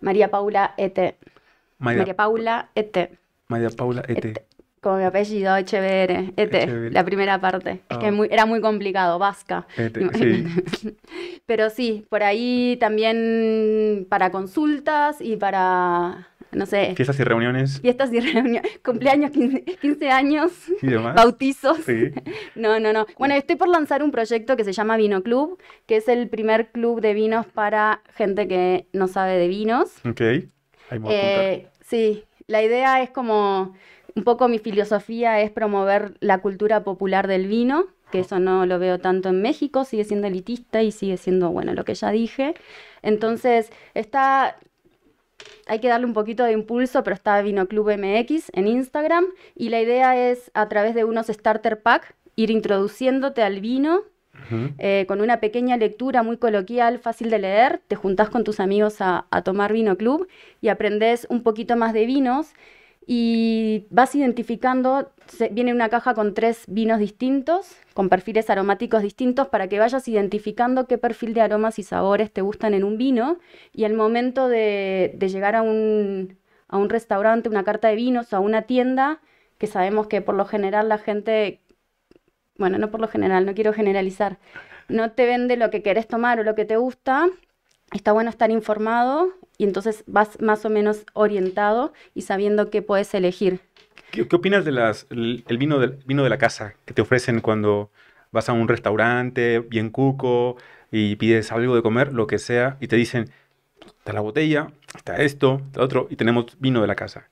María 0.00 0.30
Paula 0.30 0.74
ET. 0.76 1.16
María, 1.78 2.16
Paula 2.16 2.70
ET. 2.74 3.18
María 3.48 3.70
Paula 3.70 4.02
ET 4.08 4.44
como 4.86 4.98
mi 4.98 5.04
apellido, 5.04 5.52
HBR, 5.52 6.34
ET, 6.36 6.92
la 6.92 7.04
primera 7.04 7.40
parte. 7.40 7.80
Es 7.88 7.98
que 7.98 8.06
ah. 8.06 8.26
era 8.30 8.46
muy 8.46 8.60
complicado, 8.60 9.18
vasca. 9.18 9.66
Pero 11.46 11.70
sí, 11.70 12.06
por 12.08 12.22
ahí 12.22 12.76
también 12.78 14.06
para 14.08 14.30
consultas 14.30 15.20
y 15.20 15.34
para, 15.38 16.28
no 16.52 16.66
sé. 16.66 16.94
Fiestas 16.94 17.18
y 17.18 17.24
reuniones. 17.24 17.80
Fiestas 17.80 18.12
y 18.12 18.20
reuniones, 18.20 18.78
cumpleaños, 18.84 19.32
15, 19.32 20.08
años, 20.08 20.52
bautizos. 21.16 21.78
Sí. 21.78 22.12
No, 22.54 22.78
no, 22.78 22.92
no. 22.92 23.06
Bueno, 23.18 23.34
estoy 23.34 23.56
por 23.56 23.68
lanzar 23.68 24.04
un 24.04 24.12
proyecto 24.12 24.56
que 24.56 24.62
se 24.62 24.72
llama 24.72 24.96
Vino 24.96 25.24
Club, 25.24 25.60
que 25.86 25.96
es 25.96 26.06
el 26.06 26.28
primer 26.28 26.70
club 26.70 27.00
de 27.00 27.12
vinos 27.12 27.44
para 27.44 28.02
gente 28.14 28.46
que 28.46 28.86
no 28.92 29.08
sabe 29.08 29.36
de 29.36 29.48
vinos. 29.48 29.94
Ok, 30.08 30.20
ahí 30.20 31.00
eh, 31.08 31.66
Sí, 31.80 32.24
la 32.46 32.62
idea 32.62 33.02
es 33.02 33.10
como 33.10 33.74
un 34.16 34.24
poco 34.24 34.48
mi 34.48 34.58
filosofía 34.58 35.40
es 35.42 35.50
promover 35.50 36.16
la 36.20 36.38
cultura 36.38 36.82
popular 36.82 37.28
del 37.28 37.46
vino, 37.46 37.86
que 38.10 38.20
eso 38.20 38.38
no 38.38 38.64
lo 38.64 38.78
veo 38.78 38.98
tanto 38.98 39.28
en 39.28 39.42
México, 39.42 39.84
sigue 39.84 40.04
siendo 40.04 40.26
elitista 40.26 40.82
y 40.82 40.90
sigue 40.90 41.18
siendo, 41.18 41.50
bueno, 41.50 41.74
lo 41.74 41.84
que 41.84 41.94
ya 41.94 42.10
dije. 42.10 42.54
Entonces, 43.02 43.70
está, 43.92 44.56
hay 45.66 45.80
que 45.80 45.88
darle 45.88 46.06
un 46.06 46.14
poquito 46.14 46.44
de 46.44 46.52
impulso, 46.52 47.04
pero 47.04 47.14
está 47.14 47.40
Vino 47.42 47.66
Club 47.68 47.90
MX 47.90 48.50
en 48.54 48.66
Instagram 48.68 49.26
y 49.54 49.68
la 49.68 49.82
idea 49.82 50.16
es 50.30 50.50
a 50.54 50.66
través 50.68 50.94
de 50.94 51.04
unos 51.04 51.26
starter 51.26 51.82
pack 51.82 52.14
ir 52.36 52.50
introduciéndote 52.50 53.42
al 53.42 53.60
vino 53.60 54.02
eh, 54.78 55.06
con 55.08 55.22
una 55.22 55.40
pequeña 55.40 55.76
lectura 55.76 56.22
muy 56.22 56.36
coloquial, 56.36 56.98
fácil 56.98 57.30
de 57.30 57.38
leer, 57.38 57.80
te 57.88 57.96
juntás 57.96 58.28
con 58.28 58.44
tus 58.44 58.60
amigos 58.60 59.00
a, 59.00 59.26
a 59.30 59.42
tomar 59.42 59.72
vino 59.72 59.96
club 59.96 60.28
y 60.60 60.68
aprendes 60.68 61.26
un 61.30 61.42
poquito 61.42 61.76
más 61.76 61.92
de 61.92 62.06
vinos 62.06 62.52
y 63.08 63.86
vas 63.90 64.16
identificando, 64.16 65.12
viene 65.52 65.72
una 65.72 65.88
caja 65.88 66.12
con 66.14 66.34
tres 66.34 66.64
vinos 66.66 66.98
distintos, 66.98 67.76
con 67.94 68.08
perfiles 68.08 68.50
aromáticos 68.50 69.00
distintos, 69.02 69.46
para 69.46 69.68
que 69.68 69.78
vayas 69.78 70.08
identificando 70.08 70.88
qué 70.88 70.98
perfil 70.98 71.32
de 71.32 71.40
aromas 71.40 71.78
y 71.78 71.84
sabores 71.84 72.32
te 72.32 72.42
gustan 72.42 72.74
en 72.74 72.82
un 72.82 72.98
vino, 72.98 73.38
y 73.72 73.84
al 73.84 73.94
momento 73.94 74.48
de, 74.48 75.16
llegar 75.20 75.54
a 75.54 75.62
un, 75.62 76.36
a 76.66 76.78
un 76.78 76.88
restaurante, 76.88 77.48
una 77.48 77.62
carta 77.62 77.88
de 77.88 77.94
vinos 77.94 78.32
o 78.32 78.36
a 78.36 78.40
una 78.40 78.62
tienda, 78.62 79.20
que 79.56 79.68
sabemos 79.68 80.08
que 80.08 80.20
por 80.20 80.34
lo 80.34 80.44
general 80.44 80.88
la 80.88 80.98
gente, 80.98 81.60
bueno, 82.58 82.76
no 82.76 82.90
por 82.90 83.00
lo 83.00 83.06
general, 83.06 83.46
no 83.46 83.54
quiero 83.54 83.72
generalizar, 83.72 84.38
no 84.88 85.12
te 85.12 85.26
vende 85.26 85.56
lo 85.56 85.70
que 85.70 85.82
querés 85.82 86.08
tomar 86.08 86.40
o 86.40 86.42
lo 86.42 86.56
que 86.56 86.64
te 86.64 86.76
gusta, 86.76 87.28
está 87.92 88.10
bueno 88.10 88.30
estar 88.30 88.50
informado 88.50 89.32
y 89.58 89.64
entonces 89.64 90.04
vas 90.06 90.40
más 90.40 90.64
o 90.64 90.70
menos 90.70 91.04
orientado 91.12 91.92
y 92.14 92.22
sabiendo 92.22 92.70
qué 92.70 92.82
puedes 92.82 93.12
elegir. 93.14 93.60
¿Qué, 94.10 94.22
opinas 94.32 94.64
del 94.64 94.78
el 94.78 95.58
vino, 95.58 95.78
del 95.78 95.98
vino 96.06 96.22
de 96.22 96.30
la 96.30 96.38
casa 96.38 96.74
que 96.84 96.94
te 96.94 97.02
ofrecen 97.02 97.40
cuando 97.40 97.90
vas 98.32 98.48
a 98.48 98.52
un 98.52 98.68
restaurante 98.68 99.60
bien 99.60 99.90
cuco 99.90 100.56
y 100.90 101.16
pides 101.16 101.52
algo 101.52 101.74
de 101.74 101.82
comer, 101.82 102.12
lo 102.12 102.26
que 102.26 102.38
sea, 102.38 102.76
y 102.80 102.86
te 102.86 102.96
dicen, 102.96 103.30
está 103.80 104.12
la 104.12 104.20
botella, 104.20 104.68
está 104.96 105.16
esto, 105.16 105.60
está 105.66 105.82
otro, 105.82 106.06
y 106.10 106.16
tenemos 106.16 106.56
vino 106.60 106.80
de 106.80 106.86
la 106.86 106.94
casa? 106.94 107.28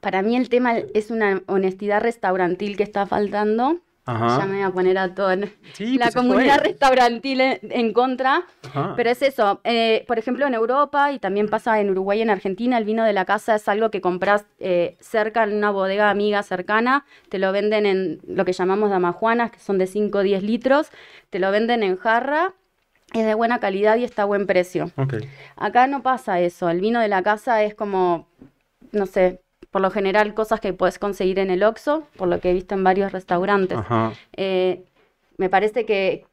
Para 0.00 0.22
mí 0.22 0.36
el 0.36 0.48
tema 0.48 0.78
es 0.78 1.10
una 1.10 1.42
honestidad 1.46 2.00
restaurantil 2.02 2.76
que 2.76 2.82
está 2.82 3.06
faltando 3.06 3.80
ya 4.08 4.46
me 4.46 4.54
voy 4.54 4.62
a 4.62 4.70
poner 4.70 4.96
a 4.98 5.14
toda 5.14 5.36
la 5.36 5.46
pues 5.78 6.14
comunidad 6.14 6.60
restaurantil 6.62 7.40
en, 7.40 7.92
contra. 7.92 8.44
Pero 8.96 9.10
es 9.10 9.22
eso. 9.22 9.60
Eh, 9.64 10.04
por 10.06 10.18
ejemplo, 10.18 10.46
en 10.46 10.54
Europa 10.54 11.12
y 11.12 11.18
también 11.18 11.48
pasa 11.48 11.80
en 11.80 11.90
Uruguay 11.90 12.18
y 12.18 12.22
en 12.22 12.30
Argentina, 12.30 12.78
el 12.78 12.84
vino 12.84 13.04
de 13.04 13.12
la 13.12 13.24
casa 13.24 13.56
es 13.56 13.68
algo 13.68 13.90
que 13.90 14.00
compras 14.00 14.46
eh, 14.58 14.96
cerca 15.00 15.44
en 15.44 15.54
una 15.54 15.70
bodega 15.70 16.10
amiga 16.10 16.42
cercana. 16.42 17.04
Te 17.28 17.38
lo 17.38 17.52
venden 17.52 17.86
en 17.86 18.20
lo 18.26 18.44
que 18.44 18.52
llamamos 18.52 18.90
damajuanas, 18.90 19.50
que 19.50 19.60
son 19.60 19.78
de 19.78 19.86
5 19.86 20.18
o 20.18 20.22
10 20.22 20.42
litros. 20.42 20.90
Te 21.30 21.38
lo 21.38 21.50
venden 21.50 21.82
en 21.82 21.96
jarra. 21.96 22.54
Es 23.14 23.24
de 23.24 23.34
buena 23.34 23.58
calidad 23.58 23.96
y 23.96 24.04
está 24.04 24.22
a 24.22 24.26
buen 24.26 24.46
precio. 24.46 24.90
Acá 25.56 25.86
no 25.86 26.02
pasa 26.02 26.40
eso. 26.40 26.68
El 26.68 26.80
vino 26.80 27.00
de 27.00 27.08
la 27.08 27.22
casa 27.22 27.62
es 27.62 27.74
como, 27.74 28.28
no 28.92 29.06
sé, 29.06 29.40
por 29.70 29.82
lo 29.82 29.90
general 29.90 30.34
cosas 30.34 30.60
que 30.60 30.72
puedes 30.72 30.98
conseguir 30.98 31.38
en 31.38 31.50
el 31.50 31.62
Oxxo, 31.62 32.06
por 32.16 32.28
lo 32.28 32.40
que 32.40 32.50
he 32.50 32.54
visto 32.54 32.74
en 32.74 32.84
varios 32.84 33.12
restaurantes. 33.12 33.78
Eh, 34.36 34.84
me 35.36 35.48
parece 35.48 35.84
que, 35.84 36.26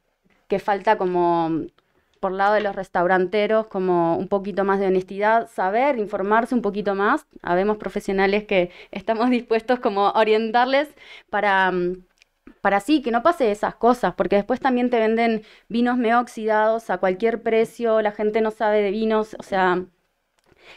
falta 0.59 0.97
como 0.97 1.65
por 2.21 2.31
lado 2.31 2.53
de 2.53 2.61
los 2.61 2.75
restauranteros 2.75 3.67
como 3.67 4.17
un 4.17 4.29
poquito 4.29 4.63
más 4.63 4.79
de 4.79 4.88
honestidad, 4.88 5.49
saber, 5.51 5.99
informarse 5.99 6.55
un 6.55 6.61
poquito 6.61 6.95
más. 6.95 7.27
Habemos 7.41 7.77
profesionales 7.77 8.45
que 8.45 8.71
estamos 8.91 9.29
dispuestos 9.31 9.79
como 9.79 10.07
a 10.07 10.19
orientarles 10.19 10.88
para, 11.29 11.73
para 12.61 12.79
sí, 12.79 13.01
que 13.01 13.11
no 13.11 13.21
pase 13.21 13.51
esas 13.51 13.75
cosas, 13.75 14.15
porque 14.15 14.38
después 14.38 14.59
también 14.61 14.89
te 14.89 14.97
venden 14.97 15.43
vinos 15.67 15.97
medio 15.97 16.19
oxidados 16.19 16.89
a 16.89 16.97
cualquier 16.99 17.43
precio, 17.43 18.01
la 18.01 18.11
gente 18.11 18.41
no 18.41 18.49
sabe 18.49 18.81
de 18.81 18.91
vinos, 18.91 19.36
o 19.38 19.43
sea, 19.43 19.86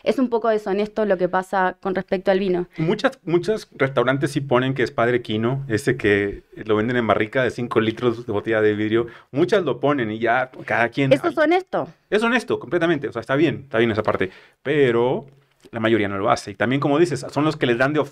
es 0.02 0.18
un 0.18 0.28
poco 0.28 0.48
deshonesto 0.48 1.04
lo 1.04 1.16
que 1.16 1.28
pasa 1.28 1.76
con 1.80 1.94
respecto 1.94 2.30
al 2.30 2.38
vino. 2.38 2.66
Muchas, 2.78 3.18
muchos 3.24 3.68
restaurantes 3.76 4.32
sí 4.32 4.40
ponen 4.40 4.74
que 4.74 4.82
es 4.82 4.90
Padre 4.90 5.22
Quino, 5.22 5.64
ese 5.68 5.96
que 5.96 6.42
lo 6.64 6.76
venden 6.76 6.96
en 6.96 7.06
barrica 7.06 7.42
de 7.42 7.50
5 7.50 7.80
litros 7.80 8.26
de 8.26 8.32
botella 8.32 8.60
de 8.60 8.74
vidrio. 8.74 9.06
Muchas 9.30 9.64
lo 9.64 9.80
ponen 9.80 10.10
y 10.10 10.18
ya 10.18 10.50
cada 10.64 10.88
quien... 10.88 11.12
Eso 11.12 11.28
es 11.28 11.38
honesto. 11.38 11.88
Es 12.10 12.22
honesto, 12.22 12.58
completamente. 12.58 13.08
O 13.08 13.12
sea, 13.12 13.20
está 13.20 13.36
bien, 13.36 13.62
está 13.64 13.78
bien 13.78 13.90
esa 13.90 14.02
parte. 14.02 14.30
Pero 14.62 15.26
la 15.70 15.80
mayoría 15.80 16.08
no 16.08 16.18
lo 16.18 16.30
hace. 16.30 16.52
Y 16.52 16.54
también, 16.54 16.80
como 16.80 16.98
dices, 16.98 17.26
son 17.30 17.44
los 17.44 17.56
que 17.56 17.66
les 17.66 17.78
dan 17.78 17.92
de... 17.92 18.04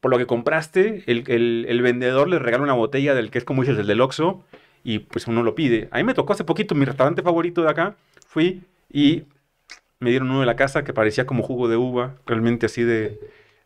Por, 0.00 0.10
lo 0.10 0.18
que 0.18 0.26
compraste, 0.26 1.02
el, 1.06 1.82
vendedor 1.82 2.28
les 2.28 2.40
regala 2.40 2.62
una 2.62 2.74
botella 2.74 3.12
del 3.14 3.30
que 3.30 3.38
es 3.38 3.44
como 3.44 3.62
dices, 3.62 3.76
el 3.76 3.88
del 3.88 4.00
Oxxo, 4.00 4.44
y 4.84 5.00
pues 5.00 5.26
uno 5.26 5.42
lo 5.42 5.56
pide. 5.56 5.88
A 5.90 5.96
mí 5.96 6.04
me 6.04 6.14
tocó 6.14 6.32
hace 6.32 6.44
poquito, 6.44 6.76
mi 6.76 6.84
restaurante 6.84 7.22
favorito 7.22 7.62
de 7.62 7.70
acá, 7.70 7.96
fui 8.24 8.62
y 8.92 9.24
me 10.04 10.10
dieron 10.10 10.30
uno 10.30 10.40
de 10.40 10.46
la 10.46 10.54
casa 10.56 10.84
que 10.84 10.92
parecía 10.92 11.26
como 11.26 11.42
jugo 11.42 11.66
de 11.66 11.76
uva, 11.76 12.16
realmente 12.26 12.66
así 12.66 12.82
de... 12.82 13.18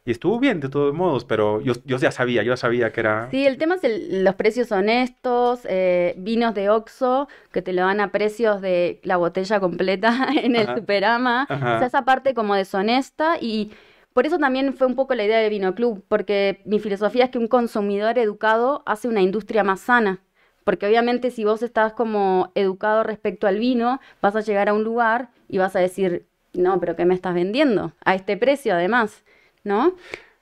Y 0.04 0.10
estuvo 0.10 0.38
bien 0.38 0.60
de 0.60 0.70
todos 0.70 0.94
modos, 0.94 1.26
pero 1.26 1.60
yo, 1.60 1.74
yo 1.84 1.98
ya 1.98 2.10
sabía, 2.10 2.42
yo 2.42 2.56
sabía 2.56 2.92
que 2.92 3.00
era... 3.00 3.28
Sí, 3.30 3.44
el 3.46 3.58
tema 3.58 3.74
es 3.74 3.82
los 4.10 4.34
precios 4.36 4.72
honestos, 4.72 5.60
eh, 5.68 6.14
vinos 6.16 6.54
de 6.54 6.70
Oxxo, 6.70 7.28
que 7.52 7.60
te 7.60 7.74
lo 7.74 7.82
dan 7.82 8.00
a 8.00 8.10
precios 8.10 8.62
de 8.62 9.00
la 9.02 9.18
botella 9.18 9.60
completa 9.60 10.28
en 10.42 10.56
el 10.56 10.74
Superama. 10.74 11.46
O 11.50 11.58
sea, 11.58 11.86
esa 11.86 12.04
parte 12.04 12.32
como 12.32 12.54
deshonesta 12.54 13.36
y... 13.40 13.72
Por 14.14 14.26
eso 14.26 14.38
también 14.38 14.74
fue 14.74 14.88
un 14.88 14.96
poco 14.96 15.14
la 15.14 15.24
idea 15.24 15.38
de 15.38 15.48
Vino 15.48 15.76
Club, 15.76 16.02
porque 16.08 16.62
mi 16.64 16.80
filosofía 16.80 17.24
es 17.24 17.30
que 17.30 17.38
un 17.38 17.46
consumidor 17.46 18.18
educado 18.18 18.82
hace 18.84 19.06
una 19.06 19.20
industria 19.20 19.62
más 19.62 19.78
sana. 19.80 20.22
Porque 20.68 20.86
obviamente 20.86 21.30
si 21.30 21.44
vos 21.44 21.62
estás 21.62 21.94
como 21.94 22.52
educado 22.54 23.02
respecto 23.02 23.46
al 23.46 23.58
vino, 23.58 24.00
vas 24.20 24.36
a 24.36 24.42
llegar 24.42 24.68
a 24.68 24.74
un 24.74 24.84
lugar 24.84 25.30
y 25.48 25.56
vas 25.56 25.74
a 25.74 25.78
decir, 25.78 26.26
no, 26.52 26.78
pero 26.78 26.94
¿qué 26.94 27.06
me 27.06 27.14
estás 27.14 27.32
vendiendo? 27.32 27.94
A 28.04 28.14
este 28.14 28.36
precio 28.36 28.74
además, 28.74 29.24
¿no? 29.64 29.94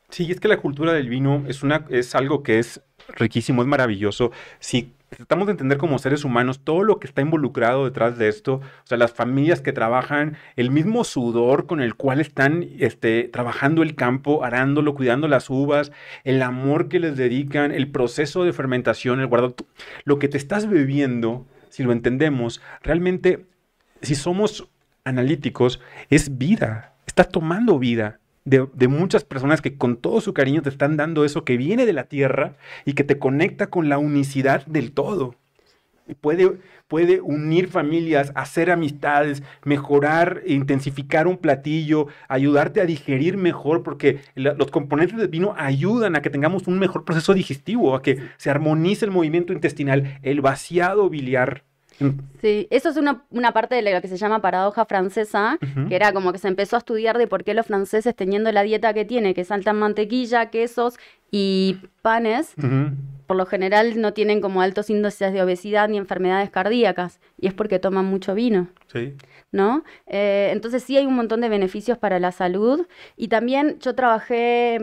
Sí, 0.09 0.29
es 0.29 0.41
que 0.41 0.49
la 0.49 0.57
cultura 0.57 0.93
del 0.95 1.09
vino 1.09 1.45
es, 1.47 1.63
una, 1.63 1.87
es 1.91 2.17
algo 2.17 2.43
que 2.43 2.59
es 2.59 2.81
riquísimo, 3.11 3.63
es 3.63 3.69
maravilloso. 3.69 4.33
Si 4.59 4.91
tratamos 5.11 5.47
de 5.47 5.53
entender 5.53 5.79
como 5.79 5.99
seres 5.99 6.25
humanos 6.25 6.61
todo 6.65 6.83
lo 6.83 6.99
que 6.99 7.07
está 7.07 7.23
involucrado 7.23 7.85
detrás 7.85 8.19
de 8.19 8.29
esto, 8.29 8.55
o 8.55 8.87
sea, 8.87 8.99
las 8.99 9.13
familias 9.13 9.61
que 9.61 9.73
trabajan, 9.73 10.37
el 10.57 10.71
mismo 10.71 11.05
sudor 11.05 11.67
con 11.67 11.81
el 11.81 11.95
cual 11.95 12.21
están 12.21 12.69
este, 12.79 13.25
trabajando 13.25 13.83
el 13.83 13.95
campo, 13.95 14.45
arándolo, 14.45 14.95
cuidando 14.95 15.29
las 15.29 15.49
uvas, 15.49 15.93
el 16.25 16.43
amor 16.43 16.89
que 16.89 16.99
les 16.99 17.17
dedican, 17.17 17.73
el 17.73 17.91
proceso 17.91 18.45
de 18.45 18.53
fermentación, 18.53 19.21
el 19.21 19.27
guardado, 19.27 19.55
lo 20.05 20.19
que 20.19 20.29
te 20.29 20.39
estás 20.39 20.69
bebiendo, 20.69 21.47
si 21.69 21.83
lo 21.83 21.93
entendemos, 21.93 22.61
realmente, 22.83 23.47
si 24.03 24.15
somos 24.15 24.69
analíticos, 25.05 25.81
es 26.11 26.37
vida, 26.37 26.95
estás 27.07 27.29
tomando 27.31 27.79
vida. 27.79 28.19
De, 28.47 28.87
muchas 28.87 29.25
personas 29.25 29.61
que 29.61 29.77
con 29.77 29.97
todo 29.97 30.21
su 30.21 30.33
cariño 30.33 30.63
te 30.63 30.69
están 30.69 30.97
dando 30.97 31.25
eso 31.25 31.45
que 31.45 31.57
viene 31.57 31.85
de 31.85 31.93
la 31.93 32.05
tierra 32.05 32.55
y 32.85 32.93
que 32.93 33.03
te 33.03 33.19
conecta 33.19 33.67
con 33.67 33.89
la 33.89 33.99
unicidad 33.99 34.65
del 34.67 34.93
todo. 34.93 35.35
Puede, 36.21 36.59
puede 36.87 37.21
unir 37.21 37.67
familias, 37.67 38.31
hacer 38.37 38.71
amistades, 38.71 39.43
mejorar, 39.65 40.43
intensificar 40.47 41.27
un 41.27 41.39
platillo, 41.39 42.07
ayudarte 42.29 42.81
a 42.81 42.87
digerir 42.87 43.37
mejor, 43.37 43.83
porque 43.83 44.21
los 44.37 44.71
componentes 44.71 45.19
del 45.19 45.27
vino 45.27 45.55
ayudan 45.59 46.15
a 46.15 46.23
que 46.23 46.31
tengamos 46.31 46.69
un 46.69 46.79
mejor 46.79 47.05
proceso 47.05 47.35
digestivo, 47.35 47.97
a 47.97 48.03
que 48.03 48.29
se 48.37 48.49
armonice 48.49 49.07
el 49.07 49.11
movimiento 49.11 49.53
intestinal, 49.53 50.21
el 50.23 50.41
vaciado 50.41 51.11
biliar 51.11 51.65
Sí, 52.41 52.67
eso 52.71 52.89
es 52.89 52.97
una, 52.97 53.53
parte 53.53 53.75
de 53.75 53.83
lo 53.83 54.01
que 54.01 54.09
se 54.09 54.17
llama 54.17 54.41
paradoja 54.41 54.85
francesa, 54.85 55.59
que 55.89 55.97
era 55.97 56.13
como 56.13 56.33
que 56.33 56.39
se 56.39 56.49
empezó 56.49 56.77
a 56.77 56.79
estudiar 56.81 57.19
de 57.19 57.27
por 57.27 57.45
qué 57.45 57.55
los 57.55 57.67
franceses, 57.67 58.15
teniendo 58.15 58.53
la 58.53 58.63
dieta 58.63 58.93
que 58.93 59.05
tiene, 59.05 59.35
que 59.35 59.45
saltan 59.45 59.79
mantequilla, 59.79 60.51
quesos 60.51 60.99
y 61.31 61.79
panes, 62.03 62.55
por 63.27 63.37
lo 63.37 63.47
general 63.47 64.01
no 64.01 64.13
tienen 64.13 64.41
como 64.41 64.61
altos 64.61 64.91
índices 64.91 65.33
de 65.33 65.43
obesidad 65.43 65.89
ni 65.89 65.97
enfermedades 65.97 66.51
cardíacas, 66.51 67.21
y 67.41 67.47
es 67.47 67.55
porque 67.55 67.79
toman 67.79 68.05
mucho 68.05 68.35
vino. 68.35 68.69
Sí. 68.93 69.15
¿No? 69.53 69.85
Eh, 70.07 70.51
entonces 70.53 70.83
sí 70.83 70.97
hay 70.99 71.07
un 71.07 71.15
montón 71.15 71.41
de 71.41 71.49
beneficios 71.49 71.97
para 71.97 72.19
la 72.19 72.33
salud. 72.33 72.87
Y 73.17 73.29
también 73.29 73.79
yo 73.81 73.95
trabajé 73.95 74.75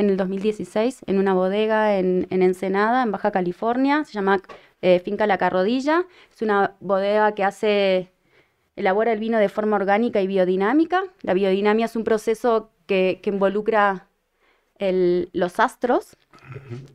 en 0.00 0.08
el 0.08 0.16
2016 0.16 1.00
en 1.06 1.18
una 1.18 1.34
bodega 1.34 1.98
en, 1.98 2.26
en 2.30 2.42
Ensenada, 2.42 3.02
en 3.02 3.12
Baja 3.12 3.30
California, 3.30 4.04
se 4.04 4.12
llama 4.12 4.40
eh, 4.82 5.00
Finca 5.00 5.26
La 5.26 5.38
Carrodilla. 5.38 6.06
Es 6.32 6.42
una 6.42 6.76
bodega 6.80 7.32
que 7.34 7.44
hace, 7.44 8.12
elabora 8.76 9.12
el 9.12 9.18
vino 9.18 9.38
de 9.38 9.48
forma 9.48 9.76
orgánica 9.76 10.20
y 10.20 10.26
biodinámica. 10.26 11.04
La 11.22 11.34
biodinamia 11.34 11.86
es 11.86 11.96
un 11.96 12.04
proceso 12.04 12.70
que, 12.86 13.20
involucra 13.24 14.06
los 15.32 15.60
astros. 15.60 16.16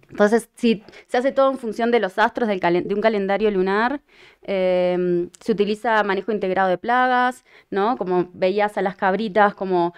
Entonces, 0.10 0.50
si 0.56 0.84
se 1.08 1.18
hace 1.18 1.32
todo 1.32 1.52
en 1.52 1.60
función 1.60 1.92
de 1.92 2.00
los 2.00 2.18
astros 2.18 2.50
de 2.50 2.94
un 2.94 3.02
calendario 3.02 3.52
lunar. 3.52 4.02
Em, 4.42 5.30
se 5.40 5.52
utiliza 5.52 6.04
manejo 6.04 6.32
integrado 6.32 6.70
de 6.70 6.78
plagas, 6.80 7.46
¿no? 7.70 7.96
Como 7.98 8.30
veías 8.34 8.78
a 8.78 8.82
las 8.82 8.96
cabritas 8.96 9.54
como 9.54 9.94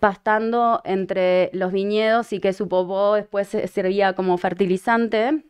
pastando 0.00 0.80
entre 0.84 1.50
los 1.52 1.72
viñedos 1.72 2.32
y 2.32 2.40
que 2.40 2.52
su 2.52 2.68
popó 2.68 3.14
después 3.14 3.48
servía 3.48 4.14
como 4.14 4.36
fertilizante 4.38 5.44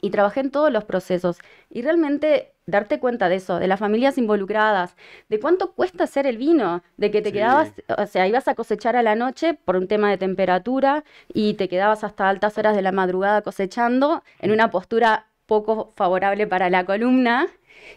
y 0.00 0.10
trabajé 0.10 0.40
en 0.40 0.50
todos 0.50 0.72
los 0.72 0.84
procesos. 0.84 1.38
Y 1.70 1.82
realmente 1.82 2.52
darte 2.66 3.00
cuenta 3.00 3.28
de 3.28 3.36
eso, 3.36 3.58
de 3.58 3.66
las 3.66 3.80
familias 3.80 4.18
involucradas, 4.18 4.96
de 5.28 5.40
cuánto 5.40 5.72
cuesta 5.72 6.04
hacer 6.04 6.26
el 6.26 6.36
vino, 6.36 6.82
de 6.96 7.10
que 7.10 7.22
te 7.22 7.32
quedabas, 7.32 7.72
o 7.96 8.06
sea, 8.06 8.26
ibas 8.26 8.46
a 8.46 8.54
cosechar 8.54 8.94
a 8.94 9.02
la 9.02 9.14
noche 9.14 9.54
por 9.54 9.76
un 9.76 9.88
tema 9.88 10.10
de 10.10 10.18
temperatura 10.18 11.04
y 11.32 11.54
te 11.54 11.68
quedabas 11.68 12.04
hasta 12.04 12.28
altas 12.28 12.58
horas 12.58 12.76
de 12.76 12.82
la 12.82 12.92
madrugada 12.92 13.42
cosechando 13.42 14.22
en 14.40 14.50
una 14.50 14.70
postura 14.70 15.26
poco 15.46 15.94
favorable 15.96 16.46
para 16.46 16.68
la 16.68 16.84
columna 16.84 17.46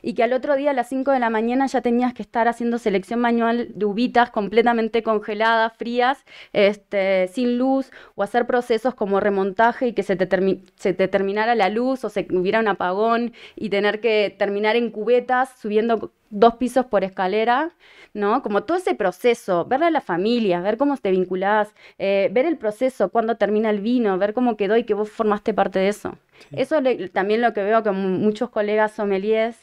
y 0.01 0.13
que 0.13 0.23
al 0.23 0.33
otro 0.33 0.55
día 0.55 0.71
a 0.71 0.73
las 0.73 0.89
5 0.89 1.11
de 1.11 1.19
la 1.19 1.29
mañana 1.29 1.67
ya 1.67 1.81
tenías 1.81 2.13
que 2.13 2.21
estar 2.21 2.47
haciendo 2.47 2.77
selección 2.77 3.19
manual 3.19 3.69
de 3.73 3.85
uvitas 3.85 4.29
completamente 4.31 5.03
congeladas, 5.03 5.73
frías, 5.77 6.25
este, 6.53 7.27
sin 7.27 7.57
luz, 7.57 7.91
o 8.15 8.23
hacer 8.23 8.45
procesos 8.47 8.95
como 8.95 9.19
remontaje 9.19 9.87
y 9.87 9.93
que 9.93 10.03
se 10.03 10.15
te, 10.15 10.27
se 10.75 10.93
te 10.93 11.07
terminara 11.07 11.55
la 11.55 11.69
luz 11.69 12.03
o 12.03 12.09
se 12.09 12.27
hubiera 12.31 12.59
un 12.59 12.67
apagón 12.67 13.33
y 13.55 13.69
tener 13.69 14.01
que 14.01 14.35
terminar 14.37 14.75
en 14.75 14.91
cubetas 14.91 15.49
subiendo 15.59 16.11
dos 16.31 16.55
pisos 16.55 16.85
por 16.85 17.03
escalera, 17.03 17.71
¿no? 18.13 18.41
Como 18.41 18.63
todo 18.63 18.77
ese 18.77 18.95
proceso, 18.95 19.65
ver 19.65 19.83
a 19.83 19.91
la 19.91 20.01
familia, 20.01 20.61
ver 20.61 20.77
cómo 20.77 20.97
te 20.97 21.11
vinculás, 21.11 21.73
eh, 21.99 22.29
ver 22.31 22.45
el 22.45 22.57
proceso, 22.57 23.09
cuando 23.09 23.35
termina 23.35 23.69
el 23.69 23.81
vino, 23.81 24.17
ver 24.17 24.33
cómo 24.33 24.57
quedó 24.57 24.77
y 24.77 24.83
que 24.83 24.93
vos 24.93 25.09
formaste 25.09 25.53
parte 25.53 25.79
de 25.79 25.89
eso. 25.89 26.17
Eso 26.51 26.77
también 27.13 27.41
lo 27.41 27.53
que 27.53 27.61
veo 27.63 27.83
que 27.83 27.91
muchos 27.91 28.49
colegas 28.49 28.93
sommeliers 28.93 29.55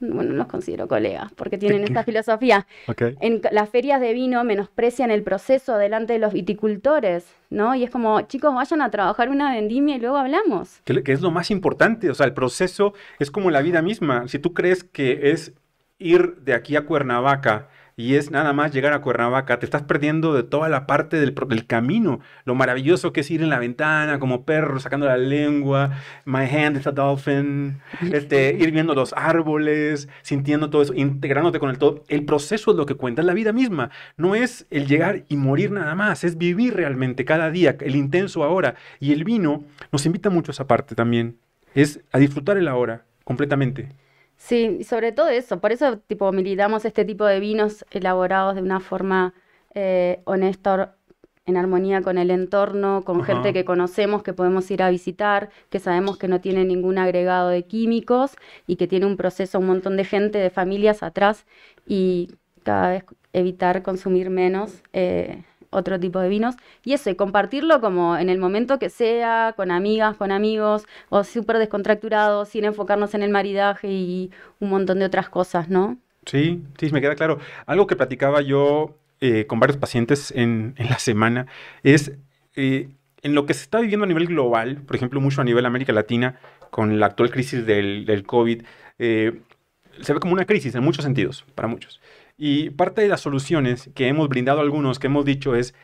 bueno, 0.00 0.30
no 0.30 0.36
los 0.38 0.46
considero 0.46 0.88
colegas, 0.88 1.30
porque 1.34 1.58
tienen 1.58 1.84
esta 1.84 2.02
filosofía. 2.04 2.66
En 3.20 3.42
las 3.52 3.68
ferias 3.68 4.00
de 4.00 4.14
vino 4.14 4.42
menosprecian 4.44 5.10
el 5.10 5.22
proceso 5.22 5.76
delante 5.76 6.14
de 6.14 6.18
los 6.18 6.32
viticultores, 6.32 7.26
¿no? 7.50 7.74
Y 7.74 7.84
es 7.84 7.90
como, 7.90 8.22
chicos, 8.22 8.54
vayan 8.54 8.80
a 8.82 8.90
trabajar 8.90 9.28
una 9.28 9.52
vendimia 9.52 9.96
y 9.96 10.00
luego 10.00 10.16
hablamos. 10.16 10.80
Que, 10.84 11.02
que 11.02 11.12
es 11.12 11.20
lo 11.20 11.30
más 11.30 11.50
importante, 11.50 12.10
o 12.10 12.14
sea, 12.14 12.26
el 12.26 12.32
proceso 12.32 12.94
es 13.18 13.30
como 13.30 13.50
la 13.50 13.60
vida 13.60 13.82
misma. 13.82 14.26
Si 14.26 14.38
tú 14.38 14.54
crees 14.54 14.84
que 14.84 15.32
es 15.32 15.52
ir 16.00 16.36
de 16.42 16.54
aquí 16.54 16.74
a 16.74 16.84
Cuernavaca 16.84 17.68
y 18.00 18.14
es 18.14 18.30
nada 18.30 18.54
más 18.54 18.72
llegar 18.72 18.94
a 18.94 19.02
Cuernavaca, 19.02 19.58
te 19.58 19.66
estás 19.66 19.82
perdiendo 19.82 20.32
de 20.32 20.42
toda 20.42 20.70
la 20.70 20.86
parte 20.86 21.20
del, 21.20 21.34
camino, 21.66 22.20
lo 22.46 22.54
maravilloso 22.54 23.12
que 23.12 23.20
es 23.20 23.30
ir 23.30 23.42
en 23.42 23.50
la 23.50 23.58
ventana 23.58 24.18
como 24.18 24.46
perro 24.46 24.80
sacando 24.80 25.04
la 25.04 25.18
lengua, 25.18 25.98
my 26.24 26.46
hand 26.46 26.78
is 26.78 26.86
a 26.86 26.92
dolphin, 26.92 27.80
este, 28.12 28.56
ir 28.58 28.70
viendo 28.72 28.94
los 28.94 29.12
árboles, 29.14 30.08
sintiendo 30.22 30.70
todo 30.70 30.80
eso, 30.80 30.94
integrándote 30.94 31.58
con 31.58 31.68
el 31.68 31.76
todo. 31.76 32.02
El 32.08 32.24
proceso 32.24 32.70
es 32.70 32.76
lo 32.78 32.86
que 32.86 32.94
cuenta, 32.94 33.20
es 33.20 33.26
la 33.26 33.34
vida 33.34 33.52
misma, 33.52 33.90
no 34.16 34.34
es 34.34 34.66
el 34.70 34.86
llegar 34.86 35.24
y 35.28 35.36
morir 35.36 35.70
nada 35.70 35.94
más, 35.94 36.24
es 36.24 36.38
vivir 36.38 36.74
realmente 36.74 37.26
cada 37.26 37.50
día, 37.50 37.76
el 37.80 37.96
intenso 37.96 38.44
ahora. 38.44 38.76
Y 38.98 39.12
el 39.12 39.24
vino 39.24 39.64
nos 39.92 40.06
invita 40.06 40.30
mucho 40.30 40.52
a 40.52 40.54
esa 40.54 40.66
parte 40.66 40.94
también, 40.94 41.36
es 41.74 42.00
a 42.12 42.18
disfrutar 42.18 42.56
el 42.56 42.66
ahora 42.66 43.04
completamente. 43.24 43.99
Sí, 44.40 44.78
y 44.80 44.84
sobre 44.84 45.12
todo 45.12 45.28
eso, 45.28 45.60
por 45.60 45.70
eso 45.70 45.98
tipo 45.98 46.32
militamos 46.32 46.84
este 46.86 47.04
tipo 47.04 47.26
de 47.26 47.40
vinos 47.40 47.84
elaborados 47.90 48.54
de 48.56 48.62
una 48.62 48.80
forma 48.80 49.34
eh, 49.74 50.22
honesta, 50.24 50.96
en 51.46 51.56
armonía 51.58 52.00
con 52.02 52.16
el 52.16 52.30
entorno, 52.30 53.04
con 53.04 53.22
gente 53.22 53.52
que 53.52 53.64
conocemos, 53.66 54.22
que 54.22 54.32
podemos 54.32 54.70
ir 54.70 54.82
a 54.82 54.88
visitar, 54.90 55.50
que 55.68 55.78
sabemos 55.78 56.16
que 56.16 56.26
no 56.26 56.40
tiene 56.40 56.64
ningún 56.64 56.98
agregado 56.98 57.50
de 57.50 57.64
químicos 57.66 58.32
y 58.66 58.76
que 58.76 58.86
tiene 58.88 59.06
un 59.06 59.16
proceso, 59.18 59.58
un 59.58 59.66
montón 59.66 59.96
de 59.98 60.04
gente, 60.04 60.38
de 60.38 60.50
familias 60.50 61.02
atrás 61.02 61.46
y 61.86 62.30
cada 62.64 62.90
vez 62.90 63.04
evitar 63.34 63.82
consumir 63.82 64.30
menos. 64.30 64.82
Eh, 64.94 65.44
otro 65.70 65.98
tipo 65.98 66.20
de 66.20 66.28
vinos. 66.28 66.56
Y 66.84 66.92
eso, 66.92 67.10
y 67.10 67.14
compartirlo 67.14 67.80
como 67.80 68.16
en 68.16 68.28
el 68.28 68.38
momento 68.38 68.78
que 68.78 68.90
sea, 68.90 69.54
con 69.56 69.70
amigas, 69.70 70.16
con 70.16 70.32
amigos, 70.32 70.84
o 71.08 71.24
súper 71.24 71.58
descontracturado, 71.58 72.44
sin 72.44 72.64
enfocarnos 72.64 73.14
en 73.14 73.22
el 73.22 73.30
maridaje 73.30 73.88
y 73.88 74.30
un 74.58 74.70
montón 74.70 74.98
de 74.98 75.06
otras 75.06 75.28
cosas, 75.28 75.68
¿no? 75.68 75.98
Sí, 76.26 76.62
sí, 76.78 76.90
me 76.92 77.00
queda 77.00 77.14
claro. 77.14 77.38
Algo 77.66 77.86
que 77.86 77.96
platicaba 77.96 78.42
yo 78.42 78.96
eh, 79.20 79.46
con 79.46 79.60
varios 79.60 79.78
pacientes 79.78 80.32
en, 80.34 80.74
la 80.78 80.98
semana 80.98 81.46
es 81.82 82.12
eh, 82.56 82.88
en 83.22 83.34
lo 83.34 83.46
que 83.46 83.54
se 83.54 83.62
está 83.62 83.80
viviendo 83.80 84.04
a 84.04 84.08
nivel 84.08 84.26
global, 84.26 84.82
por 84.86 84.96
ejemplo, 84.96 85.20
mucho 85.20 85.40
a 85.40 85.44
nivel 85.44 85.66
América 85.66 85.92
Latina, 85.92 86.38
con 86.70 87.00
la 87.00 87.06
actual 87.06 87.30
crisis 87.30 87.66
del, 87.66 88.24
COVID, 88.26 88.62
eh, 88.98 89.40
se 90.00 90.14
ve 90.14 90.20
como 90.20 90.32
una 90.32 90.46
crisis 90.46 90.74
en 90.74 90.82
muchos 90.82 91.04
sentidos, 91.04 91.44
para 91.54 91.68
muchos. 91.68 92.00
Y 92.42 92.70
parte 92.70 93.02
de 93.02 93.08
las 93.08 93.20
soluciones 93.20 93.90
que 93.94 94.08
hemos 94.08 94.30
brindado 94.30 94.62
algunos, 94.62 94.98
que 94.98 95.08
hemos 95.08 95.26
dicho 95.26 95.54
es 95.54 95.74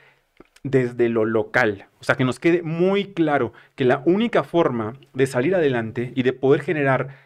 desde 0.63 1.11
lo 1.11 1.27
local. 1.27 1.89
O 2.01 2.05
sea, 2.05 2.15
que 2.15 2.25
nos 2.25 2.41
quede 2.41 2.63
muy 2.63 3.13
claro 3.13 3.53
que 3.75 3.85
la 3.85 4.03
única 4.07 4.43
forma 4.43 4.95
de 5.13 5.27
salir 5.27 5.55
adelante 5.55 6.15
y 6.17 6.23
de 6.23 6.33
poder 6.33 6.63
generar 6.63 7.26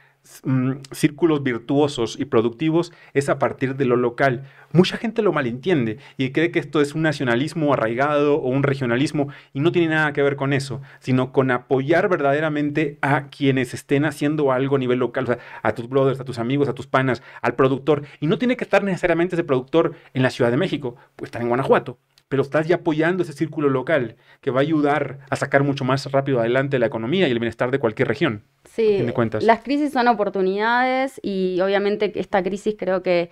círculos 0.93 1.43
virtuosos 1.43 2.19
y 2.19 2.25
productivos 2.25 2.93
es 3.15 3.29
a 3.29 3.39
partir 3.39 3.77
de 3.77 3.85
lo 3.85 3.97
local. 3.97 4.45
Mucha 4.73 4.97
gente 4.97 5.23
lo 5.23 5.33
malentiende 5.33 5.99
y 6.17 6.31
cree 6.31 6.51
que 6.51 6.59
esto 6.59 6.81
es 6.81 6.95
un 6.95 7.03
nacionalismo 7.03 7.73
arraigado 7.73 8.37
o 8.37 8.49
un 8.49 8.63
regionalismo 8.63 9.29
y 9.53 9.61
no 9.61 9.73
tiene 9.73 9.89
nada 9.89 10.13
que 10.13 10.23
ver 10.23 10.37
con 10.37 10.53
eso, 10.53 10.81
sino 11.01 11.33
con 11.33 11.51
apoyar 11.51 12.09
verdaderamente 12.09 12.99
a 13.03 13.29
quienes 13.29 13.75
estén 13.75 14.05
haciendo 14.05 14.53
algo 14.53 14.77
a 14.77 14.79
nivel 14.79 14.99
local, 14.99 15.39
a 15.63 15.75
tus 15.75 15.89
brothers, 15.89 16.21
a 16.21 16.25
tus 16.25 16.39
amigos, 16.39 16.69
a 16.69 16.75
tus 16.75 16.87
panas, 16.87 17.23
al 17.43 17.55
productor. 17.55 18.05
Y 18.21 18.27
no 18.27 18.39
tiene 18.39 18.57
que 18.57 18.65
estar 18.65 18.85
necesariamente 18.85 19.37
ese 19.37 19.45
productor 19.45 19.95
en 20.15 20.23
la 20.23 20.31
Ciudad 20.31 20.51
de 20.51 20.57
México, 20.57 20.97
puede 21.17 21.29
estar 21.29 21.43
en 21.43 21.49
Guanajuato 21.49 21.99
pero 22.31 22.43
estás 22.43 22.69
ya 22.69 22.77
apoyando 22.77 23.25
ese 23.25 23.33
círculo 23.33 23.69
local 23.69 24.15
que 24.41 24.53
va 24.53 24.61
a 24.61 24.63
ayudar 24.63 25.19
a 25.31 25.37
sacar 25.37 25.65
mucho 25.65 25.85
más 25.85 26.11
rápido 26.13 26.39
adelante 26.39 26.79
la 26.79 26.87
economía 26.87 27.27
y 27.27 27.33
el 27.33 27.41
bienestar 27.41 27.73
de 27.73 27.81
cualquier 27.81 28.07
región. 28.07 28.45
Sí, 28.65 29.05
las 29.41 29.61
crisis 29.63 29.93
son 29.93 30.07
oportunidades 30.07 31.21
y 31.25 31.61
obviamente 31.61 32.13
esta 32.15 32.41
crisis 32.41 32.77
creo 32.79 33.03
que 33.03 33.31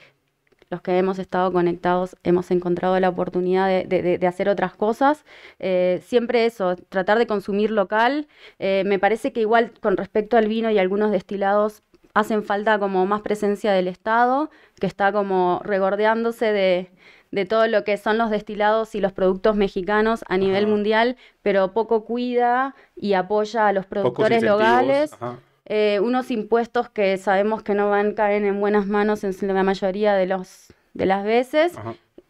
los 0.69 0.83
que 0.83 0.99
hemos 0.99 1.21
estado 1.21 1.53
conectados 1.53 2.17
hemos 2.25 2.51
encontrado 2.51 2.99
la 2.99 3.09
oportunidad 3.09 3.69
de, 3.85 4.27
hacer 4.27 4.49
otras 4.49 4.75
cosas. 4.75 5.25
Eh, 5.61 6.03
siempre 6.05 6.45
eso, 6.45 6.75
tratar 6.89 7.19
de 7.19 7.29
consumir 7.29 7.71
local. 7.71 8.27
Eh, 8.59 8.83
me 8.85 8.99
parece 8.99 9.33
que 9.33 9.41
igual 9.41 9.73
con 9.81 9.97
respecto 9.97 10.37
al 10.37 10.49
vino 10.49 10.73
y 10.73 10.79
algunos 10.79 11.13
destilados 11.13 11.85
hacen 12.19 12.43
falta 12.43 12.79
como 12.79 13.07
más 13.07 13.23
presencia 13.23 13.73
del 13.73 13.89
Estado, 13.89 14.51
que 14.81 14.87
está 14.87 15.13
como 15.13 15.61
regordeándose 15.65 16.53
de, 16.53 16.91
de 17.31 17.45
todo 17.45 17.67
lo 17.67 17.85
que 17.85 17.97
son 17.97 18.19
los 18.19 18.31
destilados 18.31 18.95
y 18.95 19.01
los 19.01 19.13
productos 19.13 19.57
mexicanos 19.57 20.25
a 20.29 20.37
nivel 20.37 20.67
mundial, 20.67 21.17
pero 21.43 21.73
poco 21.73 22.05
cuida 22.05 22.75
y 22.97 23.13
apoya 23.13 23.69
a 23.69 23.73
los 23.73 23.87
productores 23.87 24.43
locales. 24.43 25.13
Eh, 25.71 26.01
unos 26.03 26.31
impuestos 26.31 26.89
que 26.89 27.19
sabemos 27.19 27.63
que 27.63 27.75
no 27.75 27.91
van 27.91 28.13
a 28.13 28.15
caer 28.15 28.43
en 28.45 28.59
buenas 28.59 28.87
manos 28.87 29.23
en 29.23 29.35
la 29.55 29.63
mayoría 29.63 30.15
de, 30.15 30.27
los, 30.27 30.73
de 30.95 31.05
las 31.05 31.25
veces 31.25 31.75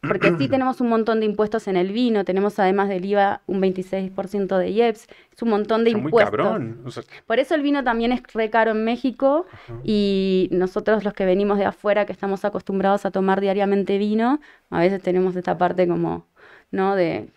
porque 0.08 0.34
sí 0.38 0.48
tenemos 0.50 0.80
un 0.80 0.88
montón 0.88 1.20
de 1.20 1.26
impuestos 1.26 1.68
en 1.68 1.76
el 1.76 1.92
vino, 1.92 2.24
tenemos 2.24 2.58
además 2.58 2.88
del 2.88 3.04
IVA 3.04 3.42
un 3.46 3.60
26% 3.60 4.58
de 4.58 4.70
IEPS, 4.70 5.06
es 5.32 5.42
un 5.42 5.50
montón 5.50 5.84
de 5.84 5.90
impuestos. 5.90 6.12
Muy 6.12 6.24
cabrón. 6.24 6.84
Por 7.26 7.38
eso 7.38 7.54
el 7.54 7.62
vino 7.62 7.84
también 7.84 8.12
es 8.12 8.22
re 8.32 8.50
caro 8.50 8.72
en 8.72 8.84
México 8.84 9.46
y 9.84 10.48
nosotros 10.50 11.04
los 11.04 11.12
que 11.12 11.24
venimos 11.24 11.58
de 11.58 11.66
afuera, 11.66 12.06
que 12.06 12.12
estamos 12.12 12.44
acostumbrados 12.44 13.04
a 13.04 13.10
tomar 13.10 13.40
diariamente 13.40 13.98
vino, 13.98 14.40
a 14.70 14.80
veces 14.80 15.02
tenemos 15.02 15.36
esta 15.36 15.58
parte 15.58 15.86
como, 15.86 16.26
¿no? 16.70 16.96
De 16.96 17.28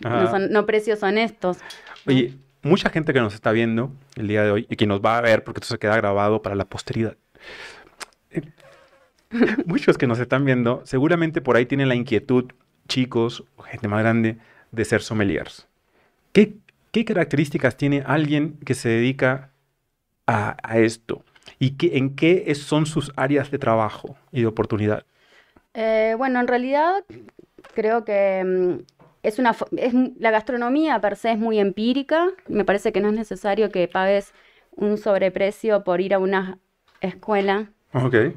no, 0.00 0.66
precios 0.66 1.02
honestos. 1.02 1.58
Oye, 2.06 2.34
mucha 2.62 2.90
gente 2.90 3.12
que 3.12 3.20
nos 3.20 3.34
está 3.34 3.50
viendo 3.52 3.90
el 4.16 4.28
día 4.28 4.42
de 4.44 4.50
hoy 4.50 4.66
y 4.68 4.76
que 4.76 4.86
nos 4.86 5.00
va 5.00 5.18
a 5.18 5.20
ver 5.20 5.42
porque 5.42 5.58
esto 5.60 5.74
se 5.74 5.78
queda 5.78 5.96
grabado 5.96 6.42
para 6.42 6.54
la 6.54 6.64
posteridad 6.64 7.16
muchos 9.66 9.98
que 9.98 10.06
nos 10.06 10.18
están 10.18 10.44
viendo, 10.44 10.82
seguramente 10.84 11.40
por 11.40 11.56
ahí 11.56 11.66
tienen 11.66 11.88
la 11.88 11.94
inquietud, 11.94 12.52
chicos 12.88 13.44
gente 13.68 13.88
más 13.88 14.00
grande, 14.00 14.38
de 14.72 14.84
ser 14.84 15.02
sommeliers. 15.02 15.66
¿Qué, 16.32 16.54
características 17.04 17.76
tiene 17.76 18.02
alguien 18.04 18.58
que 18.64 18.74
se 18.74 18.88
dedica 18.88 19.52
a, 20.26 20.56
esto? 20.78 21.22
¿Y 21.60 21.72
qué, 21.72 21.96
en 21.96 22.16
qué 22.16 22.52
son 22.56 22.86
sus 22.86 23.12
áreas 23.14 23.52
de 23.52 23.58
trabajo 23.58 24.16
y 24.32 24.40
de 24.40 24.46
oportunidad? 24.48 25.04
Eh, 25.74 26.14
bueno, 26.18 26.40
en 26.40 26.48
realidad 26.48 27.04
creo 27.74 28.04
que 28.04 28.42
mm, 28.44 28.82
es 29.22 29.38
una, 29.38 29.54
la 30.18 30.30
gastronomía 30.32 31.00
per 31.00 31.14
se 31.14 31.30
es 31.30 31.38
muy 31.38 31.60
empírica. 31.60 32.30
Me 32.48 32.64
parece 32.64 32.92
que 32.92 33.00
no 33.00 33.08
es 33.08 33.14
necesario 33.14 33.70
que 33.70 33.86
pagues 33.86 34.32
un 34.74 34.98
sobreprecio 34.98 35.84
por 35.84 36.00
ir 36.00 36.14
a 36.14 36.18
una 36.18 36.58
escuela 37.00 37.70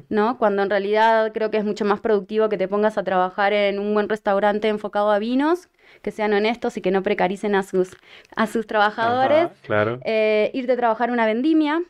¿No? 0.08 0.38
Cuando 0.38 0.62
en 0.62 0.70
realidad 0.70 1.32
creo 1.32 1.50
que 1.50 1.58
es 1.58 1.64
mucho 1.64 1.84
más 1.84 2.00
productivo 2.00 2.48
que 2.48 2.56
te 2.56 2.68
pongas 2.68 2.96
a 2.96 3.04
trabajar 3.04 3.52
en 3.52 3.78
un 3.78 3.92
buen 3.92 4.08
restaurante 4.08 4.68
enfocado 4.68 5.10
a 5.10 5.18
vinos, 5.18 5.68
que 6.00 6.10
sean 6.10 6.32
honestos 6.32 6.76
y 6.76 6.80
que 6.80 6.90
no 6.90 7.02
precaricen 7.02 7.54
a 7.54 7.62
sus, 7.62 7.96
a 8.34 8.46
sus 8.46 8.66
trabajadores. 8.66 9.48
claro. 9.62 10.00
Eh, 10.04 10.50
irte 10.54 10.72
a 10.72 10.76
trabajar 10.76 11.10
una 11.10 11.26
vendimia. 11.26 11.82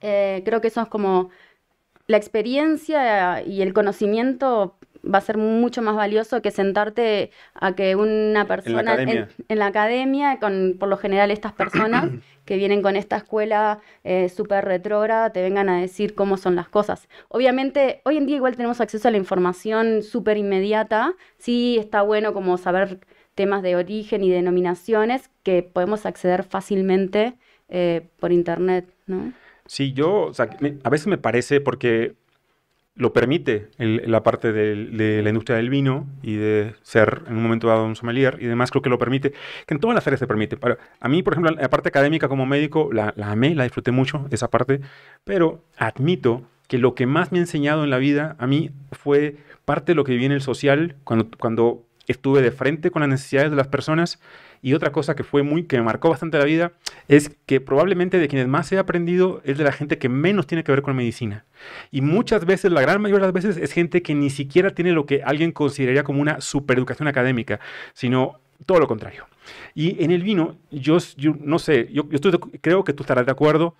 Eh, 0.00 0.42
creo 0.44 0.60
que 0.60 0.68
eso 0.68 0.80
es 0.80 0.88
como 0.88 1.30
la 2.08 2.16
experiencia 2.16 3.42
y 3.42 3.62
el 3.62 3.72
conocimiento 3.72 4.76
va 5.04 5.18
a 5.18 5.22
ser 5.22 5.38
mucho 5.38 5.82
más 5.82 5.96
valioso 5.96 6.42
que 6.42 6.50
sentarte 6.50 7.30
a 7.54 7.74
que 7.74 7.96
una 7.96 8.46
persona 8.46 8.96
en 9.00 9.58
la 9.58 9.66
academia, 9.66 10.38
con 10.38 10.76
por 10.78 10.88
lo 10.88 10.96
general 10.96 11.30
estas 11.30 11.52
personas 11.52 12.10
que 12.44 12.56
vienen 12.56 12.82
con 12.82 12.96
esta 12.96 13.16
escuela 13.16 13.80
eh, 14.04 14.28
súper 14.28 14.64
retrógrada, 14.64 15.30
te 15.30 15.42
vengan 15.42 15.68
a 15.68 15.80
decir 15.80 16.14
cómo 16.14 16.36
son 16.36 16.56
las 16.56 16.68
cosas. 16.68 17.08
Obviamente, 17.28 18.00
hoy 18.04 18.16
en 18.16 18.26
día 18.26 18.36
igual 18.36 18.56
tenemos 18.56 18.80
acceso 18.80 19.08
a 19.08 19.10
la 19.10 19.18
información 19.18 20.02
súper 20.02 20.36
inmediata, 20.36 21.14
sí 21.38 21.76
está 21.78 22.02
bueno 22.02 22.32
como 22.32 22.58
saber 22.58 23.00
temas 23.34 23.62
de 23.62 23.76
origen 23.76 24.24
y 24.24 24.30
denominaciones 24.30 25.30
que 25.42 25.62
podemos 25.62 26.06
acceder 26.06 26.42
fácilmente 26.42 27.34
eh, 27.68 28.08
por 28.18 28.32
internet, 28.32 28.86
¿no? 29.06 29.32
Sí, 29.66 29.92
yo, 29.92 30.32
a 30.82 30.90
veces 30.90 31.06
me 31.06 31.16
parece 31.16 31.60
porque 31.60 32.16
lo 32.94 33.12
permite 33.12 33.68
la 33.78 34.22
parte 34.22 34.52
de, 34.52 35.22
la 35.22 35.28
industria 35.28 35.56
del 35.56 35.70
vino 35.70 36.06
y 36.22 36.36
de 36.36 36.74
ser 36.82 37.22
en 37.28 37.36
un 37.36 37.42
momento 37.42 37.68
dado 37.68 37.84
un 37.84 37.96
sommelier 37.96 38.36
y 38.40 38.46
demás, 38.46 38.70
creo 38.70 38.82
que 38.82 38.90
lo 38.90 38.98
permite, 38.98 39.32
que 39.66 39.74
en 39.74 39.80
todas 39.80 39.94
las 39.94 40.06
áreas 40.06 40.20
se 40.20 40.26
permite. 40.26 40.56
Para, 40.56 40.78
a 41.00 41.08
mí, 41.08 41.22
por 41.22 41.34
ejemplo, 41.34 41.52
la 41.52 41.70
parte 41.70 41.88
académica 41.88 42.28
como 42.28 42.46
médico, 42.46 42.90
la, 42.92 43.14
la 43.16 43.30
amé, 43.30 43.54
la 43.54 43.64
disfruté 43.64 43.90
mucho, 43.90 44.26
esa 44.30 44.50
parte, 44.50 44.80
pero 45.24 45.64
admito 45.78 46.42
que 46.68 46.78
lo 46.78 46.94
que 46.94 47.06
más 47.06 47.32
me 47.32 47.38
ha 47.38 47.40
enseñado 47.40 47.84
en 47.84 47.90
la 47.90 47.98
vida 47.98 48.36
a 48.38 48.46
mí 48.46 48.70
fue 48.92 49.36
parte 49.64 49.92
de 49.92 49.96
lo 49.96 50.04
que 50.04 50.12
viví 50.12 50.26
en 50.26 50.32
el 50.32 50.42
social, 50.42 50.96
cuando, 51.04 51.28
cuando 51.38 51.84
estuve 52.06 52.42
de 52.42 52.52
frente 52.52 52.90
con 52.90 53.00
las 53.00 53.08
necesidades 53.08 53.50
de 53.50 53.56
las 53.56 53.68
personas 53.68 54.20
y 54.62 54.74
otra 54.74 54.92
cosa 54.92 55.14
que 55.14 55.24
fue 55.24 55.42
muy, 55.42 55.64
que 55.64 55.76
me 55.76 55.82
marcó 55.82 56.10
bastante 56.10 56.38
la 56.38 56.44
vida, 56.44 56.72
es 57.08 57.36
que 57.46 57.60
probablemente 57.60 58.18
de 58.18 58.28
quienes 58.28 58.48
más 58.48 58.70
he 58.72 58.78
aprendido 58.78 59.40
es 59.44 59.58
de 59.58 59.64
la 59.64 59.72
gente 59.72 59.98
que 59.98 60.08
menos 60.08 60.46
tiene 60.46 60.64
que 60.64 60.72
ver 60.72 60.82
con 60.82 60.96
medicina. 60.96 61.44
Y 61.90 62.00
muchas 62.00 62.44
veces, 62.44 62.70
la 62.72 62.80
gran 62.80 63.00
mayoría 63.00 63.26
de 63.26 63.32
las 63.32 63.44
veces, 63.44 63.56
es 63.56 63.72
gente 63.72 64.02
que 64.02 64.14
ni 64.14 64.30
siquiera 64.30 64.70
tiene 64.70 64.92
lo 64.92 65.06
que 65.06 65.22
alguien 65.22 65.52
consideraría 65.52 66.04
como 66.04 66.20
una 66.20 66.40
supereducación 66.40 67.08
académica, 67.08 67.60
sino 67.94 68.40
todo 68.66 68.78
lo 68.78 68.86
contrario. 68.86 69.26
Y 69.74 70.02
en 70.04 70.10
el 70.10 70.22
vino, 70.22 70.56
yo, 70.70 70.98
yo 71.16 71.34
no 71.40 71.58
sé, 71.58 71.88
yo, 71.92 72.04
estoy, 72.10 72.32
creo 72.60 72.84
que 72.84 72.92
tú 72.92 73.02
estarás 73.02 73.26
de 73.26 73.32
acuerdo, 73.32 73.74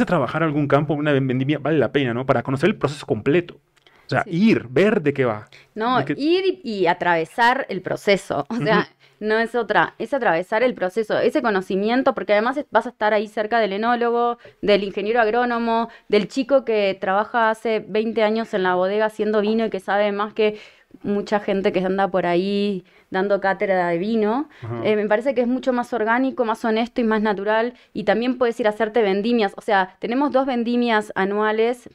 a 0.00 0.04
trabajar 0.04 0.42
algún 0.42 0.66
campo, 0.66 0.94
una 0.94 1.12
vendimia, 1.12 1.58
vale 1.58 1.78
la 1.78 1.92
pena, 1.92 2.12
¿no? 2.12 2.26
Para 2.26 2.42
conocer 2.42 2.68
el 2.68 2.76
proceso 2.76 3.06
completo. 3.06 3.60
O 4.06 4.08
sea, 4.08 4.22
ir, 4.26 4.66
ver 4.68 5.02
de 5.02 5.12
qué 5.12 5.24
va. 5.24 5.48
No, 5.74 6.00
ir 6.16 6.60
y 6.62 6.86
atravesar 6.86 7.66
el 7.68 7.82
proceso. 7.82 8.46
O 8.56 8.68
sea, 8.68 8.88
no 9.20 9.38
es 9.38 9.54
otra, 9.54 9.94
es 9.98 10.12
atravesar 10.12 10.62
el 10.62 10.74
proceso, 10.74 11.18
ese 11.18 11.40
conocimiento, 11.40 12.14
porque 12.14 12.32
además 12.32 12.58
vas 12.70 12.86
a 12.86 12.90
estar 12.90 13.14
ahí 13.14 13.28
cerca 13.28 13.60
del 13.60 13.72
enólogo, 13.72 14.38
del 14.60 14.82
ingeniero 14.84 15.20
agrónomo, 15.20 15.88
del 16.08 16.28
chico 16.28 16.64
que 16.64 16.96
trabaja 17.00 17.50
hace 17.50 17.84
20 17.86 18.22
años 18.22 18.52
en 18.54 18.62
la 18.62 18.74
bodega 18.74 19.06
haciendo 19.06 19.40
vino 19.40 19.66
y 19.66 19.70
que 19.70 19.80
sabe 19.80 20.10
más 20.12 20.34
que 20.34 20.58
mucha 21.02 21.40
gente 21.40 21.72
que 21.72 21.80
anda 21.80 22.08
por 22.08 22.26
ahí 22.26 22.84
dando 23.10 23.40
cátedra 23.40 23.88
de 23.88 23.98
vino. 23.98 24.48
Eh, 24.84 24.96
me 24.96 25.06
parece 25.06 25.34
que 25.34 25.42
es 25.42 25.46
mucho 25.48 25.72
más 25.72 25.92
orgánico, 25.92 26.44
más 26.44 26.64
honesto 26.64 27.00
y 27.00 27.04
más 27.04 27.22
natural. 27.22 27.74
Y 27.92 28.04
también 28.04 28.38
puedes 28.38 28.58
ir 28.60 28.66
a 28.66 28.70
hacerte 28.70 29.02
vendimias. 29.02 29.52
O 29.56 29.60
sea, 29.60 29.96
tenemos 29.98 30.32
dos 30.32 30.46
vendimias 30.46 31.12
anuales 31.14 31.88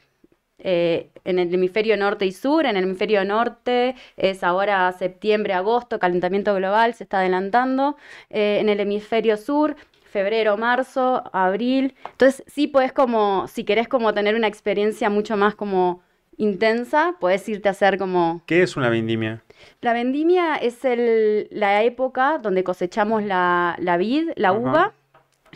eh, 0.62 1.10
en 1.24 1.38
el 1.38 1.52
hemisferio 1.52 1.96
norte 1.96 2.24
y 2.24 2.32
sur. 2.32 2.66
En 2.66 2.76
el 2.76 2.84
hemisferio 2.84 3.24
norte 3.24 3.94
es 4.16 4.42
ahora 4.42 4.90
septiembre, 4.92 5.52
agosto, 5.52 5.98
calentamiento 5.98 6.54
global 6.54 6.94
se 6.94 7.04
está 7.04 7.18
adelantando. 7.18 7.96
Eh, 8.30 8.58
en 8.60 8.68
el 8.68 8.80
hemisferio 8.80 9.36
sur, 9.36 9.76
febrero, 10.02 10.56
marzo, 10.56 11.24
abril. 11.32 11.94
Entonces 12.12 12.44
sí 12.46 12.68
puedes 12.68 12.92
como, 12.92 13.48
si 13.48 13.64
querés 13.64 13.88
como 13.88 14.14
tener 14.14 14.34
una 14.36 14.46
experiencia 14.46 15.10
mucho 15.10 15.36
más 15.36 15.54
como 15.54 16.02
intensa, 16.36 17.16
puedes 17.20 17.48
irte 17.48 17.68
a 17.68 17.72
hacer 17.72 17.98
como... 17.98 18.42
¿Qué 18.46 18.62
es 18.62 18.76
una 18.76 18.88
vendimia? 18.88 19.42
La 19.80 19.92
vendimia 19.92 20.56
es 20.56 20.84
el, 20.84 21.48
la 21.50 21.82
época 21.82 22.38
donde 22.38 22.64
cosechamos 22.64 23.22
la, 23.22 23.76
la 23.78 23.96
vid, 23.96 24.30
la 24.36 24.52
uva, 24.52 24.92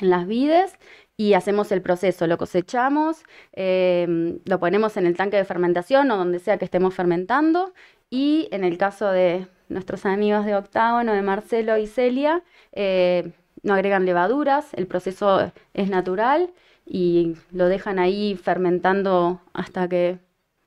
en 0.01 0.11
las 0.11 0.27
vides 0.27 0.75
y 1.17 1.35
hacemos 1.35 1.73
el 1.73 1.83
proceso. 1.83 2.27
Lo 2.27 2.39
cosechamos, 2.39 3.23
em, 3.53 4.39
lo 4.45 4.61
ponemos 4.61 4.97
en 4.97 5.07
el 5.07 5.17
tanque 5.17 5.37
de 5.37 5.45
fermentación 5.45 6.11
o 6.11 6.17
donde 6.17 6.39
sea 6.39 6.59
que 6.59 6.65
estemos 6.65 6.95
fermentando 6.95 7.73
y 8.11 8.49
en 8.53 8.65
el 8.65 8.79
caso 8.79 9.11
de 9.11 9.47
nuestros 9.69 10.07
amigos 10.07 10.47
de 10.47 10.55
Octágono, 10.55 11.13
de 11.13 11.23
Marcelo 11.23 11.77
y 11.79 11.87
Celia, 11.87 12.43
eh, 12.73 13.33
no 13.63 13.75
agregan 13.75 14.05
levaduras, 14.07 14.73
el 14.75 14.87
proceso 14.87 15.53
es 15.75 15.91
natural 15.91 16.51
y 16.85 17.35
lo 17.51 17.67
dejan 17.67 17.99
ahí 17.99 18.39
fermentando 18.41 19.41
hasta 19.53 19.89
que 19.89 20.19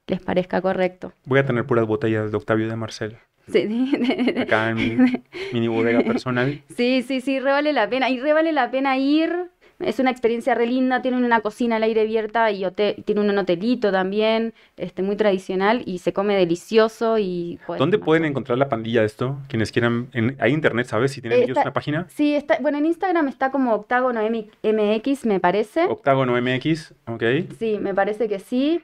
les 0.07 0.19
parezca 0.19 0.61
correcto. 0.61 1.13
Voy 1.25 1.39
a 1.39 1.45
tener 1.45 1.65
puras 1.65 1.85
botellas 1.85 2.31
de 2.31 2.37
Octavio 2.37 2.65
y 2.65 2.69
de 2.69 2.75
Marcelo. 2.75 3.17
Sí. 3.47 3.93
Acá 4.41 4.71
en 4.71 4.75
mi 4.75 5.23
mini 5.53 5.67
bodega 5.67 6.01
personal. 6.01 6.61
Sí, 6.75 7.03
sí, 7.03 7.21
sí, 7.21 7.39
re 7.39 7.51
vale 7.51 7.73
la 7.73 7.89
pena. 7.89 8.09
Y 8.09 8.19
re 8.19 8.33
vale 8.33 8.51
la 8.51 8.69
pena 8.69 8.97
ir 8.97 9.49
es 9.79 9.99
una 9.99 10.11
experiencia 10.11 10.55
re 10.55 10.67
linda, 10.67 11.01
tienen 11.01 11.23
una 11.23 11.41
cocina 11.41 11.77
al 11.77 11.83
aire 11.83 12.01
abierta 12.01 12.51
y 12.51 12.65
tiene 13.05 13.21
un 13.21 13.37
hotelito 13.37 13.91
también, 13.91 14.53
este, 14.77 15.01
muy 15.01 15.15
tradicional 15.15 15.83
y 15.85 15.99
se 15.99 16.13
come 16.13 16.35
delicioso 16.35 17.17
y... 17.17 17.59
¿Dónde 17.77 17.97
pueden 17.97 18.25
encontrar 18.25 18.57
la 18.57 18.67
pandilla 18.67 19.01
de 19.01 19.07
esto? 19.07 19.37
Quienes 19.47 19.71
quieran, 19.71 20.09
en, 20.13 20.35
¿hay 20.39 20.53
internet, 20.53 20.87
sabes? 20.87 21.11
Si 21.11 21.21
tienen 21.21 21.43
ellos 21.43 21.57
una 21.61 21.73
página. 21.73 22.07
Sí, 22.09 22.35
está, 22.35 22.57
bueno, 22.59 22.77
en 22.77 22.85
Instagram 22.85 23.27
está 23.29 23.51
como 23.51 23.73
Octágono 23.73 24.21
MX, 24.21 25.25
me 25.25 25.39
parece. 25.39 25.85
Octágono 25.85 26.39
MX, 26.41 26.93
ok. 27.07 27.23
Sí, 27.57 27.77
me 27.79 27.93
parece 27.93 28.27
que 28.27 28.39
sí. 28.39 28.83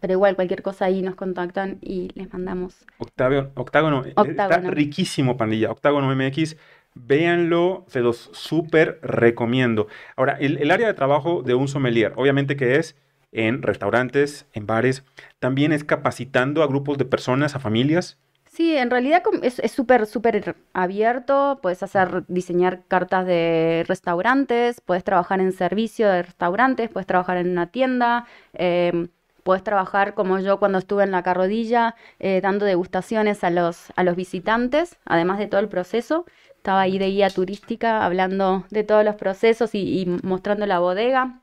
Pero 0.00 0.12
igual 0.12 0.36
cualquier 0.36 0.60
cosa 0.60 0.84
ahí 0.84 1.00
nos 1.00 1.14
contactan 1.14 1.78
y 1.80 2.10
les 2.14 2.30
mandamos. 2.30 2.84
Octavio, 2.98 3.50
Octágono, 3.54 4.04
eh, 4.04 4.12
está 4.14 4.58
riquísimo 4.58 5.38
pandilla. 5.38 5.70
Octágono 5.70 6.14
MX 6.14 6.56
Véanlo, 6.98 7.84
se 7.88 8.00
los 8.00 8.30
súper 8.32 8.98
recomiendo. 9.02 9.86
Ahora, 10.16 10.38
el, 10.40 10.70
área 10.70 10.86
de 10.86 10.94
trabajo 10.94 11.42
de 11.42 11.54
un 11.54 11.68
sommelier, 11.68 12.14
obviamente 12.16 12.56
que 12.56 12.76
es 12.76 12.96
en 13.32 13.60
restaurantes, 13.60 14.46
en 14.54 14.66
bares, 14.66 15.04
también 15.38 15.72
es 15.72 15.84
capacitando 15.84 16.62
a 16.62 16.66
grupos 16.66 16.96
de 16.96 17.04
personas, 17.04 17.54
a 17.54 17.58
familias. 17.58 18.18
Sí, 18.46 18.74
en 18.74 18.90
realidad 18.90 19.22
es 19.42 19.60
súper, 19.70 20.06
súper 20.06 20.56
abierto. 20.72 21.58
Puedes 21.60 21.82
hacer, 21.82 22.24
diseñar 22.28 22.84
cartas 22.88 23.26
de 23.26 23.84
restaurantes, 23.86 24.80
puedes 24.80 25.04
trabajar 25.04 25.40
en 25.40 25.52
servicio 25.52 26.08
de 26.08 26.22
restaurantes, 26.22 26.88
puedes 26.88 27.06
trabajar 27.06 27.36
en 27.36 27.50
una 27.50 27.66
tienda, 27.66 28.24
em, 28.54 29.08
puedes 29.42 29.62
trabajar 29.62 30.14
como 30.14 30.38
yo 30.40 30.58
cuando 30.58 30.78
estuve 30.78 31.04
en 31.04 31.10
la 31.10 31.22
carrodilla, 31.22 31.94
eh, 32.18 32.40
dando 32.40 32.64
degustaciones 32.64 33.44
a 33.44 33.50
los, 33.50 33.92
a 33.94 34.02
los 34.02 34.16
visitantes, 34.16 34.96
además 35.04 35.38
de 35.38 35.46
todo 35.46 35.60
el 35.60 35.68
proceso 35.68 36.24
estaba 36.66 36.80
ahí 36.80 36.98
de 36.98 37.06
guía 37.10 37.30
turística 37.30 38.04
hablando 38.04 38.64
de 38.70 38.82
todos 38.82 39.04
los 39.04 39.14
procesos 39.14 39.72
y, 39.72 40.04
mostrando 40.24 40.66
la 40.66 40.80
bodega. 40.80 41.38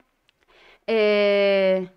Eh, 0.86 1.88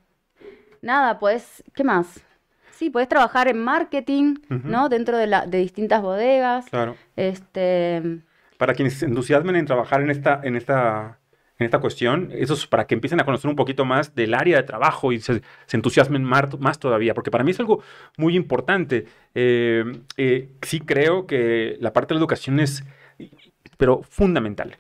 nada, 0.81 1.18
pues, 1.18 1.64
¿qué 1.74 1.83
más? 1.83 2.24
Sí, 2.70 2.89
puedes 2.89 3.09
trabajar 3.09 3.49
en 3.49 3.59
marketing, 3.59 4.37
¿no? 4.49 4.89
Dentro 4.89 5.18
de, 5.18 5.27
la, 5.27 5.45
de 5.45 5.59
distintas 5.59 6.03
bodegas. 6.03 6.66
Claro. 6.66 6.95
Este... 7.16 8.20
Para 8.59 8.74
quienes 8.74 8.95
se 8.95 9.07
entusiasmen 9.07 9.57
en 9.57 9.66
trabajar 9.66 10.03
en 10.03 10.11
esta, 10.11 10.41
en 10.45 10.55
esta, 10.55 11.18
en 11.59 11.64
esta 11.64 11.81
cuestión, 11.81 12.31
eso 12.33 12.55
es 12.55 12.64
para 12.68 12.87
que 12.87 12.95
empiecen 12.95 13.20
a 13.20 13.24
conocer 13.24 13.51
un 13.51 13.57
poquito 13.57 13.85
más 13.85 14.14
del 14.14 14.35
área 14.35 14.59
de 14.59 14.62
trabajo 14.62 15.11
y 15.11 15.18
se, 15.18 15.43
entusiasmen 15.72 16.22
más, 16.22 16.61
más, 16.61 16.79
todavía, 16.79 17.12
porque 17.12 17.33
para 17.33 17.43
mí 17.43 17.51
es 17.51 17.59
algo 17.59 17.83
muy 18.18 18.37
importante. 18.37 19.07
Eh, 19.35 19.85
eh, 20.16 20.51
sí 20.62 20.79
creo 20.79 21.27
que 21.27 21.77
la 21.81 21.93
parte 21.93 22.14
de 22.14 22.20
la 22.20 22.20
educación 22.20 22.61
es 22.61 22.85
pero 23.77 24.03
fundamental. 24.03 24.77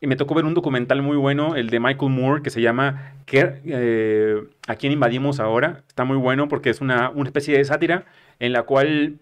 Y 0.00 0.08
me 0.08 0.16
tocó 0.16 0.34
ver 0.34 0.44
un 0.44 0.54
documental 0.54 1.00
muy 1.00 1.16
bueno, 1.16 1.54
el 1.54 1.70
de 1.70 1.78
Michael 1.78 2.10
Moore, 2.10 2.42
que 2.42 2.50
se 2.50 2.60
llama 2.60 3.14
eh, 3.30 4.42
¿A 4.66 4.74
quién 4.74 4.92
invadimos 4.92 5.38
ahora? 5.38 5.84
Está 5.86 6.04
muy 6.04 6.16
bueno 6.16 6.48
porque 6.48 6.70
es 6.70 6.80
una, 6.80 7.10
una 7.10 7.28
especie 7.28 7.56
de 7.56 7.64
sátira 7.64 8.04
en 8.40 8.52
la 8.52 8.64
cual 8.64 9.20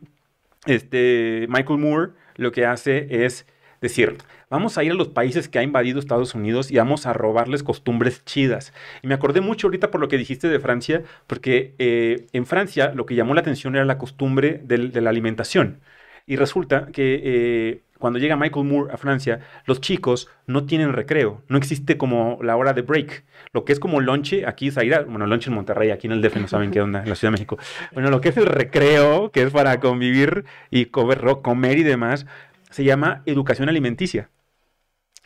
este, 0.64 1.46
Michael 1.50 1.78
Moore 1.78 2.12
lo 2.36 2.50
que 2.50 2.64
hace 2.64 3.24
es 3.26 3.46
decir, 3.82 4.16
vamos 4.48 4.78
a 4.78 4.84
ir 4.84 4.92
a 4.92 4.94
los 4.94 5.08
países 5.08 5.48
que 5.48 5.58
ha 5.58 5.62
invadido 5.62 5.98
Estados 5.98 6.34
Unidos 6.34 6.70
y 6.70 6.76
vamos 6.76 7.06
a 7.06 7.12
robarles 7.12 7.62
costumbres 7.62 8.24
chidas. 8.24 8.72
Y 9.02 9.06
me 9.06 9.14
acordé 9.14 9.40
mucho 9.40 9.66
ahorita 9.66 9.90
por 9.90 10.00
lo 10.00 10.08
que 10.08 10.18
dijiste 10.18 10.48
de 10.48 10.60
Francia, 10.60 11.02
porque 11.26 11.74
eh, 11.78 12.26
en 12.32 12.46
Francia 12.46 12.92
lo 12.94 13.06
que 13.06 13.14
llamó 13.14 13.34
la 13.34 13.40
atención 13.40 13.74
era 13.76 13.84
la 13.84 13.98
costumbre 13.98 14.60
de 14.64 15.00
la 15.00 15.10
alimentación. 15.10 15.80
Y 16.26 16.36
resulta 16.36 16.88
que 16.92 17.20
eh, 17.24 17.82
cuando 18.00 18.18
llega 18.18 18.34
Michael 18.34 18.66
Moore 18.66 18.92
a 18.92 18.96
Francia, 18.96 19.40
los 19.66 19.80
chicos 19.80 20.28
no 20.46 20.64
tienen 20.64 20.92
recreo, 20.92 21.44
no 21.48 21.58
existe 21.58 21.96
como 21.96 22.38
la 22.42 22.56
hora 22.56 22.72
de 22.72 22.82
break. 22.82 23.24
Lo 23.52 23.64
que 23.64 23.72
es 23.72 23.78
como 23.78 24.00
lonche, 24.00 24.46
aquí 24.46 24.66
ir 24.66 25.04
bueno, 25.06 25.26
lonche 25.26 25.50
en 25.50 25.54
Monterrey, 25.54 25.90
aquí 25.90 26.08
en 26.08 26.14
el 26.14 26.22
DF 26.22 26.36
no 26.36 26.48
saben 26.48 26.72
qué 26.72 26.80
onda, 26.80 27.02
en 27.02 27.08
la 27.08 27.14
Ciudad 27.14 27.30
de 27.30 27.36
México. 27.38 27.58
Bueno, 27.92 28.10
lo 28.10 28.20
que 28.20 28.30
es 28.30 28.36
el 28.36 28.46
recreo, 28.46 29.30
que 29.30 29.42
es 29.42 29.52
para 29.52 29.78
convivir 29.78 30.44
y 30.70 30.86
comer, 30.86 31.20
comer 31.42 31.78
y 31.78 31.82
demás, 31.82 32.26
se 32.70 32.82
llama 32.82 33.22
educación 33.26 33.68
alimenticia. 33.68 34.30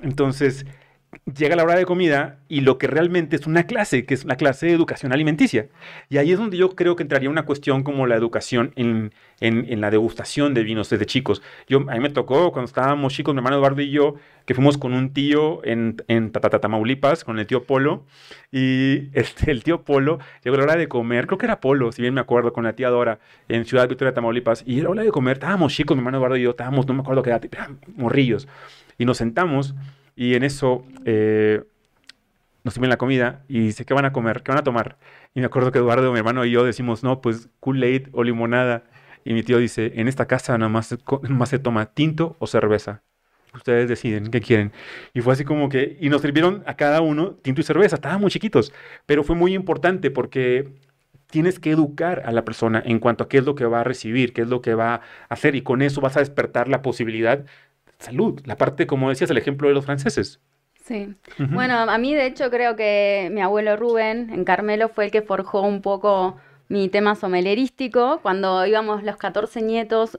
Entonces, 0.00 0.66
llega 1.36 1.56
la 1.56 1.64
hora 1.64 1.76
de 1.76 1.84
comida 1.84 2.38
y 2.48 2.60
lo 2.60 2.78
que 2.78 2.86
realmente 2.86 3.36
es 3.36 3.46
una 3.46 3.64
clase, 3.64 4.04
que 4.06 4.14
es 4.14 4.24
la 4.24 4.36
clase 4.36 4.66
de 4.66 4.72
educación 4.72 5.12
alimenticia. 5.12 5.68
Y 6.08 6.18
ahí 6.18 6.32
es 6.32 6.38
donde 6.38 6.56
yo 6.56 6.74
creo 6.74 6.96
que 6.96 7.02
entraría 7.02 7.30
una 7.30 7.44
cuestión 7.44 7.82
como 7.82 8.06
la 8.06 8.16
educación 8.16 8.72
en, 8.76 9.12
en, 9.40 9.80
la 9.80 9.90
degustación 9.90 10.54
de 10.54 10.62
vinos 10.62 10.90
desde 10.90 11.06
chicos. 11.06 11.42
Yo, 11.68 11.78
a 11.88 11.94
mí 11.94 12.00
me 12.00 12.10
tocó 12.10 12.52
cuando 12.52 12.66
estábamos 12.66 13.12
chicos, 13.12 13.34
mi 13.34 13.38
hermano 13.38 13.56
Eduardo 13.56 13.80
y 13.82 13.90
yo, 13.90 14.14
que 14.46 14.54
fuimos 14.54 14.78
con 14.78 14.92
un 14.92 15.12
tío 15.12 15.64
en, 15.64 15.96
en 16.08 16.30
Tamaulipas, 16.30 17.24
con 17.24 17.38
el 17.38 17.46
tío 17.46 17.64
Polo, 17.64 18.04
y 18.52 19.08
este, 19.12 19.50
el 19.50 19.62
tío 19.64 19.82
Polo 19.82 20.18
llegó 20.44 20.56
la 20.56 20.64
hora 20.64 20.76
de 20.76 20.88
comer, 20.88 21.26
creo 21.26 21.38
que 21.38 21.46
era 21.46 21.60
Polo, 21.60 21.92
si 21.92 22.02
bien 22.02 22.14
me 22.14 22.20
acuerdo, 22.20 22.52
con 22.52 22.64
la 22.64 22.74
tía 22.74 22.90
Dora, 22.90 23.18
en 23.48 23.64
Ciudad 23.64 23.88
Victoria, 23.88 24.14
Tamaulipas, 24.14 24.62
y 24.66 24.80
era 24.80 24.90
hora 24.90 25.02
de 25.02 25.10
comer, 25.10 25.34
estábamos 25.34 25.72
chicos, 25.72 25.96
mi 25.96 26.00
hermano 26.00 26.18
Eduardo 26.18 26.36
y 26.36 26.42
yo, 26.42 26.50
estábamos, 26.50 26.86
no 26.86 26.94
me 26.94 27.00
acuerdo 27.00 27.22
qué 27.22 27.30
edad, 27.30 27.42
morrillos, 27.96 28.48
y 28.98 29.04
nos 29.04 29.16
sentamos, 29.16 29.74
y 30.16 30.34
en 30.34 30.44
eso 30.44 30.84
eh, 31.04 31.62
nos 32.62 32.74
sirven 32.74 32.90
la 32.90 32.96
comida 32.96 33.44
y 33.48 33.60
dice, 33.60 33.84
¿qué 33.84 33.94
van 33.94 34.04
a 34.04 34.12
comer? 34.12 34.42
¿Qué 34.42 34.52
van 34.52 34.58
a 34.58 34.64
tomar? 34.64 34.98
Y 35.34 35.40
me 35.40 35.46
acuerdo 35.46 35.72
que 35.72 35.78
Eduardo, 35.78 36.12
mi 36.12 36.18
hermano 36.18 36.44
y 36.44 36.50
yo 36.50 36.64
decimos, 36.64 37.02
no, 37.02 37.20
pues 37.20 37.48
Kool-Aid 37.60 38.08
o 38.12 38.24
limonada. 38.24 38.84
Y 39.24 39.34
mi 39.34 39.42
tío 39.42 39.58
dice, 39.58 39.92
en 39.96 40.08
esta 40.08 40.26
casa 40.26 40.56
nada 40.58 40.68
más, 40.68 40.96
más 41.28 41.48
se 41.48 41.58
toma 41.58 41.86
tinto 41.86 42.36
o 42.38 42.46
cerveza. 42.46 43.02
Ustedes 43.54 43.88
deciden 43.88 44.30
qué 44.30 44.40
quieren. 44.40 44.72
Y 45.12 45.20
fue 45.20 45.32
así 45.32 45.44
como 45.44 45.68
que, 45.68 45.96
y 46.00 46.08
nos 46.08 46.22
sirvieron 46.22 46.62
a 46.66 46.74
cada 46.76 47.00
uno 47.00 47.32
tinto 47.34 47.60
y 47.60 47.64
cerveza. 47.64 47.96
Estaban 47.96 48.20
muy 48.20 48.30
chiquitos, 48.30 48.72
pero 49.06 49.24
fue 49.24 49.36
muy 49.36 49.54
importante 49.54 50.10
porque 50.10 50.68
tienes 51.30 51.58
que 51.58 51.70
educar 51.70 52.22
a 52.26 52.32
la 52.32 52.44
persona 52.44 52.82
en 52.84 52.98
cuanto 52.98 53.24
a 53.24 53.28
qué 53.28 53.38
es 53.38 53.44
lo 53.44 53.54
que 53.54 53.64
va 53.64 53.80
a 53.80 53.84
recibir, 53.84 54.32
qué 54.32 54.42
es 54.42 54.48
lo 54.48 54.60
que 54.62 54.74
va 54.74 54.94
a 54.94 55.00
hacer, 55.28 55.54
y 55.54 55.62
con 55.62 55.82
eso 55.82 56.00
vas 56.00 56.16
a 56.16 56.20
despertar 56.20 56.68
la 56.68 56.82
posibilidad 56.82 57.44
salud, 58.04 58.40
la 58.44 58.56
parte, 58.56 58.86
como 58.86 59.08
decías, 59.08 59.30
el 59.30 59.38
ejemplo 59.38 59.68
de 59.68 59.74
los 59.74 59.84
franceses. 59.84 60.40
Sí. 60.84 61.14
Bueno, 61.38 61.78
a 61.78 61.98
mí 61.98 62.14
de 62.14 62.26
hecho 62.26 62.50
creo 62.50 62.76
que 62.76 63.30
mi 63.32 63.40
abuelo 63.40 63.76
Rubén 63.76 64.28
en 64.30 64.44
Carmelo 64.44 64.90
fue 64.90 65.06
el 65.06 65.10
que 65.10 65.22
forjó 65.22 65.62
un 65.62 65.80
poco 65.80 66.36
mi 66.68 66.88
tema 66.88 67.14
somelerístico 67.14 68.20
cuando 68.20 68.66
íbamos 68.66 69.02
los 69.02 69.16
14 69.16 69.62
nietos 69.62 70.18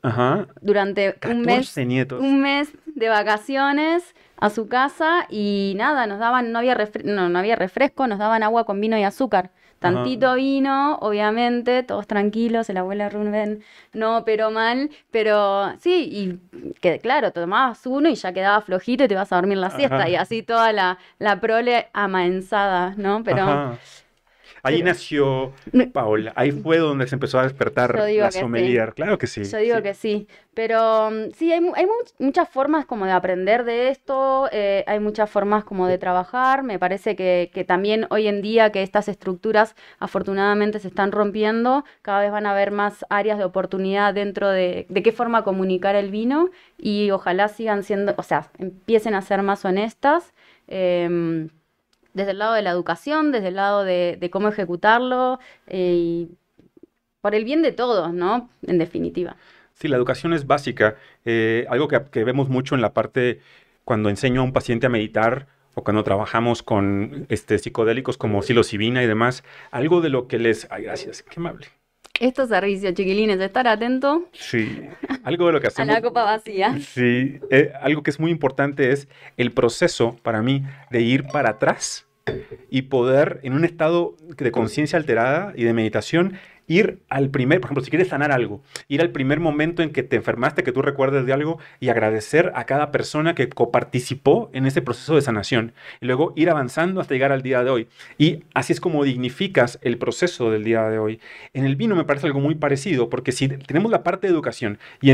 durante 0.62 1.16
un 1.30 1.42
mes, 1.42 1.76
un 2.20 2.42
mes 2.42 2.72
de 2.88 3.10
vacaciones 3.10 4.16
a 4.38 4.50
su 4.50 4.68
casa 4.68 5.28
y 5.30 5.74
nada, 5.78 6.08
nos 6.08 6.20
daban, 6.20 6.52
no 6.52 6.60
había, 6.60 6.78
no, 7.04 7.30
no 7.30 7.40
había 7.40 7.56
refresco, 7.56 8.08
nos 8.08 8.20
daban 8.20 8.42
agua 8.42 8.66
con 8.66 8.82
vino 8.82 8.98
y 8.98 9.04
azúcar. 9.04 9.52
Tantito 9.94 10.34
vino, 10.36 10.98
obviamente, 11.02 11.84
todos 11.84 12.08
tranquilos, 12.08 12.70
el 12.70 12.78
abuelo 12.78 13.10
Rubén 13.10 13.64
no 13.94 14.24
pero 14.26 14.52
mal, 14.52 14.90
pero 15.12 15.72
sí, 15.80 16.10
y 16.12 16.74
que 16.82 17.00
claro, 17.00 17.32
tomabas 17.32 17.86
uno 17.86 18.10
y 18.10 18.16
ya 18.16 18.34
quedaba 18.34 18.62
flojito 18.62 19.04
y 19.04 19.08
te 19.08 19.16
vas 19.16 19.32
a 19.32 19.36
dormir 19.36 19.58
la 19.58 19.70
siesta, 19.70 20.10
y 20.10 20.16
así 20.16 20.44
toda 20.44 20.72
la, 20.72 20.98
la 21.20 21.40
prole 21.40 21.88
amaenzada, 21.94 22.94
¿no? 22.98 23.24
Pero 23.24 23.78
Ahí 24.66 24.82
nació 24.82 25.54
Paola, 25.94 26.34
ahí 26.36 26.52
fue 26.52 26.78
donde 26.78 27.08
se 27.08 27.16
empezó 27.16 27.40
a 27.40 27.44
despertar 27.44 27.96
la 27.96 28.32
sommelier, 28.32 28.94
claro 28.94 29.18
que 29.18 29.28
sí. 29.28 29.44
Yo 29.44 29.58
digo 29.60 29.82
que 29.82 29.94
sí, 29.94 30.28
pero 30.54 31.12
mm, 31.12 31.32
sí, 31.38 31.52
hay, 31.52 31.62
muchas 32.20 32.50
formas 32.50 32.86
como 32.86 33.06
de 33.06 33.12
aprender 33.12 33.64
de 33.64 33.90
esto, 33.90 34.50
eh, 34.52 34.84
hay 34.88 35.00
muchas 35.00 35.30
formas 35.30 35.64
como 35.64 35.88
de 35.88 35.98
trabajar, 35.98 36.64
me 36.64 36.80
parece 36.80 37.16
que, 37.16 37.66
también 37.68 38.08
hoy 38.10 38.28
en 38.28 38.42
día 38.42 38.72
que 38.72 38.82
estas 38.82 39.08
estructuras 39.08 39.76
afortunadamente 40.00 40.80
se 40.80 40.88
están 40.88 41.12
rompiendo, 41.12 41.86
cada 42.02 42.22
vez 42.22 42.32
van 42.32 42.46
a 42.48 42.52
haber 42.52 42.72
más 42.72 43.06
áreas 43.10 43.38
de 43.38 43.44
oportunidad 43.44 44.14
dentro 44.14 44.50
de, 44.50 44.88
de 44.90 45.04
qué 45.04 45.12
forma 45.12 45.44
comunicar 45.44 45.96
el 45.96 46.10
vino 46.10 46.50
y 46.78 47.12
ojalá 47.12 47.48
sigan 47.50 47.84
siendo, 47.84 48.16
o 48.18 48.24
sea, 48.24 48.50
empiecen 48.58 49.14
a 49.14 49.22
ser 49.22 49.44
más 49.44 49.64
honestas. 49.64 50.34
Em, 50.68 51.50
desde 52.16 52.32
el 52.32 52.40
lado 52.40 52.54
de 52.54 52.62
la 52.64 52.72
educación, 52.72 53.32
desde 53.32 53.50
el 53.50 53.56
lado 53.56 53.84
de, 53.84 54.30
cómo 54.32 54.48
ejecutarlo, 54.48 55.40
eh, 55.68 55.94
y 55.96 56.30
por 57.22 57.36
el 57.36 57.44
bien 57.44 57.62
de 57.62 57.74
todos, 57.74 58.14
¿no? 58.14 58.50
En 58.66 58.78
definitiva. 58.78 59.36
Sí, 59.74 59.90
la 59.90 59.98
educación 59.98 60.34
es 60.34 60.48
básica. 60.48 60.96
Eh, 61.26 61.66
algo 61.70 61.90
que, 61.90 62.24
vemos 62.24 62.48
mucho 62.48 62.74
en 62.74 62.82
la 62.82 62.94
parte 62.94 63.42
cuando 63.84 64.10
enseño 64.10 64.42
a 64.42 64.44
un 64.46 64.54
paciente 64.54 64.88
a 64.88 64.90
meditar 64.90 65.48
o 65.76 65.84
cuando 65.84 66.04
trabajamos 66.04 66.64
con 66.64 67.26
este, 67.28 67.60
psicodélicos 67.60 68.18
como 68.18 68.42
psilocibina 68.42 69.04
y 69.04 69.08
demás, 69.08 69.44
algo 69.72 70.00
de 70.00 70.10
lo 70.10 70.28
que 70.30 70.40
les... 70.40 70.68
Ay, 70.72 70.84
gracias, 70.84 71.22
qué 71.22 71.34
amable. 71.38 71.68
Estos 72.22 72.48
servicios, 72.48 72.94
chiquilines, 72.94 73.42
estar 73.42 73.68
atento. 73.68 74.30
Sí, 74.32 74.88
algo 75.24 75.48
de 75.48 75.52
lo 75.52 75.60
que 75.60 75.68
hacemos. 75.68 75.90
a 75.90 75.94
la 75.94 76.02
copa 76.02 76.24
vacía. 76.24 76.80
Sí, 76.80 77.42
eh, 77.50 77.74
algo 77.82 78.04
que 78.04 78.12
es 78.12 78.22
muy 78.22 78.32
importante 78.32 78.94
es 78.94 79.10
el 79.36 79.52
proceso 79.52 80.18
para 80.24 80.42
mí 80.42 80.64
de 80.92 81.02
ir 81.02 81.26
para 81.26 81.50
atrás 81.50 82.05
y 82.70 82.84
poder, 82.84 83.40
en 83.44 83.54
un 83.54 83.66
estado 83.66 84.16
de 84.38 84.52
conciencia 84.52 84.98
alterada 84.98 85.54
y 85.56 85.64
de 85.64 85.74
meditación, 85.74 86.38
ir 86.68 87.00
al 87.10 87.30
primer, 87.30 87.62
por 87.62 87.68
ejemplo, 87.68 87.84
si 87.84 87.92
quieres 87.92 88.08
sanar 88.08 88.32
algo, 88.32 88.62
ir 88.88 89.02
al 89.02 89.12
primer 89.12 89.40
momento 89.40 89.84
en 89.84 89.92
que 89.92 90.04
te 90.04 90.16
enfermaste, 90.16 90.64
que 90.64 90.72
tú 90.72 90.82
recuerdes 90.82 91.26
de 91.26 91.34
algo 91.34 91.60
y 91.80 91.90
agradecer 91.90 92.52
a 92.56 92.66
cada 92.66 92.92
persona 92.92 93.36
que 93.36 93.50
coparticipó 93.50 94.50
en 94.54 94.66
ese 94.66 94.82
proceso 94.82 95.16
de 95.16 95.22
sanación. 95.22 95.74
Y 96.02 96.08
luego 96.08 96.34
ir 96.36 96.50
avanzando 96.50 97.02
hasta 97.02 97.14
llegar 97.14 97.32
al 97.32 97.44
día 97.44 97.64
de 97.64 97.70
hoy. 97.70 97.88
Y 98.18 98.44
así 98.54 98.74
es 98.74 98.80
como 98.80 99.04
dignificas 99.04 99.80
el 99.82 99.98
proceso 99.98 100.50
del 100.52 100.64
día 100.64 100.90
de 100.90 100.98
hoy. 100.98 101.20
En 101.54 101.66
el 101.66 101.76
vino 101.76 101.96
me 101.96 102.04
parece 102.04 102.28
algo 102.28 102.40
muy 102.40 102.56
parecido, 102.56 103.10
porque 103.10 103.32
si 103.32 103.48
tenemos 103.48 103.92
la 103.92 104.04
parte 104.04 104.28
de 104.28 104.34
educación 104.34 104.80
y 105.02 105.12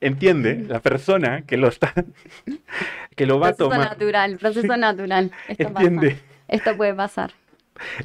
entiende 0.00 0.64
la 0.68 0.80
persona 0.80 1.42
que 1.42 1.56
lo 1.56 1.68
está 1.68 1.94
que 3.20 3.26
lo 3.26 3.38
va 3.38 3.48
a 3.48 3.52
tomar 3.52 3.76
proceso 3.76 3.90
natural 3.90 4.36
proceso 4.38 4.76
natural 4.88 5.30
esto 5.46 5.68
entiende 5.68 6.16
esto 6.48 6.74
puede 6.74 6.94
pasar 6.94 7.32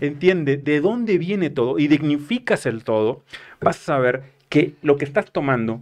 entiende 0.02 0.58
de 0.58 0.82
dónde 0.82 1.18
viene 1.18 1.50
todo 1.50 1.80
y 1.80 1.88
dignificas 1.88 2.66
el 2.66 2.84
todo, 2.84 3.24
vas 3.62 3.78
a 3.78 3.86
saber 3.86 4.24
que 4.50 4.74
lo 4.82 4.98
que 4.98 5.06
estás 5.06 5.32
tomando 5.32 5.80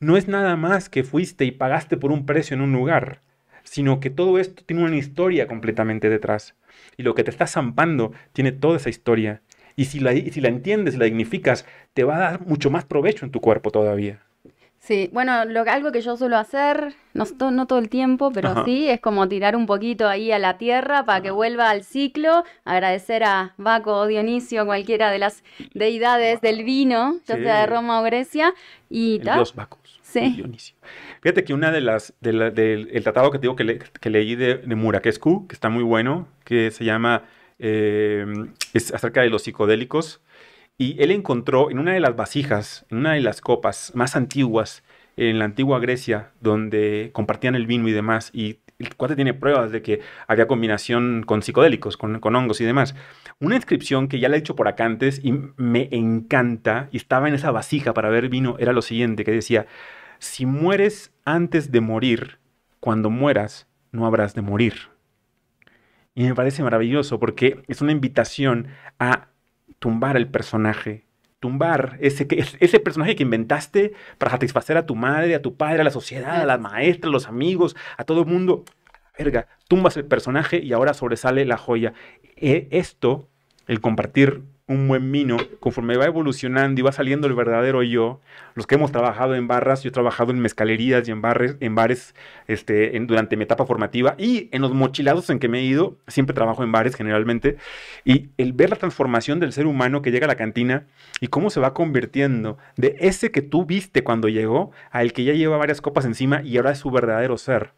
no 0.00 0.16
es 0.16 0.28
nada 0.28 0.56
más 0.56 0.88
que 0.88 1.04
fuiste 1.04 1.44
y 1.44 1.52
pagaste 1.52 1.96
por 1.96 2.12
un 2.12 2.26
precio 2.26 2.54
en 2.54 2.60
un 2.60 2.72
lugar, 2.72 3.20
sino 3.62 4.00
que 4.00 4.10
todo 4.10 4.38
esto 4.38 4.62
tiene 4.64 4.84
una 4.84 4.96
historia 4.96 5.46
completamente 5.46 6.08
detrás. 6.08 6.54
Y 6.96 7.02
lo 7.02 7.14
que 7.14 7.24
te 7.24 7.30
está 7.30 7.46
zampando 7.46 8.12
tiene 8.32 8.52
toda 8.52 8.76
esa 8.76 8.90
historia. 8.90 9.42
Y 9.74 9.86
si 9.86 10.00
la, 10.00 10.12
si 10.12 10.40
la 10.40 10.48
entiendes, 10.48 10.96
la 10.96 11.06
dignificas, 11.06 11.66
te 11.94 12.04
va 12.04 12.16
a 12.16 12.18
dar 12.18 12.46
mucho 12.46 12.70
más 12.70 12.84
provecho 12.84 13.24
en 13.24 13.30
tu 13.30 13.40
cuerpo 13.40 13.70
todavía. 13.70 14.25
Sí, 14.86 15.10
bueno, 15.12 15.44
lo, 15.46 15.62
algo 15.62 15.90
que 15.90 16.00
yo 16.00 16.16
suelo 16.16 16.36
hacer, 16.36 16.94
no, 17.12 17.24
no 17.50 17.66
todo 17.66 17.80
el 17.80 17.88
tiempo, 17.88 18.30
pero 18.32 18.64
sí, 18.64 18.88
es 18.88 19.00
como 19.00 19.26
tirar 19.26 19.56
un 19.56 19.66
poquito 19.66 20.06
ahí 20.06 20.30
a 20.30 20.38
la 20.38 20.58
tierra 20.58 21.04
para 21.04 21.20
que 21.20 21.32
vuelva 21.32 21.70
al 21.70 21.82
ciclo, 21.82 22.44
agradecer 22.64 23.24
a 23.24 23.52
Baco 23.56 23.96
o 23.96 24.06
Dionisio, 24.06 24.64
cualquiera 24.64 25.10
de 25.10 25.18
las 25.18 25.42
deidades 25.74 26.40
del 26.40 26.62
vino, 26.62 27.16
ya 27.26 27.34
sea 27.34 27.62
de 27.62 27.66
Roma 27.66 28.00
o 28.00 28.04
Grecia, 28.04 28.54
y 28.88 29.18
tal. 29.18 29.38
Dios 29.38 29.56
Bacos. 29.56 29.98
Sí. 30.02 30.34
Dionisio. 30.36 30.76
Fíjate 31.20 31.42
que 31.42 31.52
una 31.52 31.72
de 31.72 31.80
las, 31.80 32.14
del 32.20 33.02
tratado 33.02 33.32
que 33.32 33.38
digo 33.38 33.56
que, 33.56 33.80
que 34.00 34.10
leí 34.10 34.36
de, 34.36 34.58
de 34.58 34.74
Murakescu, 34.76 35.48
que 35.48 35.54
está 35.56 35.68
muy 35.68 35.82
bueno, 35.82 36.28
que 36.44 36.70
se 36.70 36.84
llama, 36.84 37.24
eh, 37.58 38.24
es 38.72 38.94
acerca 38.94 39.22
de 39.22 39.30
los 39.30 39.42
psicodélicos, 39.42 40.20
y 40.78 41.02
él 41.02 41.10
encontró 41.10 41.70
en 41.70 41.78
una 41.78 41.92
de 41.92 42.00
las 42.00 42.16
vasijas, 42.16 42.86
en 42.90 42.98
una 42.98 43.12
de 43.14 43.20
las 43.20 43.40
copas 43.40 43.92
más 43.94 44.16
antiguas, 44.16 44.82
en 45.16 45.38
la 45.38 45.46
antigua 45.46 45.78
Grecia, 45.78 46.32
donde 46.40 47.10
compartían 47.12 47.54
el 47.54 47.66
vino 47.66 47.88
y 47.88 47.92
demás, 47.92 48.30
y 48.34 48.58
el 48.78 48.94
cuate 48.94 49.16
tiene 49.16 49.32
pruebas 49.32 49.72
de 49.72 49.80
que 49.80 50.00
había 50.26 50.46
combinación 50.46 51.22
con 51.26 51.42
psicodélicos, 51.42 51.96
con, 51.96 52.22
hongos 52.22 52.60
y 52.60 52.64
demás. 52.64 52.94
Una 53.40 53.56
inscripción 53.56 54.08
que 54.08 54.18
ya 54.18 54.28
le 54.28 54.36
he 54.36 54.40
hecho 54.40 54.56
por 54.56 54.68
acá 54.68 54.84
antes 54.84 55.20
y 55.24 55.32
me 55.56 55.88
encanta, 55.92 56.88
y 56.92 56.98
estaba 56.98 57.28
en 57.28 57.34
esa 57.34 57.50
vasija 57.50 57.94
para 57.94 58.10
ver 58.10 58.28
vino, 58.28 58.56
era 58.58 58.74
lo 58.74 58.82
siguiente, 58.82 59.24
que 59.24 59.32
decía, 59.32 59.66
si 60.18 60.44
mueres 60.44 61.12
antes 61.24 61.72
de 61.72 61.80
morir, 61.80 62.38
cuando 62.80 63.08
mueras, 63.08 63.66
no 63.92 64.06
habrás 64.06 64.34
de 64.34 64.42
morir. 64.42 64.74
Y 66.14 66.24
me 66.24 66.34
parece 66.34 66.62
maravilloso 66.62 67.18
porque 67.18 67.62
es 67.68 67.80
una 67.80 67.92
invitación 67.92 68.68
a 68.98 69.28
tumbar 69.78 70.16
el 70.16 70.28
personaje, 70.28 71.04
tumbar 71.40 71.96
ese, 72.00 72.26
ese 72.60 72.80
personaje 72.80 73.16
que 73.16 73.22
inventaste 73.22 73.92
para 74.18 74.32
satisfacer 74.32 74.76
a 74.76 74.86
tu 74.86 74.94
madre, 74.94 75.34
a 75.34 75.42
tu 75.42 75.56
padre, 75.56 75.80
a 75.80 75.84
la 75.84 75.90
sociedad, 75.90 76.40
a 76.40 76.46
las 76.46 76.60
maestras, 76.60 77.08
a 77.08 77.12
los 77.12 77.28
amigos, 77.28 77.76
a 77.96 78.04
todo 78.04 78.20
el 78.20 78.26
mundo. 78.26 78.64
Verga, 79.18 79.48
tumbas 79.68 79.96
el 79.96 80.04
personaje 80.04 80.58
y 80.62 80.72
ahora 80.72 80.92
sobresale 80.92 81.44
la 81.44 81.56
joya. 81.56 81.94
E, 82.36 82.68
esto, 82.70 83.28
el 83.66 83.80
compartir 83.80 84.42
un 84.68 84.88
buen 84.88 85.12
vino, 85.12 85.36
conforme 85.60 85.96
va 85.96 86.06
evolucionando 86.06 86.80
y 86.80 86.82
va 86.82 86.90
saliendo 86.90 87.28
el 87.28 87.34
verdadero 87.34 87.84
yo, 87.84 88.20
los 88.54 88.66
que 88.66 88.74
hemos 88.74 88.90
trabajado 88.90 89.36
en 89.36 89.46
barras, 89.46 89.84
yo 89.84 89.90
he 89.90 89.92
trabajado 89.92 90.32
en 90.32 90.40
mezcalerías 90.40 91.06
y 91.06 91.12
en 91.12 91.22
bares, 91.22 91.56
en 91.60 91.76
bares 91.76 92.16
este, 92.48 92.98
durante 93.06 93.36
mi 93.36 93.44
etapa 93.44 93.64
formativa 93.64 94.16
y 94.18 94.48
en 94.50 94.62
los 94.62 94.72
mochilados 94.72 95.30
en 95.30 95.38
que 95.38 95.48
me 95.48 95.60
he 95.60 95.62
ido, 95.62 95.98
siempre 96.08 96.34
trabajo 96.34 96.64
en 96.64 96.72
bares 96.72 96.96
generalmente, 96.96 97.58
y 98.04 98.30
el 98.38 98.52
ver 98.54 98.70
la 98.70 98.76
transformación 98.76 99.38
del 99.38 99.52
ser 99.52 99.66
humano 99.66 100.02
que 100.02 100.10
llega 100.10 100.24
a 100.26 100.28
la 100.28 100.36
cantina 100.36 100.86
y 101.20 101.28
cómo 101.28 101.50
se 101.50 101.60
va 101.60 101.72
convirtiendo 101.72 102.58
de 102.76 102.96
ese 102.98 103.30
que 103.30 103.42
tú 103.42 103.66
viste 103.66 104.02
cuando 104.02 104.28
llegó 104.28 104.72
al 104.90 105.12
que 105.12 105.22
ya 105.22 105.32
lleva 105.32 105.58
varias 105.58 105.80
copas 105.80 106.06
encima 106.06 106.42
y 106.42 106.56
ahora 106.56 106.72
es 106.72 106.78
su 106.78 106.90
verdadero 106.90 107.38
ser. 107.38 107.72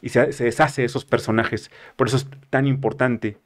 Y 0.00 0.08
se, 0.08 0.26
deshace 0.26 0.82
de 0.82 0.86
esos 0.86 1.04
personajes. 1.04 1.70
Por 1.94 2.08
eso 2.08 2.16
es 2.16 2.26
tan 2.50 2.66
importante 2.66 3.36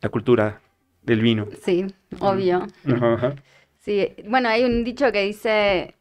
la 0.00 0.08
cultura 0.08 0.60
del 1.04 1.20
vino. 1.20 1.46
Sí, 1.62 1.86
obvio. 2.20 2.66
Sí, 3.80 4.08
bueno, 4.26 4.48
hay 4.48 4.64
un 4.64 4.82
dicho 4.82 5.12
que 5.12 5.22
dice 5.22 5.94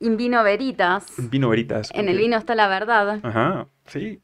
in 0.00 0.16
vino 0.16 0.42
veritas. 0.44 1.18
In 1.18 1.30
vino 1.30 1.48
veritas. 1.48 1.90
En 1.94 2.08
el 2.08 2.18
vino 2.18 2.36
está 2.36 2.54
la 2.54 2.68
verdad. 2.68 3.20
Ajá, 3.22 3.66
sí. 3.86 4.20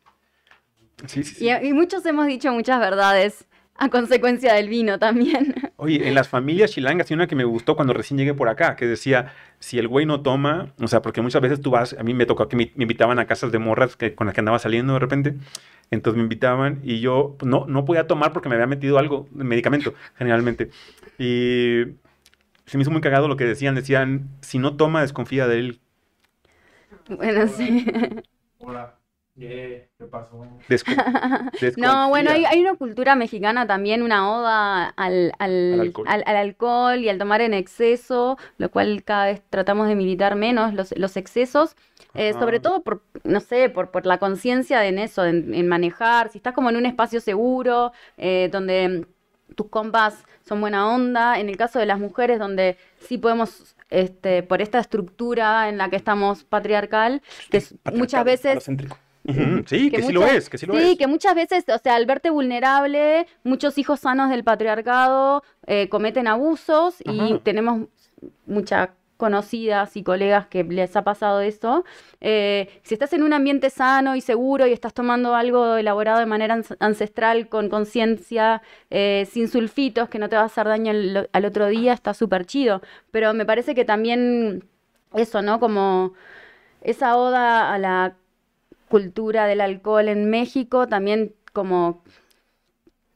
Sí, 1.07 1.25
sí, 1.25 1.49
Y, 1.49 1.73
muchos 1.73 2.05
hemos 2.05 2.27
dicho 2.27 2.53
muchas 2.53 2.79
verdades 2.79 3.47
a 3.77 3.89
consecuencia 3.89 4.53
del 4.55 4.69
vino 4.69 4.99
también. 4.99 5.55
Oye, 5.77 6.07
en 6.07 6.15
las 6.15 6.29
familias 6.29 6.73
chilangas 6.73 7.11
hay 7.11 7.15
una 7.15 7.27
que 7.27 7.35
me 7.35 7.45
gustó 7.45 7.75
cuando 7.75 7.95
recién 7.95 8.19
llegué 8.19 8.35
por 8.35 8.51
acá, 8.51 8.77
que 8.77 8.87
decía, 8.87 9.33
si 9.59 9.79
el 9.79 9.89
güey 9.89 10.05
no 10.05 10.21
toma, 10.21 10.75
o 10.79 10.87
sea, 10.87 11.01
porque 11.01 11.23
muchas 11.23 11.41
veces 11.41 11.63
tú 11.63 11.71
vas, 11.71 11.97
a 11.99 12.03
mí 12.03 12.13
me 12.13 12.27
tocó 12.27 12.47
que 12.47 12.57
me, 12.57 12.73
invitaban 12.77 13.19
a 13.19 13.27
casas 13.27 13.51
de 13.51 13.59
morras 13.59 13.97
que, 13.97 14.15
con 14.15 14.27
las 14.27 14.35
que 14.35 14.41
andaba 14.43 14.59
saliendo 14.59 14.93
de 14.93 14.99
repente, 14.99 15.35
entonces 15.91 16.17
me 16.17 16.23
invitaban 16.23 16.81
y 16.85 17.01
yo 17.01 17.37
no, 17.45 17.67
no 17.67 17.85
podía 17.85 18.07
tomar 18.07 18.33
porque 18.33 18.49
me 18.49 18.55
había 18.55 18.67
metido 18.67 18.99
algo, 18.99 19.27
medicamento, 19.33 19.95
generalmente. 20.17 20.71
Y 21.19 21.83
se 22.67 22.79
me 22.79 22.83
hizo 22.83 22.91
muy 22.91 23.01
cagado 23.01 23.29
lo 23.29 23.37
que 23.37 23.45
decían, 23.45 23.75
decían, 23.75 24.29
si 24.41 24.59
no 24.59 24.77
toma, 24.77 25.03
desconfía 25.03 25.49
de 25.49 25.59
él. 25.59 25.81
Bueno, 27.09 27.49
sí. 27.49 27.85
Hola. 28.59 29.01
¿Qué 29.41 29.89
pasó? 30.11 30.47
no, 31.79 32.09
bueno, 32.11 32.31
hay, 32.31 32.61
una 32.61 32.75
cultura 32.75 33.15
mexicana 33.15 33.67
también, 33.67 34.03
una 34.03 34.31
oda 34.31 34.89
al, 34.89 35.33
alcohol. 35.39 36.99
y 36.99 37.09
al 37.09 37.17
tomar 37.17 37.41
en 37.41 37.55
exceso, 37.55 38.37
lo 38.59 38.71
cual 38.71 39.03
cada 39.03 39.27
vez 39.27 39.43
tratamos 39.49 39.89
de 39.89 39.95
militar 39.95 40.37
menos 40.37 40.75
los, 40.75 41.17
excesos, 41.17 41.75
eh, 42.15 42.33
sobre 42.33 42.61
todo 42.61 42.83
por, 42.83 43.03
no 43.25 43.41
sé, 43.41 43.69
por, 43.69 43.91
por 43.91 44.07
la 44.07 44.19
conciencia 44.19 44.87
en 44.87 44.99
eso, 44.99 45.25
en, 45.25 45.69
manejar, 45.69 46.31
si 46.31 46.39
estás 46.39 46.55
como 46.55 46.71
en 46.71 46.77
un 46.77 46.87
espacio 46.87 47.21
seguro, 47.21 47.93
eh, 48.17 48.49
donde 48.51 49.07
tus 49.55 49.69
compas 49.69 50.25
son 50.47 50.61
buena 50.61 50.93
onda, 50.93 51.39
en 51.39 51.49
el 51.49 51.57
caso 51.57 51.79
de 51.79 51.87
las 51.87 51.99
mujeres, 51.99 52.39
donde 52.39 52.77
sí 53.01 53.19
podemos 53.19 53.75
este, 53.91 54.43
por 54.43 54.63
esta 54.63 54.79
estructura 54.79 55.69
en 55.69 55.79
la 55.79 55.91
que 55.91 55.97
estamos 55.97 56.45
patriarcal, 56.45 57.23
que 57.51 57.63
muchas 57.93 58.25
veces 58.25 58.69
Sí, 59.67 59.91
que, 59.91 60.03
sí 60.03 60.13
lo 60.13 60.27
es, 60.27 60.49
que 60.49 60.57
sí 60.57 60.67
lo 60.67 60.75
sí, 60.75 60.97
que 60.97 61.07
muchas 61.07 61.35
veces, 61.35 61.65
o 61.69 61.79
sea, 61.79 61.95
al 61.95 62.07
verte 62.07 62.31
vulnerable, 62.31 63.27
muchos 63.45 63.77
hijos 63.77 64.01
sanos 64.01 64.31
del 64.31 64.45
patriarcado 64.45 65.43
eh, 65.67 65.89
cometen 65.89 66.27
abusos 66.27 66.97
y 67.05 67.39
tenemos 67.41 67.89
muchas 68.47 68.89
conocidas 69.21 69.99
y 69.99 70.03
colegas 70.03 70.47
que 70.47 70.65
les 70.65 70.97
ha 70.97 71.05
pasado 71.05 71.43
esto. 71.43 71.85
Eh, 72.23 72.71
si 72.83 72.95
estás 72.95 73.13
en 73.13 73.23
un 73.23 73.35
ambiente 73.35 73.69
sano 73.69 74.17
y 74.17 74.23
seguro 74.23 74.67
y 74.67 74.73
estás 74.73 74.95
tomando 74.95 75.35
algo 75.35 75.77
elaborado 75.77 76.21
de 76.21 76.27
manera 76.27 76.59
ancestral, 76.81 77.49
con 77.49 77.69
conciencia, 77.69 78.63
eh, 78.89 79.29
sin 79.31 79.49
sulfitos, 79.49 80.09
que 80.09 80.19
no 80.19 80.31
te 80.31 80.37
va 80.37 80.43
a 80.43 80.47
hacer 80.47 80.67
daño 80.67 80.93
al 81.33 81.45
otro 81.45 81.67
día, 81.67 81.93
está 81.93 82.15
súper 82.15 82.47
chido. 82.47 82.81
Pero 83.11 83.35
me 83.35 83.45
parece 83.45 83.75
que 83.75 83.85
también 83.85 84.65
eso, 85.15 85.43
¿no? 85.43 85.61
Como 85.61 86.15
esa 86.81 87.17
oda 87.19 87.75
a 87.75 87.79
la 87.79 88.17
cultura 88.89 89.47
del 89.47 89.61
alcohol 89.61 90.09
en 90.09 90.31
México, 90.31 90.89
también 90.89 91.35
como, 91.53 92.03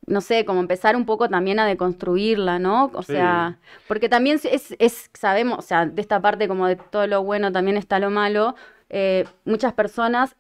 no 0.06 0.20
sé, 0.20 0.44
como 0.44 0.60
empezar 0.60 0.97
un 0.97 1.06
poco 1.06 1.28
también 1.28 1.59
a 1.59 1.66
deconstruirla, 1.66 2.59
¿no? 2.59 2.90
O 2.94 3.02
sea, 3.02 3.59
porque 3.89 4.09
también 4.09 4.40
es, 4.44 4.74
es, 4.78 5.10
sabemos, 5.14 5.59
o 5.59 5.62
sea, 5.62 5.86
de 5.86 6.01
esta 6.01 6.20
parte 6.20 6.48
como 6.48 6.66
de 6.66 6.76
todo 6.76 7.06
lo 7.06 7.22
bueno 7.22 7.52
también 7.52 7.76
está 7.76 7.98
lo 7.98 8.10
malo, 8.10 8.55
eh, 8.90 9.24
muchas 9.44 9.72
personas, 9.72 10.36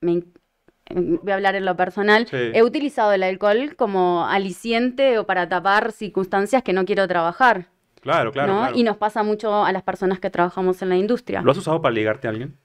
me, 0.00 0.22
voy 0.90 1.32
a 1.32 1.34
hablar 1.34 1.56
en 1.56 1.64
lo 1.64 1.76
personal, 1.76 2.28
he 2.30 2.62
utilizado 2.62 3.12
el 3.12 3.22
alcohol 3.22 3.74
como 3.76 4.26
aliciente 4.26 5.18
o 5.18 5.26
para 5.26 5.48
tapar 5.48 5.92
circunstancias 5.92 6.62
que 6.62 6.72
no 6.72 6.84
quiero 6.84 7.08
trabajar. 7.08 7.66
Claro, 8.02 8.30
claro, 8.30 8.52
¿no? 8.52 8.58
claro. 8.60 8.76
Y 8.76 8.84
nos 8.84 8.96
pasa 8.96 9.24
mucho 9.24 9.64
a 9.64 9.72
las 9.72 9.82
personas 9.82 10.20
que 10.20 10.30
trabajamos 10.30 10.80
en 10.82 10.90
la 10.90 10.96
industria. 10.96 11.42
¿Lo 11.42 11.50
has 11.50 11.58
usado 11.58 11.82
para 11.82 11.92
ligarte 11.92 12.28
a 12.28 12.30
alguien? 12.30 12.56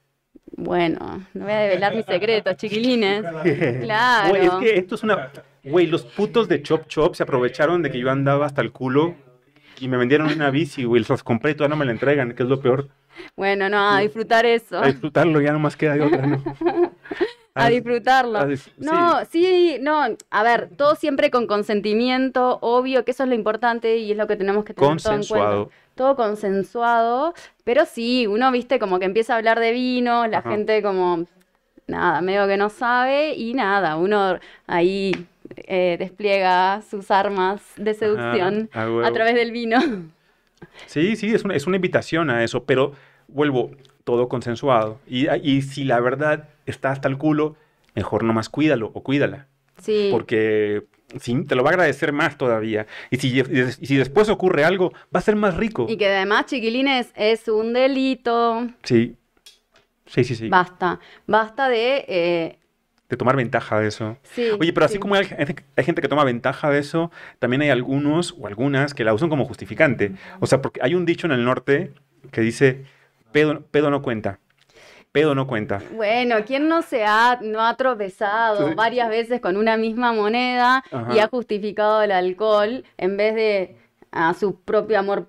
Bueno, 0.56 1.26
no 1.34 1.46
voy 1.46 1.54
a 1.54 1.60
develar 1.60 1.96
mis 1.96 2.06
secretos, 2.06 2.58
chiquilines. 2.58 3.24
Claro. 3.82 4.36
Es 4.36 4.52
que 4.52 4.78
esto 4.78 4.96
es 4.96 5.04
una... 5.04 5.32
Güey, 5.64 5.88
los 5.88 6.04
putos 6.04 6.48
de 6.48 6.62
Chop 6.64 6.88
Chop 6.88 7.16
se 7.16 7.24
aprovecharon 7.24 7.82
de 7.82 7.92
que 7.92 8.00
yo 8.00 8.10
andaba 8.10 8.46
hasta 8.46 8.62
el 8.62 8.72
culo 8.72 9.16
y 9.80 9.88
me 9.88 9.98
vendieron 9.98 10.28
una 10.32 10.50
bici, 10.50 10.84
güey. 10.86 11.04
Los 11.08 11.24
compré 11.24 11.52
y 11.52 11.56
todavía 11.56 11.76
no 11.76 11.80
me 11.80 11.86
la 11.86 11.92
entregan, 11.92 12.34
que 12.34 12.44
es 12.44 12.50
lo 12.50 12.60
peor. 12.60 12.88
Bueno, 13.36 13.70
no, 13.70 13.90
a 13.90 14.00
disfrutar 14.00 14.46
eso. 14.46 14.80
A 14.80 14.88
disfrutarlo, 14.88 15.40
ya 15.42 15.52
nomás 15.52 15.76
queda 15.78 15.94
de 15.96 16.02
otra, 16.02 16.26
¿no? 16.26 16.42
A 17.54 17.68
disfrutarlo. 17.68 18.40
a 18.40 18.48
dis- 18.48 18.72
No, 18.78 19.26
sí, 19.30 19.76
no, 19.82 20.06
a 20.30 20.44
ver, 20.44 20.70
todo 20.78 20.96
siempre 20.96 21.30
con 21.30 21.48
consentimiento, 21.48 22.58
obvio 22.62 23.04
que 23.04 23.12
eso 23.12 23.24
es 23.24 23.30
lo 23.30 23.36
importante 23.36 23.98
y 23.98 24.12
es 24.14 24.18
lo 24.18 24.26
que 24.26 24.38
tenemos 24.38 24.64
que 24.64 24.74
tener 24.74 24.78
todo 25.02 25.12
en 25.12 25.18
Consensuado. 25.18 25.64
cuenta. 25.66 25.76
Todo 25.96 26.16
consensuado, 26.16 27.34
pero 27.66 27.86
sí, 27.86 28.26
uno, 28.26 28.50
viste, 28.54 28.80
como 28.80 29.00
que 29.00 29.06
empieza 29.06 29.34
a 29.34 29.38
hablar 29.38 29.60
de 29.60 29.74
vino, 29.74 30.26
la 30.28 30.38
Ajá. 30.38 30.50
gente 30.52 30.82
como, 30.82 31.26
nada, 31.88 32.22
medio 32.22 32.48
que 32.48 32.56
no 32.56 32.70
sabe 32.70 33.34
y 33.34 33.54
nada, 33.54 33.98
uno 33.98 34.40
ahí 34.66 35.12
eh, 35.56 35.98
despliega 36.00 36.82
sus 36.82 37.12
armas 37.12 37.62
de 37.78 37.94
seducción 37.94 38.70
a 38.74 39.12
través 39.12 39.36
del 39.36 39.52
vino. 39.52 39.80
Sí, 40.86 41.16
sí, 41.16 41.34
es 41.34 41.44
una, 41.44 41.56
es 41.56 41.68
una 41.68 41.78
invitación 41.78 42.30
a 42.30 42.44
eso, 42.44 42.66
pero 42.66 42.94
vuelvo, 43.28 43.72
todo 44.04 44.30
consensuado. 44.30 45.00
Y, 45.08 45.28
y 45.30 45.62
si 45.64 45.84
la 45.84 46.00
verdad 46.00 46.50
está 46.66 46.92
hasta 46.92 47.08
el 47.08 47.18
culo, 47.18 47.56
mejor 47.96 48.24
nomás 48.24 48.50
cuídalo 48.50 48.92
o 48.94 49.02
cuídala. 49.02 49.48
Sí. 49.80 50.10
Porque 50.12 50.84
sí, 51.20 51.44
te 51.46 51.56
lo 51.56 51.64
va 51.64 51.72
a 51.72 51.74
agradecer 51.74 52.14
más 52.14 52.38
todavía. 52.38 52.86
Y 53.10 53.18
si, 53.18 53.40
y 53.40 53.86
si 53.86 53.96
después 53.96 54.30
ocurre 54.30 54.64
algo, 54.64 54.94
va 55.14 55.20
a 55.20 55.22
ser 55.22 55.36
más 55.36 55.58
rico. 55.58 55.88
Y 55.90 55.98
que 55.98 56.08
además, 56.08 56.46
chiquilines, 56.46 57.12
es 57.16 57.48
un 57.48 57.74
delito. 57.74 58.68
Sí. 58.84 59.16
Sí, 60.06 60.24
sí, 60.24 60.36
sí. 60.36 60.50
Basta, 60.50 61.00
basta 61.26 61.70
de... 61.70 62.06
eh, 62.08 62.58
De 63.12 63.18
tomar 63.18 63.36
ventaja 63.36 63.80
de 63.80 63.90
eso. 63.90 64.18
sí, 64.24 64.50
Oye, 64.58 64.72
pero 64.72 64.86
así 64.86 64.94
sí. 64.94 65.00
como 65.00 65.16
hay, 65.16 65.28
hay 65.76 65.84
gente 65.84 66.02
que 66.02 66.08
toma 66.08 66.24
ventaja 66.24 66.70
de 66.70 66.80
eso, 66.80 67.12
también 67.40 67.62
hay 67.62 67.70
algunos 67.70 68.34
o 68.40 68.48
algunas 68.48 68.94
que 68.94 69.04
la 69.04 69.14
usan 69.14 69.30
como 69.30 69.46
justificante. 69.46 70.14
O 70.40 70.48
sea, 70.48 70.62
porque 70.62 70.80
hay 70.82 70.96
un 70.96 71.06
dicho 71.06 71.28
en 71.28 71.34
el 71.34 71.44
norte 71.44 71.92
que 72.32 72.40
dice, 72.40 72.86
pedo, 73.34 73.62
pedo 73.70 73.90
no 73.92 74.02
cuenta. 74.02 74.40
Pedo 75.12 75.36
no 75.36 75.46
cuenta. 75.46 75.82
Bueno, 75.94 76.38
¿quién 76.46 76.70
no 76.70 76.82
se 76.84 77.04
ha, 77.04 77.38
no 77.42 77.62
ha 77.66 77.76
tropezado 77.76 78.74
varias 78.76 79.10
veces 79.10 79.42
con 79.42 79.58
una 79.58 79.76
misma 79.76 80.14
moneda 80.14 80.84
y 81.14 81.20
ha 81.20 81.28
justificado 81.28 82.02
el 82.02 82.12
alcohol 82.14 82.86
en 82.98 83.18
vez 83.18 83.36
de 83.36 83.76
a 84.12 84.34
su 84.34 84.62
propio 84.62 85.00
amor, 85.00 85.28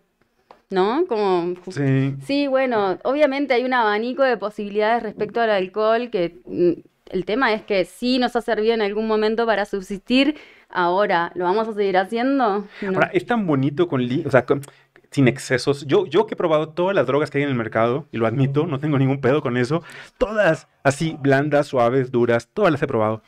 ¿no? 0.71 1.05
Como 1.09 1.55
Sí. 1.71 2.15
Sí, 2.25 2.47
bueno, 2.47 2.99
obviamente 3.03 3.55
hay 3.55 3.65
un 3.65 3.75
abanico 3.75 4.23
de 4.23 4.37
posibilidades 4.37 5.03
respecto 5.03 5.41
al 5.41 5.51
alcohol 5.51 6.11
que 6.11 6.41
mm, 6.47 6.73
el 7.13 7.25
tema 7.25 7.53
es 7.53 7.63
que 7.63 7.85
sí 7.85 8.19
nos 8.19 8.35
ha 8.37 8.41
servido 8.41 8.75
en 8.75 8.83
algún 8.83 9.07
momento 9.07 9.47
para 9.47 9.65
subsistir. 9.65 10.37
Ahora, 10.69 11.31
¿lo 11.35 11.45
vamos 11.45 11.69
a 11.69 11.75
seguir 11.75 11.97
haciendo? 11.99 12.67
No. 12.81 12.89
Ahora, 12.95 13.11
es 13.13 13.27
tan 13.27 13.47
bonito 13.47 13.87
con, 13.89 14.03
o 14.27 14.31
sea, 14.31 14.45
con- 14.47 14.63
sin 15.11 15.29
excesos. 15.29 15.87
Yo, 15.87 16.07
yo 16.07 16.27
que 16.27 16.33
he 16.33 16.37
probado 16.39 16.71
todas 16.71 16.95
las 16.97 17.07
drogas 17.07 17.31
que 17.31 17.37
hay 17.39 17.45
en 17.45 17.51
el 17.51 17.55
mercado, 17.55 18.07
y 18.13 18.17
lo 18.17 18.27
admito, 18.27 18.67
no 18.67 18.79
tengo 18.79 18.99
ningún 18.99 19.21
pedo 19.21 19.43
con 19.43 19.59
eso, 19.59 19.83
todas 20.17 20.69
así, 20.83 21.17
blandas, 21.21 21.67
suaves, 21.67 22.11
duras, 22.11 22.49
todas 22.55 22.73
las 22.73 22.83
he 22.83 22.87
probado. 22.87 23.23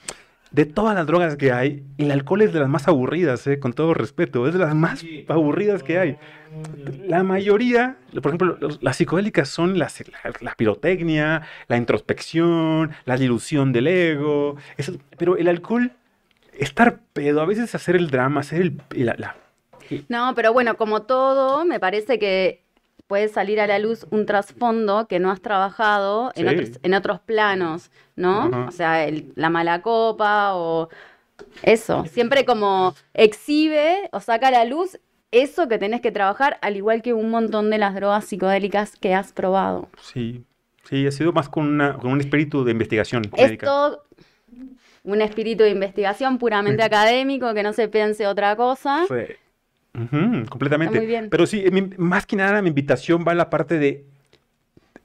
De 0.55 0.67
todas 0.67 0.95
las 0.95 1.05
drogas 1.07 1.37
que 1.37 1.51
hay, 1.51 1.83
el 1.99 2.13
alcohol 2.13 2.43
es 2.43 2.53
de 2.53 2.61
las 2.61 2.69
más 2.69 2.87
aburridas, 2.87 3.45
eh, 3.49 3.59
con 3.59 3.73
todo 3.73 3.93
respeto, 3.93 4.47
es 4.47 4.53
de 4.55 4.61
las 4.61 4.75
más 4.75 5.05
aburridas 5.29 5.83
que 5.83 5.99
hay. 5.99 6.17
La 7.09 7.25
mayoría, 7.25 7.97
por 8.23 8.27
ejemplo, 8.27 8.57
las 8.81 8.97
psicodélicas 8.97 9.49
son 9.49 9.79
las- 9.81 10.01
la, 10.09 10.33
la 10.41 10.55
pirotecnia, 10.55 11.43
la 11.67 11.77
introspección, 11.77 12.93
la 13.05 13.17
dilución 13.17 13.73
del 13.73 13.89
ego, 13.89 14.57
eso- 14.77 14.95
pero 15.19 15.37
el 15.37 15.49
alcohol, 15.49 15.91
estar 16.57 17.01
pedo, 17.13 17.41
a 17.41 17.47
veces 17.47 17.75
hacer 17.75 17.97
el 17.97 18.09
drama, 18.11 18.41
hacer 18.41 18.63
el, 18.63 18.81
la- 18.91 19.17
la- 19.19 19.37
No, 20.09 20.35
pero 20.37 20.53
bueno, 20.53 20.77
como 20.77 21.03
todo, 21.03 21.65
me 21.65 21.81
parece 21.81 22.19
que 22.21 22.63
puede 23.07 23.29
salir 23.29 23.61
a 23.61 23.67
la 23.67 23.79
luz 23.79 24.07
un 24.11 24.27
trasfondo 24.27 25.07
que 25.09 25.19
no 25.21 25.31
has 25.31 25.41
trabajado 25.41 26.33
en, 26.35 26.49
otros, 26.49 26.71
en 26.83 26.95
otros 26.95 27.21
planos, 27.21 27.91
¿no? 28.17 28.67
O 28.67 28.71
sea, 28.71 29.05
el- 29.07 29.33
la 29.37 29.51
mala 29.51 29.83
copa 29.83 30.55
o 30.55 30.89
eso. 31.63 32.05
Siempre 32.07 32.45
como 32.45 32.95
exhibe 33.13 34.09
o 34.13 34.21
saca 34.21 34.49
a 34.49 34.51
la 34.51 34.65
luz 34.65 34.99
eso 35.31 35.69
que 35.69 35.79
tenés 35.79 36.01
que 36.01 36.13
trabajar, 36.13 36.59
al 36.63 36.77
igual 36.77 37.03
que 37.03 37.13
un 37.13 37.29
montón 37.31 37.69
de 37.71 37.79
las 37.79 37.95
drogas 37.95 38.25
psicodélicas 38.25 38.97
que 38.97 39.15
has 39.15 39.33
probado. 39.33 39.89
Sí, 40.01 40.45
sí, 40.85 41.07
ha 41.07 41.11
sido 41.11 41.33
más 41.33 41.49
con, 41.49 41.67
una, 41.67 41.99
con 41.99 42.13
un 42.13 42.21
espíritu 42.21 42.65
de 42.65 42.71
investigación 42.73 43.23
Es 43.37 43.43
médica. 43.43 43.67
todo 43.67 44.05
un 45.03 45.21
espíritu 45.21 45.65
de 45.65 45.71
investigación 45.71 46.39
puramente 46.39 46.83
académico, 46.83 47.53
que 47.53 47.63
no 47.63 47.73
se 47.73 47.89
piense 47.89 48.27
otra 48.27 48.57
cosa. 48.57 49.05
Sí. 49.09 49.35
Completamente. 50.49 50.99
Muy 50.99 51.07
bien. 51.07 51.29
Pero 51.31 51.47
sí, 51.47 51.65
mi- 51.71 51.91
más 51.99 52.27
que 52.27 52.37
nada 52.37 52.61
mi 52.63 52.69
invitación 52.69 53.25
va 53.27 53.33
a 53.33 53.37
la 53.37 53.49
parte 53.51 53.79
de, 53.79 54.05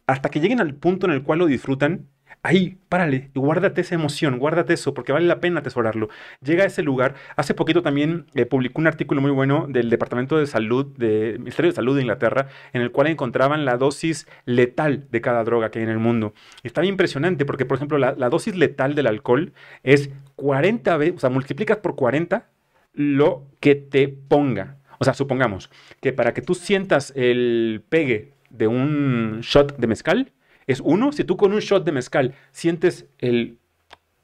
hasta 0.07 0.29
que 0.29 0.39
lleguen 0.39 0.59
al 0.59 0.73
punto 0.75 1.05
en 1.05 1.13
el 1.13 1.21
cual 1.23 1.39
lo 1.39 1.45
disfrutan, 1.45 2.07
ahí, 2.41 2.77
párale, 2.87 3.29
y 3.35 3.39
guárdate 3.39 3.81
esa 3.81 3.95
emoción, 3.95 4.39
guárdate 4.39 4.73
eso, 4.73 4.93
porque 4.93 5.11
vale 5.11 5.27
la 5.27 5.39
pena 5.41 5.59
atesorarlo. 5.59 6.07
Llega 6.41 6.63
a 6.63 6.67
ese 6.67 6.81
lugar. 6.83 7.15
Hace 7.35 7.53
poquito 7.53 7.81
también 7.83 8.25
eh, 8.33 8.45
publicó 8.45 8.79
un 8.81 8.87
artículo 8.87 9.19
muy 9.21 9.29
bueno 9.31 9.67
del 9.69 9.89
Departamento 9.89 10.37
de 10.37 10.47
Salud, 10.47 10.85
del 10.97 11.37
Ministerio 11.39 11.69
de 11.71 11.75
Salud 11.75 11.95
de 11.95 12.01
Inglaterra, 12.01 12.47
en 12.73 12.81
el 12.81 12.91
cual 12.91 13.07
encontraban 13.07 13.65
la 13.65 13.77
dosis 13.77 14.25
letal 14.45 15.05
de 15.11 15.21
cada 15.21 15.43
droga 15.43 15.69
que 15.69 15.79
hay 15.79 15.83
en 15.83 15.91
el 15.91 15.99
mundo. 15.99 16.33
Y 16.63 16.67
está 16.67 16.81
bien 16.81 16.93
impresionante, 16.93 17.45
porque, 17.45 17.65
por 17.65 17.75
ejemplo, 17.77 17.97
la, 17.97 18.13
la 18.13 18.29
dosis 18.29 18.55
letal 18.55 18.95
del 18.95 19.07
alcohol 19.07 19.51
es 19.83 20.09
40 20.35 20.95
veces, 20.97 21.15
o 21.17 21.19
sea, 21.19 21.29
multiplicas 21.29 21.77
por 21.77 21.95
40 21.95 22.47
lo 22.93 23.43
que 23.59 23.75
te 23.75 24.07
ponga. 24.07 24.77
O 24.99 25.05
sea, 25.05 25.13
supongamos 25.13 25.69
que 26.01 26.13
para 26.13 26.33
que 26.33 26.41
tú 26.41 26.53
sientas 26.53 27.11
el 27.15 27.83
pegue 27.89 28.33
de 28.49 28.67
un 28.67 29.39
shot 29.41 29.77
de 29.77 29.87
mezcal, 29.87 30.31
es 30.67 30.81
uno. 30.81 31.11
Si 31.11 31.23
tú 31.23 31.37
con 31.37 31.53
un 31.53 31.59
shot 31.59 31.83
de 31.83 31.91
mezcal 31.91 32.35
sientes 32.51 33.07
el... 33.17 33.57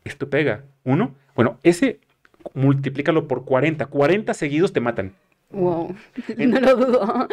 Esto 0.04 0.30
pega, 0.30 0.66
uno. 0.84 1.16
Bueno, 1.36 1.60
ese 1.64 2.00
multiplícalo 2.54 3.28
por 3.28 3.46
40. 3.46 3.88
40 3.88 4.34
seguidos 4.34 4.74
te 4.74 4.80
matan. 4.80 5.16
Wow, 5.50 5.96
no 6.38 6.60
lo 6.60 6.76
dudo. 6.76 7.28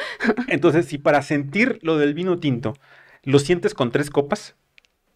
Entonces, 0.48 0.86
si 0.86 0.98
para 0.98 1.23
sentir 1.23 1.78
lo 1.82 1.98
del 1.98 2.14
vino 2.14 2.39
tinto 2.39 2.74
lo 3.24 3.39
sientes 3.39 3.74
con 3.74 3.93
tres 3.93 4.10
copas, 4.10 4.56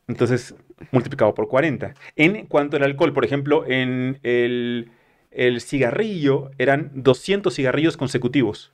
entonces 0.08 0.54
multiplicado 0.92 1.34
por 1.34 1.48
40. 1.48 1.94
En 2.16 2.46
cuanto 2.46 2.76
al 2.76 2.84
alcohol, 2.84 3.12
por 3.12 3.24
ejemplo, 3.24 3.64
en 3.66 4.18
el, 4.22 4.90
el 5.36 5.60
cigarrillo 5.60 6.50
eran 6.58 6.90
200 6.94 7.54
cigarrillos 7.54 7.96
consecutivos. 7.96 8.72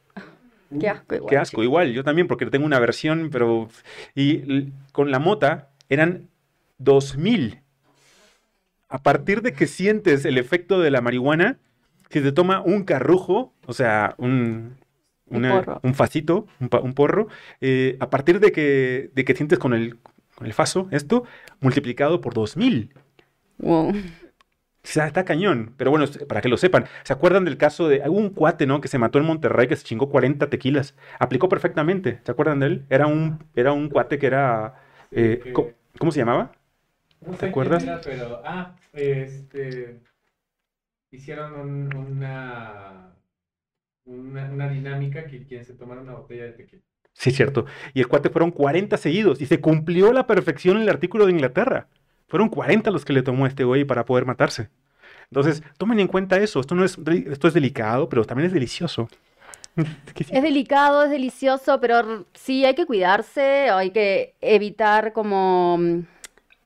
Qué 0.81 0.89
asco 0.89 1.15
igual. 1.15 1.31
Qué 1.31 1.37
asco, 1.37 1.63
igual, 1.63 1.93
yo 1.93 2.03
también, 2.05 2.27
porque 2.29 2.47
tengo 2.47 2.65
una 2.65 2.79
versión, 2.79 3.29
pero... 3.31 3.69
Y 4.15 4.71
con 4.93 5.11
la 5.11 5.19
mota 5.19 5.69
eran 5.91 6.29
2000. 6.79 7.61
A 8.89 9.03
partir 9.03 9.43
de 9.43 9.53
que 9.53 9.67
sientes 9.67 10.25
el 10.25 10.39
efecto 10.39 10.81
de 10.81 10.91
la 10.91 11.01
marihuana, 11.01 11.59
que 12.09 12.21
te 12.21 12.33
toma 12.33 12.61
un 12.63 12.85
carrujo, 12.85 13.53
o 13.67 13.73
sea, 13.73 14.15
un, 14.19 14.77
Un 15.27 15.37
una- 15.45 15.51
porro. 15.63 15.81
un 15.83 15.95
facito, 15.95 16.47
un, 16.61 16.69
pa- 16.69 16.81
un 16.81 16.93
porro, 16.95 17.29
eh, 17.61 17.97
a 18.01 18.11
partir 18.11 18.39
de 18.41 18.53
que, 18.53 19.11
de 19.15 19.25
que 19.25 19.35
sientes 19.35 19.59
con 19.59 19.73
el, 19.75 19.97
con 20.35 20.47
el 20.47 20.53
faso 20.53 20.89
esto, 20.91 21.25
multiplicado 21.61 22.21
por 22.21 22.35
2000. 22.35 22.91
Wow. 23.59 23.93
O 24.85 24.89
sea, 24.89 25.07
está 25.07 25.25
cañón. 25.25 25.75
Pero 25.77 25.91
bueno, 25.91 26.07
para 26.29 26.41
que 26.41 26.49
lo 26.49 26.57
sepan, 26.57 26.87
¿se 27.05 27.13
acuerdan 27.13 27.45
del 27.45 27.57
caso 27.57 27.89
de 27.89 28.03
algún 28.03 28.31
cuate, 28.31 28.67
¿no? 28.67 28.81
Que 28.81 28.89
se 28.89 28.99
mató 28.99 29.19
en 29.19 29.25
Monterrey, 29.25 29.69
que 29.69 29.77
se 29.77 29.85
chingó 29.85 30.09
40 30.11 30.51
tequilas. 30.51 30.97
Aplicó 31.21 31.49
perfectamente. 31.49 32.21
¿Se 32.25 32.33
acuerdan 32.33 32.59
de 32.61 32.67
él? 32.67 32.87
Era 32.91 33.07
un, 33.07 33.39
era 33.55 33.73
un 33.73 33.89
cuate 33.89 34.19
que 34.19 34.27
era... 34.27 34.75
eh, 35.13 35.51
¿cómo, 35.53 35.71
cómo 35.99 36.11
se 36.11 36.19
llamaba? 36.19 36.53
No 37.25 37.35
sé 37.35 37.39
¿Te 37.41 37.47
acuerdas? 37.47 37.85
era, 37.85 38.01
pero, 38.01 38.43
ah, 38.45 38.75
este, 38.93 40.01
hicieron 41.13 41.55
un- 41.55 41.95
una, 41.95 43.15
una, 44.05 44.51
una 44.51 44.69
dinámica 44.69 45.27
que 45.27 45.45
quien 45.45 45.65
se 45.65 45.75
tomara 45.75 46.01
una 46.01 46.15
botella 46.15 46.45
de 46.45 46.53
tequila. 46.53 46.83
Sí, 47.15 47.31
cierto. 47.31 47.67
Y 47.95 48.01
el 48.01 48.09
cuate 48.09 48.31
fueron 48.31 48.51
40 48.51 48.97
seguidos. 48.97 49.41
Y 49.41 49.47
se 49.47 49.61
cumplió 49.61 50.11
a 50.11 50.15
la 50.15 50.27
perfección 50.27 50.79
el 50.79 50.89
artículo 50.89 51.27
de 51.27 51.33
Inglaterra. 51.33 51.87
Fueron 52.33 52.49
40 52.49 52.91
los 52.91 53.05
que 53.05 53.13
le 53.13 53.21
tomó 53.21 53.45
a 53.45 53.49
este 53.49 53.63
güey 53.63 53.85
para 53.85 54.07
poder 54.07 54.25
matarse. 54.25 54.71
Entonces, 55.25 55.63
tomen 55.77 56.01
en 56.01 56.07
cuenta 56.07 56.39
eso. 56.39 56.61
Esto, 56.61 56.75
no 56.75 56.83
es, 56.83 56.97
esto 57.31 57.47
es 57.47 57.53
delicado, 57.53 58.09
pero 58.09 58.25
también 58.25 58.47
es 58.47 58.55
delicioso. 58.55 59.11
Sí. 60.17 60.27
Es 60.31 60.43
delicado, 60.43 61.05
es 61.05 61.11
delicioso, 61.11 61.81
pero 61.81 62.27
sí 62.35 62.65
hay 62.65 62.75
que 62.75 62.85
cuidarse, 62.87 63.71
hay 63.71 63.91
que 63.91 64.35
evitar 64.43 65.15
como 65.15 65.79
mm, 65.79 66.01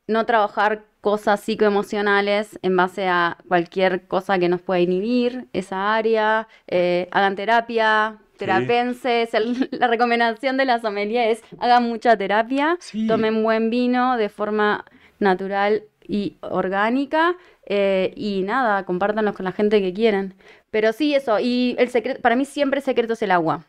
no 0.09 0.27
trabajar 0.27 0.85
cosas 1.01 1.41
psicoemocionales 1.41 2.59
en 2.63 2.77
base 2.77 3.09
a 3.09 3.37
cualquier 3.49 4.07
cosa 4.07 4.39
que 4.39 4.49
nos 4.49 4.61
pueda 4.61 4.81
inhibir 4.81 5.47
esa 5.53 5.95
área. 5.95 6.49
eh, 6.67 7.09
hagan 7.11 7.35
terapia, 7.35 8.19
terapenses. 8.37 9.31
la 9.73 9.87
recomendación 9.89 10.57
de 10.57 10.65
la 10.65 10.81
sommelier 10.81 11.31
es 11.31 11.43
hagan 11.59 11.85
mucha 11.85 12.17
terapia, 12.17 12.79
tomen 13.09 13.43
buen 13.43 13.71
vino 13.71 14.17
de 14.17 14.29
forma 14.29 14.85
natural 15.19 15.85
y 16.07 16.37
orgánica 16.41 17.37
eh, 17.67 18.13
y 18.17 18.43
nada, 18.43 18.85
compártanlos 18.85 19.35
con 19.35 19.45
la 19.45 19.53
gente 19.53 19.81
que 19.81 19.93
quieran. 19.93 20.35
Pero 20.71 20.93
sí, 20.93 21.15
eso, 21.15 21.39
y 21.41 21.75
el 21.79 21.89
secreto, 21.89 22.21
para 22.21 22.37
mí 22.37 22.45
siempre 22.45 22.79
el 22.79 22.85
secreto 22.85 23.15
es 23.15 23.23
el 23.23 23.31
agua. 23.31 23.65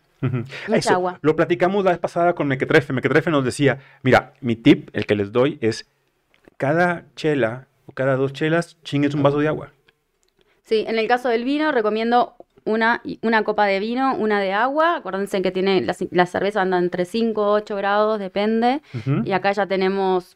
Mucha 0.68 0.94
agua. 0.94 1.20
Lo 1.22 1.36
platicamos 1.36 1.84
la 1.84 1.92
vez 1.92 2.00
pasada 2.00 2.34
con 2.34 2.48
Mequetrefe. 2.48 2.94
Mequetrefe 2.94 3.30
nos 3.30 3.46
decía, 3.46 3.80
mira, 4.02 4.34
mi 4.42 4.56
tip, 4.56 4.90
el 4.94 5.06
que 5.06 5.16
les 5.16 5.32
doy, 5.32 5.58
es 5.62 5.88
cada 6.58 7.06
chela 7.16 7.68
o 7.86 7.92
cada 7.92 8.16
dos 8.16 8.34
chelas 8.34 8.78
chingues 8.84 9.14
un 9.14 9.24
vaso 9.24 9.40
de 9.40 9.48
agua. 9.48 9.72
Sí, 10.64 10.84
en 10.88 11.00
el 11.00 11.08
caso 11.08 11.30
del 11.30 11.44
vino 11.44 11.72
recomiendo 11.72 12.36
una, 12.66 13.02
una 13.22 13.44
copa 13.44 13.66
de 13.66 13.80
vino, 13.80 14.16
una 14.16 14.42
de 14.42 14.54
agua. 14.54 14.98
Acuérdense 14.98 15.42
que 15.42 15.52
tiene 15.52 15.82
la, 16.12 16.26
cerveza 16.26 16.62
anda 16.62 16.78
entre 16.78 17.06
5 17.06 17.42
o 17.42 17.54
8 17.54 17.76
grados, 17.78 18.20
depende. 18.20 18.82
Y 19.24 19.32
acá 19.32 19.52
ya 19.54 19.66
tenemos 19.68 20.36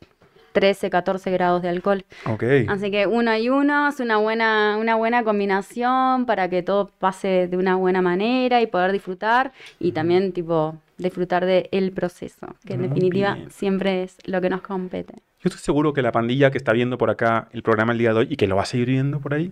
13, 0.52 0.90
14 0.90 1.32
grados 1.32 1.62
de 1.62 1.70
alcohol. 1.70 2.04
Okay. 2.26 2.66
Así 2.68 2.92
que 2.92 3.08
uno 3.08 3.36
y 3.38 3.50
uno 3.50 3.90
es 3.90 4.00
una 4.00 4.18
buena, 4.18 4.78
una 4.78 4.96
buena 4.96 5.24
combinación 5.24 6.26
para 6.26 6.50
que 6.50 6.64
todo 6.64 6.92
pase 7.00 7.48
de 7.48 7.58
una 7.58 7.76
buena 7.76 8.02
manera 8.02 8.62
y 8.62 8.68
poder 8.68 8.92
disfrutar 8.92 9.52
y 9.80 9.92
también 9.92 10.32
tipo 10.32 10.76
disfrutar 10.98 11.46
del 11.46 11.68
el 11.72 11.92
proceso, 11.92 12.56
que 12.66 12.74
en 12.74 12.84
definitiva 12.84 13.38
siempre 13.50 14.04
es 14.04 14.18
lo 14.26 14.40
que 14.40 14.50
nos 14.50 14.62
compete. 14.62 15.14
Yo 15.44 15.48
estoy 15.48 15.60
seguro 15.62 15.94
que 15.94 16.04
la 16.04 16.12
pandilla 16.12 16.52
que 16.52 16.58
está 16.58 16.72
viendo 16.72 16.98
por 16.98 17.10
acá 17.10 17.48
el 17.52 17.64
programa 17.64 17.94
el 17.94 17.98
día 17.98 18.14
de 18.14 18.20
hoy 18.20 18.28
y 18.30 18.36
que 18.36 18.46
lo 18.46 18.56
va 18.56 18.62
a 18.62 18.66
seguir 18.66 18.90
viendo 18.90 19.20
por 19.20 19.34
ahí, 19.34 19.52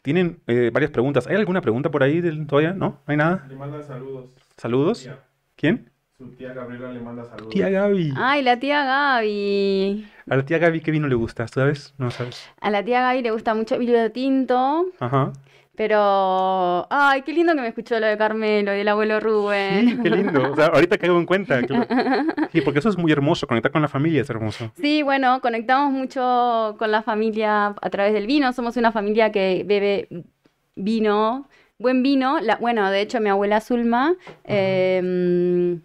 tienen 0.00 0.40
eh, 0.46 0.70
varias 0.72 0.90
preguntas. 0.90 1.26
¿Hay 1.26 1.36
alguna 1.36 1.60
pregunta 1.60 1.90
por 1.90 2.02
ahí 2.02 2.20
del, 2.20 2.46
todavía? 2.46 2.72
¿No? 2.72 2.86
¿No 2.88 3.02
hay 3.06 3.16
nada? 3.16 3.44
Le 3.48 3.56
mandan 3.56 3.82
saludos. 3.84 4.30
¿Saludos? 4.56 5.10
¿Quién? 5.56 5.90
Su 6.18 6.30
tía 6.30 6.54
Gabriela 6.54 6.90
le 6.92 7.00
manda 7.00 7.26
saludos. 7.26 7.50
Tía 7.50 7.68
Gaby. 7.68 8.14
Ay, 8.16 8.40
la 8.40 8.58
tía 8.58 8.84
Gaby. 8.84 10.06
A 10.30 10.36
la 10.36 10.46
tía 10.46 10.56
Gaby, 10.56 10.80
¿qué 10.80 10.90
vino 10.90 11.08
le 11.08 11.14
gusta? 11.14 11.46
¿Sabes? 11.46 11.92
No 11.98 12.10
sabes. 12.10 12.42
A 12.58 12.70
la 12.70 12.82
tía 12.82 13.02
Gaby 13.02 13.20
le 13.20 13.32
gusta 13.32 13.54
mucho 13.54 13.74
el 13.74 13.80
vino 13.80 14.10
tinto. 14.10 14.86
Ajá. 14.98 15.34
Pero, 15.74 16.86
ay, 16.88 17.20
qué 17.20 17.34
lindo 17.34 17.54
que 17.54 17.60
me 17.60 17.68
escuchó 17.68 18.00
lo 18.00 18.06
de 18.06 18.16
Carmelo 18.16 18.72
y 18.72 18.78
del 18.78 18.88
abuelo 18.88 19.20
Rubén. 19.20 19.90
Sí, 19.90 19.98
qué 20.02 20.08
lindo. 20.08 20.52
O 20.52 20.56
sea, 20.56 20.68
ahorita 20.68 20.96
caigo 20.96 21.18
en 21.18 21.26
cuenta. 21.26 21.60
Sí, 22.50 22.62
porque 22.62 22.78
eso 22.78 22.88
es 22.88 22.96
muy 22.96 23.12
hermoso, 23.12 23.46
conectar 23.46 23.70
con 23.70 23.82
la 23.82 23.88
familia 23.88 24.22
es 24.22 24.30
hermoso. 24.30 24.72
Sí, 24.80 25.02
bueno, 25.02 25.42
conectamos 25.42 25.92
mucho 25.92 26.76
con 26.78 26.90
la 26.90 27.02
familia 27.02 27.74
a 27.78 27.90
través 27.90 28.14
del 28.14 28.26
vino. 28.26 28.50
Somos 28.54 28.78
una 28.78 28.90
familia 28.90 29.30
que 29.30 29.64
bebe 29.66 30.08
vino, 30.76 31.46
buen 31.78 32.02
vino. 32.02 32.40
La, 32.40 32.56
bueno, 32.56 32.90
de 32.90 33.02
hecho, 33.02 33.20
mi 33.20 33.28
abuela 33.28 33.60
Zulma 33.60 34.14
eh, 34.44 35.78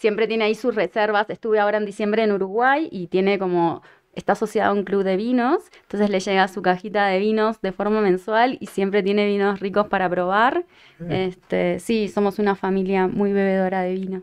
siempre 0.00 0.26
tiene 0.26 0.44
ahí 0.44 0.54
sus 0.54 0.74
reservas. 0.74 1.28
Estuve 1.28 1.60
ahora 1.60 1.76
en 1.76 1.84
diciembre 1.84 2.24
en 2.24 2.32
Uruguay 2.32 2.88
y 2.90 3.06
tiene 3.08 3.38
como 3.38 3.82
está 4.14 4.32
asociado 4.32 4.72
a 4.72 4.74
un 4.74 4.82
club 4.82 5.04
de 5.04 5.16
vinos, 5.16 5.62
entonces 5.82 6.10
le 6.10 6.18
llega 6.18 6.48
su 6.48 6.62
cajita 6.62 7.06
de 7.06 7.20
vinos 7.20 7.60
de 7.60 7.70
forma 7.70 8.00
mensual 8.00 8.58
y 8.60 8.66
siempre 8.66 9.04
tiene 9.04 9.24
vinos 9.24 9.60
ricos 9.60 9.86
para 9.86 10.08
probar. 10.08 10.64
Este, 11.08 11.78
sí, 11.78 12.08
somos 12.08 12.38
una 12.38 12.56
familia 12.56 13.06
muy 13.06 13.32
bebedora 13.32 13.82
de 13.82 13.94
vino. 13.94 14.22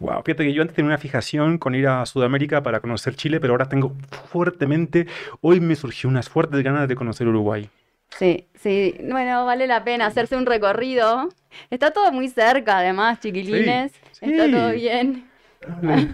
Wow, 0.00 0.22
fíjate 0.24 0.44
que 0.44 0.52
yo 0.52 0.62
antes 0.62 0.74
tenía 0.74 0.88
una 0.88 0.98
fijación 0.98 1.58
con 1.58 1.74
ir 1.74 1.86
a 1.86 2.04
Sudamérica 2.06 2.62
para 2.62 2.80
conocer 2.80 3.14
Chile, 3.14 3.38
pero 3.40 3.52
ahora 3.52 3.68
tengo 3.68 3.94
fuertemente, 4.26 5.06
hoy 5.40 5.60
me 5.60 5.76
surgió 5.76 6.10
unas 6.10 6.28
fuertes 6.28 6.62
ganas 6.62 6.88
de 6.88 6.96
conocer 6.96 7.28
Uruguay. 7.28 7.70
Sí, 8.10 8.46
sí, 8.54 8.96
bueno, 9.10 9.44
vale 9.44 9.66
la 9.66 9.82
pena 9.82 10.06
hacerse 10.06 10.36
un 10.36 10.46
recorrido. 10.46 11.28
Está 11.70 11.92
todo 11.92 12.12
muy 12.12 12.28
cerca, 12.28 12.78
además, 12.78 13.20
chiquilines. 13.20 13.92
Está 14.24 14.50
todo 14.50 14.72
bien. 14.72 15.24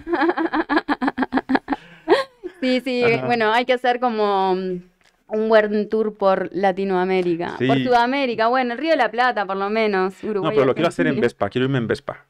Sí, 2.61 2.81
sí, 2.85 3.03
bueno, 3.25 3.53
hay 3.53 3.65
que 3.65 3.73
hacer 3.73 4.01
como 4.01 4.55
mm, 4.55 4.83
un 5.29 5.49
buen 5.49 5.89
tour 5.89 6.15
por 6.17 6.51
Latinoamérica. 6.53 7.57
Por 7.57 7.83
Sudamérica, 7.83 8.49
bueno, 8.49 8.75
el 8.75 8.79
Río 8.79 8.91
de 8.91 8.97
la 8.97 9.11
Plata, 9.11 9.47
por 9.47 9.57
lo 9.57 9.71
menos. 9.71 10.23
Uruguay, 10.23 10.51
no, 10.51 10.55
pero 10.55 10.67
lo 10.67 10.75
quiero 10.75 10.89
hacer 10.89 11.07
en 11.07 11.21
Vespa, 11.21 11.49
quiero 11.49 11.65
irme 11.65 11.79
en 11.79 11.87
Vespa. 11.87 12.27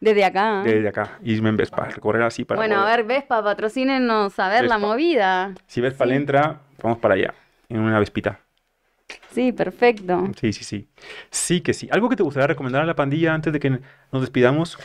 Desde 0.00 0.24
acá. 0.24 0.62
Desde 0.64 0.88
acá, 0.88 1.18
irme 1.22 1.50
en 1.50 1.56
Vespa, 1.56 1.84
recorrer 1.84 2.22
así 2.22 2.44
para. 2.44 2.58
Bueno, 2.58 2.80
a 2.80 2.86
ver, 2.86 3.04
Vespa, 3.04 3.42
patrocínenos 3.42 4.36
a 4.38 4.48
ver 4.48 4.64
la 4.64 4.78
movida. 4.78 5.54
Si 5.66 5.80
Vespa 5.80 6.06
le 6.06 6.16
entra, 6.16 6.62
vamos 6.82 6.98
para 6.98 7.14
allá, 7.14 7.34
en 7.68 7.80
una 7.80 8.00
Vespita. 8.00 8.40
Sí, 9.30 9.52
perfecto. 9.52 10.30
Sí, 10.40 10.52
sí, 10.52 10.64
sí. 10.64 10.88
Sí 11.30 11.60
que 11.60 11.72
sí. 11.72 11.88
¿Algo 11.90 12.08
que 12.08 12.16
te 12.16 12.22
gustaría 12.22 12.46
recomendar 12.46 12.82
a 12.82 12.86
la 12.86 12.94
pandilla 12.94 13.34
antes 13.34 13.52
de 13.52 13.60
que 13.60 13.70
nos 13.70 14.22
despidamos? 14.22 14.78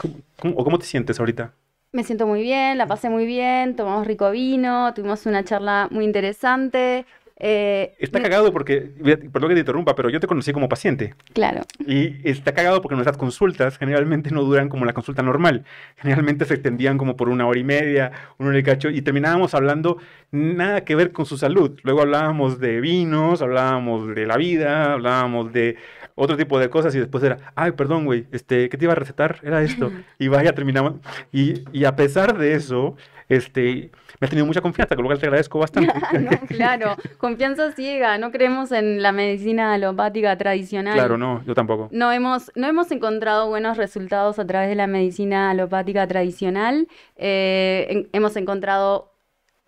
o 0.44 0.64
cómo 0.64 0.80
te 0.80 0.86
sientes 0.86 1.20
ahorita? 1.20 1.54
Me 1.94 2.04
siento 2.04 2.28
muy 2.28 2.42
bien, 2.42 2.78
la 2.78 2.86
pasé 2.86 3.10
muy 3.10 3.26
bien, 3.26 3.76
tomamos 3.76 4.06
rico 4.06 4.30
vino, 4.30 4.94
tuvimos 4.94 5.26
una 5.26 5.44
charla 5.44 5.88
muy 5.90 6.04
interesante. 6.06 7.06
Eh, 7.40 7.94
está 8.00 8.20
cagado 8.20 8.52
porque, 8.52 8.92
perdón 9.32 9.50
que 9.50 9.56
te 9.56 9.60
interrumpa, 9.60 9.96
pero 9.96 10.10
yo 10.10 10.20
te 10.20 10.28
conocí 10.28 10.52
como 10.54 10.68
paciente. 10.68 11.14
Claro. 11.34 11.62
Y 11.86 12.28
está 12.28 12.54
cagado 12.54 12.82
porque 12.82 12.96
nuestras 12.96 13.18
consultas 13.18 13.78
generalmente 13.78 14.32
no 14.32 14.44
duran 14.44 14.70
como 14.70 14.86
la 14.86 14.94
consulta 14.94 15.22
normal. 15.22 15.64
Generalmente 15.98 16.46
se 16.46 16.56
extendían 16.56 16.98
como 16.98 17.16
por 17.16 17.30
una 17.30 17.46
hora 17.46 17.60
y 17.60 17.64
media, 17.64 18.12
una 18.40 18.50
hora 18.50 18.60
y 18.60 18.64
cacho, 18.64 18.90
y 18.90 19.02
terminábamos 19.02 19.54
hablando 19.54 19.98
nada 20.32 20.82
que 20.82 20.96
ver 20.96 21.12
con 21.12 21.26
su 21.26 21.38
salud. 21.38 21.80
Luego 21.84 22.02
hablábamos 22.02 22.60
de 22.60 22.82
vinos, 22.82 23.42
hablábamos 23.42 24.16
de 24.16 24.26
la 24.26 24.38
vida, 24.38 24.94
hablábamos 24.94 25.54
de 25.54 25.78
otro 26.16 26.36
tipo 26.36 26.58
de 26.60 26.70
cosas 26.70 26.96
y 26.96 27.00
después 27.00 27.24
era, 27.24 27.54
ay, 27.56 27.74
perdón, 27.74 28.06
güey, 28.06 28.26
este, 28.32 28.70
¿qué 28.70 28.78
te 28.78 28.86
iba 28.86 28.94
a 28.94 28.96
recetar? 28.96 29.40
Era 29.44 29.62
esto. 29.62 29.92
Y 30.20 30.30
vaya, 30.30 30.54
terminamos. 30.54 30.96
Y, 31.32 31.62
y 31.72 31.86
a 31.86 31.96
pesar 31.96 32.38
de 32.40 32.54
eso, 32.54 32.96
este, 33.30 33.92
me 34.20 34.26
ha 34.26 34.30
tenido 34.30 34.46
mucha 34.46 34.62
confianza, 34.62 34.96
con 34.96 35.04
lo 35.04 35.10
cual 35.10 35.20
te 35.20 35.26
agradezco 35.28 35.60
bastante. 35.60 35.94
claro, 36.48 36.96
confianza 37.18 37.72
ciega, 37.72 38.18
no 38.18 38.32
creemos 38.32 38.72
en 38.72 39.02
la 39.02 39.12
medicina 39.12 39.74
alopática 39.74 40.38
tradicional. 40.38 40.96
Claro, 40.96 41.18
no, 41.18 41.44
yo 41.46 41.54
tampoco. 41.54 41.90
No 41.92 42.12
hemos, 42.12 42.52
no 42.56 42.68
hemos 42.68 42.92
encontrado 42.92 43.48
buenos 43.48 43.78
resultados 43.78 44.40
a 44.40 44.46
través 44.46 44.70
de 44.70 44.76
la 44.76 44.88
medicina 44.88 45.52
alopática 45.52 46.08
tradicional. 46.08 46.88
Eh, 47.16 48.08
hemos 48.12 48.36
encontrado 48.38 49.14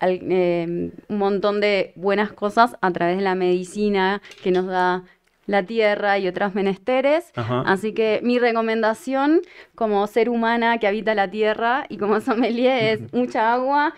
eh, 0.00 0.92
un 1.08 1.18
montón 1.18 1.60
de 1.60 1.92
buenas 1.94 2.32
cosas 2.32 2.76
a 2.80 2.90
través 2.90 3.18
de 3.18 3.22
la 3.22 3.34
medicina 3.34 4.22
que 4.42 4.50
nos 4.50 4.66
da 4.66 5.04
la 5.46 5.64
tierra 5.64 6.18
y 6.18 6.28
otros 6.28 6.54
menesteres. 6.54 7.32
Así 7.34 7.92
que 7.92 8.20
mi 8.22 8.38
recomendación 8.38 9.42
como 9.74 10.06
ser 10.06 10.30
humana 10.30 10.78
que 10.78 10.86
habita 10.86 11.14
la 11.14 11.28
tierra 11.30 11.86
y 11.88 11.98
como 11.98 12.20
sommelier 12.20 13.00
es 13.00 13.12
mucha 13.12 13.52
agua, 13.52 13.94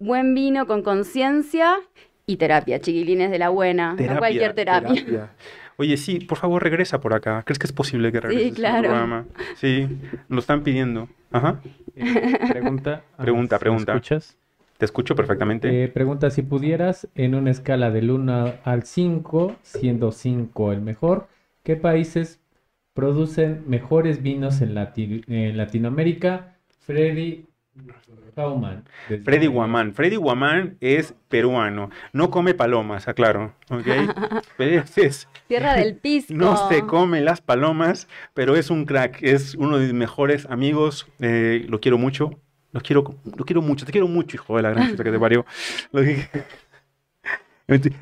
buen 0.00 0.34
vino 0.34 0.66
con 0.66 0.82
conciencia 0.82 1.76
y 2.26 2.36
terapia, 2.36 2.80
chiquilines 2.80 3.30
de 3.30 3.38
la 3.38 3.50
buena, 3.50 3.94
no 3.94 4.18
cualquier 4.18 4.54
terapia. 4.54 5.30
Oye, 5.76 5.96
sí, 5.96 6.20
por 6.20 6.36
favor 6.36 6.62
regresa 6.62 7.00
por 7.00 7.14
acá. 7.14 7.42
¿Crees 7.44 7.58
que 7.58 7.66
es 7.66 7.72
posible 7.72 8.12
que 8.12 8.20
regreses 8.20 8.48
sí, 8.48 8.54
claro. 8.54 8.88
programa? 8.88 9.24
Sí, 9.54 9.88
lo 10.28 10.40
están 10.40 10.62
pidiendo. 10.62 11.08
Ajá. 11.30 11.60
Eh, 11.96 12.38
pregunta. 12.50 13.02
pregunta, 13.16 13.58
pregunta. 13.58 13.92
¿Me 13.92 13.98
escuchas? 13.98 14.36
Te 14.76 14.84
escucho 14.84 15.14
perfectamente. 15.14 15.84
Eh, 15.84 15.88
pregunta, 15.88 16.30
si 16.30 16.42
pudieras, 16.42 17.08
en 17.14 17.34
una 17.34 17.50
escala 17.50 17.90
del 17.90 18.10
1 18.10 18.54
al 18.62 18.82
5, 18.82 19.56
siendo 19.62 20.12
5 20.12 20.72
el 20.72 20.80
mejor, 20.80 21.28
¿qué 21.62 21.76
países 21.76 22.40
producen 22.94 23.64
mejores 23.66 24.22
vinos 24.22 24.60
en, 24.60 24.74
Latinoamérica? 24.74 26.56
Freddy 26.80 27.46
Guaman. 28.34 28.84
Freddy 29.24 29.46
Guamán. 29.46 29.94
Freddy 29.94 30.16
Guamán 30.16 30.76
es 30.80 31.14
peruano. 31.28 31.90
No 32.12 32.30
come 32.30 32.54
palomas, 32.54 33.08
aclaro. 33.08 33.54
¿ok? 33.70 33.86
es, 34.96 35.28
Tierra 35.46 35.74
del 35.74 35.96
pisco. 36.00 36.34
No 36.34 36.68
se 36.68 36.82
come 36.82 37.20
las 37.20 37.40
palomas, 37.40 38.08
pero 38.34 38.56
es 38.56 38.70
un 38.70 38.84
crack. 38.84 39.22
Es 39.22 39.54
uno 39.54 39.78
de 39.78 39.86
mis 39.86 39.94
mejores 39.94 40.46
amigos. 40.46 41.06
Eh, 41.20 41.64
lo 41.68 41.80
quiero 41.80 41.98
mucho. 41.98 42.38
Los 42.72 42.84
quiero, 42.84 43.16
lo 43.24 43.44
quiero 43.44 43.62
mucho, 43.62 43.84
te 43.84 43.90
quiero 43.90 44.06
mucho, 44.06 44.36
hijo 44.36 44.56
de 44.56 44.62
la 44.62 44.70
gran 44.70 44.96
que 44.96 45.02
te 45.02 45.18
parió. 45.18 45.44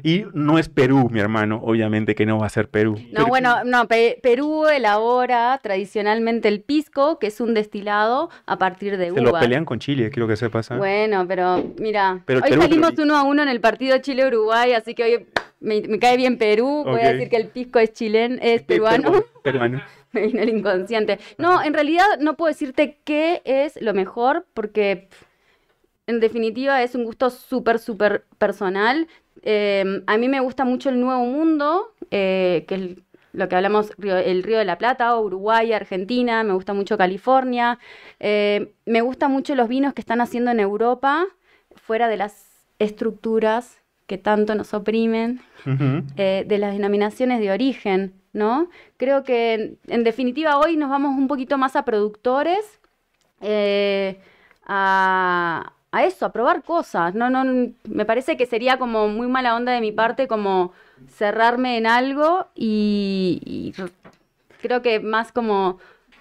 Y 0.03 0.24
no 0.32 0.59
es 0.59 0.69
Perú, 0.69 1.09
mi 1.11 1.20
hermano, 1.20 1.61
obviamente 1.62 2.15
que 2.15 2.27
no 2.27 2.39
va 2.39 2.47
a 2.47 2.51
ser 2.51 2.69
Perú. 2.69 2.97
No, 3.12 3.27
bueno, 3.27 3.65
no, 3.65 3.86
Perú 3.89 4.66
elabora 4.66 5.59
tradicionalmente 5.62 6.49
el 6.49 6.61
pisco, 6.61 7.19
que 7.19 7.28
es 7.28 7.40
un 7.40 7.55
destilado 7.55 8.31
a 8.47 8.59
partir 8.59 8.97
de 8.97 9.12
uvas. 9.12 9.24
Se 9.24 9.32
lo 9.32 9.39
pelean 9.39 9.65
con 9.65 9.78
Chile, 9.78 10.11
quiero 10.11 10.28
que 10.28 10.36
sepas. 10.36 10.70
¿eh? 10.70 10.77
Bueno, 10.77 11.27
pero 11.27 11.73
mira, 11.78 12.24
hoy 12.28 12.53
salimos 12.53 12.93
uno 12.99 13.16
a 13.16 13.23
uno 13.23 13.43
en 13.43 13.49
el 13.49 13.61
partido 13.61 13.99
Chile-Uruguay, 13.99 14.73
así 14.73 14.95
que 14.95 15.03
hoy 15.03 15.27
me, 15.61 15.99
cae 15.99 16.16
bien 16.16 16.39
Perú, 16.39 16.85
voy 16.85 17.01
a 17.01 17.12
decir 17.12 17.28
que 17.28 17.36
el 17.36 17.49
pisco 17.49 17.78
es 17.78 17.93
chileno, 17.93 18.36
es 18.40 18.62
peruano. 18.62 19.24
peruano. 19.43 19.82
me 20.12 20.27
vino 20.27 20.43
el 20.43 20.49
inconsciente. 20.49 21.19
No, 21.36 21.62
en 21.62 21.74
realidad 21.74 22.07
no 22.20 22.36
puedo 22.36 22.49
decirte 22.49 22.99
qué 23.05 23.43
es 23.45 23.81
lo 23.81 23.95
mejor 23.95 24.47
porque 24.55 25.09
en 26.07 26.20
definitiva 26.20 26.82
es 26.82 26.95
un 26.95 27.05
gusto 27.05 27.31
súper, 27.31 27.78
súper 27.78 28.24
personal. 28.39 29.09
Em, 29.43 30.02
a 30.06 30.16
mí 30.19 30.28
me 30.28 30.40
gusta 30.40 30.65
mucho 30.65 30.89
el 30.89 31.01
Nuevo 31.01 31.24
Mundo, 31.24 31.94
eh, 32.10 32.65
que 32.69 32.97
lo 33.32 33.48
que 33.48 33.56
hablamos, 33.56 33.93
el 33.98 34.43
Río 34.43 34.59
de 34.59 34.65
la 34.65 34.78
Plata, 34.78 35.16
Uruguay, 35.19 35.73
Argentina, 35.73 36.43
me 36.43 36.55
gusta 36.55 36.74
mucho 36.74 36.98
California, 36.98 37.78
eh, 38.20 38.73
me 38.85 39.01
gustan 39.01 39.31
mucho 39.31 39.55
los 39.55 39.69
vinos 39.69 39.94
que 39.94 40.01
están 40.01 40.20
haciendo 40.20 40.51
en 40.51 40.60
Europa, 40.60 41.27
fuera 41.77 42.09
de 42.09 42.16
las 42.16 42.48
estructuras 42.78 43.78
que 44.09 44.16
tanto 44.16 44.55
nos 44.55 44.73
oprimen, 44.73 45.40
eh, 46.16 46.44
de 46.47 46.59
las 46.59 46.73
denominaciones 46.73 47.40
de 47.40 47.51
origen, 47.51 48.15
¿no? 48.32 48.70
Creo 48.97 49.23
que 49.23 49.77
en, 49.86 50.02
definitiva 50.02 50.59
hoy 50.59 50.78
nos 50.78 50.89
vamos 50.89 51.15
un 51.16 51.28
poquito 51.28 51.59
más 51.59 51.77
a 51.77 51.85
productores, 51.85 52.81
eh, 53.43 54.19
a, 54.66 55.74
eso, 55.93 56.27
a 56.27 56.32
probar 56.32 56.62
cosas. 56.62 57.15
No, 57.15 57.31
no, 57.31 57.73
me 57.85 58.05
parece 58.05 58.36
que 58.36 58.47
sería 58.47 58.78
como 58.78 59.09
muy 59.09 59.27
mala 59.27 59.56
onda 59.56 59.73
de 59.73 59.81
mi 59.81 59.93
parte 59.93 60.28
como 60.28 60.73
cerrarme 61.09 61.78
en 61.78 61.86
algo 61.86 62.48
y, 62.55 63.73
creo 64.60 64.82
que 64.82 65.01
más 65.01 65.32
como 65.32 65.78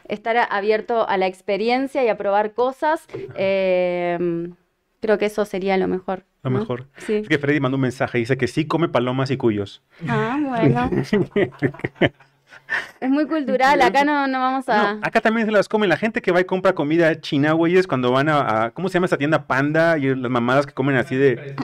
estar 0.08 0.38
abierto 0.50 1.08
a 1.08 1.18
la 1.18 1.28
experiencia 1.28 2.04
y 2.04 2.08
a 2.08 2.18
probar 2.18 2.54
cosas. 2.54 3.08
Eh, 3.36 4.50
creo 5.02 5.18
que 5.18 5.26
eso 5.26 5.46
sería 5.46 5.78
lo 5.78 5.88
mejor. 5.88 6.24
Lo 6.44 6.52
mejor. 6.52 6.88
Sí. 6.98 7.16
Es 7.16 7.28
que 7.28 7.38
Freddy 7.38 7.60
mandó 7.60 7.76
un 7.76 7.82
mensaje, 7.82 8.20
dice 8.20 8.38
que 8.38 8.48
sí 8.48 8.68
come 8.68 8.88
palomas 8.88 9.32
y 9.32 9.38
cuyos. 9.38 9.84
Ah, 10.08 10.40
bueno. 10.42 10.90
Es 13.00 13.10
muy 13.10 13.26
cultural, 13.28 13.82
acá 13.82 14.04
no, 14.04 14.28
no 14.28 14.40
vamos 14.40 14.68
a... 14.70 15.00
acá 15.02 15.22
también 15.22 15.46
se 15.46 15.52
las 15.52 15.70
comen. 15.70 15.90
La 15.90 15.98
gente 15.98 16.22
que 16.22 16.32
va 16.32 16.42
y 16.42 16.46
compra 16.46 16.74
comida 16.74 17.20
china, 17.22 17.54
güey, 17.54 17.78
es 17.78 17.88
cuando 17.88 18.12
van 18.12 18.30
a, 18.30 18.72
¿Cómo 18.74 18.90
se 18.90 18.96
llama 18.96 19.06
esa 19.06 19.18
tienda? 19.18 19.48
Panda 19.48 19.98
y 19.98 20.14
las 20.16 20.32
mamadas 20.32 20.66
que 20.66 20.74
comen 20.74 20.96
así 20.96 21.16
de... 21.16 21.56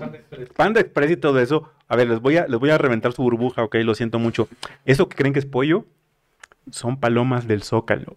Panda 0.56 0.80
Express 0.80 1.12
y 1.12 1.18
todo 1.18 1.40
eso. 1.40 1.72
A 1.88 1.96
ver, 1.96 2.08
les 2.08 2.20
voy 2.20 2.38
a, 2.38 2.48
les 2.48 2.60
voy 2.60 2.70
a 2.70 2.78
reventar 2.78 3.14
su 3.14 3.22
burbuja, 3.22 3.64
ok, 3.64 3.76
lo 3.84 3.96
siento 3.96 4.20
mucho. 4.20 4.48
Eso 4.86 5.10
que 5.10 5.16
creen 5.16 5.34
que 5.34 5.40
es 5.40 5.46
pollo, 5.46 5.86
son 6.72 7.00
palomas 7.00 7.48
del 7.48 7.64
zócalo. 7.64 8.16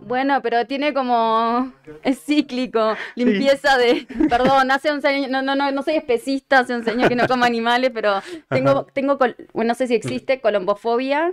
Bueno, 0.00 0.40
pero 0.42 0.66
tiene 0.66 0.94
como. 0.94 1.72
Es 2.02 2.24
cíclico. 2.24 2.96
Limpieza 3.14 3.76
de. 3.76 4.06
Perdón, 4.28 4.70
hace 4.70 4.92
un 4.92 5.04
años. 5.06 5.30
No, 5.30 5.42
no, 5.42 5.54
no, 5.54 5.70
no 5.70 5.82
soy 5.82 5.96
especista, 5.96 6.60
hace 6.60 6.74
un 6.74 6.88
años 6.88 7.08
que 7.08 7.16
no 7.16 7.26
como 7.26 7.44
animales, 7.44 7.90
pero 7.92 8.20
tengo. 8.48 8.86
tengo 8.92 9.18
bueno, 9.52 9.68
no 9.68 9.74
sé 9.74 9.86
si 9.86 9.94
existe 9.94 10.40
colombofobia. 10.40 11.32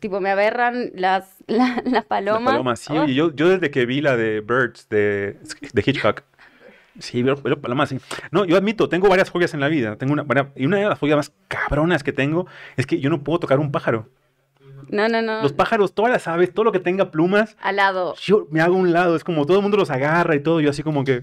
Tipo, 0.00 0.20
me 0.20 0.30
aberran 0.30 0.90
las, 0.94 1.36
las 1.46 2.04
palomas. 2.06 2.44
Las 2.44 2.52
palomas, 2.52 2.80
sí. 2.80 2.92
Oh. 2.96 3.06
yo, 3.06 3.34
yo 3.34 3.48
desde 3.48 3.70
que 3.70 3.86
vi 3.86 4.00
la 4.00 4.16
de 4.16 4.40
Birds 4.40 4.88
de, 4.88 5.38
de 5.72 5.82
Hitchcock. 5.84 6.22
Sí, 6.98 7.22
veo, 7.22 7.36
palomas, 7.36 7.88
sí. 7.88 7.98
No, 8.30 8.44
yo 8.44 8.56
admito, 8.56 8.88
tengo 8.88 9.08
varias 9.08 9.30
fobias 9.30 9.52
en 9.52 9.60
la 9.60 9.68
vida. 9.68 9.96
Tengo 9.96 10.12
una, 10.12 10.52
y 10.54 10.64
una 10.64 10.78
de 10.78 10.88
las 10.88 10.98
fobias 10.98 11.16
más 11.16 11.32
cabronas 11.48 12.02
que 12.02 12.12
tengo 12.12 12.46
es 12.76 12.86
que 12.86 13.00
yo 13.00 13.10
no 13.10 13.22
puedo 13.22 13.40
tocar 13.40 13.58
un 13.58 13.72
pájaro. 13.72 14.08
No, 14.90 15.08
no, 15.08 15.22
no. 15.22 15.42
Los 15.42 15.52
pájaros, 15.52 15.94
todas 15.94 16.10
las 16.12 16.28
aves, 16.28 16.52
todo 16.52 16.64
lo 16.64 16.72
que 16.72 16.80
tenga 16.80 17.10
plumas. 17.10 17.56
Al 17.60 17.76
lado. 17.76 18.14
Yo 18.20 18.46
me 18.50 18.60
hago 18.60 18.76
un 18.76 18.92
lado. 18.92 19.16
Es 19.16 19.24
como 19.24 19.46
todo 19.46 19.58
el 19.58 19.62
mundo 19.62 19.76
los 19.76 19.90
agarra 19.90 20.34
y 20.34 20.40
todo. 20.40 20.60
Yo 20.60 20.70
así 20.70 20.82
como 20.82 21.04
que. 21.04 21.20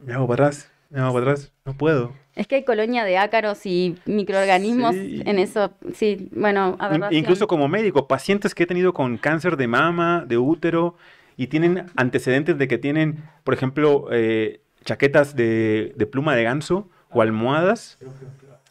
Me 0.00 0.12
hago 0.12 0.26
para 0.26 0.46
atrás. 0.46 0.70
Me 0.90 1.00
hago 1.00 1.12
para 1.12 1.32
atrás. 1.32 1.52
No 1.64 1.76
puedo. 1.76 2.12
Es 2.34 2.48
que 2.48 2.56
hay 2.56 2.64
colonia 2.64 3.04
de 3.04 3.16
ácaros 3.16 3.64
y 3.64 3.96
microorganismos 4.06 4.94
en 4.96 5.38
eso. 5.38 5.72
Sí, 5.94 6.28
bueno, 6.32 6.76
Incluso 7.10 7.46
como 7.46 7.68
médico, 7.68 8.08
pacientes 8.08 8.54
que 8.54 8.64
he 8.64 8.66
tenido 8.66 8.92
con 8.92 9.18
cáncer 9.18 9.56
de 9.56 9.68
mama, 9.68 10.24
de 10.26 10.36
útero, 10.36 10.96
y 11.36 11.46
tienen 11.46 11.86
antecedentes 11.96 12.58
de 12.58 12.68
que 12.68 12.78
tienen, 12.78 13.22
por 13.44 13.54
ejemplo, 13.54 14.08
eh, 14.10 14.60
chaquetas 14.84 15.36
de, 15.36 15.94
pluma 16.10 16.34
de 16.34 16.42
ganso 16.42 16.88
o 17.10 17.22
almohadas. 17.22 17.98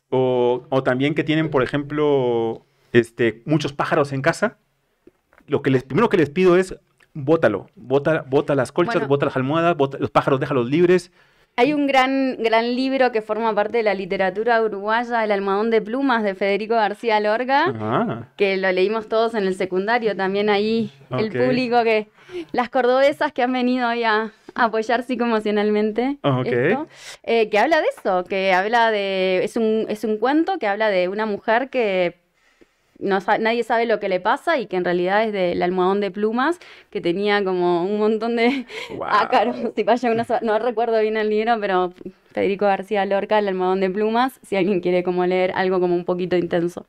O, 0.10 0.66
o 0.70 0.84
también 0.84 1.16
que 1.16 1.24
tienen, 1.24 1.50
por 1.50 1.64
ejemplo, 1.64 2.66
este, 2.94 3.42
muchos 3.46 3.74
pájaros 3.74 4.14
en 4.14 4.22
casa, 4.22 4.58
lo 5.48 5.62
que 5.62 5.72
les, 5.72 5.84
primero 5.84 6.10
que 6.10 6.18
les 6.18 6.30
pido 6.30 6.56
es 6.56 6.76
bótalo, 7.14 7.68
bota, 7.76 8.24
bota 8.28 8.56
las 8.56 8.72
colchas, 8.72 9.08
bota 9.08 9.26
las 9.26 9.36
almohadas, 9.36 9.76
bota, 9.76 9.98
los 10.00 10.10
pájaros 10.10 10.40
déjalos 10.40 10.70
libres. 10.70 11.12
Hay 11.56 11.72
un 11.74 11.86
gran, 11.86 12.38
gran 12.40 12.76
libro 12.76 13.12
que 13.12 13.22
forma 13.22 13.54
parte 13.54 13.78
de 13.78 13.84
la 13.84 13.94
literatura 13.94 14.60
uruguaya, 14.64 15.24
El 15.24 15.32
almohadón 15.32 15.70
de 15.70 15.82
plumas 15.82 16.24
de 16.24 16.34
Federico 16.34 16.74
García 16.74 17.20
Lorga, 17.20 18.32
que 18.38 18.58
lo 18.58 18.72
leímos 18.72 19.08
todos 19.08 19.36
en 19.36 19.46
el 19.46 19.54
secundario, 19.56 20.16
también 20.16 20.50
ahí 20.50 20.92
el 21.12 21.32
público 21.32 21.84
que, 21.84 22.08
las 22.52 22.70
cordobesas 22.70 23.34
que 23.34 23.44
han 23.44 23.54
venido 23.54 23.88
hoy 23.90 24.04
a, 24.04 24.32
apoyar 24.56 25.02
psicoemocionalmente 25.02 26.20
esto, 26.46 26.88
eh, 27.24 27.50
que 27.50 27.58
habla 27.58 27.82
de 27.82 27.88
eso, 27.98 28.24
que 28.24 28.54
habla 28.54 28.92
de, 28.92 29.44
es 29.44 29.58
un, 29.58 29.88
es 29.90 30.04
un 30.04 30.18
cuento 30.18 30.60
que 30.60 30.68
habla 30.68 30.90
de 30.90 31.08
una 31.08 31.26
mujer 31.26 31.72
que 31.72 32.23
nadie 33.04 33.64
sabe 33.64 33.86
lo 33.86 34.00
que 34.00 34.10
le 34.10 34.20
pasa 34.20 34.58
y 34.58 34.68
que 34.68 34.78
en 34.78 34.86
realidad 34.86 35.24
es 35.24 35.34
del 35.34 35.62
almohadón 35.62 36.02
de 36.02 36.12
plumas, 36.12 36.60
que 36.90 37.02
tenía 37.02 37.44
como 37.44 37.84
un 37.84 38.00
montón 38.00 38.36
de 38.36 38.66
ácaros. 39.08 39.56
Si 39.76 39.84
vaya 39.84 40.10
no 40.42 40.60
recuerdo 40.60 41.00
bien 41.02 41.18
el 41.18 41.30
libro, 41.30 41.58
pero 41.60 41.94
Federico 42.32 42.66
García 42.66 43.06
Lorca, 43.06 43.40
El 43.40 43.48
almohadón 43.48 43.80
de 43.80 43.90
plumas, 43.90 44.40
si 44.44 44.56
alguien 44.56 44.80
quiere 44.80 45.04
como 45.04 45.26
leer 45.26 45.52
algo 45.56 45.80
como 45.80 45.96
un 45.96 46.06
poquito 46.06 46.36
intenso. 46.36 46.86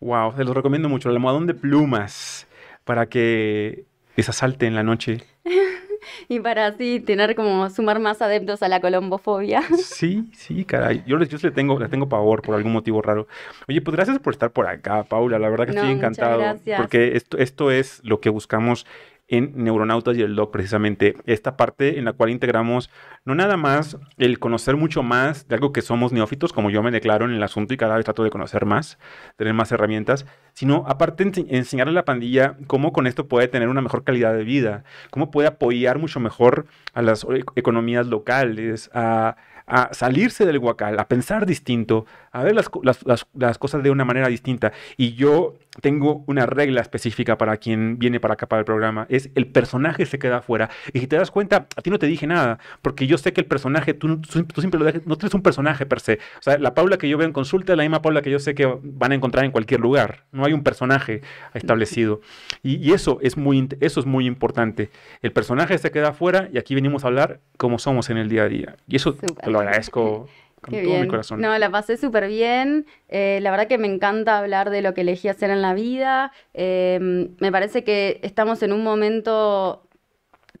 Wow, 0.00 0.34
se 0.36 0.44
los 0.44 0.54
recomiendo 0.54 0.88
mucho, 0.88 1.08
El 1.08 1.16
almohadón 1.16 1.46
de 1.46 1.54
plumas, 1.54 2.46
para 2.84 3.06
que 3.06 3.84
desasalte 4.16 4.66
en 4.66 4.74
la 4.74 4.82
noche. 4.82 5.22
y 6.28 6.40
para 6.40 6.66
así 6.66 7.00
tener 7.00 7.34
como 7.34 7.68
sumar 7.70 8.00
más 8.00 8.22
adeptos 8.22 8.62
a 8.62 8.68
la 8.68 8.80
colombofobia. 8.80 9.62
Sí, 9.84 10.24
sí, 10.32 10.64
caray. 10.64 11.02
Yo, 11.06 11.18
yo 11.22 11.38
le 11.42 11.50
tengo, 11.50 11.78
le 11.78 11.88
tengo 11.88 12.08
pavor 12.08 12.42
por 12.42 12.54
algún 12.54 12.72
motivo 12.72 13.00
raro. 13.02 13.28
Oye, 13.68 13.80
pues 13.80 13.94
gracias 13.96 14.18
por 14.18 14.32
estar 14.32 14.50
por 14.50 14.66
acá, 14.66 15.04
Paula. 15.04 15.38
La 15.38 15.48
verdad 15.48 15.66
que 15.66 15.72
estoy 15.72 15.90
encantado. 15.90 16.56
Porque 16.76 17.16
esto, 17.16 17.38
esto 17.38 17.70
es 17.70 18.00
lo 18.02 18.20
que 18.20 18.30
buscamos 18.30 18.86
en 19.28 19.52
Neuronautas 19.56 20.16
y 20.16 20.22
el 20.22 20.36
Doc, 20.36 20.52
precisamente 20.52 21.16
esta 21.24 21.56
parte 21.56 21.98
en 21.98 22.04
la 22.04 22.12
cual 22.12 22.30
integramos 22.30 22.90
no 23.24 23.34
nada 23.34 23.56
más 23.56 23.96
el 24.18 24.38
conocer 24.38 24.76
mucho 24.76 25.02
más 25.02 25.48
de 25.48 25.54
algo 25.54 25.72
que 25.72 25.80
somos 25.80 26.12
neófitos, 26.12 26.52
como 26.52 26.70
yo 26.70 26.82
me 26.82 26.90
declaro 26.90 27.24
en 27.24 27.32
el 27.32 27.42
asunto 27.42 27.72
y 27.72 27.76
cada 27.76 27.96
vez 27.96 28.04
trato 28.04 28.22
de 28.22 28.30
conocer 28.30 28.66
más, 28.66 28.98
tener 29.36 29.54
más 29.54 29.72
herramientas, 29.72 30.26
sino 30.52 30.84
aparte 30.86 31.30
enseñarle 31.48 31.92
a 31.92 31.94
la 31.94 32.04
pandilla 32.04 32.56
cómo 32.66 32.92
con 32.92 33.06
esto 33.06 33.26
puede 33.26 33.48
tener 33.48 33.68
una 33.68 33.80
mejor 33.80 34.04
calidad 34.04 34.34
de 34.34 34.44
vida, 34.44 34.84
cómo 35.10 35.30
puede 35.30 35.48
apoyar 35.48 35.98
mucho 35.98 36.20
mejor 36.20 36.66
a 36.92 37.00
las 37.00 37.26
economías 37.56 38.06
locales, 38.06 38.90
a 38.92 39.36
salirse 39.92 40.44
del 40.44 40.58
guacal, 40.58 40.98
a 40.98 41.08
pensar 41.08 41.46
distinto, 41.46 42.06
a 42.32 42.42
ver 42.42 42.54
las, 42.54 43.58
cosas 43.58 43.82
de 43.82 43.90
una 43.90 44.04
manera 44.04 44.28
distinta. 44.28 44.72
Y 44.96 45.14
yo 45.14 45.54
tengo 45.80 46.24
una 46.26 46.46
regla 46.46 46.80
específica 46.80 47.36
para 47.38 47.56
quien 47.56 47.98
viene 47.98 48.20
para 48.20 48.34
acá 48.34 48.46
para 48.46 48.60
el 48.60 48.64
programa, 48.64 49.06
es 49.08 49.30
el 49.34 49.46
personaje 49.46 50.06
se 50.06 50.18
queda 50.18 50.38
afuera. 50.38 50.70
Y 50.92 51.00
si 51.00 51.06
te 51.06 51.16
das 51.16 51.30
cuenta, 51.30 51.66
a 51.76 51.82
ti 51.82 51.90
no 51.90 51.98
te 51.98 52.06
dije 52.06 52.26
nada, 52.26 52.58
porque 52.82 53.06
yo 53.06 53.18
sé 53.18 53.32
que 53.32 53.40
el 53.40 53.46
personaje, 53.46 53.94
tú, 53.94 54.20
tú, 54.20 54.60
siempre 54.60 54.78
lo 54.78 54.86
dejas, 54.86 55.06
no 55.06 55.16
tienes 55.16 55.34
un 55.34 55.42
personaje 55.42 55.86
per 55.86 56.00
se. 56.00 56.14
O 56.38 56.42
sea, 56.42 56.58
la 56.58 56.74
Paula 56.74 56.98
que 56.98 57.08
yo 57.08 57.18
veo 57.18 57.26
en 57.26 57.32
consulta 57.32 57.72
es 57.72 57.76
la 57.76 57.82
misma 57.82 58.02
Paula 58.02 58.22
que 58.22 58.30
yo 58.30 58.38
sé 58.38 58.54
que 58.54 58.78
van 58.82 59.12
a 59.12 59.14
encontrar 59.14 59.44
en 59.44 59.50
cualquier 59.50 59.80
lugar. 59.80 60.24
No 60.32 60.44
hay 60.44 60.52
un 60.52 60.62
personaje 60.62 61.22
establecido. 61.54 62.20
Y, 62.62 62.92
eso, 62.92 63.18
es 63.22 63.36
muy, 63.36 63.68
eso 63.80 64.00
es 64.00 64.06
muy 64.06 64.26
importante. 64.26 64.90
El 65.22 65.32
personaje 65.32 65.78
se 65.78 65.90
queda 65.90 66.10
afuera 66.10 66.48
y 66.52 66.58
aquí 66.58 66.74
venimos 66.74 67.04
a 67.04 67.08
hablar 67.08 67.40
como 67.56 67.78
somos 67.78 68.10
en 68.10 68.18
el 68.18 68.28
día 68.28 68.42
a 68.42 68.48
día. 68.48 68.76
Y 68.88 68.96
eso 68.96 69.16
lo 69.46 69.58
agradezco 69.58 70.28
con 70.64 70.82
todo 70.82 70.98
mi 70.98 71.08
corazón. 71.08 71.40
No, 71.40 71.56
la 71.58 71.70
pasé 71.70 71.96
súper 71.96 72.28
bien. 72.28 72.86
Eh, 73.08 73.38
la 73.42 73.50
verdad 73.50 73.68
que 73.68 73.78
me 73.78 73.86
encanta 73.86 74.38
hablar 74.38 74.70
de 74.70 74.82
lo 74.82 74.94
que 74.94 75.02
elegí 75.02 75.28
hacer 75.28 75.50
en 75.50 75.62
la 75.62 75.74
vida. 75.74 76.32
Em, 76.52 77.34
me 77.38 77.52
parece 77.52 77.84
que 77.84 78.20
estamos 78.22 78.62
en 78.62 78.72
un 78.72 78.82
momento 78.82 79.84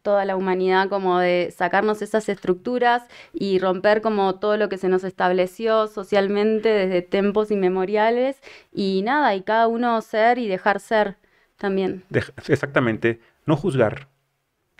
toda 0.02 0.26
la 0.26 0.36
humanidad 0.36 0.90
como 0.90 1.18
de 1.18 1.52
sacarnos 1.56 2.02
esas 2.02 2.28
estructuras 2.28 3.02
y 3.32 3.58
romper 3.58 4.02
como 4.02 4.34
todo 4.34 4.58
lo 4.58 4.68
que 4.68 4.76
se 4.76 4.88
nos 4.88 5.02
estableció 5.02 5.86
socialmente 5.86 6.68
desde 6.68 7.00
tiempos 7.00 7.50
inmemoriales 7.50 8.36
y 8.70 9.00
nada, 9.02 9.34
y 9.34 9.40
cada 9.40 9.66
uno 9.66 10.00
ser 10.02 10.38
y 10.38 10.46
dejar 10.46 10.78
ser 10.78 11.16
también. 11.56 12.04
exactamente, 12.48 13.20
no 13.46 13.56
juzgar, 13.56 14.08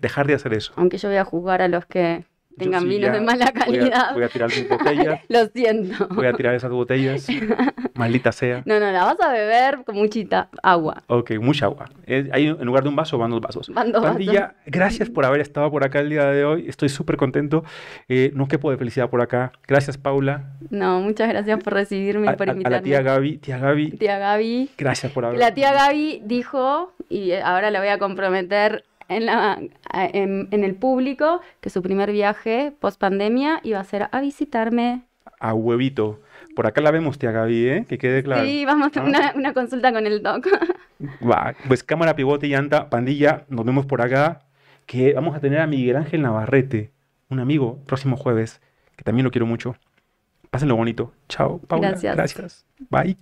dejar 0.01 0.26
de 0.26 0.34
hacer 0.34 0.52
eso. 0.52 0.74
Aunque 0.76 0.98
yo 0.98 1.09
voy 1.09 1.16
a 1.16 1.24
juzgar 1.24 1.62
a 1.62 1.68
los 1.68 1.86
que 1.86 2.26
tengan 2.59 2.89
vinos 2.89 3.12
de 3.12 3.20
mala 3.20 3.52
calidad. 3.52 4.14
Voy 4.14 4.22
a, 4.22 4.28
tirar 4.28 4.51
mis 4.51 4.68
botellas. 4.68 5.20
Lo 5.28 5.47
siento. 5.47 6.09
Voy 6.09 6.26
a 6.26 6.32
tirar 6.32 6.55
esas 6.55 6.70
botellas. 6.70 7.26
Maldita 7.94 8.32
sea. 8.32 8.62
No, 8.64 8.81
no, 8.81 8.90
la 8.90 9.05
vas 9.05 9.20
a 9.20 9.32
beber 9.32 9.85
con 9.85 9.97
muchita 9.97 10.48
agua. 10.62 11.02
Ok, 11.06 11.32
mucha 11.40 11.66
agua. 11.66 11.90
hay, 12.06 12.47
en 12.47 12.64
lugar 12.64 12.82
de 12.82 12.89
un 12.89 12.97
vaso 12.97 13.18
van 13.18 13.31
dos 13.31 13.40
vasos. 13.40 13.68
Van 13.68 13.93
dos 13.93 14.02
Pandilla, 14.02 14.55
gracias 14.66 15.10
por 15.10 15.24
haber 15.24 15.40
estado 15.40 15.70
por 15.70 15.85
acá 15.85 16.01
el 16.01 16.10
día 16.10 16.26
de 16.26 16.44
hoy. 16.44 16.66
Estoy 16.68 16.89
súper 16.89 17.16
contento. 17.16 17.64
Eh, 18.09 18.32
no 18.35 18.48
quepo 18.48 18.70
de 18.70 18.76
felicidad 18.76 19.09
por 19.10 19.20
acá. 19.20 19.52
Gracias, 19.66 19.97
Paula. 19.97 20.56
No, 20.70 21.01
muchas 21.01 21.28
gracias 21.28 21.62
por 21.62 21.72
recibirme 21.72 22.32
y 22.32 22.36
por 22.36 22.48
invitarme. 22.48 22.76
A, 22.76 22.81
la 22.81 22.82
tía 22.82 23.02
Gaby. 23.02 23.39
Tía 23.39 23.59
Gaby. 23.59 23.90
Tía 23.93 24.18
Gaby. 24.18 24.70
Gracias 24.76 25.12
por 25.12 25.24
haber. 25.24 25.39
La 25.39 25.55
tía 25.55 25.72
Gaby 25.72 26.22
dijo, 26.24 26.93
y 27.09 27.32
ahora 27.32 27.70
la 27.70 27.78
voy 27.81 27.89
a 27.89 27.98
comprometer 27.98 28.85
en, 29.16 29.26
la, 29.26 29.60
en, 29.92 30.64
el 30.64 30.74
público 30.74 31.40
que 31.60 31.70
su 31.70 31.82
primer 31.82 32.12
viaje 32.12 32.72
post 32.80 33.00
pandemia 33.00 33.60
iba 33.62 33.80
a 33.80 33.84
ser 33.84 34.08
a 34.10 34.20
visitarme. 34.20 35.02
A 35.40 35.54
huevito. 35.54 36.20
Por 36.54 36.66
acá 36.66 36.80
la 36.80 36.90
vemos, 36.90 37.18
tía 37.18 37.32
Gaby, 37.32 37.68
¿eh? 37.68 37.86
Que 37.88 37.98
quede 37.98 38.22
claro. 38.22 38.44
Sí, 38.44 38.64
vamos 38.64 38.96
a 38.96 39.00
¿Ah? 39.00 39.04
una, 39.04 39.32
una 39.34 39.52
consulta 39.52 39.92
con 39.92 40.06
el 40.06 40.22
doc. 40.22 40.46
Va, 41.28 41.54
pues 41.68 41.82
cámara, 41.82 42.14
pivote 42.14 42.46
y 42.46 42.50
llanta, 42.50 42.88
pandilla, 42.90 43.44
nos 43.48 43.64
vemos 43.64 43.86
por 43.86 44.02
acá. 44.02 44.40
Que 44.86 45.14
vamos 45.14 45.34
a 45.34 45.40
tener 45.40 45.60
a 45.60 45.66
Miguel 45.66 45.96
Ángel 45.96 46.20
Navarrete, 46.20 46.92
un 47.30 47.40
amigo, 47.40 47.78
próximo 47.86 48.16
jueves, 48.16 48.60
que 48.96 49.04
también 49.04 49.24
lo 49.24 49.30
quiero 49.30 49.46
mucho. 49.46 49.76
Pásenlo 50.50 50.76
bonito. 50.76 51.12
Chao, 51.28 51.58
Paula. 51.58 51.88
Gracias. 51.88 52.16
Gracias. 52.16 52.66
Bye. 52.90 53.16